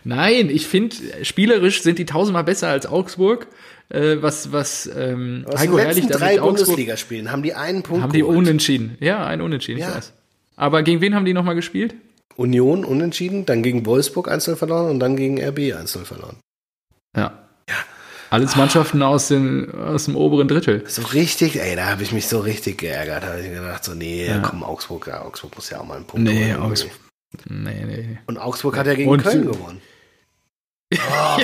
Nein, 0.04 0.50
ich 0.50 0.68
finde, 0.68 0.96
spielerisch 1.24 1.82
sind 1.84 2.00
die 2.00 2.06
tausendmal 2.06 2.44
besser 2.44 2.68
als 2.70 2.86
Augsburg. 2.86 3.48
Äh, 3.92 4.22
was, 4.22 4.52
was, 4.54 4.90
ähm, 4.96 5.46
Aus 5.48 5.60
Heiko 5.60 5.78
Herrlich 5.78 5.98
letzten 6.06 6.12
da 6.14 6.18
drei 6.20 6.38
Bundesligaspielen 6.40 7.32
haben 7.32 7.44
die 7.44 7.54
einen 7.54 7.84
Punkt 7.84 8.04
haben 8.04 8.14
die 8.14 8.20
geholt. 8.22 8.38
unentschieden. 8.38 8.96
Ja, 9.02 9.26
ein 9.26 9.42
Unentschieden, 9.42 9.80
ich 9.80 9.86
Ja. 9.86 9.96
weiß. 9.96 10.14
Aber 10.56 10.82
gegen 10.84 11.02
wen 11.02 11.14
haben 11.14 11.26
die 11.26 11.34
nochmal 11.34 11.56
gespielt? 11.56 11.96
Union 12.38 12.86
unentschieden, 12.86 13.46
dann 13.46 13.62
gegen 13.64 13.86
Wolfsburg 13.86 14.30
1 14.32 14.46
verloren 14.56 14.90
und 14.90 15.00
dann 15.00 15.18
gegen 15.18 15.40
RB 15.44 15.74
1 15.74 15.92
verloren. 16.06 16.38
Ja. 17.16 17.38
Alles 18.30 18.56
Mannschaften 18.56 19.04
aus 19.04 19.28
dem, 19.28 19.70
aus 19.76 20.06
dem 20.06 20.16
oberen 20.16 20.48
Drittel. 20.48 20.84
So 20.88 21.02
richtig, 21.02 21.60
ey, 21.60 21.76
da 21.76 21.88
habe 21.88 22.04
ich 22.04 22.14
mich 22.14 22.28
so 22.28 22.40
richtig 22.40 22.78
geärgert. 22.78 23.24
Da 23.24 23.28
habe 23.34 23.42
ich 23.42 23.50
gedacht, 23.52 23.84
so, 23.84 23.94
nee, 23.94 24.32
komm, 24.42 24.64
Augsburg, 24.64 25.08
ja, 25.08 25.22
Augsburg 25.22 25.54
muss 25.58 25.70
ja 25.70 25.82
auch 25.82 25.86
mal 25.86 25.98
einen 25.98 26.06
Punkt 26.06 26.26
Nee, 26.30 26.54
holen. 26.54 26.62
Augsburg. 26.62 26.94
Nee, 27.50 27.84
nee. 27.86 28.18
Und 28.28 28.38
Augsburg 28.38 28.78
hat 28.78 28.88
ja 28.88 28.94
gegen 28.94 29.10
Und- 29.10 29.22
Köln 29.24 29.46
gewonnen. 29.52 29.82
Oh, 30.98 31.38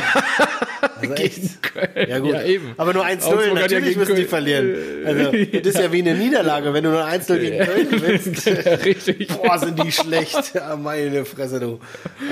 also 1.01 1.13
echt. 1.15 1.61
Köln. 1.61 2.09
Ja, 2.09 2.19
gut. 2.19 2.33
Ja, 2.33 2.43
eben. 2.43 2.73
Aber 2.77 2.93
nur 2.93 3.05
1-0, 3.05 3.23
Augsburg 3.23 3.37
hat 3.37 3.55
ja 3.55 3.61
natürlich 3.61 3.85
gegen 3.89 3.99
müssen 3.99 4.15
die 4.15 4.21
Köln- 4.23 4.27
verlieren. 4.29 4.75
Also, 5.05 5.31
das 5.59 5.67
ist 5.67 5.79
ja 5.79 5.91
wie 5.91 5.99
eine 6.01 6.15
Niederlage, 6.15 6.73
wenn 6.73 6.83
du 6.83 6.89
nur 6.91 7.03
1-0 7.05 7.37
gegen 7.37 7.65
Köln 7.65 7.89
gewinnst. 7.91 8.45
Ja, 8.45 8.73
richtig. 8.75 9.27
Boah, 9.27 9.57
sind 9.59 9.81
die 9.83 9.91
schlecht. 9.91 10.53
Ja, 10.55 10.75
meine 10.75 11.25
Fresse, 11.25 11.59
du. 11.59 11.79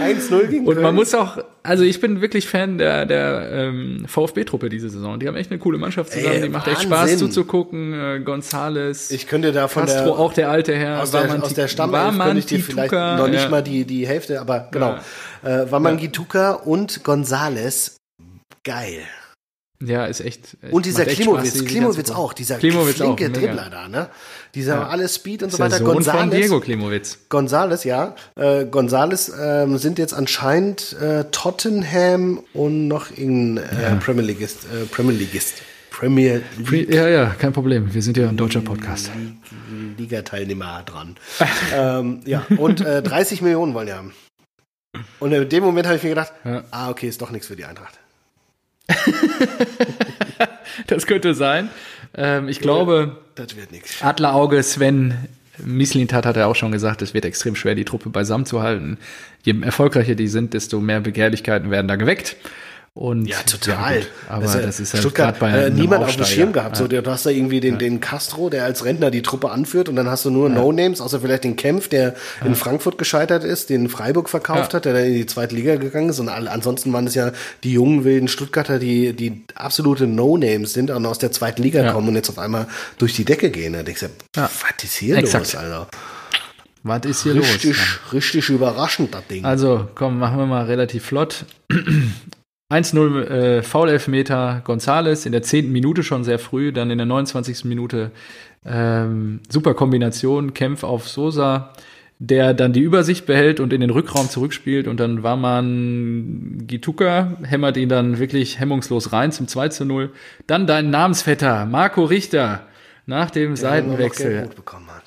1-0 0.03 0.47
gegen 0.47 0.66
Und 0.66 0.74
Köln. 0.74 0.84
man 0.84 0.95
muss 0.95 1.13
auch, 1.13 1.38
also 1.63 1.84
ich 1.84 1.99
bin 2.01 2.22
wirklich 2.22 2.47
Fan 2.47 2.78
der, 2.78 3.05
der 3.05 3.49
ähm, 3.51 4.05
VfB-Truppe 4.07 4.70
diese 4.70 4.89
Saison. 4.89 5.20
Die 5.20 5.28
haben 5.28 5.36
echt 5.36 5.51
eine 5.51 5.59
coole 5.59 5.78
Mannschaft 5.78 6.11
zusammen. 6.13 6.36
Ey, 6.36 6.41
die 6.43 6.49
macht 6.49 6.68
echt 6.68 6.89
Wahnsinn. 6.89 7.18
Spaß 7.18 7.20
zuzugucken. 7.20 7.93
Äh, 7.93 8.20
Gonzales, 8.24 9.11
ich 9.11 9.28
könnte 9.28 9.51
da 9.51 9.68
von 9.68 9.86
Castro, 9.86 10.05
der, 10.05 10.20
auch 10.20 10.34
der 10.34 10.49
alte 10.49 10.76
Herr. 10.76 11.01
aus 11.01 11.11
der, 11.11 11.43
aus 11.43 11.53
der 11.53 11.68
Stammelf 11.68 12.18
könnte 12.18 12.39
ich 12.39 12.45
dir 12.45 12.59
vielleicht 12.59 12.91
noch 12.91 13.28
nicht 13.28 13.43
ja. 13.43 13.49
mal 13.49 13.61
die, 13.63 13.86
die 13.86 14.07
Hälfte, 14.07 14.39
aber 14.41 14.68
genau. 14.72 14.97
Äh, 15.43 15.70
Waman 15.72 15.97
Gituka 15.97 16.51
und 16.53 17.03
Gonzales. 17.03 17.97
Geil. 18.66 18.99
Ja, 19.84 20.05
ist 20.05 20.22
echt. 20.22 20.57
Und 20.72 20.86
dieser 20.86 21.05
Klimowitz, 21.05 21.49
Spaß, 21.57 21.66
Klimowitz 21.66 22.09
auch, 22.09 22.34
dieser 22.34 22.57
Klimowitz 22.57 23.01
auch, 23.01 23.16
flinke 23.18 23.30
mega. 23.30 23.39
Dribbler 23.53 23.70
da, 23.70 23.88
ne? 23.89 24.09
Dieser 24.55 24.76
Ja. 24.76 24.88
alles 24.88 25.16
Speed 25.16 25.43
und 25.43 25.49
so 25.51 25.55
Ist 25.55 25.59
weiter. 25.59 25.78
Sohn 25.78 25.86
von 25.86 25.93
Gonzales, 25.95 26.34
Diego 26.34 26.59
Klimowitz. 26.61 27.18
Gonzales, 27.30 27.84
ja. 27.84 28.16
Äh, 28.36 28.66
Gonzales 28.66 29.32
ähm, 29.38 29.78
sind 29.78 29.99
jetzt 29.99 30.13
anscheinend 30.13 30.93
äh, 30.93 31.26
Tottenham 31.32 32.41
und 32.53 32.88
noch 32.88 33.11
in 33.11 33.57
äh, 33.57 33.95
Premier 33.99 34.24
Leagueist, 34.24 34.63
äh, 34.63 34.86
Premier 34.86 35.11
Leagueist, 35.13 35.61
Premier 35.91 36.41
League 36.57 36.93
Ja, 36.93 37.09
ja, 37.09 37.36
kein 37.38 37.51
Problem. 37.51 37.93
Wir 37.93 38.01
sind 38.01 38.16
ja 38.16 38.30
ein 38.30 38.38
deutscher 38.38 38.61
Podcast. 38.61 39.11
Liga-Teilnehmer 39.97 40.84
dran. 40.86 41.18
ähm, 41.76 42.22
ja, 42.26 42.45
und 42.57 42.80
äh, 42.82 43.03
30 43.03 43.41
Millionen 43.41 43.74
wollen 43.74 43.88
die 43.88 43.93
haben. 43.93 44.13
Und 45.20 45.34
in 45.34 45.47
dem 45.49 45.63
Moment 45.63 45.86
habe 45.86 45.97
ich 45.97 46.03
mir 46.03 46.09
gedacht, 46.09 46.32
Ja. 46.45 46.63
ah, 46.72 46.89
okay, 46.89 47.09
ist 47.09 47.22
doch 47.22 47.32
nichts 47.32 47.47
für 47.47 47.57
die 47.57 47.66
Eintracht. 47.66 47.99
Das 50.88 51.07
könnte 51.07 51.33
sein. 51.33 51.69
Ähm, 52.15 52.47
ich 52.47 52.59
glaube, 52.59 53.17
Das 53.36 53.55
wird 53.55 53.71
nichts. 53.71 54.01
Adlerauge 54.01 54.61
Sven 54.61 55.15
Mislintat 55.57 56.25
hat 56.25 56.36
ja 56.36 56.47
auch 56.47 56.55
schon 56.55 56.71
gesagt, 56.71 57.01
es 57.01 57.13
wird 57.13 57.25
extrem 57.25 57.55
schwer, 57.55 57.75
die 57.75 57.86
Truppe 57.86 58.09
beisammen 58.09 58.45
zu 58.45 58.61
halten. 58.61 58.97
Je 59.43 59.55
erfolgreicher 59.61 60.15
die 60.15 60.27
sind, 60.27 60.53
desto 60.53 60.79
mehr 60.79 60.99
Begehrlichkeiten 60.99 61.71
werden 61.71 61.88
da 61.88 61.95
geweckt. 61.95 62.36
Und 62.98 63.26
Ja, 63.28 63.36
total. 63.46 63.98
gut, 64.00 64.08
aber 64.30 64.43
Also, 64.43 64.60
das 64.62 64.80
ist 64.80 64.93
halt 64.93 65.02
Stuttgart, 65.02 65.38
bei 65.38 65.52
äh, 65.52 65.70
niemand 65.70 66.02
auf 66.06 66.16
dem. 66.16 66.24
Schirm 66.24 66.54
gehabt. 66.54 66.78
So, 66.78 66.88
du 66.88 67.06
hast 67.06 67.26
da 67.26 67.30
irgendwie 67.30 67.60
den, 67.60 67.78
den 67.78 68.00
Castro, 68.00 68.50
der 68.50 68.64
als 68.64 68.86
Rentner 68.86 69.12
die 69.12 69.22
Truppe 69.22 69.52
anführt 69.52 69.89
und 69.89 69.98
dann 69.98 70.10
hast 70.10 70.24
du 70.24 70.30
nur 70.30 70.48
No-Names, 70.48 71.02
außer 71.02 71.20
vielleicht 71.20 71.43
den 71.43 71.58
Kempf, 71.58 71.89
der 71.89 72.16
in 72.46 72.56
Frankfurt 72.56 72.98
gescheitert 72.98 73.43
ist, 73.43 73.70
den 73.70 73.89
Freiburg 73.89 74.30
verkauft 74.30 74.72
Ja. 74.72 74.78
hat, 74.78 74.86
der 74.86 74.93
dann 74.93 75.04
in 75.08 75.14
die 75.14 75.26
zweite 75.26 75.56
Liga 75.56 75.76
gegangen 75.76 76.08
ist 76.08 76.22
und 76.22 76.30
alle, 76.30 76.50
ansonsten 76.50 76.93
waren 76.93 77.06
es 77.06 77.16
ja 77.16 77.34
die 77.66 77.74
jungen 77.74 78.06
wilden 78.06 78.30
Stuttgarter, 78.30 78.80
die, 78.80 79.12
die 79.12 79.43
absolute 79.56 80.08
No-Names 80.08 80.72
sind 80.72 80.89
und 80.89 81.06
aus 81.06 81.20
der 81.20 81.34
zweiten 81.34 81.64
Liga 81.64 81.84
Ja. 81.84 81.91
kommen 81.91 82.08
und 82.08 82.16
jetzt 82.16 82.30
auf 82.30 82.39
einmal 82.39 82.66
durch 82.98 83.14
die 83.14 83.26
Decke 83.26 83.50
gehen. 83.50 83.74
Da 83.74 83.84
denkst 83.84 84.02
du, 84.02 84.08
Ja. 84.38 84.43
was 84.43 84.84
ist 84.86 84.96
hier 84.96 85.18
Exakt. 85.18 85.54
los, 85.54 85.56
Alter? 85.62 85.88
Was 86.84 87.04
ist 87.04 87.24
hier 87.24 87.36
Richtig, 87.36 87.76
los? 87.78 88.14
richtig 88.14 88.48
überraschend, 88.50 89.14
das 89.14 89.28
Ding. 89.28 89.43
Also, 89.43 89.89
komm, 89.96 90.18
machen 90.18 90.38
wir 90.38 90.46
mal 90.46 90.64
relativ 90.64 91.04
flott. 91.04 91.43
1-0 92.76 93.23
äh, 93.23 93.63
Foul-Elfmeter 93.63 94.61
Gonzales 94.63 95.26
in 95.26 95.32
der 95.32 95.43
10. 95.43 95.71
Minute 95.71 96.03
schon 96.03 96.23
sehr 96.23 96.39
früh, 96.39 96.71
dann 96.71 96.91
in 96.91 96.97
der 96.97 97.07
29. 97.07 97.65
Minute 97.65 98.11
ähm, 98.65 99.39
super 99.49 99.73
Kombination, 99.73 100.53
Kämpf 100.53 100.84
auf 100.84 101.07
Sosa, 101.07 101.73
der 102.19 102.53
dann 102.53 102.73
die 102.73 102.82
Übersicht 102.82 103.26
behält 103.26 103.59
und 103.59 103.73
in 103.73 103.82
den 103.82 103.89
Rückraum 103.89 104.30
zurückspielt 104.30 104.88
und 104.88 104.99
dann 104.99 105.23
war 105.23 105.36
man 105.36 106.63
Gituka, 106.65 107.38
hämmert 107.43 107.78
ihn 107.78 107.89
dann 107.89 108.19
wirklich 108.19 108.59
hemmungslos 108.59 109.11
rein 109.11 109.32
zum 109.32 109.47
2 109.47 109.69
zu 109.69 109.86
0. 109.86 110.11
Dann 110.47 110.65
dein 110.65 110.89
Namensvetter, 110.89 111.65
Marco 111.65 112.03
Richter, 112.03 112.65
nach 113.05 113.30
dem 113.32 113.51
Der 113.51 113.57
Seitenwechsel. 113.57 114.32
Gelb-Rot 114.32 114.55
bekommen 114.55 114.88
hat. 114.88 115.03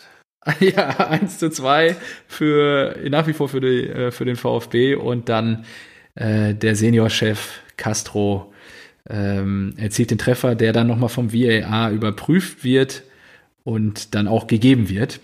Ja, 0.61 0.89
1 1.11 1.39
zu 1.39 1.51
2 1.51 1.97
für, 2.27 2.97
nach 3.11 3.27
wie 3.27 3.35
vor 3.35 3.49
für, 3.51 3.61
die, 3.61 3.87
äh, 3.87 4.11
für 4.11 4.25
den 4.25 4.37
VfB 4.37 4.95
und 4.95 5.29
dann 5.29 5.67
äh, 6.19 6.55
der 6.55 6.75
Seniorchef 6.75 7.61
Castro 7.77 8.53
ähm, 9.09 9.75
erzielt 9.77 10.11
den 10.11 10.19
Treffer, 10.19 10.55
der 10.55 10.73
dann 10.73 10.87
nochmal 10.87 11.09
vom 11.09 11.33
VAR 11.33 11.91
überprüft 11.91 12.65
wird 12.65 13.03
und 13.65 14.15
dann 14.15 14.29
auch 14.29 14.47
gegeben 14.47 14.89
wird. 14.89 15.21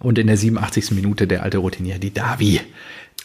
Und 0.00 0.18
in 0.18 0.26
der 0.26 0.36
87. 0.36 0.90
Minute 0.90 1.28
der 1.28 1.44
alte 1.44 1.58
Routinier, 1.58 1.98
die 1.98 2.12
Davi. 2.12 2.60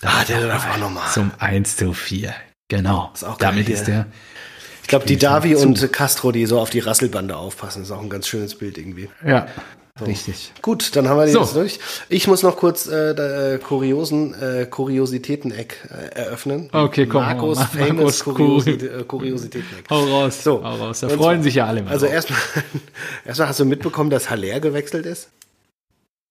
Ah, 0.04 0.24
der 0.26 0.48
darf 0.48 0.70
auch 0.70 0.78
nochmal. 0.78 1.12
Zum 1.12 1.32
1 1.40 1.78
zu 1.78 1.94
4. 1.94 2.34
Genau. 2.68 3.12
Ist 3.14 3.26
Damit 3.40 3.68
ist 3.68 3.86
der. 3.86 4.06
Ich 4.84 4.88
glaube, 4.88 5.06
die 5.06 5.18
Davi 5.18 5.56
und 5.56 5.92
Castro, 5.92 6.32
die 6.32 6.46
so 6.46 6.60
auf 6.60 6.70
die 6.70 6.80
Rasselbande 6.80 7.36
aufpassen, 7.36 7.82
ist 7.82 7.92
auch 7.92 8.02
ein 8.02 8.10
ganz 8.10 8.28
schönes 8.28 8.56
Bild 8.56 8.78
irgendwie. 8.78 9.10
Ja, 9.26 9.48
richtig. 10.06 10.52
Gut, 10.62 10.96
dann 10.96 11.08
haben 11.10 11.18
wir 11.18 11.26
die 11.26 11.32
So. 11.32 11.40
jetzt 11.42 11.56
durch. 11.56 11.80
Ich 12.10 12.28
muss 12.28 12.44
noch 12.44 12.58
kurz 12.58 12.88
äh, 12.88 13.16
da, 13.16 13.54
äh, 13.54 13.58
Kuriosen, 13.58 14.34
äh, 14.34 14.66
Kuriositäten-Eck 14.66 15.90
äh, 15.90 16.16
eröffnen. 16.20 16.70
Okay, 16.72 17.06
komm, 17.08 17.24
Markus 17.24 17.58
Mar- 17.58 17.68
Famous 17.70 17.96
Markus 17.98 18.24
Kuriosi 18.24 18.78
Kur- 18.78 19.00
äh, 19.00 19.04
Kuriositäten-Eck. 19.04 19.90
Hau 19.90 20.04
raus. 20.06 20.44
So. 20.44 20.64
Hau 20.64 20.76
raus. 20.76 21.00
Da 21.00 21.08
Und 21.08 21.18
freuen 21.18 21.38
zwar- 21.40 21.44
sich 21.44 21.56
ja 21.56 21.66
alle 21.66 21.82
mal. 21.84 21.92
Also 21.92 22.06
erstmal, 22.06 22.40
erstmal 23.26 23.48
hast 23.48 23.60
du 23.60 23.66
mitbekommen, 23.66 24.10
dass 24.10 24.30
Haller 24.30 24.60
gewechselt 24.60 25.06
ist? 25.06 25.30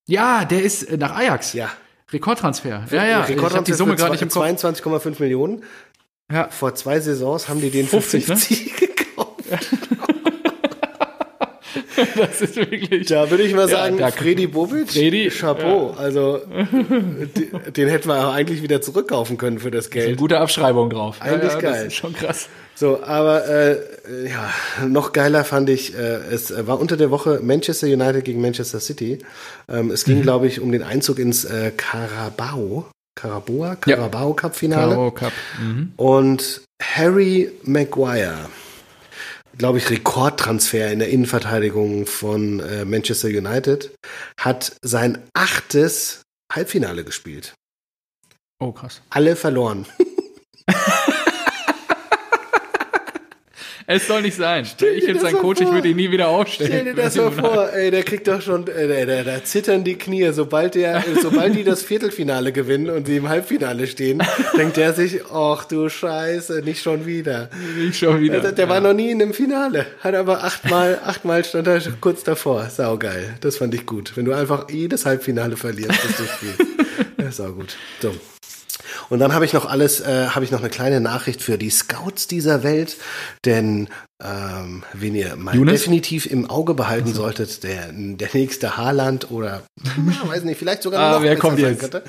ja, 0.09 0.45
der 0.45 0.63
ist 0.63 0.85
äh, 0.85 0.97
nach 0.97 1.17
Ajax. 1.17 1.53
Ja. 1.53 1.69
Rekordtransfer. 2.13 2.85
Ja, 2.91 3.05
ja. 3.05 3.05
Ich 3.05 3.15
habe 3.17 3.29
Rekordtransfer 3.31 3.63
die 3.65 3.73
Summe 3.77 3.97
gerade 3.97 4.13
nicht 4.13 4.23
im 4.23 4.29
Kopf. 4.29 4.45
22,5 4.45 5.17
Millionen. 5.21 5.65
Ja. 6.33 6.49
Vor 6.51 6.75
zwei 6.77 7.01
Saisons 7.01 7.49
haben 7.49 7.61
die 7.61 7.71
den 7.71 7.89
50, 7.89 8.25
für 8.25 8.33
ne? 8.33 8.37
50 8.39 8.77
gekauft. 9.07 9.41
Das 12.17 12.41
ist 12.43 12.57
wirklich. 12.57 13.07
Da 13.09 13.31
würde 13.31 13.43
ich 13.45 13.55
mal 13.55 13.63
Ja, 13.63 13.77
sagen, 13.77 13.99
da- 13.99 14.11
Freddy 14.11 14.47
Bobic, 14.47 14.91
Freddy, 14.91 15.29
Chapeau. 15.31 15.91
Also 15.99 16.41
den, 17.77 17.89
hätten 17.89 18.09
wir 18.09 18.29
auch 18.29 18.33
eigentlich 18.35 18.63
wieder 18.63 18.81
zurückkaufen 18.81 19.39
können 19.39 19.59
für 19.59 19.71
das 19.71 19.91
Geld. 19.91 20.17
gute 20.17 20.39
Abschreibung 20.39 20.91
drauf. 20.91 21.17
Eigentlich 21.21 21.53
ja, 21.53 21.59
ja, 21.59 21.61
geil. 21.61 21.73
Das 21.85 21.87
ist 21.87 21.95
schon 21.95 22.13
krass. 22.15 22.49
So, 22.75 23.03
aber 23.03 23.49
äh, 23.49 23.77
ja, 24.29 24.51
noch 24.87 25.13
geiler 25.13 25.45
fand 25.45 25.71
ich, 25.71 25.95
äh, 25.97 25.99
es 26.31 26.53
war 26.67 26.79
unter 26.79 26.97
der 26.99 27.11
Woche 27.11 27.41
Manchester 27.43 27.87
United 27.87 28.25
gegen 28.25 28.41
Manchester 28.43 28.81
City. 28.81 29.19
Ähm, 29.69 29.91
es 29.91 30.07
Mhm. 30.07 30.13
ging, 30.13 30.23
glaube 30.23 30.47
ich, 30.47 30.61
um 30.61 30.73
den 30.73 30.83
Einzug 30.83 31.19
ins 31.19 31.45
äh, 31.47 31.73
Carabao, 31.77 32.87
Carabao, 33.15 33.65
Ja. 33.65 33.75
Carabao 33.77 34.35
Cup 34.35 34.55
Finale. 34.57 34.91
Karo 34.95 35.11
Cup. 35.11 35.33
Mhm. 35.59 35.93
Und 35.97 36.61
Harry 36.83 37.51
Maguire, 37.63 38.51
glaube 39.59 39.79
ich, 39.79 39.91
Rekordtransfer 39.91 40.91
in 40.93 40.99
der 40.99 41.09
Innenverteidigung 41.09 42.07
von 42.07 42.61
äh, 42.61 42.85
Manchester 42.85 43.29
United, 43.29 43.95
hat 44.39 44.77
sein 44.83 45.23
achtes 45.35 46.23
Halbfinale 46.53 47.05
gespielt. 47.05 47.55
Oh, 48.59 48.73
krass. 48.73 49.03
Alle 49.11 49.37
verloren. 49.37 49.87
Es 53.89 54.09
soll 54.09 54.23
nicht 54.23 54.37
sein. 54.37 54.67
dir 54.81 54.89
ich 54.89 55.05
jetzt 55.05 55.23
das 55.23 55.31
sein 55.31 55.41
Coach, 55.41 55.61
ich 55.61 55.67
vor. 55.67 55.75
würde 55.75 55.89
ihn 55.89 55.97
nie 55.97 56.11
wieder 56.11 56.29
aufstellen. 56.29 56.73
Stell 56.73 56.85
dir 56.87 56.95
das 56.95 57.15
mal 57.15 57.31
vor, 57.31 57.73
ey, 57.73 57.93
der 57.93 58.03
kriegt 58.03 58.27
doch 58.27 58.43
schon, 58.43 58.67
äh, 58.67 59.07
da, 59.07 59.23
da 59.23 59.45
zittern 59.45 59.85
die 59.85 59.95
Knie, 59.95 60.33
sobald 60.33 60.75
der, 60.75 61.05
sobald 61.23 61.55
die 61.55 61.63
das 61.63 61.83
Viertelfinale 61.83 62.51
gewinnen 62.51 62.91
und 62.91 63.07
sie 63.07 63.19
im 63.19 63.29
Halbfinale 63.29 63.87
stehen, 63.87 64.23
denkt 64.59 64.77
der 64.77 64.93
sich, 64.93 65.21
ach 65.33 65.67
du 65.67 65.89
Scheiße, 65.89 66.63
nicht 66.65 66.83
schon 66.83 67.07
wieder. 67.07 67.49
Ich 67.81 67.99
schon 67.99 68.21
wieder. 68.21 68.41
Der, 68.41 68.53
der 68.53 68.69
war 68.69 68.81
noch 68.81 68.93
nie 68.93 69.11
in 69.13 69.23
einem 69.23 69.33
Finale, 69.33 69.87
hat 70.01 70.15
aber 70.17 70.43
achtmal, 70.43 70.99
achtmal 71.05 71.45
stand 71.45 71.69
er 71.69 71.81
kurz 72.01 72.25
davor. 72.25 72.69
Saugeil, 72.69 73.37
das 73.41 73.59
fand 73.59 73.73
ich 73.75 73.87
gut. 73.87 74.17
Wenn 74.17 74.25
du 74.25 74.33
einfach 74.33 74.69
jedes 74.69 75.07
Halbfinale 75.07 75.57
verlierst, 75.57 75.91
das 76.03 76.17
du 76.17 76.25
spielst. 76.25 76.63
Ja, 77.19 77.33
saugut. 77.33 77.77
So. 78.01 78.15
Und 79.09 79.19
dann 79.21 79.33
habe 79.35 79.45
ich 79.45 79.53
noch 79.53 79.67
alles, 79.67 80.01
äh, 80.01 80.29
habe 80.29 80.45
ich 80.45 80.51
noch 80.51 80.61
eine 80.61 80.69
kleine 80.71 81.01
Nachricht 81.01 81.43
für 81.43 81.59
die 81.59 81.71
Scouts 81.71 82.27
dieser 82.27 82.63
Welt, 82.63 82.97
denn 83.45 83.89
ähm, 84.23 84.83
wen 84.93 85.15
ihr 85.15 85.37
mal 85.37 85.55
Younes? 85.55 85.81
definitiv 85.81 86.27
im 86.27 86.49
Auge 86.51 86.75
behalten 86.75 87.13
solltet, 87.13 87.63
der, 87.63 87.93
der 87.93 88.29
nächste 88.33 88.77
Haaland 88.77 89.31
oder 89.31 89.63
na, 89.97 90.29
weiß 90.29 90.45
nicht, 90.45 90.59
vielleicht 90.59 90.83
sogar 90.83 91.01
Ah, 91.01 91.13
noch 91.17 91.23
wer 91.23 91.37
kommt 91.37 91.59
jetzt? 91.59 91.81
könnte. 91.81 92.03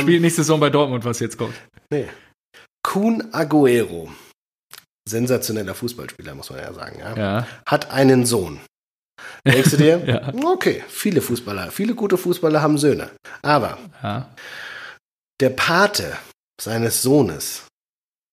Spielt 0.00 0.22
nächste 0.22 0.42
Saison 0.42 0.58
bei 0.58 0.70
Dortmund, 0.70 1.04
was 1.04 1.20
jetzt 1.20 1.36
kommt. 1.38 1.54
Nee. 1.92 2.08
Kun 2.82 3.28
Aguero, 3.32 4.08
sensationeller 5.08 5.74
Fußballspieler, 5.74 6.34
muss 6.34 6.50
man 6.50 6.60
ja 6.60 6.72
sagen, 6.72 6.98
ja, 6.98 7.16
Ja. 7.16 7.46
hat 7.66 7.90
einen 7.90 8.26
Sohn. 8.26 8.60
Denkst 9.46 9.70
du 9.70 9.76
dir? 9.76 10.02
Ja. 10.06 10.32
Okay, 10.44 10.82
viele 10.88 11.20
Fußballer, 11.20 11.70
viele 11.70 11.94
gute 11.94 12.16
Fußballer 12.16 12.62
haben 12.62 12.78
Söhne. 12.78 13.10
Aber 13.42 13.78
Ja. 14.02 14.28
Der 15.40 15.50
Pate 15.50 16.18
seines 16.60 17.02
Sohnes 17.02 17.66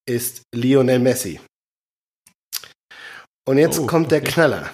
ist 0.08 0.44
Lionel 0.54 1.00
Messi. 1.00 1.40
Und 3.48 3.58
jetzt 3.58 3.80
Oh, 3.80 3.88
kommt 3.88 4.12
der 4.12 4.22
okay. 4.22 4.32
Knaller. 4.32 4.74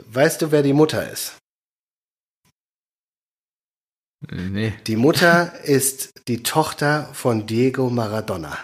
Weißt 0.00 0.40
du, 0.42 0.50
wer 0.50 0.62
die 0.62 0.72
Mutter 0.72 1.10
ist? 1.10 1.36
Nee. 4.30 4.72
Die 4.86 4.96
Mutter 4.96 5.60
ist 5.64 6.12
die 6.28 6.42
Tochter 6.42 7.12
von 7.12 7.46
Diego 7.46 7.90
Maradona. 7.90 8.56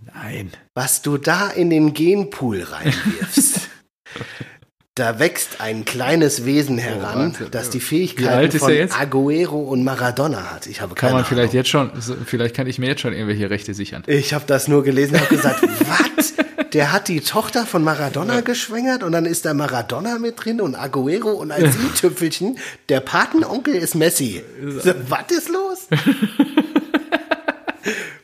Nein. 0.00 0.52
Was 0.74 1.00
du 1.02 1.16
da 1.16 1.48
in 1.48 1.70
den 1.70 1.94
Genpool 1.94 2.62
reinwirfst, 2.62 3.68
da 4.96 5.18
wächst 5.18 5.60
ein 5.60 5.84
kleines 5.84 6.44
Wesen 6.44 6.78
heran, 6.78 7.32
Wahnsinn. 7.32 7.48
das 7.50 7.68
die 7.70 7.80
Fähigkeiten 7.80 8.56
von 8.60 8.70
er? 8.70 8.88
Aguero 8.96 9.58
und 9.58 9.82
Maradona 9.82 10.52
hat. 10.52 10.68
Ich 10.68 10.80
habe 10.80 10.94
Kann 10.94 11.08
keine 11.08 11.14
man 11.22 11.24
vielleicht 11.24 11.50
Ahnung. 11.50 11.56
jetzt 11.56 11.68
schon, 11.68 11.90
vielleicht 12.24 12.54
kann 12.54 12.68
ich 12.68 12.78
mir 12.78 12.86
jetzt 12.86 13.00
schon 13.00 13.12
irgendwelche 13.12 13.50
Rechte 13.50 13.74
sichern. 13.74 14.04
Ich 14.06 14.32
habe 14.32 14.44
das 14.46 14.68
nur 14.68 14.84
gelesen 14.84 15.14
und 15.14 15.22
habe 15.22 15.34
gesagt, 15.34 15.62
was? 15.80 16.34
Der 16.72 16.92
hat 16.92 17.08
die 17.08 17.20
Tochter 17.20 17.66
von 17.66 17.82
Maradona 17.82 18.40
geschwängert 18.42 19.02
und 19.02 19.10
dann 19.10 19.26
ist 19.26 19.44
da 19.44 19.54
Maradona 19.54 20.20
mit 20.20 20.44
drin 20.44 20.60
und 20.60 20.76
Aguero 20.76 21.30
und 21.30 21.50
als 21.50 21.74
i-Tüpfelchen, 21.74 22.58
der 22.88 23.00
Patenonkel 23.00 23.74
ist 23.74 23.96
Messi. 23.96 24.44
So, 24.62 24.92
was 25.08 25.30
ist 25.30 25.48
los? 25.48 25.88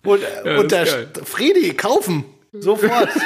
und 0.05 0.21
Ja, 0.45 0.59
und 0.59 0.71
der. 0.71 0.87
Friedi, 1.25 1.75
kaufen. 1.75 2.25
Sofort. 2.53 3.09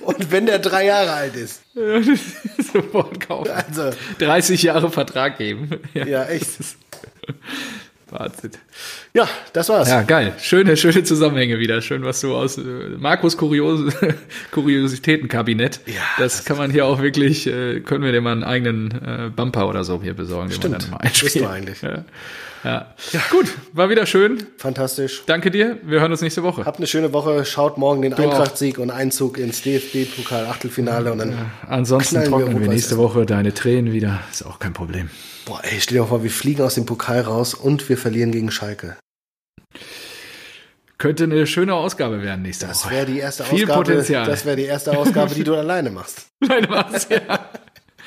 und 0.00 0.32
wenn 0.32 0.46
der 0.46 0.58
drei 0.58 0.86
Jahre 0.86 1.12
alt 1.12 1.36
ist. 1.36 1.62
Sofort 2.72 3.20
kaufen. 3.26 3.50
Also, 3.50 3.90
30 4.18 4.62
Jahre 4.62 4.90
Vertrag 4.90 5.38
geben. 5.38 5.70
ja, 5.94 6.24
echt. 6.24 6.48
Wahnsinn. 8.10 8.52
Ja, 9.12 9.28
das 9.52 9.68
war's. 9.68 9.88
Ja, 9.88 10.02
geil. 10.02 10.34
Schöne, 10.38 10.76
schöne 10.76 11.02
Zusammenhänge 11.02 11.58
wieder. 11.58 11.82
Schön, 11.82 12.04
was 12.04 12.20
du 12.20 12.34
aus 12.34 12.58
äh, 12.58 12.62
Markus 12.98 13.36
Kurios 13.36 13.92
Kuriositätenkabinett. 14.52 15.80
Ja, 15.86 15.94
das 16.18 16.44
kann 16.44 16.56
man 16.56 16.70
hier 16.70 16.86
auch 16.86 17.02
wirklich, 17.02 17.46
äh, 17.46 17.80
können 17.80 18.04
wir 18.04 18.12
dir 18.12 18.20
mal 18.20 18.32
einen 18.32 18.44
eigenen 18.44 18.90
äh, 18.92 19.30
Bumper 19.34 19.68
oder 19.68 19.84
so 19.84 20.00
hier 20.02 20.14
besorgen, 20.14 20.50
den 20.50 20.56
Stimmt. 20.56 20.72
man 20.72 20.80
dann 20.80 20.90
mal 20.90 20.96
einspielt. 20.98 21.44
du 21.44 21.48
eigentlich. 21.48 21.82
Ja. 21.82 22.04
Ja. 22.64 22.94
Gut, 23.30 23.46
war 23.74 23.90
wieder 23.90 24.06
schön. 24.06 24.46
Fantastisch. 24.56 25.22
Danke 25.26 25.50
dir. 25.50 25.78
Wir 25.82 26.00
hören 26.00 26.10
uns 26.10 26.22
nächste 26.22 26.42
Woche. 26.42 26.64
Habt 26.64 26.78
eine 26.78 26.86
schöne 26.86 27.12
Woche. 27.12 27.44
Schaut 27.44 27.76
morgen 27.76 28.00
den. 28.02 28.14
Eintracht-Sieg 28.14 28.78
und 28.78 28.90
Einzug 28.90 29.36
ins 29.38 29.60
DFB-Pokal-Achtelfinale 29.62 31.12
und 31.12 31.18
dann 31.18 31.50
Ansonsten 31.68 32.16
wir 32.16 32.24
trocknen 32.24 32.48
wir 32.48 32.54
rot-weiß 32.54 32.68
nächste 32.74 32.96
Woche 32.96 33.26
deine 33.26 33.52
Tränen 33.52 33.92
wieder. 33.92 34.20
Ist 34.30 34.44
auch 34.46 34.58
kein 34.58 34.72
Problem. 34.72 35.10
Boah, 35.44 35.60
ey, 35.62 35.78
stell 35.80 35.96
dir 35.96 36.02
mal 36.02 36.08
vor, 36.08 36.22
wir 36.22 36.30
fliegen 36.30 36.62
aus 36.62 36.74
dem 36.76 36.86
Pokal 36.86 37.20
raus 37.20 37.52
und 37.52 37.86
wir 37.90 37.98
verlieren 37.98 38.32
gegen 38.32 38.50
Schalke. 38.50 38.96
Könnte 40.96 41.24
eine 41.24 41.46
schöne 41.46 41.74
Ausgabe 41.74 42.22
werden 42.22 42.42
nächste 42.42 42.66
Das 42.66 42.84
Woche. 42.86 42.94
wäre 42.94 43.06
die 43.06 43.18
erste 43.18 43.44
Viel 43.44 43.64
Ausgabe. 43.64 43.84
Potenzial. 43.84 44.26
Das 44.26 44.46
wäre 44.46 44.56
die 44.56 44.62
erste 44.64 44.96
Ausgabe, 44.96 45.34
die 45.34 45.44
du 45.44 45.54
alleine 45.56 45.90
machst. 45.90 46.28
Nein, 46.40 46.66
was? 46.70 47.08
Ja. 47.10 47.50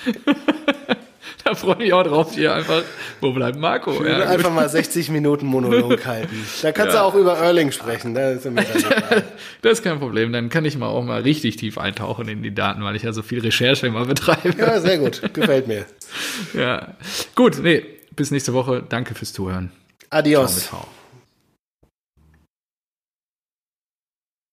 da 1.48 1.56
freue 1.56 1.74
ich 1.74 1.80
mich 1.80 1.94
auch 1.94 2.03
drauf, 2.03 2.34
hier 2.34 2.53
einfach. 2.53 2.82
Wo 3.22 3.32
bleibt 3.32 3.57
Marco? 3.57 3.91
Ja, 4.03 4.10
Ja, 4.10 4.18
gut. 4.19 4.28
einfach 4.28 4.52
mal 4.52 4.68
60 4.69 5.10
Minuten 5.10 5.45
Monolog 5.45 6.06
halten. 6.06 6.45
Da 6.61 6.72
kannst 6.72 6.94
Ja. 6.94 7.02
du 7.02 7.06
auch 7.07 7.15
über 7.15 7.38
Erling 7.38 7.72
sprechen. 7.72 8.14
Da 8.14 8.32
ist 8.32 8.45
mir. 8.45 8.64
Das 9.61 9.74
ist 9.74 9.84
kein 9.84 9.99
Problem. 9.99 10.32
Dann 10.34 10.49
kann 10.49 10.65
ich 10.65 10.78
mal 10.78 10.88
auch 10.88 11.03
mal 11.03 11.22
richtig 11.22 11.56
tief 11.57 11.78
eintauchen 11.78 12.28
in 12.28 12.44
die 12.44 12.53
Daten, 12.53 12.84
weil 12.84 12.95
ich 12.95 13.03
ja 13.03 13.11
so 13.14 13.22
viel 13.22 13.40
Recherche 13.40 13.88
immer 13.88 14.06
betreibe. 14.06 14.53
Ja, 14.57 14.80
sehr 14.80 14.98
gut. 14.99 15.22
Gefällt 15.34 15.68
mir. 15.68 15.86
Ja. 16.53 16.95
Gut, 17.36 17.60
nee, 17.61 17.84
bis 18.15 18.32
nächste 18.32 18.53
Woche. 18.53 18.84
Danke 18.88 19.14
fürs 19.15 19.34
Zuhören. 19.34 19.72
Adios. 20.10 20.68
Ciao. 20.68 20.88